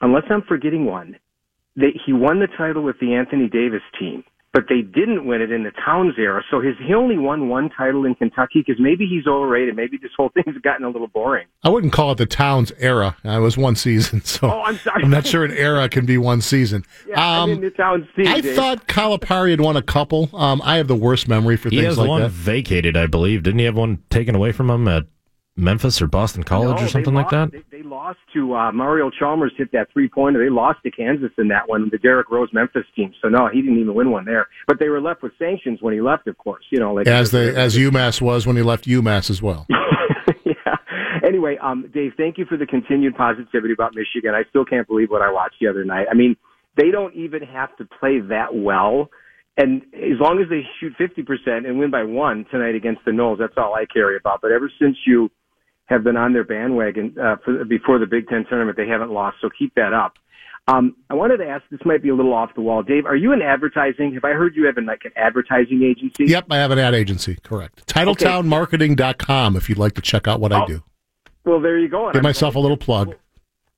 Unless 0.00 0.24
I'm 0.30 0.42
forgetting 0.42 0.84
one, 0.84 1.18
they, 1.76 1.98
he 2.06 2.12
won 2.12 2.38
the 2.38 2.46
title 2.46 2.82
with 2.82 3.00
the 3.00 3.14
Anthony 3.14 3.48
Davis 3.48 3.82
team, 3.98 4.22
but 4.52 4.64
they 4.68 4.80
didn't 4.80 5.26
win 5.26 5.42
it 5.42 5.52
in 5.52 5.62
the 5.64 5.70
Towns 5.84 6.14
era. 6.18 6.42
So 6.50 6.60
his, 6.60 6.74
he 6.86 6.94
only 6.94 7.18
won 7.18 7.48
one 7.48 7.68
title 7.70 8.04
in 8.06 8.14
Kentucky 8.14 8.64
because 8.66 8.80
maybe 8.80 9.06
he's 9.06 9.26
overrated. 9.26 9.76
Maybe 9.76 9.98
this 9.98 10.10
whole 10.16 10.30
thing's 10.34 10.56
gotten 10.62 10.84
a 10.86 10.88
little 10.90 11.06
boring. 11.08 11.46
I 11.62 11.68
wouldn't 11.68 11.92
call 11.92 12.12
it 12.12 12.18
the 12.18 12.26
Towns 12.26 12.72
era. 12.78 13.16
Uh, 13.24 13.30
It 13.30 13.40
was 13.40 13.58
one 13.58 13.76
season, 13.76 14.20
so 14.24 14.50
Oh, 14.50 14.62
I'm 14.62 14.78
sorry. 14.78 15.02
I'm 15.04 15.10
not 15.10 15.26
sure 15.26 15.44
an 15.44 15.52
era 15.52 15.88
can 15.88 16.06
be 16.06 16.16
one 16.18 16.40
season. 16.40 16.84
Yeah, 17.06 17.42
I'm 17.42 17.50
in 17.50 17.60
the 17.60 17.70
Towns 17.70 18.06
team. 18.16 18.26
Um, 18.26 18.32
I 18.34 18.40
Dave. 18.40 18.56
thought 18.56 18.86
Calipari 18.86 19.50
had 19.50 19.60
won 19.60 19.76
a 19.76 19.82
couple. 19.82 20.28
Um, 20.34 20.60
I 20.64 20.76
have 20.76 20.88
the 20.88 20.96
worst 20.96 21.26
memory 21.28 21.56
for 21.56 21.68
He 21.70 21.76
things 21.76 21.88
has 21.88 21.98
like 21.98 22.08
one 22.08 22.28
vacated, 22.30 22.96
I 22.96 23.06
believe. 23.06 23.42
Didn't 23.42 23.58
he 23.60 23.64
have 23.66 23.76
one 23.76 24.02
taken 24.10 24.34
away 24.34 24.52
from 24.52 24.68
him 24.70 24.86
at 24.88 25.04
Memphis 25.58 26.00
or 26.00 26.06
Boston 26.06 26.42
College 26.44 26.76
No, 26.76 26.82
or 26.82 26.86
they 26.86 26.92
something 26.92 27.14
like 27.14 27.30
that? 27.30 27.50
They, 27.50 27.62
they 27.70 27.82
lost 27.82 28.18
to 28.34 28.54
uh, 28.54 28.72
Mario 28.72 29.10
Chalmers 29.10 29.52
hit 29.56 29.72
that 29.72 29.88
three 29.92 30.08
pointer. 30.08 30.42
They 30.42 30.50
lost 30.50 30.78
to 30.84 30.90
Kansas 30.90 31.30
in 31.36 31.48
that 31.48 31.68
one, 31.68 31.88
the 31.90 31.98
Derrick 31.98 32.30
Rose 32.30 32.48
Memphis 32.52 32.84
team. 32.94 33.12
So 33.20 33.28
no, 33.28 33.48
he 33.52 33.60
didn't 33.60 33.78
even 33.78 33.94
win 33.94 34.10
one 34.10 34.24
there. 34.24 34.46
But 34.66 34.78
they 34.78 34.88
were 34.88 35.00
left 35.00 35.22
with 35.22 35.32
sanctions 35.38 35.82
when 35.82 35.92
he 35.94 36.00
left, 36.00 36.26
of 36.28 36.38
course. 36.38 36.64
You 36.70 36.78
know, 36.78 36.94
like 36.94 37.06
As 37.06 37.30
the 37.30 37.54
as 37.56 37.76
UMass 37.76 38.20
was 38.20 38.46
when 38.46 38.56
he 38.56 38.62
left 38.62 38.86
UMass 38.86 39.30
as 39.30 39.42
well. 39.42 39.66
yeah. 40.44 40.76
Anyway, 41.26 41.58
um, 41.60 41.90
Dave, 41.92 42.12
thank 42.16 42.38
you 42.38 42.44
for 42.44 42.56
the 42.56 42.66
continued 42.66 43.16
positivity 43.16 43.72
about 43.72 43.94
Michigan. 43.94 44.34
I 44.34 44.48
still 44.48 44.64
can't 44.64 44.86
believe 44.86 45.10
what 45.10 45.22
I 45.22 45.32
watched 45.32 45.56
the 45.60 45.66
other 45.66 45.84
night. 45.84 46.06
I 46.10 46.14
mean, 46.14 46.36
they 46.76 46.90
don't 46.90 47.14
even 47.14 47.42
have 47.42 47.76
to 47.78 47.84
play 47.98 48.20
that 48.20 48.54
well. 48.54 49.10
And 49.56 49.82
as 49.92 50.20
long 50.20 50.40
as 50.40 50.48
they 50.48 50.62
shoot 50.78 50.94
50% 50.96 51.66
and 51.66 51.80
win 51.80 51.90
by 51.90 52.04
one 52.04 52.46
tonight 52.48 52.76
against 52.76 53.04
the 53.04 53.10
Noles, 53.10 53.38
that's 53.40 53.54
all 53.56 53.74
I 53.74 53.86
care 53.92 54.16
about. 54.16 54.40
But 54.40 54.52
ever 54.52 54.70
since 54.80 54.96
you 55.04 55.30
have 55.88 56.04
been 56.04 56.16
on 56.16 56.32
their 56.32 56.44
bandwagon 56.44 57.14
uh, 57.20 57.36
for, 57.44 57.64
before 57.64 57.98
the 57.98 58.06
Big 58.06 58.28
Ten 58.28 58.44
tournament, 58.48 58.76
they 58.76 58.86
haven't 58.86 59.10
lost. 59.10 59.38
So 59.40 59.48
keep 59.56 59.74
that 59.74 59.92
up. 59.92 60.14
Um, 60.68 60.96
I 61.08 61.14
wanted 61.14 61.38
to 61.38 61.48
ask, 61.48 61.64
this 61.70 61.80
might 61.86 62.02
be 62.02 62.10
a 62.10 62.14
little 62.14 62.34
off 62.34 62.50
the 62.54 62.60
wall. 62.60 62.82
Dave, 62.82 63.06
are 63.06 63.16
you 63.16 63.32
in 63.32 63.40
advertising? 63.40 64.12
Have 64.12 64.24
I 64.24 64.32
heard 64.32 64.54
you 64.54 64.66
have 64.66 64.76
an, 64.76 64.84
like 64.84 65.00
an 65.06 65.12
advertising 65.16 65.82
agency? 65.82 66.26
Yep, 66.26 66.46
I 66.50 66.58
have 66.58 66.70
an 66.70 66.78
ad 66.78 66.94
agency. 66.94 67.38
Correct. 67.42 67.86
TitletownMarketing.com 67.86 69.56
if 69.56 69.68
you'd 69.70 69.78
like 69.78 69.94
to 69.94 70.02
check 70.02 70.28
out 70.28 70.40
what 70.40 70.52
I 70.52 70.62
Oh, 70.62 70.66
do. 70.66 70.82
Well, 71.46 71.60
there 71.60 71.78
you 71.78 71.88
go. 71.88 72.10
Give 72.12 72.20
I'm 72.20 72.22
myself 72.22 72.54
a 72.54 72.58
little 72.58 72.76
plug. 72.76 73.14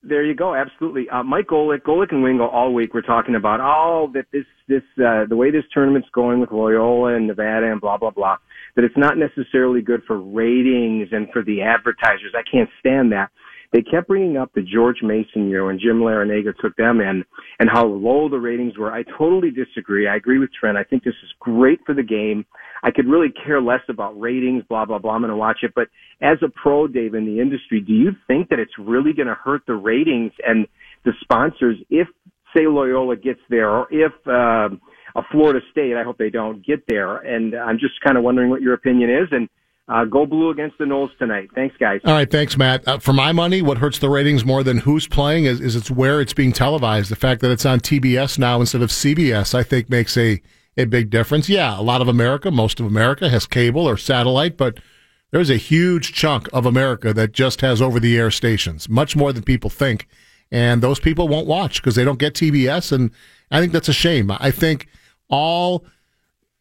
There 0.03 0.25
you 0.25 0.33
go. 0.33 0.53
Absolutely. 0.55 1.07
Uh, 1.09 1.23
Mike 1.23 1.47
Golic, 1.47 1.83
Golic 1.83 2.11
and 2.11 2.23
Wingo 2.23 2.47
all 2.47 2.73
week 2.73 2.93
we're 2.93 3.01
talking 3.01 3.35
about, 3.35 3.61
oh, 3.61 4.09
that 4.13 4.25
this, 4.33 4.45
this, 4.67 4.81
uh, 4.97 5.25
the 5.29 5.35
way 5.37 5.51
this 5.51 5.63
tournament's 5.73 6.09
going 6.11 6.41
with 6.41 6.51
Loyola 6.51 7.15
and 7.15 7.27
Nevada 7.27 7.71
and 7.71 7.79
blah, 7.79 7.97
blah, 7.97 8.09
blah, 8.09 8.37
that 8.75 8.85
it's 8.85 8.97
not 8.97 9.17
necessarily 9.17 9.81
good 9.81 10.01
for 10.07 10.19
ratings 10.19 11.09
and 11.11 11.27
for 11.31 11.43
the 11.43 11.61
advertisers. 11.61 12.33
I 12.35 12.43
can't 12.49 12.69
stand 12.79 13.11
that. 13.11 13.29
They 13.73 13.81
kept 13.81 14.09
bringing 14.09 14.35
up 14.35 14.51
the 14.53 14.61
George 14.61 14.97
Mason 15.01 15.49
year 15.49 15.65
when 15.65 15.79
Jim 15.79 16.01
Larranaga 16.01 16.53
took 16.59 16.75
them 16.75 16.99
in 16.99 17.23
and 17.59 17.69
how 17.71 17.85
low 17.85 18.27
the 18.27 18.37
ratings 18.37 18.77
were. 18.77 18.91
I 18.91 19.03
totally 19.17 19.49
disagree. 19.49 20.09
I 20.09 20.17
agree 20.17 20.39
with 20.39 20.49
Trent. 20.53 20.77
I 20.77 20.83
think 20.83 21.03
this 21.03 21.13
is 21.23 21.31
great 21.39 21.79
for 21.85 21.95
the 21.95 22.03
game. 22.03 22.45
I 22.83 22.91
could 22.91 23.07
really 23.07 23.31
care 23.45 23.61
less 23.61 23.79
about 23.87 24.19
ratings, 24.19 24.63
blah, 24.67 24.83
blah, 24.85 24.99
blah. 24.99 25.13
I'm 25.13 25.21
going 25.21 25.29
to 25.29 25.37
watch 25.37 25.59
it. 25.61 25.71
But 25.73 25.87
as 26.21 26.37
a 26.43 26.49
pro, 26.49 26.87
Dave, 26.87 27.13
in 27.13 27.25
the 27.25 27.39
industry, 27.39 27.79
do 27.79 27.93
you 27.93 28.11
think 28.27 28.49
that 28.49 28.59
it's 28.59 28.77
really 28.77 29.13
going 29.13 29.27
to 29.27 29.35
hurt 29.35 29.61
the 29.67 29.75
ratings 29.75 30.33
and 30.45 30.67
the 31.05 31.13
sponsors 31.21 31.77
if, 31.89 32.07
say, 32.55 32.67
Loyola 32.67 33.15
gets 33.15 33.39
there 33.49 33.69
or 33.69 33.87
if, 33.89 34.11
uh, 34.27 34.75
a 35.15 35.23
Florida 35.31 35.59
State, 35.71 35.95
I 35.95 36.03
hope 36.03 36.17
they 36.17 36.29
don't 36.29 36.65
get 36.65 36.83
there. 36.87 37.17
And 37.17 37.55
I'm 37.55 37.79
just 37.79 37.99
kind 38.01 38.17
of 38.17 38.23
wondering 38.23 38.49
what 38.49 38.61
your 38.61 38.73
opinion 38.73 39.09
is. 39.09 39.27
And 39.31 39.49
uh, 39.87 40.05
go 40.05 40.25
blue 40.25 40.51
against 40.51 40.77
the 40.77 40.85
Noles 40.85 41.09
tonight. 41.17 41.49
Thanks, 41.53 41.75
guys. 41.77 41.99
All 42.05 42.13
right, 42.13 42.29
thanks, 42.29 42.57
Matt. 42.57 42.87
Uh, 42.87 42.97
for 42.99 43.11
my 43.11 43.31
money, 43.31 43.61
what 43.61 43.79
hurts 43.79 43.99
the 43.99 44.09
ratings 44.09 44.45
more 44.45 44.63
than 44.63 44.77
who's 44.77 45.07
playing 45.07 45.45
is, 45.45 45.59
is 45.59 45.75
it's 45.75 45.91
where 45.91 46.21
it's 46.21 46.33
being 46.33 46.53
televised. 46.53 47.11
The 47.11 47.17
fact 47.17 47.41
that 47.41 47.51
it's 47.51 47.65
on 47.65 47.81
TBS 47.81 48.39
now 48.39 48.61
instead 48.61 48.81
of 48.81 48.89
CBS, 48.89 49.53
I 49.53 49.63
think, 49.63 49.89
makes 49.89 50.15
a, 50.15 50.41
a 50.77 50.85
big 50.85 51.09
difference. 51.09 51.49
Yeah, 51.49 51.77
a 51.77 51.81
lot 51.81 52.01
of 52.01 52.07
America, 52.07 52.51
most 52.51 52.79
of 52.79 52.85
America, 52.85 53.27
has 53.29 53.45
cable 53.45 53.85
or 53.85 53.97
satellite, 53.97 54.55
but 54.55 54.79
there's 55.31 55.49
a 55.49 55.57
huge 55.57 56.13
chunk 56.13 56.47
of 56.53 56.65
America 56.65 57.13
that 57.13 57.33
just 57.33 57.59
has 57.61 57.81
over 57.81 57.99
the 57.99 58.17
air 58.17 58.31
stations, 58.31 58.87
much 58.87 59.15
more 59.15 59.33
than 59.33 59.43
people 59.43 59.69
think. 59.69 60.07
And 60.51 60.81
those 60.81 60.99
people 60.99 61.27
won't 61.27 61.47
watch 61.47 61.81
because 61.81 61.95
they 61.95 62.05
don't 62.05 62.19
get 62.19 62.33
TBS. 62.33 62.91
And 62.91 63.11
I 63.49 63.59
think 63.59 63.71
that's 63.73 63.89
a 63.89 63.93
shame. 63.93 64.31
I 64.31 64.51
think 64.51 64.87
all 65.31 65.85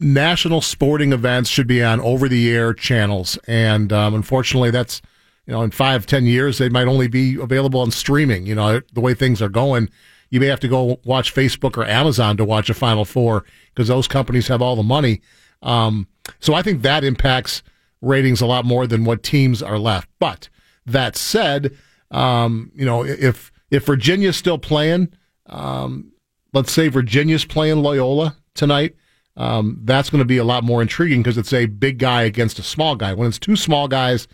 national 0.01 0.63
sporting 0.63 1.13
events 1.13 1.51
should 1.51 1.67
be 1.67 1.83
on 1.83 2.01
over 2.01 2.29
the 2.29 2.51
air 2.51 2.73
channels. 2.73 3.39
And 3.47 3.93
um, 3.93 4.15
unfortunately, 4.15 4.71
that's, 4.71 5.03
you 5.47 5.53
know, 5.53 5.63
in 5.63 5.71
five, 5.71 6.07
ten 6.07 6.25
years, 6.25 6.59
they 6.59 6.71
might 6.71 6.89
only 6.89 7.09
be 7.09 7.35
available 7.35 7.81
on 7.81 7.91
streaming. 7.91 8.47
You 8.47 8.55
know, 8.55 8.81
the 8.93 9.01
way 9.01 9.13
things 9.13 9.43
are 9.43 9.51
going, 9.51 9.91
you 10.31 10.41
may 10.41 10.47
have 10.47 10.61
to 10.61 10.69
go 10.69 11.01
watch 11.05 11.35
Facebook 11.35 11.77
or 11.77 11.85
Amazon 11.85 12.37
to 12.39 12.45
watch 12.45 12.71
a 12.71 12.75
Final 12.75 13.05
Four 13.05 13.45
because 13.75 13.89
those 13.89 14.09
companies 14.09 14.49
have 14.49 14.63
all 14.63 14.77
the 14.77 14.83
money. 14.83 15.21
Um, 15.63 16.07
so 16.39 16.55
I 16.55 16.63
think 16.63 16.83
that 16.83 17.05
impacts 17.05 17.63
ratings 18.01 18.41
a 18.41 18.47
lot 18.47 18.65
more 18.65 18.87
than 18.87 19.05
what 19.05 19.23
teams 19.23 19.63
are 19.63 19.79
left. 19.79 20.09
But 20.19 20.49
that 20.87 21.17
said, 21.17 21.77
um, 22.11 22.73
you 22.75 22.87
know, 22.87 23.05
if 23.05 23.53
if 23.71 23.85
Virginia's 23.85 24.37
still 24.37 24.59
playing, 24.59 25.13
um, 25.47 26.13
let's 26.55 26.73
say 26.73 26.89
Virginia's 26.89 27.45
playing 27.45 27.83
Loyola 27.83 28.37
tonight, 28.61 28.95
um, 29.37 29.79
that's 29.83 30.11
going 30.11 30.21
to 30.21 30.27
be 30.27 30.37
a 30.37 30.45
lot 30.45 30.63
more 30.63 30.83
intriguing 30.83 31.23
because 31.23 31.39
it's 31.39 31.53
a 31.53 31.67
big 31.67 31.99
guy 31.99 32.23
against 32.23 32.59
a 32.59 32.63
small 32.63 32.95
guy. 32.95 33.13
When 33.13 33.27
it's 33.27 33.39
two 33.39 33.57
small 33.57 33.89
guys, 33.89 34.29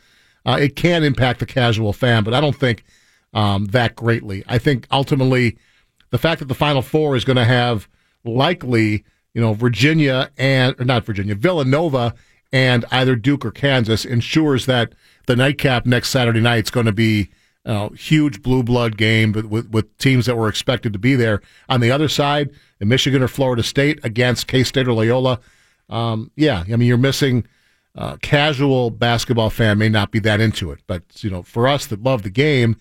uh, 0.45 0.59
it 0.61 0.77
can 0.77 1.03
impact 1.03 1.41
the 1.41 1.47
casual 1.47 1.93
fan, 1.93 2.25
but 2.25 2.35
I 2.35 2.41
don't 2.41 2.57
think 2.57 2.85
um, 3.33 3.67
that 3.67 3.97
greatly. 3.97 4.45
I 4.47 4.59
think 4.59 4.87
ultimately 4.91 5.57
the 6.11 6.19
fact 6.19 6.41
that 6.41 6.49
the 6.49 6.55
Final 6.55 6.83
Four 6.83 7.17
is 7.17 7.25
going 7.25 7.37
to 7.37 7.45
have 7.45 7.89
likely, 8.25 9.05
you 9.33 9.41
know, 9.41 9.55
Virginia 9.55 10.31
and 10.37 10.79
or 10.79 10.85
not 10.85 11.05
Virginia, 11.05 11.35
Villanova 11.35 12.15
and 12.53 12.85
either 12.91 13.17
Duke 13.17 13.45
or 13.45 13.51
Kansas 13.51 14.05
ensures 14.05 14.67
that 14.67 14.93
the 15.27 15.37
nightcap 15.37 15.87
next 15.87 16.11
Saturday 16.11 16.41
night 16.41 16.65
is 16.65 16.71
going 16.71 16.87
to 16.87 16.93
be 16.93 17.31
a 17.67 17.93
huge 17.95 18.43
blue 18.43 18.63
blood 18.63 18.97
game 18.97 19.33
with, 19.33 19.69
with, 19.71 19.99
teams 19.99 20.27
that 20.27 20.37
were 20.37 20.49
expected 20.49 20.93
to 20.93 20.99
be 20.99 21.17
there. 21.17 21.43
On 21.69 21.81
the 21.81 21.91
other 21.91 22.09
side, 22.09 22.51
in 22.81 22.89
Michigan 22.89 23.23
or 23.23 23.29
Florida 23.29 23.63
State 23.63 23.99
against 24.05 24.47
K 24.47 24.63
State 24.63 24.87
or 24.87 24.93
Loyola, 24.93 25.41
um, 25.89 26.31
yeah, 26.37 26.65
I 26.73 26.77
mean 26.77 26.89
you're 26.89 26.97
missing. 26.97 27.47
Uh, 27.99 28.15
casual 28.21 28.91
basketball 28.91 29.49
fan 29.49 29.79
may 29.79 29.89
not 29.89 30.11
be 30.11 30.19
that 30.19 30.39
into 30.39 30.71
it, 30.71 30.81
but 30.87 31.03
you 31.25 31.31
know, 31.31 31.43
for 31.43 31.67
us 31.67 31.87
that 31.87 32.03
love 32.03 32.23
the 32.23 32.31
game, 32.31 32.77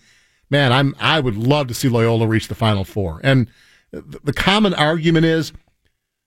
man, 0.50 0.74
I'm 0.74 0.94
I 1.00 1.20
would 1.20 1.38
love 1.38 1.68
to 1.68 1.74
see 1.74 1.88
Loyola 1.88 2.26
reach 2.26 2.48
the 2.48 2.54
Final 2.54 2.84
Four. 2.84 3.20
And 3.24 3.48
the, 3.92 4.20
the 4.24 4.32
common 4.34 4.74
argument 4.74 5.24
is 5.24 5.54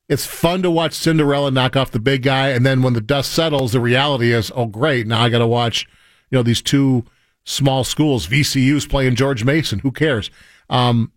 it's 0.08 0.26
fun 0.26 0.64
to 0.64 0.72
watch 0.72 0.94
Cinderella 0.94 1.52
knock 1.52 1.76
off 1.76 1.92
the 1.92 2.00
big 2.00 2.24
guy, 2.24 2.50
and 2.50 2.66
then 2.66 2.82
when 2.82 2.94
the 2.94 3.02
dust 3.02 3.32
settles, 3.32 3.74
the 3.74 3.80
reality 3.80 4.34
is, 4.34 4.52
oh 4.56 4.66
great, 4.66 5.06
now 5.06 5.22
I 5.22 5.30
got 5.30 5.38
to 5.38 5.48
watch, 5.48 5.88
you 6.32 6.38
know, 6.40 6.44
these 6.44 6.64
two 6.64 7.06
small 7.46 7.84
schools. 7.84 8.28
VCU's 8.28 8.86
playing 8.86 9.16
George 9.16 9.44
Mason. 9.44 9.80
Who 9.80 9.92
cares? 9.92 10.30
Um, 10.70 11.12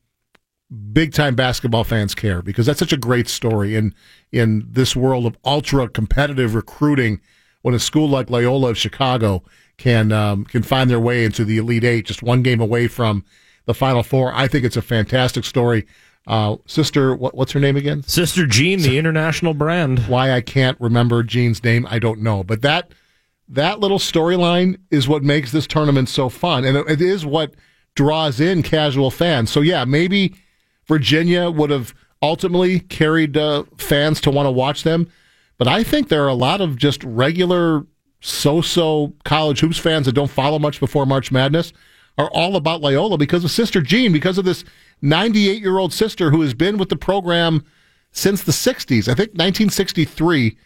big 0.93 1.13
time 1.13 1.35
basketball 1.35 1.85
fans 1.85 2.15
care 2.15 2.41
because 2.43 2.67
that's 2.67 2.79
such 2.79 2.93
a 2.93 2.99
great 2.99 3.29
story 3.29 3.77
in 3.77 3.95
in 4.31 4.67
this 4.69 4.97
world 4.97 5.27
of 5.27 5.37
ultra 5.45 5.89
competitive 5.89 6.55
recruiting. 6.55 7.21
When 7.61 7.75
a 7.75 7.79
school 7.79 8.09
like 8.09 8.29
Loyola 8.29 8.71
of 8.71 8.79
Chicago 8.79 9.45
can 9.77 10.11
um, 10.11 10.45
can 10.45 10.63
find 10.63 10.91
their 10.91 11.01
way 11.01 11.25
into 11.25 11.45
the 11.45 11.59
Elite 11.59 11.85
Eight, 11.85 12.07
just 12.07 12.23
one 12.23 12.43
game 12.43 12.61
away 12.61 12.89
from 12.89 13.25
the 13.67 13.75
Final 13.75 14.03
Four, 14.03 14.33
I 14.35 14.49
think 14.49 14.65
it's 14.65 14.77
a 14.77 14.83
fantastic 14.83 15.45
story. 15.45 15.87
Uh, 16.27 16.57
sister, 16.67 17.15
what, 17.17 17.35
what's 17.35 17.53
her 17.53 17.61
name 17.61 17.77
again? 17.77 18.03
Sister 18.05 18.47
Jean, 18.47 18.81
the 18.81 18.97
international 18.99 19.55
brand. 19.55 20.01
Why 20.09 20.33
I 20.33 20.41
can't 20.41 20.81
remember 20.81 21.23
Jean's 21.23 21.63
name, 21.65 21.87
I 21.91 21.99
don't 21.99 22.21
know. 22.21 22.45
But 22.45 22.63
that 22.63 22.93
that 23.49 23.81
little 23.81 23.99
storyline 23.99 24.79
is 24.91 25.09
what 25.09 25.23
makes 25.23 25.53
this 25.53 25.67
tournament 25.67 26.09
so 26.09 26.29
fun, 26.29 26.65
and 26.65 26.77
it, 26.77 27.01
is 27.01 27.27
what 27.27 27.55
draws 27.95 28.41
in 28.41 28.63
casual 28.63 29.11
fans. 29.11 29.51
So 29.51 29.61
yeah, 29.61 29.85
maybe 29.85 30.35
Virginia 30.87 31.51
would 31.51 31.71
have 31.71 31.95
ultimately 32.23 32.81
carried 32.81 33.37
uh, 33.37 33.65
fans 33.77 34.21
to 34.23 34.31
want 34.31 34.47
to 34.47 34.51
watch 34.51 34.85
them, 34.85 35.11
but 35.59 35.69
I 35.69 35.83
think 35.83 36.09
there 36.09 36.25
are 36.25 36.29
a 36.29 36.35
lot 36.35 36.61
of 36.61 36.77
just 36.77 37.03
regular 37.05 37.87
so-so 38.21 39.13
college 39.25 39.61
hoops 39.61 39.79
fans 39.79 40.07
that 40.07 40.13
don't 40.13 40.31
follow 40.31 40.59
much 40.59 40.79
before 40.79 41.05
March 41.05 41.33
Madness 41.33 41.73
are 42.19 42.31
all 42.31 42.57
about 42.57 42.81
Loyola 42.81 43.19
because 43.19 43.45
of 43.45 43.51
Sister 43.51 43.81
Jean, 43.81 44.13
because 44.13 44.39
of 44.39 44.45
this 44.45 44.65
98 45.03 45.61
year 45.61 45.79
old 45.79 45.93
sister 45.93 46.31
who 46.31 46.41
has 46.43 46.55
been 46.55 46.79
with 46.79 46.89
the 46.89 46.97
program 46.97 47.65
since 48.13 48.43
the 48.43 48.53
60s. 48.53 49.09
I 49.09 49.15
think 49.15 49.31
1963. 49.31 50.57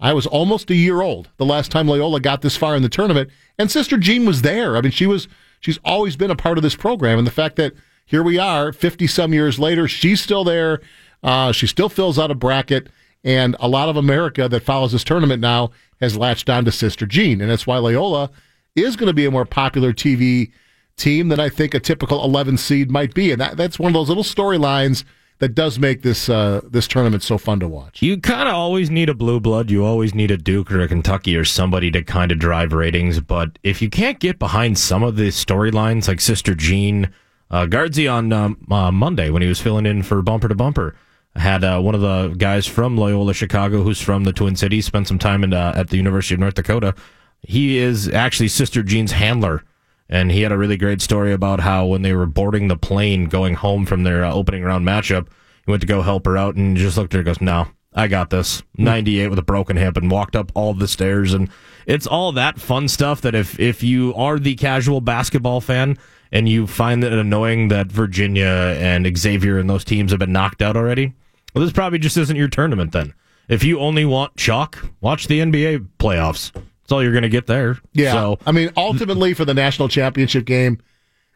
I 0.00 0.12
was 0.14 0.26
almost 0.26 0.70
a 0.70 0.74
year 0.74 1.02
old 1.02 1.28
the 1.36 1.44
last 1.44 1.70
time 1.70 1.86
Loyola 1.86 2.20
got 2.20 2.42
this 2.42 2.56
far 2.56 2.74
in 2.74 2.82
the 2.82 2.88
tournament, 2.88 3.30
and 3.58 3.70
Sister 3.70 3.98
Jean 3.98 4.24
was 4.24 4.42
there. 4.42 4.76
I 4.76 4.80
mean, 4.80 4.92
she 4.92 5.06
was 5.06 5.28
she's 5.60 5.78
always 5.84 6.16
been 6.16 6.30
a 6.30 6.36
part 6.36 6.58
of 6.58 6.62
this 6.62 6.76
program, 6.76 7.18
and 7.18 7.26
the 7.26 7.32
fact 7.32 7.56
that 7.56 7.74
here 8.06 8.22
we 8.22 8.38
are, 8.38 8.72
50 8.72 9.06
some 9.06 9.32
years 9.32 9.58
later, 9.58 9.86
she's 9.86 10.20
still 10.20 10.42
there. 10.42 10.80
Uh, 11.22 11.52
she 11.52 11.66
still 11.66 11.88
fills 11.88 12.18
out 12.18 12.30
a 12.30 12.34
bracket, 12.34 12.88
and 13.22 13.54
a 13.60 13.68
lot 13.68 13.88
of 13.88 13.96
America 13.96 14.48
that 14.48 14.62
follows 14.62 14.92
this 14.92 15.04
tournament 15.04 15.40
now 15.40 15.70
has 16.00 16.16
latched 16.16 16.48
on 16.48 16.64
to 16.64 16.72
Sister 16.72 17.06
Jean, 17.06 17.40
and 17.40 17.50
that's 17.50 17.66
why 17.66 17.76
Loyola 17.76 18.30
is 18.74 18.96
going 18.96 19.08
to 19.08 19.14
be 19.14 19.26
a 19.26 19.30
more 19.30 19.44
popular 19.44 19.92
TV 19.92 20.50
team 20.96 21.28
than 21.28 21.40
I 21.40 21.48
think 21.48 21.74
a 21.74 21.80
typical 21.80 22.24
11 22.24 22.56
seed 22.58 22.90
might 22.90 23.14
be. 23.14 23.32
And 23.32 23.40
that, 23.40 23.56
that's 23.56 23.78
one 23.78 23.90
of 23.90 23.94
those 23.94 24.08
little 24.08 24.24
storylines 24.24 25.04
that 25.40 25.54
does 25.54 25.78
make 25.78 26.02
this 26.02 26.28
uh, 26.28 26.60
this 26.64 26.86
tournament 26.86 27.22
so 27.22 27.36
fun 27.36 27.60
to 27.60 27.68
watch. 27.68 28.00
You 28.00 28.18
kind 28.18 28.48
of 28.48 28.54
always 28.54 28.90
need 28.90 29.08
a 29.08 29.14
blue 29.14 29.40
blood. 29.40 29.70
You 29.70 29.84
always 29.84 30.14
need 30.14 30.30
a 30.30 30.36
Duke 30.36 30.70
or 30.70 30.80
a 30.80 30.88
Kentucky 30.88 31.36
or 31.36 31.44
somebody 31.44 31.90
to 31.90 32.02
kind 32.02 32.30
of 32.30 32.38
drive 32.38 32.72
ratings. 32.72 33.20
But 33.20 33.58
if 33.62 33.82
you 33.82 33.90
can't 33.90 34.20
get 34.20 34.38
behind 34.38 34.78
some 34.78 35.02
of 35.02 35.16
the 35.16 35.28
storylines, 35.28 36.08
like 36.08 36.20
Sister 36.20 36.54
Jean, 36.54 37.12
uh, 37.50 37.66
Guardsy 37.66 38.06
on 38.06 38.32
um, 38.32 38.66
uh, 38.70 38.92
Monday 38.92 39.30
when 39.30 39.42
he 39.42 39.48
was 39.48 39.60
filling 39.60 39.86
in 39.86 40.02
for 40.02 40.22
Bumper 40.22 40.48
to 40.48 40.54
Bumper 40.54 40.94
had 41.36 41.62
uh, 41.64 41.80
one 41.80 41.94
of 41.94 42.00
the 42.00 42.34
guys 42.36 42.66
from 42.66 42.96
Loyola 42.96 43.34
Chicago, 43.34 43.82
who's 43.82 44.00
from 44.00 44.24
the 44.24 44.32
Twin 44.32 44.56
Cities, 44.56 44.86
spent 44.86 45.06
some 45.06 45.18
time 45.18 45.44
in, 45.44 45.52
uh, 45.54 45.72
at 45.76 45.88
the 45.88 45.96
University 45.96 46.34
of 46.34 46.40
North 46.40 46.54
Dakota. 46.54 46.94
He 47.42 47.78
is 47.78 48.08
actually 48.08 48.48
Sister 48.48 48.82
Jean's 48.82 49.12
handler 49.12 49.64
and 50.10 50.32
he 50.32 50.42
had 50.42 50.52
a 50.52 50.58
really 50.58 50.76
great 50.76 51.00
story 51.00 51.32
about 51.32 51.60
how 51.60 51.86
when 51.86 52.02
they 52.02 52.12
were 52.12 52.26
boarding 52.26 52.68
the 52.68 52.76
plane 52.76 53.26
going 53.26 53.54
home 53.54 53.86
from 53.86 54.02
their 54.02 54.24
uh, 54.24 54.32
opening 54.34 54.64
round 54.64 54.86
matchup, 54.86 55.28
he 55.64 55.70
went 55.70 55.80
to 55.80 55.86
go 55.86 56.02
help 56.02 56.26
her 56.26 56.36
out 56.36 56.56
and 56.56 56.76
just 56.76 56.96
looked 56.98 57.14
at 57.14 57.18
her 57.18 57.20
and 57.20 57.26
goes, 57.26 57.40
"No, 57.40 57.68
I 57.94 58.08
got 58.08 58.28
this." 58.30 58.62
Hmm. 58.76 58.84
98 58.84 59.28
with 59.28 59.38
a 59.38 59.42
broken 59.42 59.76
hip 59.76 59.96
and 59.96 60.10
walked 60.10 60.36
up 60.36 60.50
all 60.54 60.74
the 60.74 60.88
stairs 60.88 61.32
and 61.32 61.48
it's 61.86 62.06
all 62.06 62.32
that 62.32 62.60
fun 62.60 62.88
stuff 62.88 63.20
that 63.22 63.34
if 63.34 63.58
if 63.58 63.82
you 63.82 64.12
are 64.14 64.38
the 64.38 64.56
casual 64.56 65.00
basketball 65.00 65.60
fan 65.60 65.96
and 66.32 66.48
you 66.48 66.66
find 66.66 67.02
it 67.02 67.12
annoying 67.12 67.68
that 67.68 67.90
Virginia 67.90 68.76
and 68.78 69.16
Xavier 69.16 69.58
and 69.58 69.70
those 69.70 69.84
teams 69.84 70.10
have 70.12 70.20
been 70.20 70.32
knocked 70.32 70.60
out 70.60 70.76
already, 70.76 71.14
well 71.54 71.64
this 71.64 71.72
probably 71.72 71.98
just 71.98 72.16
isn't 72.16 72.36
your 72.36 72.48
tournament 72.48 72.92
then. 72.92 73.14
If 73.48 73.64
you 73.64 73.80
only 73.80 74.04
want 74.04 74.36
chalk, 74.36 74.78
watch 75.00 75.26
the 75.26 75.40
NBA 75.40 75.88
playoffs. 75.98 76.52
That's 76.90 76.96
all 76.96 77.04
you're 77.04 77.12
going 77.12 77.22
to 77.22 77.28
get 77.28 77.46
there. 77.46 77.78
Yeah. 77.92 78.12
So, 78.14 78.38
I 78.44 78.50
mean, 78.50 78.72
ultimately 78.76 79.32
for 79.32 79.44
the 79.44 79.54
national 79.54 79.86
championship 79.88 80.44
game, 80.44 80.80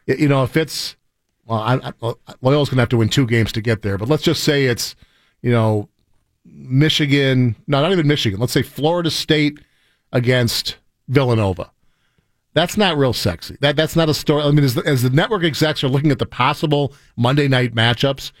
you 0.05 0.27
know, 0.27 0.43
if 0.43 0.57
it's 0.57 0.97
well, 1.45 1.61
I, 1.61 1.75
I, 1.75 2.13
Loyola's 2.41 2.67
going 2.67 2.75
to 2.75 2.81
have 2.81 2.89
to 2.89 2.97
win 2.97 3.07
two 3.07 3.25
games 3.25 3.53
to 3.53 3.61
get 3.61 3.81
there. 3.81 3.97
But 3.97 4.09
let's 4.09 4.23
just 4.23 4.43
say 4.43 4.65
it's, 4.65 4.97
you 5.41 5.51
know, 5.51 5.87
Michigan. 6.43 7.55
No, 7.67 7.81
not 7.81 7.93
even 7.93 8.05
Michigan. 8.05 8.37
Let's 8.37 8.51
say 8.51 8.63
Florida 8.63 9.09
State 9.09 9.61
against 10.11 10.75
Villanova. 11.07 11.71
That's 12.53 12.75
not 12.75 12.97
real 12.97 13.13
sexy. 13.13 13.55
That 13.61 13.77
that's 13.77 13.95
not 13.95 14.09
a 14.09 14.13
story. 14.13 14.43
I 14.43 14.51
mean, 14.51 14.65
as 14.65 14.73
the, 14.73 14.83
as 14.85 15.03
the 15.03 15.09
network 15.09 15.45
execs 15.45 15.85
are 15.85 15.89
looking 15.89 16.11
at 16.11 16.19
the 16.19 16.25
possible 16.25 16.93
Monday 17.15 17.47
night 17.47 17.73
matchups, 17.73 18.33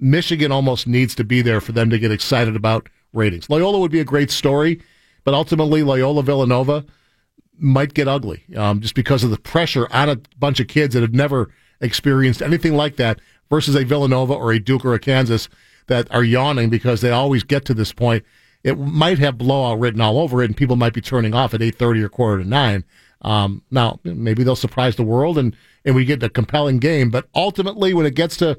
Michigan 0.00 0.52
almost 0.52 0.86
needs 0.86 1.14
to 1.14 1.24
be 1.24 1.40
there 1.40 1.62
for 1.62 1.72
them 1.72 1.88
to 1.88 1.98
get 1.98 2.12
excited 2.12 2.56
about 2.56 2.90
ratings. 3.14 3.48
Loyola 3.48 3.78
would 3.78 3.90
be 3.90 4.00
a 4.00 4.04
great 4.04 4.30
story 4.30 4.82
but 5.28 5.34
ultimately, 5.34 5.82
Loyola 5.82 6.22
Villanova 6.22 6.86
might 7.58 7.92
get 7.92 8.08
ugly 8.08 8.44
um, 8.56 8.80
just 8.80 8.94
because 8.94 9.22
of 9.22 9.28
the 9.28 9.36
pressure 9.36 9.86
on 9.92 10.08
a 10.08 10.16
bunch 10.38 10.58
of 10.58 10.68
kids 10.68 10.94
that 10.94 11.02
have 11.02 11.12
never 11.12 11.50
experienced 11.82 12.40
anything 12.40 12.72
like 12.72 12.96
that 12.96 13.20
versus 13.50 13.74
a 13.74 13.84
Villanova 13.84 14.32
or 14.32 14.52
a 14.52 14.58
Duke 14.58 14.86
or 14.86 14.94
a 14.94 14.98
Kansas 14.98 15.50
that 15.88 16.10
are 16.10 16.24
yawning 16.24 16.70
because 16.70 17.02
they 17.02 17.10
always 17.10 17.42
get 17.42 17.66
to 17.66 17.74
this 17.74 17.92
point. 17.92 18.24
It 18.64 18.78
might 18.78 19.18
have 19.18 19.36
blowout 19.36 19.78
written 19.78 20.00
all 20.00 20.18
over 20.18 20.40
it, 20.40 20.46
and 20.46 20.56
people 20.56 20.76
might 20.76 20.94
be 20.94 21.02
turning 21.02 21.34
off 21.34 21.52
at 21.52 21.60
eight 21.60 21.74
thirty 21.74 22.02
or 22.02 22.08
quarter 22.08 22.42
to 22.42 22.48
nine. 22.48 22.82
Um, 23.20 23.60
now, 23.70 24.00
maybe 24.04 24.44
they'll 24.44 24.56
surprise 24.56 24.96
the 24.96 25.02
world, 25.02 25.36
and 25.36 25.54
and 25.84 25.94
we 25.94 26.06
get 26.06 26.22
a 26.22 26.30
compelling 26.30 26.78
game. 26.78 27.10
But 27.10 27.28
ultimately, 27.34 27.92
when 27.92 28.06
it 28.06 28.14
gets 28.14 28.38
to 28.38 28.56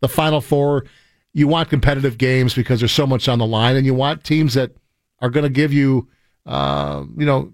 the 0.00 0.08
Final 0.08 0.42
Four, 0.42 0.84
you 1.32 1.48
want 1.48 1.70
competitive 1.70 2.18
games 2.18 2.52
because 2.52 2.78
there's 2.78 2.92
so 2.92 3.06
much 3.06 3.26
on 3.26 3.38
the 3.38 3.46
line, 3.46 3.74
and 3.74 3.86
you 3.86 3.94
want 3.94 4.22
teams 4.22 4.52
that 4.52 4.72
are 5.20 5.30
going 5.30 5.44
to 5.44 5.50
give 5.50 5.72
you, 5.72 6.08
uh, 6.46 7.04
you 7.16 7.26
know, 7.26 7.52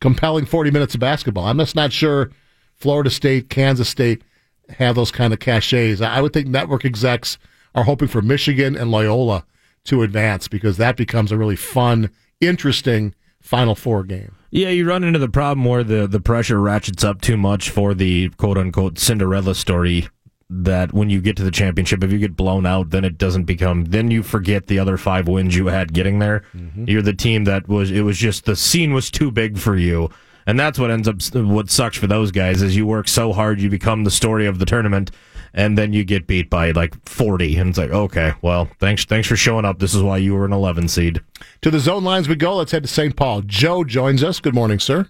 compelling 0.00 0.46
40 0.46 0.70
minutes 0.70 0.94
of 0.94 1.00
basketball. 1.00 1.46
I'm 1.46 1.58
just 1.58 1.74
not 1.74 1.92
sure 1.92 2.30
Florida 2.76 3.10
State, 3.10 3.50
Kansas 3.50 3.88
State 3.88 4.22
have 4.70 4.94
those 4.94 5.10
kind 5.10 5.32
of 5.32 5.40
cachets. 5.40 6.00
I 6.00 6.20
would 6.20 6.32
think 6.32 6.46
network 6.46 6.84
execs 6.84 7.38
are 7.74 7.84
hoping 7.84 8.08
for 8.08 8.22
Michigan 8.22 8.76
and 8.76 8.90
Loyola 8.90 9.44
to 9.84 10.02
advance 10.02 10.48
because 10.48 10.76
that 10.76 10.96
becomes 10.96 11.32
a 11.32 11.36
really 11.38 11.56
fun, 11.56 12.10
interesting 12.40 13.14
Final 13.40 13.74
Four 13.74 14.04
game. 14.04 14.34
Yeah, 14.50 14.70
you 14.70 14.86
run 14.88 15.04
into 15.04 15.18
the 15.18 15.28
problem 15.28 15.64
where 15.64 15.84
the, 15.84 16.06
the 16.06 16.20
pressure 16.20 16.60
ratchets 16.60 17.04
up 17.04 17.20
too 17.20 17.36
much 17.36 17.70
for 17.70 17.94
the 17.94 18.30
quote 18.30 18.58
unquote 18.58 18.98
Cinderella 18.98 19.54
story 19.54 20.08
that 20.50 20.92
when 20.94 21.10
you 21.10 21.20
get 21.20 21.36
to 21.36 21.44
the 21.44 21.50
championship, 21.50 22.02
if 22.02 22.10
you 22.10 22.18
get 22.18 22.36
blown 22.36 22.64
out, 22.64 22.90
then 22.90 23.04
it 23.04 23.18
doesn't 23.18 23.44
become. 23.44 23.84
Then 23.86 24.10
you 24.10 24.22
forget 24.22 24.66
the 24.66 24.78
other 24.78 24.96
five 24.96 25.28
wins 25.28 25.56
you 25.56 25.66
had 25.66 25.92
getting 25.92 26.18
there. 26.18 26.42
Mm-hmm. 26.54 26.84
You're 26.88 27.02
the 27.02 27.12
team 27.12 27.44
that 27.44 27.68
was. 27.68 27.90
It 27.90 28.02
was 28.02 28.16
just 28.16 28.44
the 28.44 28.56
scene 28.56 28.92
was 28.92 29.10
too 29.10 29.30
big 29.30 29.58
for 29.58 29.76
you, 29.76 30.10
and 30.46 30.58
that's 30.58 30.78
what 30.78 30.90
ends 30.90 31.08
up. 31.08 31.16
What 31.34 31.70
sucks 31.70 31.98
for 31.98 32.06
those 32.06 32.30
guys 32.30 32.62
is 32.62 32.76
you 32.76 32.86
work 32.86 33.08
so 33.08 33.32
hard, 33.32 33.60
you 33.60 33.68
become 33.68 34.04
the 34.04 34.10
story 34.10 34.46
of 34.46 34.58
the 34.58 34.66
tournament, 34.66 35.10
and 35.52 35.76
then 35.76 35.92
you 35.92 36.02
get 36.04 36.26
beat 36.26 36.48
by 36.48 36.70
like 36.70 36.94
40, 37.06 37.56
and 37.58 37.70
it's 37.70 37.78
like, 37.78 37.90
okay, 37.90 38.32
well, 38.40 38.68
thanks, 38.80 39.04
thanks 39.04 39.28
for 39.28 39.36
showing 39.36 39.66
up. 39.66 39.80
This 39.80 39.94
is 39.94 40.02
why 40.02 40.16
you 40.16 40.34
were 40.34 40.46
an 40.46 40.52
11 40.52 40.88
seed. 40.88 41.20
To 41.62 41.70
the 41.70 41.78
zone 41.80 42.04
lines 42.04 42.28
we 42.28 42.36
go. 42.36 42.56
Let's 42.56 42.72
head 42.72 42.84
to 42.84 42.88
St. 42.88 43.16
Paul. 43.16 43.42
Joe 43.42 43.84
joins 43.84 44.24
us. 44.24 44.40
Good 44.40 44.54
morning, 44.54 44.78
sir. 44.78 45.08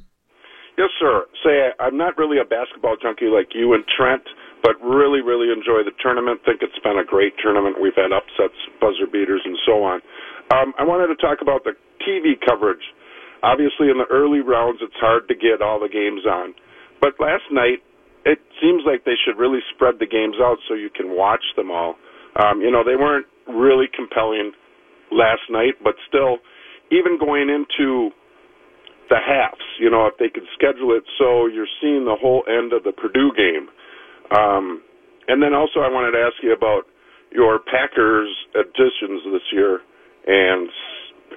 Yes, 0.77 0.91
sir. 0.99 1.27
Say, 1.45 1.71
I'm 1.81 1.97
not 1.97 2.17
really 2.19 2.39
a 2.39 2.45
basketball 2.45 2.97
junkie 3.01 3.27
like 3.27 3.49
you 3.55 3.75
and 3.75 3.85
Trent 3.97 4.23
but 4.63 4.75
really, 4.83 5.21
really 5.23 5.53
enjoy 5.53 5.85
the 5.87 5.95
tournament. 6.03 6.41
Think 6.45 6.63
it's 6.63 6.79
been 6.83 6.99
a 6.99 7.07
great 7.07 7.35
tournament. 7.43 7.77
We've 7.81 7.97
had 7.97 8.11
upsets, 8.13 8.59
buzzer 8.81 9.07
beaters, 9.07 9.43
and 9.45 9.57
so 9.67 9.83
on. 9.85 10.01
Um, 10.51 10.75
I 10.79 10.85
wanted 10.85 11.13
to 11.15 11.19
talk 11.21 11.39
about 11.43 11.65
the 11.65 11.77
TV 12.03 12.35
coverage. 12.41 12.83
Obviously, 13.43 13.91
in 13.91 13.99
the 13.99 14.09
early 14.11 14.41
rounds, 14.41 14.81
it's 14.83 14.99
hard 14.99 15.29
to 15.29 15.35
get 15.35 15.63
all 15.63 15.79
the 15.79 15.89
games 15.89 16.27
on. 16.27 16.55
But 17.01 17.15
last 17.21 17.47
night, 17.53 17.79
it 18.27 18.39
seems 18.61 18.83
like 18.85 19.05
they 19.05 19.15
should 19.25 19.39
really 19.39 19.61
spread 19.75 20.03
the 20.03 20.07
games 20.07 20.37
out 20.43 20.59
so 20.67 20.75
you 20.75 20.91
can 20.91 21.15
watch 21.15 21.45
them 21.57 21.71
all. 21.71 21.95
Um, 22.35 22.61
you 22.61 22.71
know, 22.71 22.83
they 22.83 22.97
weren't 22.97 23.27
really 23.47 23.87
compelling 23.95 24.53
last 25.13 25.47
night, 25.51 25.79
but 25.83 25.95
still, 26.09 26.39
even 26.91 27.19
going 27.19 27.49
into 27.49 28.11
the 29.09 29.17
halves, 29.17 29.65
you 29.81 29.91
know, 29.91 30.07
if 30.07 30.15
they 30.19 30.29
could 30.29 30.47
schedule 30.53 30.93
it 30.93 31.05
so 31.19 31.47
you're 31.47 31.71
seeing 31.81 32.05
the 32.05 32.17
whole 32.17 32.45
end 32.49 32.73
of 32.73 32.85
the 32.85 32.93
Purdue 32.93 33.33
game. 33.37 33.69
Um, 34.31 34.83
and 35.29 35.43
then 35.43 35.55
also, 35.55 35.81
I 35.81 35.89
wanted 35.89 36.13
to 36.13 36.19
ask 36.19 36.43
you 36.43 36.53
about 36.53 36.85
your 37.33 37.59
Packers 37.59 38.29
additions 38.55 39.23
this 39.33 39.43
year 39.53 39.81
and 40.27 40.69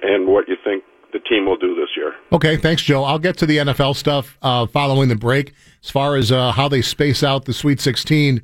and 0.02 0.26
what 0.26 0.48
you 0.48 0.56
think 0.64 0.82
the 1.12 1.20
team 1.20 1.46
will 1.46 1.56
do 1.56 1.74
this 1.74 1.90
year. 1.96 2.14
Okay, 2.32 2.56
thanks, 2.56 2.82
Joe. 2.82 3.04
I'll 3.04 3.18
get 3.18 3.36
to 3.38 3.46
the 3.46 3.58
NFL 3.58 3.96
stuff 3.96 4.38
uh, 4.42 4.66
following 4.66 5.08
the 5.08 5.16
break. 5.16 5.52
As 5.84 5.90
far 5.90 6.16
as 6.16 6.32
uh, 6.32 6.52
how 6.52 6.68
they 6.68 6.82
space 6.82 7.22
out 7.22 7.44
the 7.44 7.52
Sweet 7.52 7.80
16, 7.80 8.42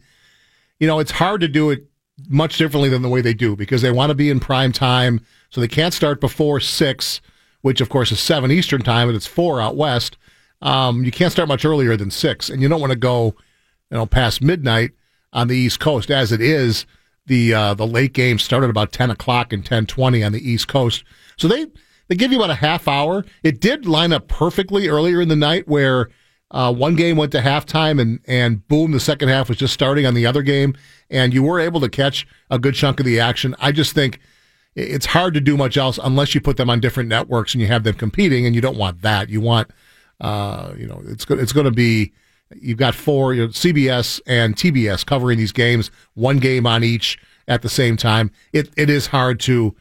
you 0.78 0.86
know, 0.86 0.98
it's 0.98 1.12
hard 1.12 1.40
to 1.40 1.48
do 1.48 1.70
it 1.70 1.86
much 2.28 2.58
differently 2.58 2.88
than 2.88 3.02
the 3.02 3.08
way 3.08 3.20
they 3.20 3.34
do 3.34 3.56
because 3.56 3.82
they 3.82 3.90
want 3.90 4.10
to 4.10 4.14
be 4.14 4.28
in 4.30 4.40
prime 4.40 4.72
time, 4.72 5.20
so 5.50 5.60
they 5.60 5.68
can't 5.68 5.94
start 5.94 6.20
before 6.20 6.60
six, 6.60 7.20
which 7.62 7.80
of 7.80 7.88
course 7.88 8.12
is 8.12 8.20
seven 8.20 8.50
Eastern 8.50 8.82
time, 8.82 9.08
and 9.08 9.16
it's 9.16 9.26
four 9.26 9.60
out 9.60 9.76
west. 9.76 10.16
Um, 10.60 11.04
you 11.04 11.12
can't 11.12 11.32
start 11.32 11.48
much 11.48 11.64
earlier 11.64 11.96
than 11.96 12.10
six, 12.10 12.50
and 12.50 12.60
you 12.60 12.68
don't 12.68 12.80
want 12.80 12.92
to 12.92 12.98
go, 12.98 13.34
you 13.90 13.96
know, 13.96 14.06
past 14.06 14.42
midnight 14.42 14.92
on 15.32 15.48
the 15.48 15.56
East 15.56 15.80
Coast. 15.80 16.10
As 16.10 16.32
it 16.32 16.40
is, 16.40 16.86
the 17.26 17.54
uh, 17.54 17.74
the 17.74 17.86
late 17.86 18.12
game 18.12 18.38
started 18.38 18.70
about 18.70 18.92
ten 18.92 19.10
o'clock 19.10 19.52
and 19.52 19.64
ten 19.64 19.86
twenty 19.86 20.22
on 20.22 20.32
the 20.32 20.50
East 20.50 20.68
Coast, 20.68 21.04
so 21.36 21.48
they 21.48 21.66
they 22.08 22.14
give 22.14 22.32
you 22.32 22.38
about 22.38 22.50
a 22.50 22.54
half 22.54 22.88
hour. 22.88 23.24
It 23.42 23.60
did 23.60 23.86
line 23.86 24.12
up 24.12 24.28
perfectly 24.28 24.88
earlier 24.88 25.20
in 25.20 25.28
the 25.28 25.36
night 25.36 25.68
where 25.68 26.08
uh, 26.50 26.72
one 26.72 26.96
game 26.96 27.16
went 27.16 27.32
to 27.32 27.40
halftime 27.40 28.00
and, 28.00 28.20
and 28.26 28.66
boom, 28.68 28.92
the 28.92 29.00
second 29.00 29.28
half 29.28 29.48
was 29.48 29.58
just 29.58 29.74
starting 29.74 30.06
on 30.06 30.14
the 30.14 30.26
other 30.26 30.42
game. 30.42 30.74
And 31.10 31.34
you 31.34 31.42
were 31.42 31.60
able 31.60 31.80
to 31.80 31.88
catch 31.88 32.26
a 32.50 32.58
good 32.58 32.74
chunk 32.74 33.00
of 33.00 33.06
the 33.06 33.20
action. 33.20 33.54
I 33.58 33.72
just 33.72 33.92
think 33.92 34.20
it's 34.74 35.06
hard 35.06 35.34
to 35.34 35.40
do 35.40 35.56
much 35.56 35.76
else 35.76 35.98
unless 36.02 36.34
you 36.34 36.40
put 36.40 36.56
them 36.56 36.70
on 36.70 36.80
different 36.80 37.08
networks 37.08 37.52
and 37.52 37.60
you 37.60 37.66
have 37.66 37.84
them 37.84 37.94
competing 37.94 38.46
and 38.46 38.54
you 38.54 38.60
don't 38.60 38.78
want 38.78 39.02
that. 39.02 39.28
You 39.28 39.40
want, 39.40 39.70
uh, 40.20 40.72
you 40.76 40.86
know, 40.86 41.02
it's 41.06 41.24
good. 41.24 41.38
It's 41.38 41.52
going 41.52 41.66
to 41.66 41.70
be, 41.70 42.12
you've 42.54 42.78
got 42.78 42.94
four, 42.94 43.34
you 43.34 43.42
know, 43.42 43.48
CBS 43.48 44.20
and 44.26 44.56
TBS 44.56 45.04
covering 45.04 45.38
these 45.38 45.52
games, 45.52 45.90
one 46.14 46.38
game 46.38 46.66
on 46.66 46.84
each 46.84 47.18
at 47.46 47.62
the 47.62 47.68
same 47.68 47.96
time. 47.96 48.30
It, 48.52 48.70
it 48.76 48.90
is 48.90 49.08
hard 49.08 49.40
to, 49.40 49.74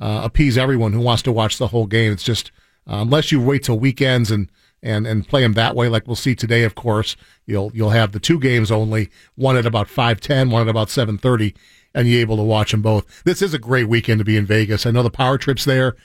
uh, 0.00 0.22
appease 0.24 0.56
everyone 0.56 0.92
who 0.92 1.00
wants 1.00 1.22
to 1.22 1.32
watch 1.32 1.58
the 1.58 1.68
whole 1.68 1.86
game. 1.86 2.12
It's 2.12 2.22
just 2.22 2.50
uh, 2.90 2.96
unless 3.02 3.30
you 3.30 3.40
wait 3.40 3.62
till 3.64 3.78
weekends 3.78 4.30
and 4.30 4.50
and 4.82 5.06
and 5.06 5.28
play 5.28 5.42
them 5.42 5.52
that 5.52 5.76
way, 5.76 5.88
like 5.88 6.06
we'll 6.06 6.16
see 6.16 6.34
today. 6.34 6.64
Of 6.64 6.74
course, 6.74 7.16
you'll 7.46 7.70
you'll 7.74 7.90
have 7.90 8.12
the 8.12 8.20
two 8.20 8.40
games 8.40 8.70
only, 8.70 9.10
one 9.34 9.56
at 9.56 9.66
about 9.66 9.88
five 9.88 10.20
ten, 10.20 10.50
one 10.50 10.62
at 10.62 10.68
about 10.68 10.88
seven 10.88 11.18
thirty, 11.18 11.54
and 11.94 12.08
you're 12.08 12.20
able 12.20 12.38
to 12.38 12.42
watch 12.42 12.70
them 12.70 12.80
both. 12.80 13.22
This 13.24 13.42
is 13.42 13.52
a 13.52 13.58
great 13.58 13.88
weekend 13.88 14.18
to 14.20 14.24
be 14.24 14.38
in 14.38 14.46
Vegas. 14.46 14.86
I 14.86 14.90
know 14.90 15.02
the 15.02 15.10
power 15.10 15.36
trips 15.36 15.66
there. 15.66 15.96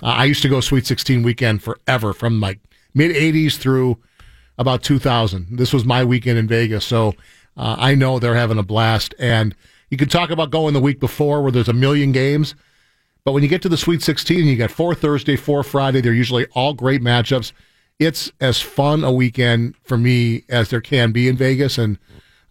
Uh, 0.00 0.06
I 0.06 0.24
used 0.24 0.42
to 0.42 0.48
go 0.48 0.60
Sweet 0.60 0.86
Sixteen 0.86 1.24
weekend 1.24 1.62
forever, 1.62 2.12
from 2.12 2.40
like 2.40 2.60
mid 2.94 3.14
'80s 3.14 3.56
through 3.56 3.98
about 4.60 4.82
2000. 4.82 5.56
This 5.56 5.72
was 5.72 5.86
my 5.86 6.04
weekend 6.04 6.38
in 6.38 6.46
Vegas, 6.46 6.84
so 6.84 7.14
uh, 7.56 7.76
I 7.78 7.94
know 7.94 8.18
they're 8.18 8.34
having 8.34 8.58
a 8.58 8.62
blast. 8.62 9.14
And 9.18 9.56
you 9.88 9.96
could 9.96 10.10
talk 10.10 10.28
about 10.28 10.50
going 10.50 10.74
the 10.74 10.80
week 10.80 11.00
before, 11.00 11.40
where 11.42 11.50
there's 11.50 11.70
a 11.70 11.72
million 11.72 12.12
games. 12.12 12.54
But 13.24 13.32
when 13.32 13.42
you 13.42 13.48
get 13.48 13.62
to 13.62 13.70
the 13.70 13.78
Sweet 13.78 14.02
16, 14.02 14.46
you 14.46 14.56
got 14.56 14.70
four 14.70 14.94
Thursday, 14.94 15.34
four 15.34 15.62
Friday. 15.62 16.02
They're 16.02 16.12
usually 16.12 16.44
all 16.52 16.74
great 16.74 17.00
matchups. 17.00 17.52
It's 17.98 18.30
as 18.38 18.60
fun 18.60 19.02
a 19.02 19.10
weekend 19.10 19.76
for 19.82 19.96
me 19.96 20.44
as 20.50 20.68
there 20.68 20.82
can 20.82 21.10
be 21.10 21.26
in 21.26 21.38
Vegas, 21.38 21.78
and 21.78 21.98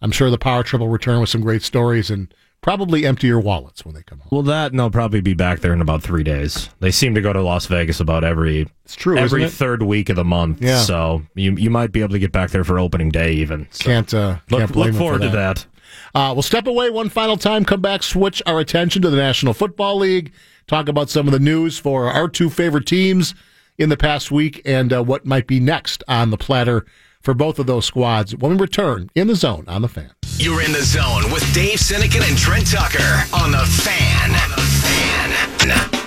I'm 0.02 0.10
sure 0.10 0.30
the 0.30 0.38
Power 0.38 0.64
Trip 0.64 0.80
will 0.80 0.88
return 0.88 1.20
with 1.20 1.28
some 1.28 1.42
great 1.42 1.62
stories 1.62 2.10
and 2.10 2.34
probably 2.60 3.06
empty 3.06 3.26
your 3.26 3.40
wallets 3.40 3.84
when 3.84 3.94
they 3.94 4.02
come 4.02 4.18
home. 4.18 4.28
Well, 4.30 4.42
that 4.42 4.72
and 4.72 4.78
they'll 4.80 4.90
probably 4.90 5.20
be 5.20 5.34
back 5.34 5.60
there 5.60 5.72
in 5.72 5.80
about 5.80 6.02
three 6.02 6.22
days. 6.22 6.68
They 6.80 6.90
seem 6.90 7.14
to 7.14 7.20
go 7.20 7.32
to 7.32 7.42
Las 7.42 7.66
Vegas 7.66 8.00
about 8.00 8.24
every 8.24 8.68
it's 8.84 8.94
true 8.94 9.16
every 9.16 9.48
third 9.48 9.82
week 9.82 10.08
of 10.08 10.16
the 10.16 10.24
month. 10.24 10.62
Yeah. 10.62 10.80
So 10.82 11.22
you 11.34 11.54
you 11.56 11.70
might 11.70 11.92
be 11.92 12.00
able 12.00 12.12
to 12.12 12.18
get 12.18 12.32
back 12.32 12.50
there 12.50 12.64
for 12.64 12.78
opening 12.78 13.10
day 13.10 13.32
even. 13.34 13.68
So 13.70 13.84
Can't 13.84 14.14
uh, 14.14 14.38
look, 14.50 14.60
can't 14.60 14.72
blame 14.72 14.92
look 14.92 14.98
forward 14.98 15.22
for 15.22 15.28
to 15.28 15.36
that. 15.36 15.66
Uh, 16.14 16.32
we'll 16.34 16.42
step 16.42 16.66
away 16.66 16.90
one 16.90 17.08
final 17.08 17.36
time, 17.36 17.64
come 17.64 17.80
back, 17.80 18.02
switch 18.02 18.42
our 18.46 18.58
attention 18.60 19.02
to 19.02 19.10
the 19.10 19.16
National 19.16 19.54
Football 19.54 19.98
League, 19.98 20.32
talk 20.66 20.88
about 20.88 21.08
some 21.08 21.26
of 21.26 21.32
the 21.32 21.38
news 21.38 21.78
for 21.78 22.08
our 22.08 22.28
two 22.28 22.50
favorite 22.50 22.86
teams 22.86 23.34
in 23.78 23.88
the 23.88 23.96
past 23.96 24.30
week 24.30 24.60
and 24.64 24.92
uh, 24.92 25.02
what 25.02 25.24
might 25.24 25.46
be 25.46 25.58
next 25.58 26.04
on 26.06 26.30
the 26.30 26.36
platter 26.36 26.84
for 27.20 27.34
both 27.34 27.58
of 27.58 27.66
those 27.66 27.84
squads 27.84 28.36
when 28.36 28.52
we 28.52 28.58
return 28.58 29.10
in 29.14 29.26
the 29.26 29.34
zone 29.34 29.64
on 29.68 29.82
the 29.82 29.88
fan. 29.88 30.10
You're 30.38 30.62
in 30.62 30.72
the 30.72 30.82
zone 30.82 31.30
with 31.30 31.44
Dave 31.52 31.78
Sinykin 31.78 32.28
and 32.28 32.38
Trent 32.38 32.70
Tucker 32.70 33.24
on 33.34 33.52
the 33.52 33.64
fan. 33.66 34.30
On 34.30 34.50
the 34.50 34.62
fan. 34.62 35.99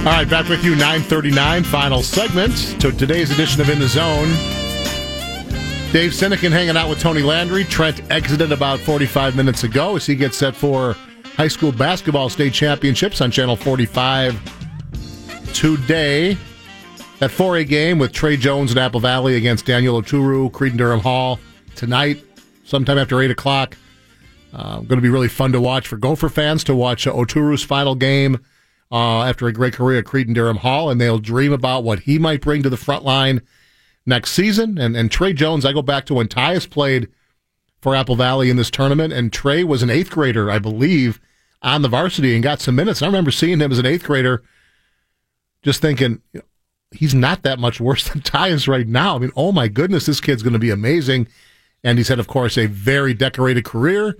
All 0.00 0.06
right, 0.06 0.26
back 0.26 0.48
with 0.48 0.64
you, 0.64 0.70
939, 0.70 1.62
final 1.62 2.02
segment 2.02 2.56
to 2.80 2.90
today's 2.90 3.30
edition 3.30 3.60
of 3.60 3.68
In 3.68 3.78
the 3.78 3.86
Zone. 3.86 4.28
Dave 5.92 6.12
Sinykin 6.12 6.50
hanging 6.50 6.74
out 6.74 6.88
with 6.88 6.98
Tony 6.98 7.20
Landry. 7.20 7.64
Trent 7.64 8.10
exited 8.10 8.50
about 8.50 8.80
45 8.80 9.36
minutes 9.36 9.62
ago 9.62 9.96
as 9.96 10.06
he 10.06 10.14
gets 10.14 10.38
set 10.38 10.56
for 10.56 10.94
high 11.36 11.48
school 11.48 11.70
basketball 11.70 12.30
state 12.30 12.54
championships 12.54 13.20
on 13.20 13.30
Channel 13.30 13.56
45 13.56 15.52
today. 15.52 16.38
That 17.18 17.30
4A 17.30 17.68
game 17.68 17.98
with 17.98 18.12
Tre 18.12 18.38
Jones 18.38 18.70
and 18.70 18.80
Apple 18.80 19.00
Valley 19.00 19.36
against 19.36 19.66
Daniel 19.66 20.00
Oturu, 20.00 20.50
Cretin-Derham 20.50 21.00
Hall 21.00 21.38
tonight, 21.76 22.24
sometime 22.64 22.96
after 22.96 23.20
8 23.20 23.32
o'clock. 23.32 23.76
Uh, 24.54 24.76
going 24.76 24.96
to 24.96 25.02
be 25.02 25.10
really 25.10 25.28
fun 25.28 25.52
to 25.52 25.60
watch 25.60 25.86
for 25.86 25.98
Gopher 25.98 26.30
fans 26.30 26.64
to 26.64 26.74
watch 26.74 27.06
uh, 27.06 27.12
Oturu's 27.12 27.62
final 27.62 27.94
game 27.94 28.38
uh, 28.90 29.22
after 29.22 29.46
a 29.46 29.52
great 29.52 29.74
career 29.74 29.98
at 29.98 30.04
Cretin 30.04 30.30
and 30.30 30.34
Derham 30.34 30.58
Hall, 30.58 30.90
and 30.90 31.00
they'll 31.00 31.18
dream 31.18 31.52
about 31.52 31.84
what 31.84 32.00
he 32.00 32.18
might 32.18 32.40
bring 32.40 32.62
to 32.62 32.70
the 32.70 32.76
front 32.76 33.04
line 33.04 33.40
next 34.06 34.32
season. 34.32 34.78
And, 34.78 34.96
and 34.96 35.10
Tre 35.10 35.32
Jones, 35.32 35.64
I 35.64 35.72
go 35.72 35.82
back 35.82 36.06
to 36.06 36.14
when 36.14 36.28
Tyus 36.28 36.68
played 36.68 37.08
for 37.80 37.94
Apple 37.94 38.16
Valley 38.16 38.50
in 38.50 38.56
this 38.56 38.70
tournament, 38.70 39.12
and 39.12 39.32
Tre 39.32 39.64
was 39.64 39.82
an 39.82 39.90
eighth 39.90 40.10
grader, 40.10 40.50
I 40.50 40.58
believe, 40.58 41.20
on 41.62 41.82
the 41.82 41.88
varsity 41.88 42.34
and 42.34 42.42
got 42.42 42.60
some 42.60 42.74
minutes. 42.74 43.00
And 43.00 43.06
I 43.06 43.08
remember 43.08 43.30
seeing 43.30 43.60
him 43.60 43.72
as 43.72 43.78
an 43.78 43.86
eighth 43.86 44.04
grader, 44.04 44.42
just 45.62 45.80
thinking, 45.80 46.20
you 46.32 46.40
know, 46.40 46.44
he's 46.90 47.14
not 47.14 47.42
that 47.42 47.58
much 47.58 47.80
worse 47.80 48.08
than 48.08 48.22
Tyus 48.22 48.66
right 48.66 48.86
now. 48.86 49.16
I 49.16 49.18
mean, 49.18 49.32
oh 49.36 49.52
my 49.52 49.68
goodness, 49.68 50.06
this 50.06 50.20
kid's 50.20 50.42
going 50.42 50.52
to 50.52 50.58
be 50.58 50.70
amazing. 50.70 51.28
And 51.82 51.96
he's 51.96 52.08
had, 52.08 52.18
of 52.18 52.26
course, 52.26 52.58
a 52.58 52.66
very 52.66 53.14
decorated 53.14 53.64
career, 53.64 54.18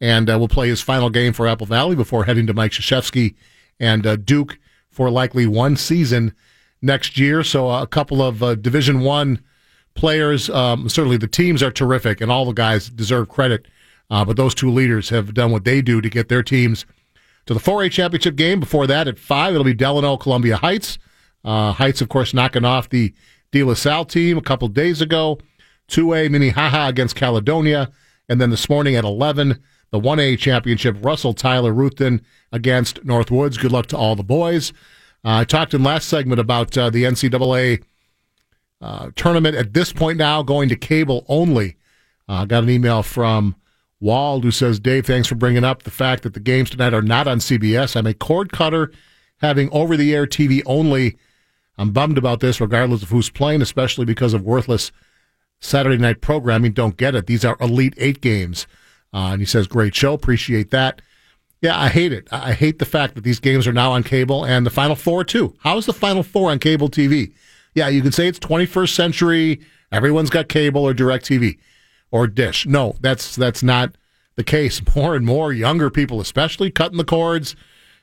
and 0.00 0.30
uh, 0.30 0.38
will 0.38 0.46
play 0.46 0.68
his 0.68 0.80
final 0.80 1.10
game 1.10 1.32
for 1.32 1.48
Apple 1.48 1.66
Valley 1.66 1.96
before 1.96 2.24
heading 2.24 2.46
to 2.46 2.54
Mike 2.54 2.70
Krzyzewski 2.70 3.34
and 3.80 4.06
uh, 4.06 4.16
Duke 4.16 4.58
for 4.90 5.10
likely 5.10 5.46
one 5.46 5.76
season 5.76 6.34
next 6.82 7.18
year. 7.18 7.42
So 7.42 7.70
a 7.70 7.86
couple 7.86 8.22
of 8.22 8.42
uh, 8.42 8.54
Division 8.54 9.00
One 9.00 9.42
players. 9.94 10.48
Um, 10.50 10.88
certainly, 10.88 11.16
the 11.16 11.26
teams 11.26 11.62
are 11.62 11.70
terrific, 11.70 12.20
and 12.20 12.30
all 12.30 12.44
the 12.44 12.52
guys 12.52 12.88
deserve 12.88 13.28
credit. 13.28 13.66
Uh, 14.10 14.24
but 14.24 14.36
those 14.36 14.54
two 14.54 14.70
leaders 14.70 15.08
have 15.08 15.34
done 15.34 15.52
what 15.52 15.64
they 15.64 15.80
do 15.80 16.00
to 16.00 16.10
get 16.10 16.28
their 16.28 16.42
teams 16.42 16.84
to 17.46 17.54
the 17.54 17.60
4A 17.60 17.90
championship 17.90 18.36
game. 18.36 18.60
Before 18.60 18.86
that, 18.86 19.08
at 19.08 19.18
five, 19.18 19.54
it'll 19.54 19.64
be 19.64 19.74
Delano 19.74 20.16
Columbia 20.16 20.56
Heights. 20.56 20.98
Uh, 21.44 21.72
Heights, 21.72 22.00
of 22.00 22.08
course, 22.08 22.34
knocking 22.34 22.64
off 22.64 22.88
the 22.88 23.14
De 23.52 23.62
La 23.62 23.74
Salle 23.74 24.04
team 24.04 24.36
a 24.36 24.42
couple 24.42 24.68
days 24.68 25.00
ago. 25.00 25.38
2A 25.88 26.30
Minnehaha 26.30 26.88
against 26.88 27.16
Caledonia, 27.16 27.90
and 28.28 28.40
then 28.40 28.50
this 28.50 28.68
morning 28.68 28.94
at 28.94 29.04
11, 29.04 29.60
the 29.90 30.00
1A 30.00 30.38
championship, 30.38 30.96
Russell 31.00 31.34
Tyler 31.34 31.72
Ruthton 31.72 32.22
against 32.52 33.04
Northwoods. 33.04 33.58
Good 33.58 33.72
luck 33.72 33.86
to 33.86 33.96
all 33.96 34.16
the 34.16 34.22
boys. 34.22 34.72
Uh, 35.24 35.38
I 35.38 35.44
talked 35.44 35.74
in 35.74 35.82
last 35.82 36.08
segment 36.08 36.40
about 36.40 36.76
uh, 36.78 36.90
the 36.90 37.04
NCAA 37.04 37.82
uh, 38.80 39.10
tournament 39.14 39.56
at 39.56 39.74
this 39.74 39.92
point 39.92 40.18
now 40.18 40.42
going 40.42 40.68
to 40.68 40.76
cable 40.76 41.24
only. 41.28 41.76
Uh, 42.28 42.44
got 42.44 42.62
an 42.62 42.70
email 42.70 43.02
from 43.02 43.56
Wald 44.00 44.44
who 44.44 44.50
says, 44.50 44.80
Dave, 44.80 45.06
thanks 45.06 45.28
for 45.28 45.34
bringing 45.34 45.64
up 45.64 45.82
the 45.82 45.90
fact 45.90 46.22
that 46.22 46.34
the 46.34 46.40
games 46.40 46.70
tonight 46.70 46.94
are 46.94 47.02
not 47.02 47.28
on 47.28 47.38
CBS. 47.38 47.96
I'm 47.96 48.06
a 48.06 48.14
cord 48.14 48.52
cutter 48.52 48.90
having 49.38 49.70
over 49.70 49.96
the 49.96 50.14
air 50.14 50.26
TV 50.26 50.62
only. 50.64 51.18
I'm 51.76 51.92
bummed 51.92 52.18
about 52.18 52.40
this, 52.40 52.60
regardless 52.60 53.02
of 53.02 53.10
who's 53.10 53.30
playing, 53.30 53.62
especially 53.62 54.04
because 54.04 54.34
of 54.34 54.42
worthless 54.42 54.92
Saturday 55.60 55.98
night 55.98 56.20
programming. 56.20 56.72
Don't 56.72 56.96
get 56.96 57.14
it. 57.14 57.26
These 57.26 57.44
are 57.44 57.56
Elite 57.60 57.94
Eight 57.96 58.20
games. 58.20 58.66
Uh, 59.12 59.30
and 59.32 59.40
he 59.40 59.46
says, 59.46 59.66
great 59.66 59.94
show. 59.94 60.14
Appreciate 60.14 60.70
that. 60.70 61.02
Yeah, 61.60 61.78
I 61.78 61.88
hate 61.88 62.12
it. 62.12 62.28
I 62.32 62.52
hate 62.52 62.78
the 62.78 62.86
fact 62.86 63.14
that 63.14 63.24
these 63.24 63.40
games 63.40 63.66
are 63.66 63.72
now 63.72 63.92
on 63.92 64.02
cable 64.02 64.44
and 64.44 64.64
the 64.64 64.70
Final 64.70 64.96
Four, 64.96 65.24
too. 65.24 65.54
How 65.60 65.76
is 65.76 65.86
the 65.86 65.92
Final 65.92 66.22
Four 66.22 66.50
on 66.50 66.58
cable 66.58 66.88
TV? 66.88 67.32
Yeah, 67.74 67.88
you 67.88 68.00
can 68.02 68.12
say 68.12 68.28
it's 68.28 68.38
21st 68.38 68.94
century. 68.94 69.60
Everyone's 69.92 70.30
got 70.30 70.48
cable 70.48 70.82
or 70.84 70.94
direct 70.94 71.26
TV 71.26 71.58
or 72.10 72.26
dish. 72.26 72.66
No, 72.66 72.96
that's 73.00 73.36
that's 73.36 73.62
not 73.62 73.94
the 74.36 74.44
case. 74.44 74.80
More 74.96 75.14
and 75.14 75.26
more 75.26 75.52
younger 75.52 75.90
people, 75.90 76.20
especially, 76.20 76.70
cutting 76.70 76.98
the 76.98 77.04
cords, 77.04 77.54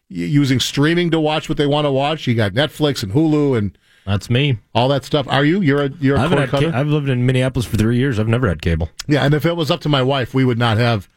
using 0.08 0.60
streaming 0.60 1.10
to 1.12 1.20
watch 1.20 1.50
what 1.50 1.58
they 1.58 1.66
want 1.66 1.86
to 1.86 1.92
watch. 1.92 2.28
You 2.28 2.36
got 2.36 2.54
Netflix 2.54 3.02
and 3.04 3.12
Hulu 3.12 3.58
and 3.58 3.78
that's 4.08 4.30
me. 4.30 4.58
All 4.74 4.88
that 4.88 5.04
stuff. 5.04 5.28
Are 5.28 5.44
you? 5.44 5.60
You're 5.60 5.84
a 5.84 5.90
you're 6.00 6.16
a 6.16 6.30
cord 6.30 6.50
cutter. 6.50 6.72
Ca- 6.72 6.80
I've 6.80 6.88
lived 6.88 7.10
in 7.10 7.26
Minneapolis 7.26 7.66
for 7.66 7.76
three 7.76 7.98
years. 7.98 8.20
I've 8.20 8.28
never 8.30 8.48
had 8.48 8.62
cable. 8.62 8.90
Yeah, 9.06 9.26
and 9.26 9.34
if 9.34 9.46
it 9.46 9.58
was 9.58 9.70
up 9.70 9.82
to 9.82 9.90
my 9.90 10.02
wife, 10.02 10.34
we 10.34 10.46
would 10.46 10.58
not 10.58 10.78
have 10.78 11.10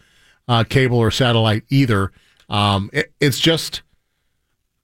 uh, 0.48 0.64
cable 0.64 0.98
or 0.98 1.12
satellite 1.12 1.62
either. 1.68 2.10
Um, 2.48 2.90
it, 2.92 3.12
it's 3.20 3.38
just, 3.38 3.82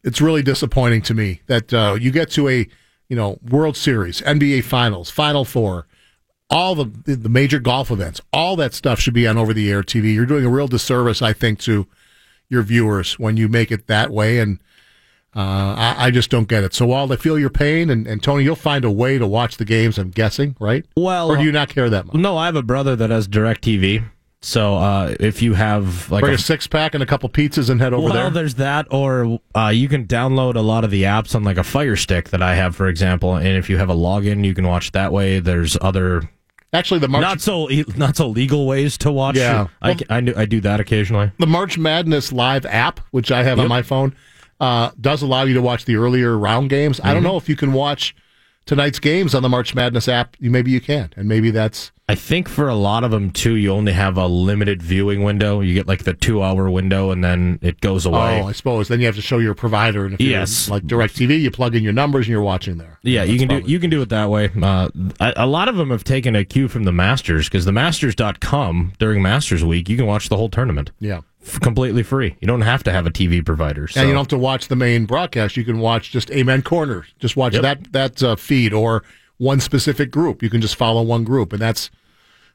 it's 0.05 0.21
really 0.21 0.45
disappointing 0.45 1.03
to 1.03 1.15
me 1.15 1.41
that 1.49 1.75
uh, 1.75 1.97
you 2.01 2.13
get 2.13 2.31
to 2.33 2.49
a, 2.49 2.69
you 3.09 3.17
know, 3.17 3.41
World 3.43 3.77
Series, 3.77 4.21
NBA 4.21 4.63
Finals, 4.63 5.11
Final 5.11 5.45
Four, 5.45 5.89
all 6.49 6.77
the 6.77 6.85
the 7.13 7.29
major 7.29 7.59
golf 7.59 7.91
events, 7.91 8.21
all 8.33 8.55
that 8.55 8.73
stuff 8.73 9.01
should 9.01 9.15
be 9.15 9.27
on 9.27 9.37
over 9.37 9.53
the 9.53 9.69
air 9.69 9.83
TV. 9.83 10.15
You're 10.15 10.27
doing 10.27 10.45
a 10.45 10.49
real 10.49 10.69
disservice, 10.69 11.23
I 11.23 11.33
think, 11.33 11.59
to 11.63 11.89
your 12.49 12.63
viewers 12.63 13.19
when 13.19 13.37
you 13.37 13.49
make 13.49 13.73
it 13.73 13.89
that 13.89 14.11
way, 14.11 14.39
and 14.39 14.61
I, 15.41 16.07
I, 16.07 16.11
just 16.11 16.31
don't 16.31 16.49
get 16.49 16.65
it. 16.65 16.73
So 16.73 16.87
while 16.87 17.13
I 17.13 17.17
feel 17.17 17.39
your 17.39 17.51
pain, 17.51 17.91
and, 17.91 18.07
and, 18.07 18.23
Tony, 18.23 18.45
you'll 18.45 18.57
find 18.57 18.85
a 18.85 18.91
way 18.91 19.19
to 19.19 19.27
watch 19.27 19.59
the 19.59 19.65
games. 19.65 19.99
I'm 19.99 20.11
guessing, 20.11 20.57
right? 20.59 20.87
Well, 20.97 21.31
or 21.31 21.37
do 21.37 21.45
you 21.45 21.53
not 21.53 21.69
care 21.69 21.91
that 21.91 22.07
much? 22.07 22.17
No, 22.17 22.37
I 22.37 22.47
have 22.47 22.57
a 22.57 22.63
brother 22.63 22.97
that 22.97 23.11
has 23.11 23.29
Direct 23.29 23.63
TV. 23.63 24.03
So 24.43 24.77
uh, 24.77 25.15
if 25.19 25.43
you 25.43 25.55
have 25.55 26.11
like 26.11 26.21
bring 26.21 26.33
a, 26.33 26.37
a 26.37 26.39
six 26.39 26.67
pack 26.67 26.95
and 26.95 27.03
a 27.03 27.07
couple 27.07 27.29
pizzas 27.29 27.69
and 27.69 27.81
head 27.81 27.93
over 27.93 28.05
well, 28.05 28.13
there. 28.13 28.23
Well, 28.25 28.31
there's 28.31 28.55
that, 28.55 28.87
or 28.91 29.41
uh, 29.55 29.69
you 29.69 29.89
can 29.89 30.07
download 30.07 30.55
a 30.55 30.61
lot 30.61 30.85
of 30.85 30.91
the 30.91 31.03
apps 31.03 31.35
on 31.35 31.43
like 31.43 31.59
a 31.59 31.65
Fire 31.65 31.97
Stick 31.97 32.31
that 32.31 32.43
I 32.43 32.55
have, 32.55 32.77
for 32.77 32.89
example. 32.89 33.35
And 33.35 33.49
if 33.49 33.69
you 33.69 33.79
have 33.79 33.91
a 33.91 33.95
login, 33.95 34.45
you 34.45 34.55
can 34.55 34.67
watch 34.67 34.93
that 34.93 35.13
way. 35.13 35.41
There's 35.41 35.77
other 35.81 36.31
Actually, 36.73 37.01
the 37.01 37.09
March 37.09 37.23
not 37.23 37.41
so 37.41 37.69
not 37.97 38.17
so 38.17 38.29
legal 38.29 38.67
ways 38.67 38.99
to 38.99 39.11
watch. 39.11 39.37
Yeah, 39.37 39.69
I, 39.81 39.97
I, 40.11 40.17
I, 40.37 40.47
do 40.47 40.61
that 40.61 40.79
occasionally. 40.79 41.33
The 41.39 41.47
March 41.47 41.79
Madness 41.79 42.33
Live 42.33 42.67
app, 42.67 43.01
which 43.13 43.33
I 43.33 43.43
have 43.45 43.59
yep. 43.59 43.65
on 43.65 43.69
my 43.69 43.83
phone, 43.83 44.15
uh, 44.61 44.91
does 45.01 45.23
allow 45.23 45.43
you 45.43 45.55
to 45.55 45.63
watch 45.63 45.85
the 45.85 45.97
earlier 45.97 46.37
round 46.37 46.71
games. 46.71 46.99
Mm-hmm. 46.99 47.07
I 47.07 47.13
don't 47.13 47.23
mm-hmm. 47.23 47.33
know 47.33 47.37
if 47.37 47.49
you 47.49 47.57
can 47.57 47.73
watch 47.73 48.15
tonight's 48.67 48.99
games 48.99 49.35
on 49.35 49.43
the 49.43 49.49
March 49.49 49.75
Madness 49.75 50.09
app. 50.09 50.37
Maybe 50.41 50.71
you 50.71 50.81
can, 50.81 51.13
and 51.17 51.29
maybe 51.29 51.51
that's 51.51 51.93
I 52.09 52.15
think 52.15 52.49
for 52.49 52.69
a 52.69 52.75
lot 52.77 53.03
of 53.03 53.11
them 53.11 53.33
too, 53.33 53.57
you 53.57 53.73
only 53.73 53.93
have 53.93 54.17
a 54.17 54.29
limited 54.29 54.81
viewing 54.81 55.25
window. 55.25 55.61
You 55.61 55.75
get 55.75 55.89
like 55.89 56.05
the 56.05 56.15
two 56.15 56.41
hour 56.41 56.71
window, 56.71 57.11
and 57.11 57.25
then 57.25 57.59
it 57.63 57.81
goes 57.81 58.07
away. 58.07 58.43
Oh, 58.43 58.47
I 58.47 58.53
suppose 58.53 58.87
then 58.87 59.01
you 59.01 59.07
have 59.07 59.17
to 59.17 59.23
show 59.23 59.39
your 59.39 59.55
provider. 59.55 60.05
And 60.05 60.15
if 60.15 60.21
yes, 60.21 60.71
like 60.71 60.85
Directv, 60.85 61.41
you 61.41 61.51
plug 61.51 61.75
in 61.75 61.83
your 61.83 61.93
numbers 61.93 62.27
and 62.27 62.31
you're 62.31 62.43
watching 62.43 62.79
there. 62.79 63.01
Yeah, 63.03 63.25
you 63.25 63.39
can 63.41 63.49
do 63.49 63.69
you 63.69 63.81
can 63.81 63.91
do 63.91 64.03
it 64.03 64.11
that 64.11 64.31
way. 64.31 64.51
Uh, 64.63 64.89
a, 65.19 65.33
a, 65.39 65.47
lot 65.47 65.69
of 65.69 65.77
them 65.77 65.91
have 65.91 66.05
taken 66.05 66.37
a 66.37 66.45
cue 66.45 66.69
from 66.69 66.85
the 66.85 66.93
Masters 66.93 67.49
because 67.49 67.65
the 67.65 67.73
Masters.com 67.73 68.93
during 69.01 69.21
Masters 69.21 69.65
week, 69.65 69.89
you 69.89 69.97
can 69.97 70.07
watch 70.07 70.29
the 70.29 70.37
whole 70.37 70.49
tournament. 70.49 70.93
Yeah. 71.01 71.23
F- 71.47 71.61
completely 71.61 72.03
free. 72.03 72.37
You 72.41 72.47
don't 72.47 72.63
have 72.63 72.83
to 72.85 72.93
have 72.93 73.07
a 73.07 73.11
TV 73.11 73.45
provider. 73.45 73.87
So. 73.87 74.01
And 74.01 74.09
you 74.09 74.15
don't 74.15 74.23
have 74.23 74.29
to 74.29 74.39
watch 74.39 74.69
the 74.69 74.77
main 74.77 75.07
broadcast. 75.07 75.57
You 75.57 75.65
can 75.65 75.79
watch 75.79 76.11
just 76.11 76.31
Amen 76.31 76.63
Corner. 76.63 77.07
Just 77.19 77.37
watch 77.37 77.55
yep. 77.55 77.63
that 77.63 77.93
that 77.93 78.23
uh, 78.23 78.37
feed 78.37 78.73
or 78.73 79.05
one 79.39 79.61
specific 79.61 80.11
group. 80.11 80.43
You 80.43 80.51
can 80.51 80.61
just 80.61 80.77
follow 80.77 81.03
one 81.03 81.25
group, 81.25 81.53
and 81.53 81.61
that's 81.61 81.91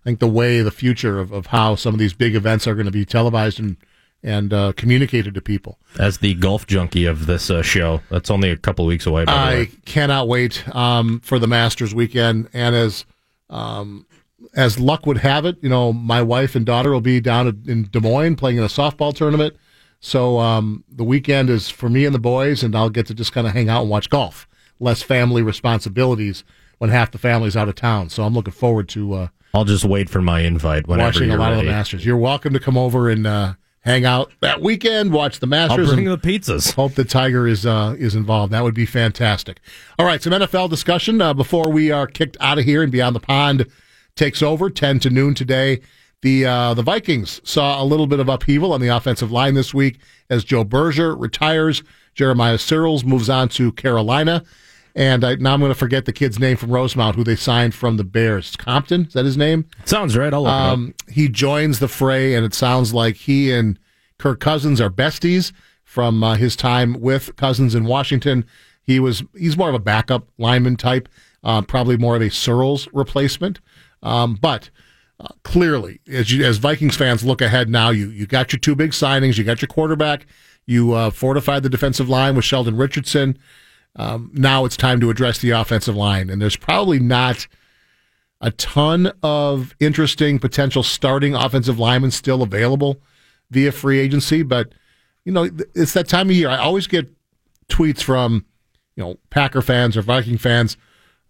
I 0.02 0.04
think 0.04 0.20
the 0.20 0.28
way 0.28 0.62
the 0.62 0.72
future 0.72 1.20
of, 1.20 1.32
of 1.32 1.48
how 1.48 1.76
some 1.76 1.94
of 1.94 2.00
these 2.00 2.14
big 2.14 2.36
events 2.36 2.68
are 2.68 2.76
going 2.76 2.86
to 2.86 2.92
be 2.92 3.06
televised 3.06 3.60
and 3.60 3.78
and 4.24 4.54
uh, 4.54 4.74
communicated 4.74 5.34
to 5.34 5.42
people. 5.42 5.80
As 5.98 6.20
the 6.20 6.36
golf 6.36 6.68
junkie 6.68 7.06
of 7.06 7.26
this 7.26 7.50
uh, 7.50 7.64
show, 7.64 8.02
that's 8.10 8.30
only 8.30 8.52
a 8.52 8.58
couple 8.58 8.86
weeks 8.86 9.06
away. 9.08 9.26
I 9.28 9.72
cannot 9.86 10.28
wait 10.28 10.64
um, 10.76 11.20
for 11.22 11.40
the 11.40 11.48
Masters 11.48 11.96
weekend, 11.96 12.50
and 12.54 12.76
as 12.76 13.06
um, 13.50 14.06
as 14.54 14.80
luck 14.80 15.06
would 15.06 15.20
have 15.20 15.46
it, 15.46 15.58
you 15.62 15.70
know, 15.70 15.94
my 15.94 16.22
wife 16.22 16.56
and 16.56 16.66
daughter 16.66 16.92
will 16.92 17.02
be 17.02 17.20
down 17.20 17.48
in 17.68 17.84
Des 17.84 18.00
Moines 18.00 18.36
playing 18.36 18.58
in 18.58 18.64
a 18.64 18.68
softball 18.68 19.14
tournament. 19.14 19.56
So 20.00 20.40
um, 20.40 20.84
the 20.92 21.04
weekend 21.04 21.50
is 21.50 21.70
for 21.70 21.90
me 21.90 22.06
and 22.06 22.16
the 22.16 22.20
boys, 22.20 22.64
and 22.64 22.76
I'll 22.76 22.90
get 22.90 23.06
to 23.08 23.14
just 23.14 23.34
kind 23.34 23.46
of 23.46 23.54
hang 23.54 23.70
out 23.70 23.82
and 23.82 23.90
watch 23.90 24.10
golf. 24.10 24.48
Less 24.80 25.04
family 25.04 25.44
responsibilities 25.44 26.44
when 26.80 26.90
half 26.90 27.12
the 27.12 27.20
family's 27.20 27.56
out 27.56 27.70
of 27.70 27.76
town. 27.76 28.10
So 28.10 28.24
I'm 28.24 28.34
looking 28.34 28.54
forward 28.54 28.90
to. 28.90 29.14
Uh, 29.14 29.28
I'll 29.54 29.66
just 29.66 29.86
wait 29.86 30.10
for 30.10 30.22
my 30.22 30.42
invite 30.42 30.88
whenever 30.88 31.08
watching 31.08 31.32
a 31.32 31.38
lot 31.38 31.50
ready. 31.50 31.60
of 31.60 31.66
the 31.66 31.72
Masters. 31.72 32.06
You're 32.06 32.18
welcome 32.18 32.54
to 32.54 32.60
come 32.60 32.78
over 32.78 33.10
and 33.10 33.28
uh, 33.28 33.54
hang 33.82 34.06
out 34.06 34.32
that 34.40 34.62
weekend, 34.62 35.14
watch 35.14 35.40
the 35.40 35.46
Masters. 35.46 35.90
I'll 35.90 35.96
bring 35.96 36.10
the 36.10 36.18
pizzas. 36.18 36.74
Hope 36.74 36.96
the 36.96 37.04
Tiger 37.04 37.48
is 37.48 37.66
uh, 37.66 37.96
is 38.00 38.16
involved. 38.16 38.52
That 38.54 38.64
would 38.64 38.74
be 38.74 38.88
fantastic. 38.88 39.60
All 40.00 40.06
right, 40.08 40.22
some 40.22 40.34
NFL 40.34 40.72
discussion 40.72 41.22
uh, 41.22 41.36
before 41.36 41.70
we 41.70 41.92
are 41.92 42.08
kicked 42.08 42.38
out 42.40 42.58
of 42.58 42.66
here 42.66 42.82
and 42.82 42.92
beyond 42.92 43.16
the 43.16 43.20
pond 43.20 43.68
takes 44.16 44.42
over 44.42 44.70
ten 44.70 45.00
to 45.00 45.10
noon 45.10 45.34
today. 45.34 45.82
The 46.22 46.46
uh, 46.46 46.74
the 46.74 46.84
Vikings 46.84 47.42
saw 47.44 47.82
a 47.82 47.86
little 47.86 48.08
bit 48.08 48.20
of 48.20 48.30
upheaval 48.30 48.74
on 48.74 48.82
the 48.82 48.90
offensive 48.90 49.32
line 49.32 49.56
this 49.56 49.74
week 49.74 50.00
as 50.30 50.44
Joe 50.44 50.64
Berger 50.64 51.16
retires. 51.16 51.84
Jeremiah 52.14 52.58
Sirles 52.58 53.04
moves 53.04 53.30
on 53.30 53.50
to 53.50 53.72
Carolina. 53.72 54.44
And 54.94 55.24
I, 55.24 55.36
now 55.36 55.54
I'm 55.54 55.62
going 55.62 55.72
to 55.72 55.76
forget 55.76 56.04
the 56.04 56.12
kid's 56.12 56.38
name 56.38 56.58
from 56.58 56.70
Rosemount, 56.70 57.16
who 57.16 57.24
they 57.24 57.38
signed 57.38 57.74
from 57.74 57.96
the 57.96 58.04
Bears. 58.04 58.56
Compton, 58.58 59.06
is 59.06 59.14
that 59.14 59.24
his 59.24 59.38
name? 59.38 59.66
Sounds 59.86 60.18
right. 60.18 60.34
I'll 60.34 60.44
look 60.44 60.52
um, 60.52 60.94
He 61.10 61.30
joins 61.30 61.80
the 61.80 61.88
fray, 61.88 62.36
and 62.36 62.46
it 62.46 62.54
sounds 62.54 62.94
like 62.94 63.16
he 63.16 63.54
and 63.54 63.80
Kirk 64.18 64.42
Cousins 64.42 64.82
are 64.82 64.90
besties 64.90 65.54
from 65.86 66.24
uh, 66.24 66.36
his 66.36 66.56
time 66.58 67.00
with 67.00 67.36
Cousins 67.38 67.74
in 67.74 67.86
Washington. 67.86 68.46
He 68.84 69.00
was 69.00 69.24
he's 69.38 69.58
more 69.58 69.70
of 69.70 69.76
a 69.76 69.80
backup 69.80 70.28
lineman 70.38 70.76
type, 70.76 71.08
uh, 71.44 71.62
probably 71.62 71.96
more 71.96 72.18
of 72.18 72.22
a 72.22 72.30
Sirles 72.30 72.90
replacement. 72.92 73.62
Um, 74.04 74.36
but 74.36 74.70
uh, 75.20 75.28
clearly, 75.44 76.00
as 76.08 76.32
you, 76.32 76.44
as 76.44 76.58
Vikings 76.58 76.96
fans 76.96 77.24
look 77.24 77.42
ahead 77.42 77.70
now, 77.70 77.90
you 77.90 78.10
you 78.10 78.26
got 78.26 78.52
your 78.52 78.60
two 78.60 78.76
big 78.76 78.92
signings, 78.92 79.38
you 79.38 79.44
got 79.44 79.62
your 79.62 79.68
quarterback, 79.68 80.26
you 80.66 80.94
uh, 80.94 81.12
fortified 81.12 81.64
the 81.64 81.70
defensive 81.70 82.10
line 82.10 82.36
with 82.36 82.46
Sheldon 82.46 82.78
Richardson. 82.78 83.38
Um, 83.96 84.32
now 84.34 84.66
it's 84.66 84.78
time 84.78 85.00
to 85.02 85.10
address 85.10 85.40
the 85.40 85.52
offensive 85.52 85.96
line, 85.96 86.30
and 86.30 86.42
there's 86.42 86.56
probably 86.56 87.00
not 87.00 87.48
a 88.40 88.52
ton 88.52 89.12
of 89.22 89.76
interesting 89.80 90.40
potential 90.40 90.82
starting 90.82 91.36
offensive 91.36 91.78
linemen 91.78 92.10
still 92.10 92.42
available 92.42 93.02
via 93.52 93.72
free 93.72 94.00
agency. 94.00 94.42
But 94.42 94.74
you 95.26 95.32
know, 95.32 95.50
it's 95.76 95.94
that 95.94 96.08
time 96.08 96.30
of 96.30 96.36
year. 96.36 96.50
I 96.50 96.58
always 96.58 96.88
get 96.88 97.12
tweets 97.70 98.02
from 98.02 98.46
you 98.96 99.04
know 99.04 99.18
Packer 99.30 99.62
fans 99.62 99.96
or 99.96 100.02
Viking 100.02 100.38
fans 100.38 100.78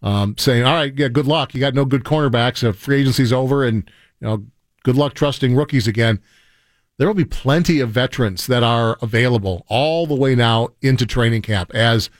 um, 0.01 0.35
saying, 0.37 0.63
"All 0.63 0.73
right, 0.73 0.93
yeah, 0.97 1.07
good 1.07 1.27
luck. 1.27 1.53
You 1.53 1.59
got 1.59 1.73
no 1.73 1.85
good 1.85 2.03
cornerbacks. 2.03 2.67
If 2.67 2.77
free 2.77 3.01
agency's 3.01 3.33
over, 3.33 3.63
and 3.63 3.89
you 4.19 4.27
know, 4.27 4.45
good 4.83 4.95
luck 4.95 5.13
trusting 5.13 5.55
rookies 5.55 5.87
again." 5.87 6.19
There 6.97 7.07
will 7.07 7.15
be 7.15 7.25
plenty 7.25 7.79
of 7.79 7.89
veterans 7.89 8.45
that 8.45 8.61
are 8.61 8.97
available 9.01 9.65
all 9.67 10.05
the 10.05 10.13
way 10.13 10.35
now 10.35 10.69
into 10.83 11.05
training 11.07 11.41
camp 11.41 11.73
as 11.73 12.11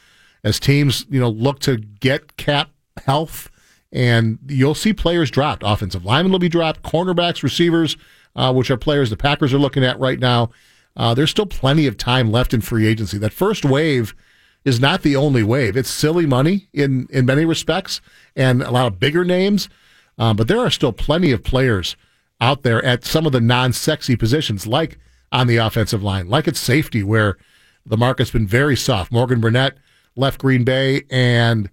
as 0.44 0.60
teams, 0.60 1.06
you 1.10 1.20
know, 1.20 1.30
look 1.30 1.60
to 1.60 1.78
get 1.78 2.36
cap 2.38 2.72
health, 3.06 3.52
and 3.92 4.40
you'll 4.48 4.74
see 4.74 4.94
players 4.94 5.30
dropped. 5.30 5.64
Offensive 5.64 6.04
linemen 6.04 6.32
will 6.32 6.40
be 6.40 6.50
dropped, 6.50 6.82
cornerbacks, 6.82 7.44
receivers, 7.44 7.96
uh, 8.36 8.52
which 8.54 8.72
are 8.72 8.78
players 8.78 9.10
the 9.10 9.18
Packers 9.18 9.54
are 9.54 9.60
looking 9.60 9.84
at 9.84 10.00
right 10.00 10.20
now. 10.20 10.50
Uh, 10.96 11.14
there's 11.14 11.30
still 11.30 11.46
plenty 11.46 11.88
of 11.88 11.98
time 11.98 12.32
left 12.32 12.54
in 12.54 12.62
free 12.62 12.88
agency. 12.88 13.18
That 13.18 13.34
first 13.34 13.64
wave 13.64 14.16
is 14.64 14.80
not 14.80 15.02
the 15.02 15.16
only 15.16 15.44
wave. 15.44 15.76
It's 15.76 15.90
silly 15.90 16.26
money 16.26 16.68
in 16.74 17.08
in 17.10 17.26
many 17.26 17.46
respects, 17.46 18.02
and 18.36 18.62
a 18.62 18.72
lot 18.72 18.88
of 18.88 19.00
bigger 19.00 19.26
names, 19.26 19.70
uh, 20.18 20.34
but 20.34 20.48
there 20.48 20.60
are 20.60 20.70
still 20.70 20.94
plenty 20.94 21.32
of 21.32 21.44
players 21.44 21.96
out 22.40 22.64
there 22.64 22.84
at 22.84 23.06
some 23.06 23.26
of 23.26 23.32
the 23.32 23.42
non-sexy 23.42 24.16
positions, 24.16 24.66
like 24.66 24.98
on 25.32 25.48
the 25.48 25.58
offensive 25.58 26.04
line, 26.04 26.28
like 26.28 26.48
at 26.48 26.56
safety, 26.56 27.04
where 27.04 27.38
the 27.86 27.98
market's 27.98 28.32
been 28.32 28.48
very 28.48 28.76
soft. 28.76 29.12
Morgan 29.12 29.40
Burnett 29.40 29.78
left 30.16 30.42
Green 30.42 30.64
Bay, 30.64 31.04
and 31.10 31.70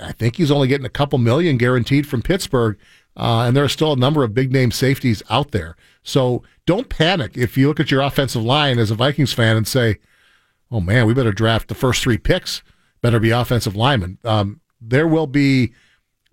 I 0.00 0.12
think 0.12 0.36
he's 0.36 0.50
only 0.50 0.68
getting 0.68 0.86
a 0.86 0.90
couple 0.90 1.18
million 1.18 1.56
guaranteed 1.56 2.06
from 2.06 2.22
Pittsburgh. 2.22 2.78
Uh, 3.16 3.46
and 3.46 3.56
there 3.56 3.64
are 3.64 3.68
still 3.68 3.92
a 3.92 3.96
number 3.96 4.22
of 4.22 4.32
big 4.32 4.52
name 4.52 4.70
safeties 4.70 5.24
out 5.28 5.50
there. 5.50 5.76
So 6.04 6.44
don't 6.66 6.88
panic 6.88 7.36
if 7.36 7.56
you 7.56 7.66
look 7.66 7.80
at 7.80 7.90
your 7.90 8.00
offensive 8.00 8.42
line 8.42 8.78
as 8.78 8.92
a 8.92 8.94
Vikings 8.94 9.32
fan 9.32 9.56
and 9.56 9.66
say, 9.66 9.98
oh 10.70 10.80
man, 10.80 11.06
we 11.06 11.14
better 11.14 11.32
draft 11.32 11.68
the 11.68 11.74
first 11.74 12.02
three 12.02 12.18
picks, 12.18 12.62
better 13.02 13.20
be 13.20 13.30
offensive 13.30 13.76
linemen. 13.76 14.18
Um, 14.24 14.60
there 14.80 15.08
will 15.08 15.26
be 15.26 15.72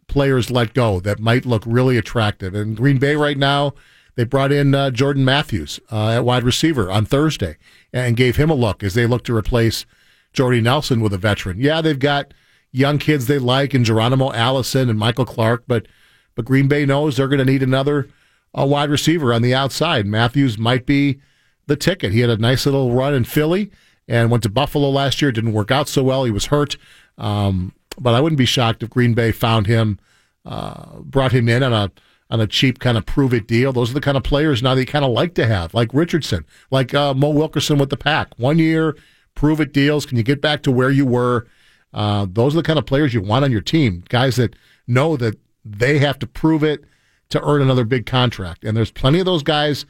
players 0.07 0.52
let 0.52 0.74
go 0.74 0.99
that 0.99 1.20
might 1.20 1.45
look 1.45 1.64
really 1.66 1.98
attractive. 1.98 2.53
And 2.53 2.78
Green 2.78 2.98
Bay 2.98 3.16
right 3.16 3.38
now, 3.38 3.74
they 4.16 4.24
brought 4.24 4.52
in 4.52 4.74
uh, 4.74 4.91
Jordan 4.91 5.26
Matthews 5.26 5.80
uh, 5.91 6.12
at 6.12 6.26
wide 6.26 6.44
receiver 6.44 6.91
on 6.91 7.06
Thursday 7.06 7.57
and 7.91 8.16
gave 8.16 8.38
him 8.38 8.49
a 8.49 8.56
look 8.56 8.84
as 8.84 8.94
they 8.94 9.06
look 9.06 9.24
to 9.26 9.36
replace 9.36 9.86
Jordy 10.32 10.62
Nelson 10.62 11.02
with 11.02 11.14
a 11.14 11.18
veteran. 11.18 11.60
Yeah, 11.60 11.82
they've 11.82 11.99
got 11.99 12.34
young 12.72 12.98
kids 12.98 13.28
they 13.28 13.40
like 13.40 13.74
and 13.74 13.86
Geronimo 13.86 14.32
Allison 14.34 14.90
and 14.90 14.99
Michael 14.99 15.26
Clark, 15.26 15.64
but 15.68 15.88
but 16.36 16.45
Green 16.45 16.68
Bay 16.68 16.86
knows 16.86 17.16
they're 17.16 17.30
going 17.30 17.40
to 17.40 17.45
need 17.45 17.64
another 17.64 18.10
uh, 18.57 18.66
wide 18.66 18.90
receiver 18.90 19.34
on 19.34 19.41
the 19.41 19.56
outside. 19.56 20.06
Matthews 20.06 20.57
might 20.57 20.86
be 20.86 21.22
the 21.68 21.78
ticket. 21.78 22.12
He 22.12 22.20
had 22.20 22.30
a 22.30 22.38
nice 22.38 22.66
little 22.66 22.91
run 22.91 23.14
in 23.14 23.24
Philly 23.24 23.72
and 24.07 24.30
went 24.30 24.44
to 24.44 24.49
Buffalo 24.49 24.90
last 24.90 25.22
year. 25.22 25.32
Didn't 25.32 25.53
work 25.53 25.72
out 25.72 25.88
so 25.88 26.03
well. 26.03 26.23
He 26.23 26.32
was 26.32 26.48
hurt. 26.48 26.77
Um, 27.18 27.73
but 27.99 28.14
I 28.14 28.22
wouldn't 28.22 28.38
be 28.38 28.45
shocked 28.45 28.84
if 28.84 28.90
Green 28.90 29.14
Bay 29.14 29.32
found 29.32 29.68
him, 29.68 29.99
uh, 30.45 30.99
brought 30.99 31.32
him 31.32 31.48
in 31.49 31.64
on 31.64 31.73
a 31.73 31.91
on 32.32 32.41
a 32.41 32.48
cheap 32.48 32.80
kind 32.80 32.98
of 32.98 33.06
prove 33.06 33.34
it 33.34 33.48
deal. 33.48 33.72
Those 33.72 33.91
are 33.91 33.94
the 33.94 34.02
kind 34.02 34.18
of 34.18 34.23
players 34.23 34.64
now 34.64 34.73
they 34.73 34.84
kind 34.84 35.06
of 35.06 35.11
like 35.11 35.36
to 35.36 35.45
have, 35.45 35.76
like 35.76 35.94
Richardson, 35.94 36.44
like 36.72 36.94
uh, 36.94 37.14
Mo 37.14 37.30
Wilkerson 37.30 37.77
with 37.77 37.91
the 37.91 37.98
pack. 37.98 38.30
One 38.38 38.57
year 38.57 38.98
prove 39.36 39.60
it 39.60 39.73
deals. 39.73 40.06
Can 40.06 40.18
you 40.18 40.23
get 40.23 40.41
back 40.41 40.64
to 40.64 40.72
where 40.72 40.90
you 40.90 41.06
were? 41.06 41.48
Uh, 41.94 42.26
those 42.30 42.53
are 42.53 42.57
the 42.57 42.64
kind 42.64 42.80
of 42.80 42.86
players 42.86 43.14
you 43.14 43.22
want 43.22 43.45
on 43.45 43.52
your 43.52 43.61
team. 43.61 44.03
Guys 44.10 44.38
that 44.38 44.56
know 44.88 45.15
that 45.18 45.38
they 45.64 45.99
have 45.99 46.19
to 46.19 46.27
prove 46.27 46.64
it 46.64 46.84
to 47.30 47.41
earn 47.44 47.61
another 47.61 47.86
big 47.86 48.06
contract. 48.06 48.64
And 48.64 48.76
there's 48.76 48.91
plenty 48.91 49.19
of 49.19 49.26
those 49.26 49.44
guys 49.44 49.86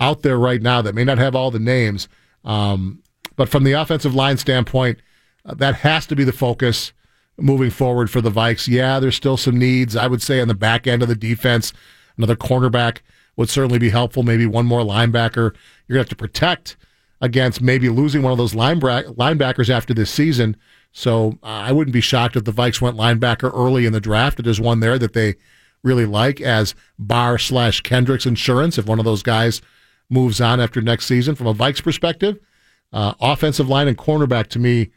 out 0.00 0.22
there 0.22 0.38
right 0.38 0.62
now 0.62 0.82
that 0.82 0.94
may 0.94 1.04
not 1.04 1.18
have 1.18 1.34
all 1.34 1.50
the 1.50 1.58
names. 1.58 2.08
Um, 2.44 3.02
but 3.40 3.48
from 3.48 3.64
the 3.64 3.72
offensive 3.72 4.14
line 4.14 4.36
standpoint, 4.36 5.00
uh, 5.46 5.54
that 5.54 5.76
has 5.76 6.04
to 6.04 6.14
be 6.14 6.24
the 6.24 6.30
focus 6.30 6.92
moving 7.38 7.70
forward 7.70 8.10
for 8.10 8.20
the 8.20 8.30
Vikes. 8.30 8.68
Yeah, 8.68 9.00
there's 9.00 9.16
still 9.16 9.38
some 9.38 9.58
needs. 9.58 9.96
I 9.96 10.08
would 10.08 10.20
say 10.20 10.42
on 10.42 10.48
the 10.48 10.54
back 10.54 10.86
end 10.86 11.00
of 11.00 11.08
the 11.08 11.14
defense, 11.14 11.72
another 12.18 12.36
cornerback 12.36 12.98
would 13.36 13.48
certainly 13.48 13.78
be 13.78 13.88
helpful. 13.88 14.22
Maybe 14.22 14.44
one 14.44 14.66
more 14.66 14.82
linebacker. 14.82 15.54
You're 15.88 15.94
going 15.94 15.94
to 15.94 15.98
have 16.00 16.08
to 16.10 16.16
protect 16.16 16.76
against 17.22 17.62
maybe 17.62 17.88
losing 17.88 18.20
one 18.20 18.30
of 18.30 18.36
those 18.36 18.52
linebackers 18.52 19.70
after 19.70 19.94
this 19.94 20.10
season. 20.10 20.54
So 20.92 21.38
uh, 21.42 21.46
I 21.46 21.72
wouldn't 21.72 21.94
be 21.94 22.02
shocked 22.02 22.36
if 22.36 22.44
the 22.44 22.52
Vikes 22.52 22.82
went 22.82 22.98
linebacker 22.98 23.50
early 23.54 23.86
in 23.86 23.94
the 23.94 24.02
draft. 24.02 24.44
There's 24.44 24.60
one 24.60 24.80
there 24.80 24.98
that 24.98 25.14
they 25.14 25.36
really 25.82 26.04
like 26.04 26.42
as 26.42 26.74
Barr 26.98 27.38
slash 27.38 27.80
Kendricks 27.80 28.26
insurance. 28.26 28.76
If 28.76 28.84
one 28.84 28.98
of 28.98 29.06
those 29.06 29.22
guys 29.22 29.62
moves 30.10 30.42
on 30.42 30.60
after 30.60 30.82
next 30.82 31.06
season, 31.06 31.36
from 31.36 31.46
a 31.46 31.54
Vikes 31.54 31.82
perspective, 31.82 32.38
uh, 32.92 33.14
offensive 33.20 33.68
line 33.68 33.88
and 33.88 33.96
cornerback 33.96 34.48
to 34.48 34.58
me 34.58 34.90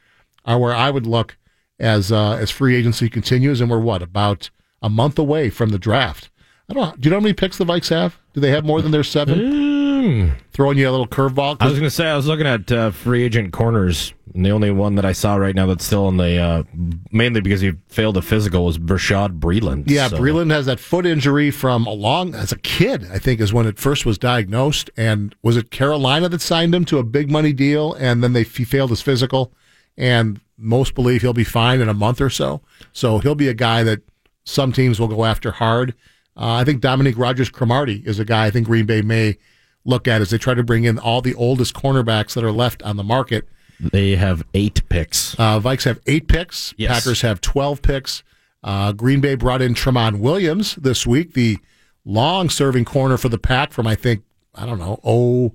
are 0.46 0.60
where 0.60 0.74
I 0.74 0.90
would 0.90 1.08
look 1.08 1.38
as 1.80 2.12
uh, 2.12 2.34
as 2.34 2.52
free 2.52 2.76
agency 2.76 3.10
continues, 3.10 3.62
and 3.62 3.70
we're 3.70 3.80
what 3.80 4.02
about 4.02 4.50
a 4.82 4.90
month 4.90 5.18
away 5.18 5.50
from 5.50 5.70
the 5.70 5.80
draft. 5.80 6.30
I 6.70 6.74
don't. 6.74 7.00
Do 7.00 7.08
you 7.08 7.12
know 7.12 7.18
how 7.18 7.24
many 7.24 7.34
picks 7.34 7.58
the 7.58 7.66
Vikes 7.66 7.90
have? 7.90 8.18
Do 8.34 8.42
they 8.42 8.52
have 8.52 8.66
more 8.66 8.82
than 8.82 8.92
their 8.92 9.04
seven? 9.04 9.40
Mm. 10.04 10.36
Throwing 10.52 10.78
you 10.78 10.90
a 10.90 10.92
little 10.92 11.08
curveball. 11.08 11.58
I 11.62 11.66
was 11.66 11.76
going 11.76 11.84
to 11.84 11.90
say 11.90 12.10
I 12.10 12.16
was 12.18 12.28
looking 12.28 12.46
at 12.46 12.70
uh, 12.70 12.92
free 12.92 13.24
agent 13.24 13.54
corners, 13.54 14.14
and 14.34 14.46
the 14.46 14.52
only 14.52 14.70
one 14.70 14.96
that 14.96 15.06
I 15.06 15.14
saw 15.14 15.36
right 15.36 15.56
now 15.56 15.66
that's 15.66 15.86
still 15.86 16.10
in 16.10 16.18
the 16.18 16.38
uh, 16.38 16.64
mainly 17.12 17.40
because 17.40 17.62
he 17.62 17.72
failed 17.88 18.18
a 18.18 18.22
physical 18.22 18.66
was 18.66 18.78
Bashaud 18.78 19.40
Breeland. 19.40 19.86
Yeah, 19.88 20.10
so. 20.10 20.18
Breeland 20.18 20.52
has 20.52 20.66
that 20.66 20.82
foot 20.82 21.06
injury 21.06 21.52
from 21.52 21.86
a 21.86 21.94
long 21.94 22.36
as 22.36 22.52
a 22.52 22.58
kid. 22.58 23.08
I 23.12 23.18
think 23.18 23.40
is 23.40 23.54
when 23.54 23.66
it 23.66 23.80
first 23.80 24.06
was 24.06 24.18
diagnosed, 24.18 24.90
and 24.98 25.34
was 25.42 25.56
it 25.56 25.72
Carolina 25.72 26.28
that 26.28 26.42
signed 26.42 26.76
him 26.76 26.84
to 26.86 26.98
a 26.98 27.04
big 27.04 27.32
money 27.32 27.54
deal, 27.54 27.94
and 27.94 28.22
then 28.22 28.34
they 28.34 28.44
he 28.44 28.66
failed 28.66 28.90
his 28.90 29.02
physical, 29.02 29.54
and 29.98 30.42
most 30.58 30.96
believe 30.96 31.22
he'll 31.22 31.34
be 31.34 31.46
fine 31.46 31.80
in 31.80 31.88
a 31.88 31.94
month 31.94 32.20
or 32.20 32.30
so. 32.30 32.62
So 32.92 33.20
he'll 33.20 33.36
be 33.36 33.48
a 33.48 33.54
guy 33.54 33.84
that 33.84 34.02
some 34.44 34.74
teams 34.74 35.00
will 35.00 35.08
go 35.08 35.24
after 35.24 35.52
hard. 35.52 35.94
Uh, 36.36 36.56
I 36.56 36.66
think 36.66 36.82
Dominique 36.82 37.18
Rodgers 37.18 37.50
Cromartie 37.50 38.04
is 38.06 38.20
a 38.20 38.26
guy 38.26 38.48
I 38.48 38.52
think 38.52 38.68
Green 38.68 38.86
Bay 38.86 39.02
may 39.02 39.38
look 39.86 40.08
at 40.08 40.22
as 40.22 40.30
they 40.30 40.38
try 40.38 40.54
to 40.54 40.64
bring 40.64 40.84
in 40.84 40.98
all 40.98 41.22
the 41.22 41.36
oldest 41.36 41.74
cornerbacks 41.74 42.34
that 42.34 42.44
are 42.44 42.52
left 42.52 42.82
on 42.84 42.98
the 42.98 43.04
market. 43.04 43.48
They 43.80 44.16
have 44.16 44.44
eight 44.54 44.88
picks. 44.90 45.38
Uh, 45.38 45.60
Vikes 45.60 45.84
have 45.84 46.00
eight 46.08 46.28
picks. 46.28 46.74
Yes. 46.78 46.92
Packers 46.92 47.22
have 47.22 47.42
12 47.42 47.82
picks. 47.82 48.24
Uh, 48.64 48.94
Green 48.94 49.20
Bay 49.20 49.36
brought 49.36 49.62
in 49.62 49.74
Tramon 49.74 50.20
Williams 50.20 50.76
this 50.76 51.06
week, 51.06 51.34
the 51.34 51.58
long 52.06 52.50
serving 52.50 52.86
corner 52.86 53.18
for 53.18 53.30
the 53.30 53.38
Pack 53.38 53.74
from, 53.74 53.88
I 53.88 53.96
think, 53.96 54.24
I 54.56 54.66
don't 54.66 54.80
know, 54.80 55.54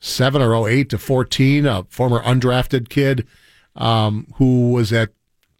07 0.00 0.42
or 0.42 0.68
08 0.68 0.88
to 0.90 0.98
14, 0.98 1.66
a 1.66 1.84
former 1.84 2.20
undrafted 2.22 2.88
kid 2.88 3.26
um, 3.76 4.26
who 4.36 4.72
was 4.72 4.92
at 4.92 5.10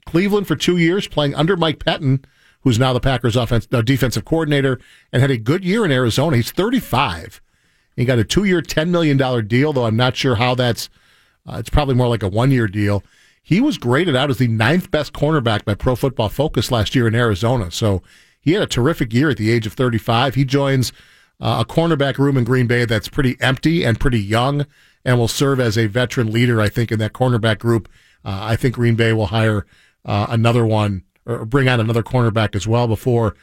Cleveland 0.07 0.49
for 0.49 0.57
two 0.57 0.79
years, 0.79 1.07
playing 1.07 1.35
under 1.35 1.57
Mike 1.57 1.79
Pettine, 1.79 2.25
who's 2.63 2.79
now 2.79 2.93
the 2.93 3.01
Packers' 3.01 3.37
offense, 3.37 3.69
uh, 3.73 3.83
defensive 3.83 4.25
coordinator, 4.25 4.81
and 5.13 5.23
had 5.23 5.31
a 5.31 5.37
good 5.37 5.65
year 5.65 5.85
in 5.85 5.93
Arizona. 5.93 6.37
He's 6.37 6.51
35. 6.51 7.41
He 7.97 8.05
got 8.05 8.19
a 8.19 8.25
two-year, 8.25 8.63
$10 8.63 8.89
million 8.89 9.47
deal, 9.47 9.73
though 9.73 9.87
I'm 9.87 9.97
not 9.97 10.17
sure 10.17 10.37
how 10.37 10.55
that's. 10.55 10.89
Uh, 11.47 11.57
it's 11.59 11.71
probably 11.71 11.95
more 11.95 12.09
like 12.09 12.23
a 12.23 12.29
one-year 12.29 12.69
deal. 12.69 13.03
He 13.43 13.61
was 13.61 13.79
graded 13.79 14.15
out 14.15 14.31
as 14.31 14.39
the 14.39 14.49
ninth 14.49 14.91
best 14.91 15.13
cornerback 15.13 15.65
by 15.65 15.75
Pro 15.75 15.97
Football 15.97 16.29
Focus 16.29 16.71
last 16.71 16.95
year 16.95 17.09
in 17.09 17.15
Arizona. 17.15 17.71
So 17.71 18.03
he 18.41 18.53
had 18.53 18.63
a 18.63 18.67
terrific 18.67 19.13
year 19.13 19.31
at 19.31 19.37
the 19.37 19.51
age 19.51 19.67
of 19.67 19.73
35. 19.73 20.35
He 20.35 20.45
joins 20.45 20.93
uh, 21.41 21.65
a 21.67 21.71
cornerback 21.71 22.19
room 22.19 22.37
in 22.37 22.45
Green 22.45 22.67
Bay 22.67 22.85
that's 22.85 23.09
pretty 23.09 23.37
empty 23.41 23.85
and 23.85 23.99
pretty 23.99 24.21
young 24.21 24.67
and 25.05 25.19
will 25.19 25.29
serve 25.29 25.59
as 25.61 25.79
a 25.79 25.87
veteran 25.87 26.31
leader, 26.31 26.61
I 26.61 26.69
think, 26.69 26.93
in 26.93 26.99
that 26.99 27.13
cornerback 27.13 27.59
group. 27.59 27.89
Uh, 28.25 28.39
I 28.43 28.57
think 28.57 28.75
Green 28.75 28.97
Bay 28.97 29.13
will 29.13 29.27
hire 29.27 29.67
uh, 30.05 30.27
another 30.29 30.67
one 30.67 31.05
or 31.27 31.45
bring 31.45 31.69
on 31.69 31.81
another 31.81 32.03
cornerback 32.03 32.55
as 32.55 32.67
well 32.67 32.87
before 32.87 33.35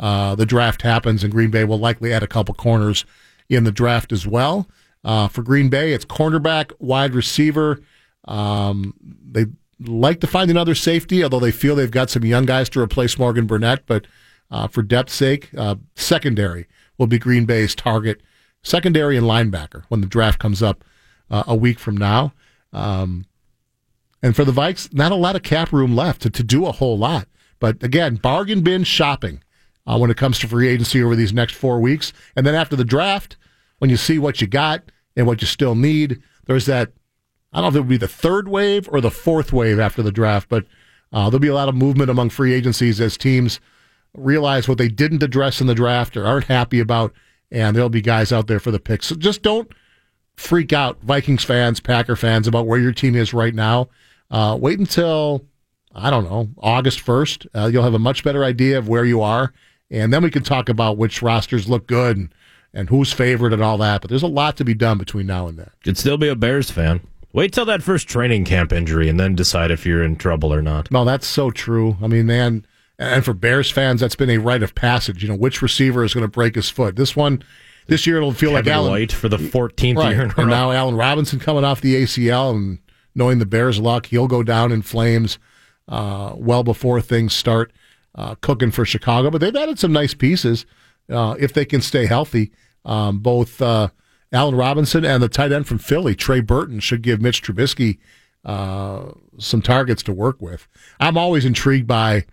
uh, 0.00 0.34
the 0.34 0.46
draft 0.46 0.82
happens, 0.82 1.22
and 1.22 1.32
Green 1.32 1.50
Bay 1.50 1.64
will 1.64 1.78
likely 1.78 2.12
add 2.12 2.22
a 2.22 2.26
couple 2.26 2.54
corners 2.54 3.04
in 3.52 3.64
the 3.64 3.72
draft 3.72 4.12
as 4.12 4.26
well. 4.26 4.68
Uh, 5.04 5.28
for 5.28 5.42
Green 5.42 5.68
Bay, 5.68 5.92
it's 5.92 6.04
cornerback, 6.04 6.72
wide 6.78 7.14
receiver. 7.14 7.80
Um, 8.24 8.94
they 9.00 9.46
like 9.80 10.20
to 10.20 10.26
find 10.26 10.50
another 10.50 10.74
safety, 10.74 11.22
although 11.22 11.40
they 11.40 11.50
feel 11.50 11.74
they've 11.74 11.90
got 11.90 12.10
some 12.10 12.24
young 12.24 12.46
guys 12.46 12.68
to 12.70 12.80
replace 12.80 13.18
Morgan 13.18 13.46
Burnett. 13.46 13.84
But 13.86 14.06
uh, 14.50 14.68
for 14.68 14.82
depth's 14.82 15.14
sake, 15.14 15.50
uh, 15.56 15.76
secondary 15.96 16.66
will 16.98 17.06
be 17.06 17.18
Green 17.18 17.44
Bay's 17.44 17.74
target. 17.74 18.20
Secondary 18.62 19.16
and 19.16 19.26
linebacker 19.26 19.82
when 19.88 20.00
the 20.00 20.06
draft 20.06 20.38
comes 20.38 20.62
up 20.62 20.84
uh, 21.30 21.42
a 21.48 21.56
week 21.56 21.80
from 21.80 21.96
now. 21.96 22.32
Um, 22.72 23.26
and 24.22 24.36
for 24.36 24.44
the 24.44 24.52
Vikes, 24.52 24.92
not 24.94 25.10
a 25.10 25.16
lot 25.16 25.34
of 25.34 25.42
cap 25.42 25.72
room 25.72 25.96
left 25.96 26.22
to, 26.22 26.30
to 26.30 26.44
do 26.44 26.66
a 26.66 26.72
whole 26.72 26.96
lot. 26.96 27.26
But 27.58 27.82
again, 27.82 28.16
bargain 28.16 28.62
bin 28.62 28.84
shopping 28.84 29.42
uh, 29.86 29.98
when 29.98 30.10
it 30.10 30.16
comes 30.16 30.38
to 30.40 30.48
free 30.48 30.68
agency 30.68 31.02
over 31.02 31.16
these 31.16 31.32
next 31.32 31.54
four 31.54 31.80
weeks. 31.80 32.12
And 32.36 32.46
then 32.46 32.54
after 32.54 32.76
the 32.76 32.84
draft, 32.84 33.36
when 33.82 33.90
you 33.90 33.96
see 33.96 34.16
what 34.16 34.40
you 34.40 34.46
got 34.46 34.92
and 35.16 35.26
what 35.26 35.40
you 35.40 35.46
still 35.48 35.74
need, 35.74 36.22
there's 36.46 36.66
that. 36.66 36.92
I 37.52 37.60
don't 37.60 37.64
know 37.64 37.68
if 37.70 37.74
it 37.74 37.80
would 37.80 37.88
be 37.88 37.96
the 37.96 38.06
third 38.06 38.46
wave 38.46 38.88
or 38.92 39.00
the 39.00 39.10
fourth 39.10 39.52
wave 39.52 39.80
after 39.80 40.04
the 40.04 40.12
draft, 40.12 40.48
but 40.48 40.66
uh, 41.12 41.28
there'll 41.28 41.40
be 41.40 41.48
a 41.48 41.54
lot 41.54 41.68
of 41.68 41.74
movement 41.74 42.08
among 42.08 42.30
free 42.30 42.52
agencies 42.54 43.00
as 43.00 43.16
teams 43.16 43.58
realize 44.14 44.68
what 44.68 44.78
they 44.78 44.86
didn't 44.86 45.24
address 45.24 45.60
in 45.60 45.66
the 45.66 45.74
draft 45.74 46.16
or 46.16 46.24
aren't 46.24 46.44
happy 46.44 46.78
about, 46.78 47.12
and 47.50 47.74
there'll 47.74 47.88
be 47.88 48.00
guys 48.00 48.30
out 48.30 48.46
there 48.46 48.60
for 48.60 48.70
the 48.70 48.78
picks. 48.78 49.06
So 49.06 49.16
just 49.16 49.42
don't 49.42 49.68
freak 50.36 50.72
out, 50.72 51.02
Vikings 51.02 51.42
fans, 51.42 51.80
Packer 51.80 52.14
fans, 52.14 52.46
about 52.46 52.68
where 52.68 52.78
your 52.78 52.92
team 52.92 53.16
is 53.16 53.34
right 53.34 53.52
now. 53.52 53.88
Uh, 54.30 54.56
wait 54.60 54.78
until, 54.78 55.44
I 55.92 56.08
don't 56.08 56.30
know, 56.30 56.50
August 56.58 57.04
1st. 57.04 57.46
Uh, 57.52 57.66
you'll 57.66 57.82
have 57.82 57.94
a 57.94 57.98
much 57.98 58.22
better 58.22 58.44
idea 58.44 58.78
of 58.78 58.88
where 58.88 59.04
you 59.04 59.22
are. 59.22 59.52
And 59.90 60.12
then 60.12 60.22
we 60.22 60.30
can 60.30 60.44
talk 60.44 60.68
about 60.68 60.98
which 60.98 61.20
rosters 61.20 61.68
look 61.68 61.88
good 61.88 62.16
and, 62.16 62.32
and 62.74 62.88
who's 62.88 63.12
favored 63.12 63.52
and 63.52 63.62
all 63.62 63.78
that. 63.78 64.00
But 64.00 64.10
there's 64.10 64.22
a 64.22 64.28
lot 64.28 64.56
to 64.56 64.64
be 64.64 64.74
done 64.74 64.98
between 64.98 65.26
now 65.26 65.46
and 65.46 65.58
then. 65.58 65.70
Could 65.84 65.98
still 65.98 66.18
be 66.18 66.28
a 66.28 66.36
Bears 66.36 66.70
fan. 66.70 67.06
Wait 67.32 67.52
till 67.52 67.64
that 67.64 67.82
first 67.82 68.08
training 68.08 68.44
camp 68.44 68.72
injury 68.72 69.08
and 69.08 69.18
then 69.18 69.34
decide 69.34 69.70
if 69.70 69.86
you're 69.86 70.02
in 70.02 70.16
trouble 70.16 70.52
or 70.52 70.60
not. 70.60 70.90
No, 70.90 71.04
that's 71.04 71.26
so 71.26 71.50
true. 71.50 71.96
I 72.02 72.06
mean, 72.06 72.26
man, 72.26 72.66
and 72.98 73.24
for 73.24 73.32
Bears 73.32 73.70
fans, 73.70 74.00
that's 74.00 74.16
been 74.16 74.30
a 74.30 74.38
rite 74.38 74.62
of 74.62 74.74
passage. 74.74 75.22
You 75.22 75.30
know, 75.30 75.36
which 75.36 75.62
receiver 75.62 76.04
is 76.04 76.12
going 76.12 76.22
to 76.24 76.28
break 76.28 76.54
his 76.54 76.68
foot? 76.68 76.96
This 76.96 77.16
one, 77.16 77.42
this 77.86 78.06
year 78.06 78.18
it'll 78.18 78.32
feel 78.32 78.50
Kevin 78.50 78.66
like 78.66 78.74
Allen 78.74 78.90
White 78.90 79.12
for 79.12 79.28
the 79.28 79.38
14th 79.38 79.96
right. 79.96 80.10
year 80.10 80.24
in 80.24 80.30
a 80.30 80.34
and 80.36 80.50
now 80.50 80.72
Allen 80.72 80.94
Robinson 80.94 81.38
coming 81.38 81.64
off 81.64 81.80
the 81.80 82.02
ACL 82.02 82.50
and 82.50 82.78
knowing 83.14 83.38
the 83.38 83.46
Bears' 83.46 83.80
luck, 83.80 84.06
he'll 84.06 84.28
go 84.28 84.42
down 84.42 84.70
in 84.70 84.82
flames 84.82 85.38
uh, 85.88 86.34
well 86.36 86.62
before 86.62 87.00
things 87.00 87.34
start 87.34 87.72
uh, 88.14 88.34
cooking 88.36 88.70
for 88.70 88.84
Chicago. 88.84 89.30
But 89.30 89.40
they've 89.40 89.56
added 89.56 89.78
some 89.78 89.92
nice 89.92 90.14
pieces 90.14 90.66
uh, 91.10 91.34
if 91.38 91.52
they 91.52 91.64
can 91.64 91.80
stay 91.80 92.06
healthy. 92.06 92.52
Um, 92.84 93.18
both 93.18 93.60
uh, 93.62 93.88
Allen 94.32 94.54
Robinson 94.54 95.04
and 95.04 95.22
the 95.22 95.28
tight 95.28 95.52
end 95.52 95.66
from 95.66 95.78
Philly, 95.78 96.14
Trey 96.14 96.40
Burton, 96.40 96.80
should 96.80 97.02
give 97.02 97.20
Mitch 97.20 97.42
Trubisky 97.42 97.98
uh, 98.44 99.12
some 99.38 99.62
targets 99.62 100.02
to 100.04 100.12
work 100.12 100.40
with. 100.40 100.66
I'm 100.98 101.16
always 101.16 101.44
intrigued 101.44 101.86
by 101.86 102.26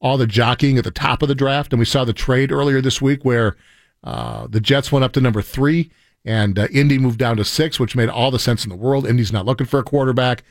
all 0.00 0.16
the 0.16 0.26
jockeying 0.26 0.78
at 0.78 0.84
the 0.84 0.90
top 0.90 1.22
of 1.22 1.28
the 1.28 1.34
draft, 1.34 1.72
and 1.72 1.78
we 1.78 1.84
saw 1.84 2.04
the 2.04 2.12
trade 2.12 2.52
earlier 2.52 2.80
this 2.80 3.00
week 3.00 3.24
where 3.24 3.56
uh, 4.02 4.46
the 4.48 4.60
Jets 4.60 4.90
went 4.90 5.04
up 5.04 5.12
to 5.12 5.20
number 5.20 5.42
three 5.42 5.90
and 6.24 6.58
uh, 6.58 6.68
Indy 6.72 6.98
moved 6.98 7.18
down 7.18 7.36
to 7.36 7.44
six, 7.44 7.80
which 7.80 7.96
made 7.96 8.08
all 8.08 8.30
the 8.30 8.38
sense 8.38 8.64
in 8.64 8.70
the 8.70 8.76
world. 8.76 9.06
Indy's 9.06 9.32
not 9.32 9.46
looking 9.46 9.66
for 9.66 9.80
a 9.80 9.84
quarterback. 9.84 10.42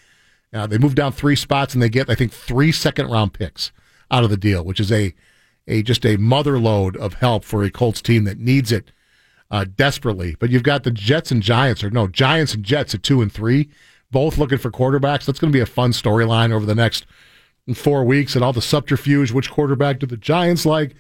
Uh, 0.52 0.66
they 0.66 0.78
moved 0.78 0.96
down 0.96 1.12
three 1.12 1.36
spots 1.36 1.74
and 1.74 1.84
they 1.84 1.90
get, 1.90 2.10
I 2.10 2.16
think, 2.16 2.32
three 2.32 2.72
second 2.72 3.08
round 3.10 3.34
picks 3.34 3.72
out 4.10 4.24
of 4.24 4.30
the 4.30 4.38
deal, 4.38 4.64
which 4.64 4.80
is 4.80 4.92
a 4.92 5.14
a 5.68 5.84
just 5.84 6.04
a 6.04 6.18
mother 6.18 6.58
load 6.58 6.98
of 6.98 7.16
help 7.16 7.44
for 7.44 7.64
a 7.64 7.70
Colts 7.70 8.02
team 8.02 8.24
that 8.24 8.40
needs 8.40 8.72
it 8.72 8.92
uh, 9.52 9.66
desperately. 9.76 10.36
But 10.40 10.50
you've 10.50 10.64
got 10.64 10.84
the 10.84 10.92
Jets 10.92 11.32
and 11.32 11.42
Giants, 11.42 11.84
or 11.84 11.90
no, 11.90 12.08
Giants 12.08 12.54
and 12.54 12.64
Jets 12.64 12.94
at 12.94 13.04
two 13.04 13.22
and 13.22 13.32
three, 13.32 13.70
both 14.12 14.38
looking 14.38 14.58
for 14.58 14.72
quarterbacks. 14.72 15.26
That's 15.26 15.40
going 15.40 15.52
to 15.52 15.58
be 15.58 15.62
a 15.62 15.66
fun 15.66 15.92
storyline 15.92 16.52
over 16.52 16.66
the 16.66 16.76
next 16.76 17.06
four 17.76 18.04
weeks, 18.04 18.36
and 18.36 18.44
all 18.44 18.54
the 18.54 18.62
subterfuge. 18.62 19.32
Which 19.32 19.52
quarterback 19.52 20.00
do 20.00 20.06
the 20.06 20.18
Giants 20.18 20.66
like? 20.66 20.96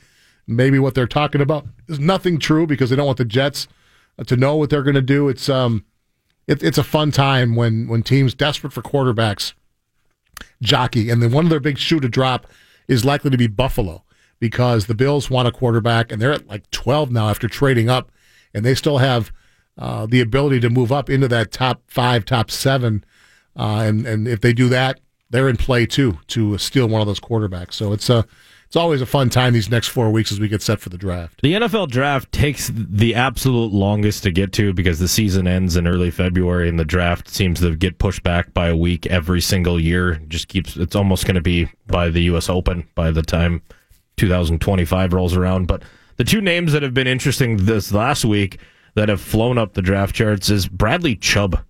Maybe 0.48 0.80
what 0.80 0.96
they're 0.96 1.08
talking 1.08 1.42
about 1.42 1.68
is 1.88 2.00
nothing 2.00 2.40
true 2.40 2.66
because 2.66 2.90
they 2.90 2.96
don't 2.96 3.06
want 3.06 3.20
the 3.20 3.26
Jets 3.26 3.68
to 4.26 4.36
know 4.36 4.56
what 4.56 4.70
they're 4.70 4.84
going 4.84 4.96
to 4.96 5.02
do. 5.02 5.30
It's 5.30 5.48
um, 5.48 5.86
it, 6.48 6.64
it's 6.64 6.78
a 6.78 6.84
fun 6.84 7.12
time 7.12 7.56
when 7.56 7.88
when 7.88 8.04
teams 8.04 8.34
desperate 8.34 8.74
for 8.74 8.82
quarterbacks 8.82 9.54
jockey, 10.62 11.10
and 11.10 11.22
then 11.22 11.32
one 11.32 11.46
of 11.46 11.50
their 11.50 11.60
big 11.60 11.78
shoe 11.78 12.00
to 12.00 12.10
drop 12.10 12.48
is 12.88 13.06
likely 13.06 13.30
to 13.30 13.38
be 13.38 13.48
Buffalo 13.48 14.04
because 14.40 14.88
the 14.88 14.96
Bills 14.96 15.30
want 15.30 15.48
a 15.48 15.52
quarterback, 15.52 16.12
and 16.12 16.22
they're 16.22 16.34
at 16.34 16.48
like 16.48 16.70
12 16.72 17.12
now 17.12 17.30
after 17.30 17.48
trading 17.48 17.90
up, 17.90 18.12
and 18.54 18.66
they 18.66 18.76
still 18.76 18.98
have 18.98 19.32
uh, 19.78 20.06
the 20.06 20.22
ability 20.22 20.60
to 20.60 20.70
move 20.70 20.92
up 20.92 21.10
into 21.10 21.28
that 21.28 21.52
top 21.52 21.82
five, 21.88 22.26
top 22.26 22.52
seven, 22.52 23.04
uh, 23.56 23.84
and 23.86 24.06
and 24.06 24.28
if 24.28 24.42
they 24.42 24.54
do 24.54 24.70
that, 24.70 25.00
they're 25.30 25.50
in 25.50 25.58
play 25.58 25.86
too 25.86 26.20
to 26.28 26.58
steal 26.58 26.88
one 26.88 27.02
of 27.02 27.08
those 27.08 27.20
quarterbacks. 27.20 27.74
So 27.74 27.94
it's 27.94 28.10
a 28.10 28.26
it's 28.70 28.76
always 28.76 29.02
a 29.02 29.06
fun 29.08 29.32
time 29.32 29.54
these 29.54 29.72
next 29.72 29.88
four 29.88 30.12
weeks 30.12 30.32
as 30.32 30.40
we 30.40 30.48
get 30.48 30.62
set 30.62 30.80
for 30.80 30.90
the 30.90 30.98
draft. 30.98 31.42
The 31.42 31.54
NFL 31.54 31.90
draft 31.90 32.32
takes 32.32 32.70
the 32.72 33.16
absolute 33.16 33.74
longest 33.74 34.22
to 34.24 34.32
get 34.32 34.54
to 34.54 34.74
because 34.74 35.00
the 35.00 35.08
season 35.08 35.48
ends 35.48 35.76
in 35.76 35.88
early 35.88 36.12
February 36.12 36.70
and 36.70 36.80
the 36.80 36.86
draft 36.86 37.30
seems 37.30 37.62
to 37.62 37.76
get 37.76 37.98
pushed 37.98 38.22
back 38.22 38.54
by 38.54 38.68
a 38.68 38.76
week 38.76 39.08
every 39.08 39.42
single 39.42 39.80
year. 39.80 40.22
Just 40.28 40.50
keeps 40.50 40.76
it's 40.76 40.96
almost 40.96 41.26
going 41.26 41.34
to 41.34 41.42
be 41.42 41.68
by 41.88 42.10
the 42.10 42.22
US 42.24 42.48
Open 42.48 42.88
by 42.94 43.10
the 43.10 43.24
time 43.24 43.64
2025 44.18 45.14
rolls 45.14 45.36
around, 45.36 45.66
but 45.66 45.82
the 46.20 46.26
two 46.26 46.42
names 46.42 46.74
that 46.74 46.84
have 46.84 46.94
been 46.94 47.08
interesting 47.08 47.66
this 47.66 47.94
last 47.94 48.26
week 48.26 48.60
that 48.96 49.08
have 49.08 49.22
flown 49.22 49.58
up 49.58 49.74
the 49.74 49.82
draft 49.82 50.14
charts 50.14 50.50
is 50.50 50.68
Bradley 50.68 51.16
Chubb. 51.16 51.64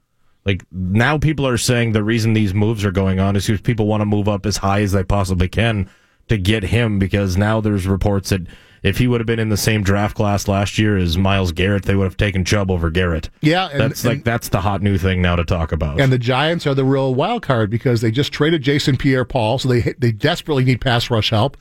Like 0.44 0.64
now 0.72 1.20
people 1.20 1.46
are 1.46 1.58
saying 1.58 1.92
the 1.92 2.04
reason 2.04 2.34
these 2.34 2.54
moves 2.54 2.84
are 2.84 2.92
going 2.92 3.20
on 3.20 3.36
is 3.36 3.46
because 3.46 3.62
people 3.62 3.86
want 3.86 4.02
to 4.02 4.06
move 4.06 4.28
up 4.28 4.48
as 4.48 4.58
high 4.58 4.82
as 4.82 4.92
they 4.92 5.04
possibly 5.04 5.48
can 5.48 5.88
to 6.30 6.38
get 6.40 6.64
him 6.64 6.98
because 6.98 7.38
now 7.38 7.62
there's 7.62 7.86
reports 7.86 8.32
that 8.32 8.48
if 8.82 8.98
he 8.98 9.08
would 9.08 9.20
have 9.20 9.28
been 9.28 9.40
in 9.40 9.50
the 9.50 9.58
same 9.58 9.84
draft 9.84 10.16
class 10.16 10.48
last 10.48 10.80
year 10.80 10.98
as 10.98 11.16
Myles 11.16 11.52
Garrett, 11.52 11.84
they 11.84 11.94
would 11.94 12.06
have 12.06 12.18
taken 12.18 12.44
Chubb 12.44 12.72
over 12.72 12.90
Garrett. 12.90 13.30
Yeah, 13.42 13.70
and, 13.70 13.80
that's 13.80 14.04
like 14.04 14.16
and, 14.16 14.24
that's 14.24 14.50
the 14.50 14.62
hot 14.62 14.82
new 14.82 14.98
thing 14.98 15.22
now 15.22 15.36
to 15.36 15.44
talk 15.44 15.72
about. 15.72 16.02
And 16.02 16.12
the 16.12 16.18
Giants 16.18 16.66
are 16.66 16.74
the 16.74 16.86
real 16.86 17.14
wild 17.14 17.44
card 17.44 17.70
because 17.70 18.02
they 18.02 18.10
just 18.10 18.34
traded 18.34 18.64
Jason 18.64 18.98
Pierre-Paul, 18.98 19.60
so 19.60 19.70
they 19.70 19.94
they 20.00 20.12
desperately 20.12 20.64
need 20.64 20.82
pass 20.82 21.12
rush 21.12 21.30
help. 21.30 21.56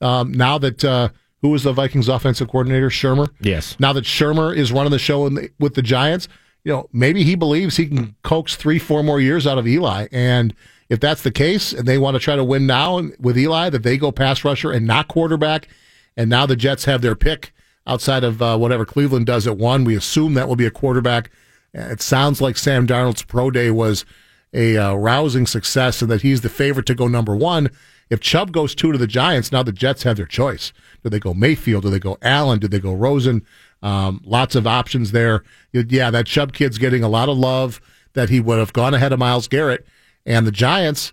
Um, 0.00 0.32
now 0.32 0.56
that 0.56 0.82
uh, 0.82 1.10
who 1.42 1.48
was 1.48 1.62
the 1.62 1.72
Vikings 1.72 2.08
offensive 2.08 2.48
coordinator, 2.48 2.90
Shurmur? 2.90 3.30
Yes. 3.40 3.76
Now 3.78 3.92
that 3.92 4.04
Shurmur 4.04 4.56
is 4.56 4.72
running 4.72 4.92
the 4.92 4.98
show 4.98 5.28
the, 5.28 5.50
with 5.58 5.74
the 5.74 5.82
Giants, 5.82 6.28
you 6.64 6.72
know 6.72 6.88
maybe 6.92 7.24
he 7.24 7.34
believes 7.34 7.76
he 7.76 7.86
can 7.86 8.14
coax 8.22 8.56
three, 8.56 8.78
four 8.78 9.02
more 9.02 9.20
years 9.20 9.46
out 9.46 9.58
of 9.58 9.66
Eli, 9.66 10.08
and 10.12 10.54
if 10.88 10.98
that's 10.98 11.22
the 11.22 11.30
case, 11.30 11.72
and 11.72 11.86
they 11.86 11.98
want 11.98 12.16
to 12.16 12.18
try 12.18 12.36
to 12.36 12.44
win 12.44 12.66
now 12.66 13.00
with 13.20 13.38
Eli, 13.38 13.70
that 13.70 13.84
they 13.84 13.96
go 13.96 14.10
pass 14.10 14.44
rusher 14.44 14.72
and 14.72 14.86
not 14.86 15.08
quarterback, 15.08 15.68
and 16.16 16.28
now 16.28 16.46
the 16.46 16.56
Jets 16.56 16.84
have 16.84 17.00
their 17.00 17.14
pick 17.14 17.52
outside 17.86 18.24
of 18.24 18.42
uh, 18.42 18.58
whatever 18.58 18.84
Cleveland 18.84 19.26
does 19.26 19.46
at 19.46 19.56
one. 19.56 19.84
We 19.84 19.96
assume 19.96 20.34
that 20.34 20.48
will 20.48 20.56
be 20.56 20.66
a 20.66 20.70
quarterback. 20.70 21.30
It 21.72 22.02
sounds 22.02 22.40
like 22.40 22.56
Sam 22.56 22.86
Darnold's 22.86 23.22
pro 23.22 23.50
day 23.50 23.70
was 23.70 24.04
a 24.52 24.76
uh, 24.76 24.94
rousing 24.94 25.46
success, 25.46 26.02
and 26.02 26.10
that 26.10 26.22
he's 26.22 26.40
the 26.40 26.48
favorite 26.48 26.86
to 26.86 26.94
go 26.94 27.06
number 27.06 27.36
one. 27.36 27.70
If 28.10 28.20
Chubb 28.20 28.50
goes 28.52 28.74
two 28.74 28.90
to 28.92 28.98
the 28.98 29.06
Giants, 29.06 29.52
now 29.52 29.62
the 29.62 29.72
Jets 29.72 30.02
have 30.02 30.16
their 30.16 30.26
choice. 30.26 30.72
Do 31.02 31.08
they 31.08 31.20
go 31.20 31.32
Mayfield? 31.32 31.84
Do 31.84 31.90
they 31.90 32.00
go 32.00 32.18
Allen? 32.20 32.58
Do 32.58 32.68
they 32.68 32.80
go 32.80 32.92
Rosen? 32.92 33.46
Um, 33.82 34.20
lots 34.24 34.54
of 34.54 34.66
options 34.66 35.12
there. 35.12 35.44
Yeah, 35.72 36.10
that 36.10 36.26
Chubb 36.26 36.52
kid's 36.52 36.76
getting 36.76 37.02
a 37.02 37.08
lot 37.08 37.28
of 37.28 37.38
love 37.38 37.80
that 38.14 38.28
he 38.28 38.40
would 38.40 38.58
have 38.58 38.72
gone 38.72 38.94
ahead 38.94 39.12
of 39.12 39.18
Myles 39.18 39.48
Garrett. 39.48 39.86
And 40.26 40.46
the 40.46 40.52
Giants, 40.52 41.12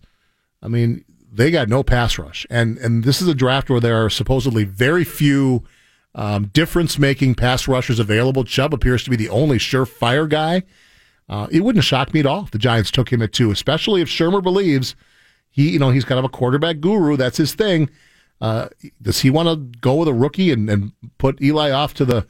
I 0.62 0.68
mean, 0.68 1.06
they 1.32 1.52
got 1.52 1.70
no 1.70 1.84
pass 1.84 2.18
rush. 2.18 2.46
And 2.50 2.78
and 2.80 3.04
this 3.04 3.22
is 3.22 3.28
a 3.28 3.36
draft 3.36 3.70
where 3.70 3.80
there 3.80 4.04
are 4.04 4.10
supposedly 4.10 4.64
very 4.64 5.04
few 5.04 5.64
um, 6.16 6.48
difference 6.48 6.98
making 6.98 7.36
pass 7.36 7.68
rushers 7.68 8.00
available. 8.00 8.44
Chubb 8.44 8.74
appears 8.74 9.04
to 9.04 9.10
be 9.12 9.16
the 9.16 9.30
only 9.30 9.60
surefire 9.60 10.28
guy. 10.28 10.64
Uh, 11.30 11.48
it 11.52 11.62
wouldn't 11.62 11.84
shock 11.84 12.14
me 12.14 12.22
at 12.22 12.26
all 12.26 12.44
if 12.46 12.52
the 12.52 12.58
Giants 12.58 12.90
took 12.90 13.12
him 13.12 13.22
at 13.22 13.34
two, 13.34 13.52
especially 13.52 14.02
if 14.02 14.08
Shurmur 14.08 14.42
believes 14.42 14.96
he, 15.58 15.72
you 15.72 15.80
know, 15.80 15.90
he's 15.90 16.06
kind 16.06 16.20
of 16.20 16.26
a 16.26 16.30
quarterback 16.30 16.80
guru. 16.80 17.18
That's 17.18 17.38
his 17.38 17.56
thing. 17.56 17.90
Uh, 18.40 18.70
does 19.02 19.22
he 19.22 19.32
want 19.32 19.50
to 19.50 19.80
go 19.80 19.96
with 19.96 20.08
a 20.08 20.14
rookie 20.14 20.52
and, 20.52 20.70
and 20.70 20.92
put 21.18 21.42
Eli 21.42 21.72
off 21.72 21.96
to 21.96 22.06
the 22.06 22.28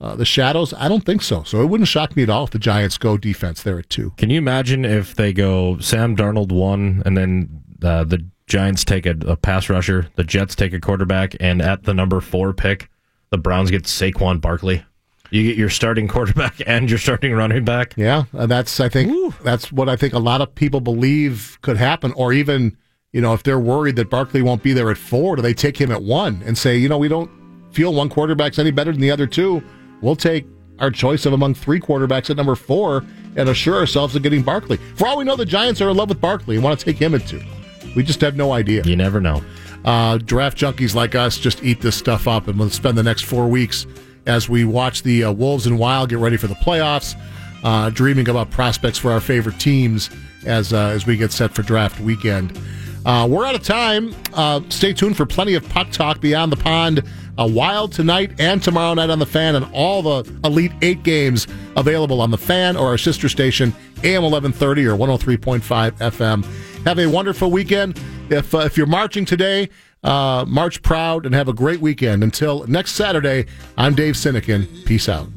uh, 0.00 0.16
the 0.16 0.24
shadows? 0.24 0.72
I 0.72 0.88
don't 0.88 1.04
think 1.04 1.20
so. 1.20 1.42
So 1.42 1.60
it 1.60 1.66
wouldn't 1.66 1.88
shock 1.88 2.16
me 2.16 2.22
at 2.22 2.30
all 2.30 2.44
if 2.44 2.50
the 2.50 2.58
Giants 2.58 2.96
go 2.96 3.18
defense 3.18 3.62
there 3.62 3.78
at 3.78 3.90
two. 3.90 4.14
Can 4.16 4.30
you 4.30 4.38
imagine 4.38 4.86
if 4.86 5.14
they 5.14 5.34
go 5.34 5.78
Sam 5.80 6.16
Darnold 6.16 6.50
one 6.50 7.02
and 7.04 7.14
then 7.14 7.62
uh, 7.82 8.04
the 8.04 8.26
Giants 8.46 8.84
take 8.84 9.04
a, 9.04 9.16
a, 9.26 9.36
pass 9.36 9.68
rusher, 9.68 10.08
the 10.16 10.24
Jets 10.24 10.54
take 10.54 10.72
a 10.72 10.80
quarterback, 10.80 11.36
and 11.40 11.60
at 11.60 11.84
the 11.84 11.92
number 11.92 12.20
four 12.22 12.54
pick, 12.54 12.88
the 13.28 13.38
Browns 13.38 13.70
get 13.70 13.84
Saquon 13.84 14.40
Barkley. 14.40 14.82
You 15.32 15.44
get 15.44 15.56
your 15.56 15.70
starting 15.70 16.08
quarterback 16.08 16.60
and 16.66 16.90
your 16.90 16.98
starting 16.98 17.32
running 17.32 17.64
back. 17.64 17.94
Yeah, 17.96 18.24
and 18.32 18.50
that's 18.50 18.78
I 18.80 18.90
think 18.90 19.10
Woo. 19.10 19.34
that's 19.42 19.72
what 19.72 19.88
I 19.88 19.96
think 19.96 20.12
a 20.12 20.18
lot 20.18 20.42
of 20.42 20.54
people 20.54 20.80
believe 20.82 21.58
could 21.62 21.78
happen, 21.78 22.12
or 22.12 22.34
even 22.34 22.76
you 23.12 23.22
know 23.22 23.32
if 23.32 23.42
they're 23.42 23.58
worried 23.58 23.96
that 23.96 24.10
Barkley 24.10 24.42
won't 24.42 24.62
be 24.62 24.74
there 24.74 24.90
at 24.90 24.98
four, 24.98 25.36
do 25.36 25.42
they 25.42 25.54
take 25.54 25.80
him 25.80 25.90
at 25.90 26.02
one 26.02 26.42
and 26.44 26.56
say 26.56 26.76
you 26.76 26.86
know 26.86 26.98
we 26.98 27.08
don't 27.08 27.30
feel 27.72 27.94
one 27.94 28.10
quarterback's 28.10 28.58
any 28.58 28.70
better 28.70 28.92
than 28.92 29.00
the 29.00 29.10
other 29.10 29.26
two? 29.26 29.62
We'll 30.02 30.16
take 30.16 30.46
our 30.80 30.90
choice 30.90 31.24
of 31.24 31.32
among 31.32 31.54
three 31.54 31.80
quarterbacks 31.80 32.28
at 32.28 32.36
number 32.36 32.54
four 32.54 33.02
and 33.36 33.48
assure 33.48 33.76
ourselves 33.76 34.14
of 34.14 34.22
getting 34.22 34.42
Barkley. 34.42 34.76
For 34.96 35.06
all 35.06 35.16
we 35.16 35.24
know, 35.24 35.36
the 35.36 35.46
Giants 35.46 35.80
are 35.80 35.88
in 35.88 35.96
love 35.96 36.10
with 36.10 36.20
Barkley 36.20 36.56
and 36.56 36.64
want 36.64 36.78
to 36.78 36.84
take 36.84 36.98
him 36.98 37.14
at 37.14 37.26
two. 37.26 37.40
We 37.96 38.02
just 38.02 38.20
have 38.20 38.36
no 38.36 38.52
idea. 38.52 38.82
You 38.84 38.96
never 38.96 39.18
know. 39.18 39.42
Uh, 39.86 40.18
draft 40.18 40.58
junkies 40.58 40.94
like 40.94 41.14
us 41.14 41.38
just 41.38 41.62
eat 41.64 41.80
this 41.80 41.96
stuff 41.96 42.28
up, 42.28 42.48
and 42.48 42.58
we'll 42.58 42.68
spend 42.68 42.98
the 42.98 43.02
next 43.02 43.24
four 43.24 43.48
weeks 43.48 43.86
as 44.26 44.48
we 44.48 44.64
watch 44.64 45.02
the 45.02 45.24
uh, 45.24 45.32
Wolves 45.32 45.66
and 45.66 45.78
Wild 45.78 46.10
get 46.10 46.18
ready 46.18 46.36
for 46.36 46.46
the 46.46 46.54
playoffs, 46.54 47.14
uh, 47.64 47.90
dreaming 47.90 48.28
about 48.28 48.50
prospects 48.50 48.98
for 48.98 49.10
our 49.10 49.20
favorite 49.20 49.58
teams 49.58 50.10
as 50.46 50.72
uh, 50.72 50.88
as 50.88 51.06
we 51.06 51.16
get 51.16 51.32
set 51.32 51.52
for 51.52 51.62
draft 51.62 52.00
weekend. 52.00 52.58
Uh, 53.04 53.26
we're 53.28 53.44
out 53.44 53.54
of 53.54 53.62
time. 53.62 54.14
Uh, 54.32 54.60
stay 54.68 54.92
tuned 54.92 55.16
for 55.16 55.26
plenty 55.26 55.54
of 55.54 55.68
puck 55.68 55.90
talk 55.90 56.20
beyond 56.20 56.52
the 56.52 56.56
pond. 56.56 57.02
A 57.38 57.46
wild 57.46 57.92
tonight 57.92 58.32
and 58.38 58.62
tomorrow 58.62 58.92
night 58.94 59.08
on 59.08 59.18
the 59.18 59.26
fan, 59.26 59.56
and 59.56 59.66
all 59.72 60.02
the 60.02 60.30
Elite 60.44 60.72
Eight 60.82 61.02
games 61.02 61.46
available 61.76 62.20
on 62.20 62.30
the 62.30 62.38
fan 62.38 62.76
or 62.76 62.88
our 62.88 62.98
sister 62.98 63.28
station, 63.28 63.74
AM 64.04 64.22
1130 64.22 64.86
or 64.86 64.96
103.5 64.96 65.92
FM. 65.92 66.44
Have 66.84 66.98
a 66.98 67.06
wonderful 67.06 67.50
weekend. 67.50 67.98
If 68.28 68.54
uh, 68.54 68.58
if 68.58 68.76
you're 68.76 68.86
marching 68.86 69.24
today, 69.24 69.70
uh, 70.02 70.44
march 70.46 70.82
proud 70.82 71.26
and 71.26 71.34
have 71.34 71.48
a 71.48 71.52
great 71.52 71.80
weekend. 71.80 72.22
Until 72.22 72.66
next 72.66 72.92
Saturday, 72.92 73.46
I'm 73.76 73.94
Dave 73.94 74.14
Sinykin. 74.14 74.84
Peace 74.84 75.08
out. 75.08 75.28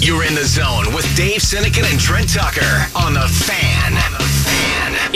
You're 0.00 0.24
in 0.24 0.34
the 0.34 0.44
zone 0.46 0.94
with 0.94 1.04
Dave 1.16 1.42
Sinykin 1.42 1.90
and 1.90 2.00
Trent 2.00 2.32
Tucker 2.32 2.86
on 2.96 3.14
the 3.14 3.28
fan. 3.28 4.27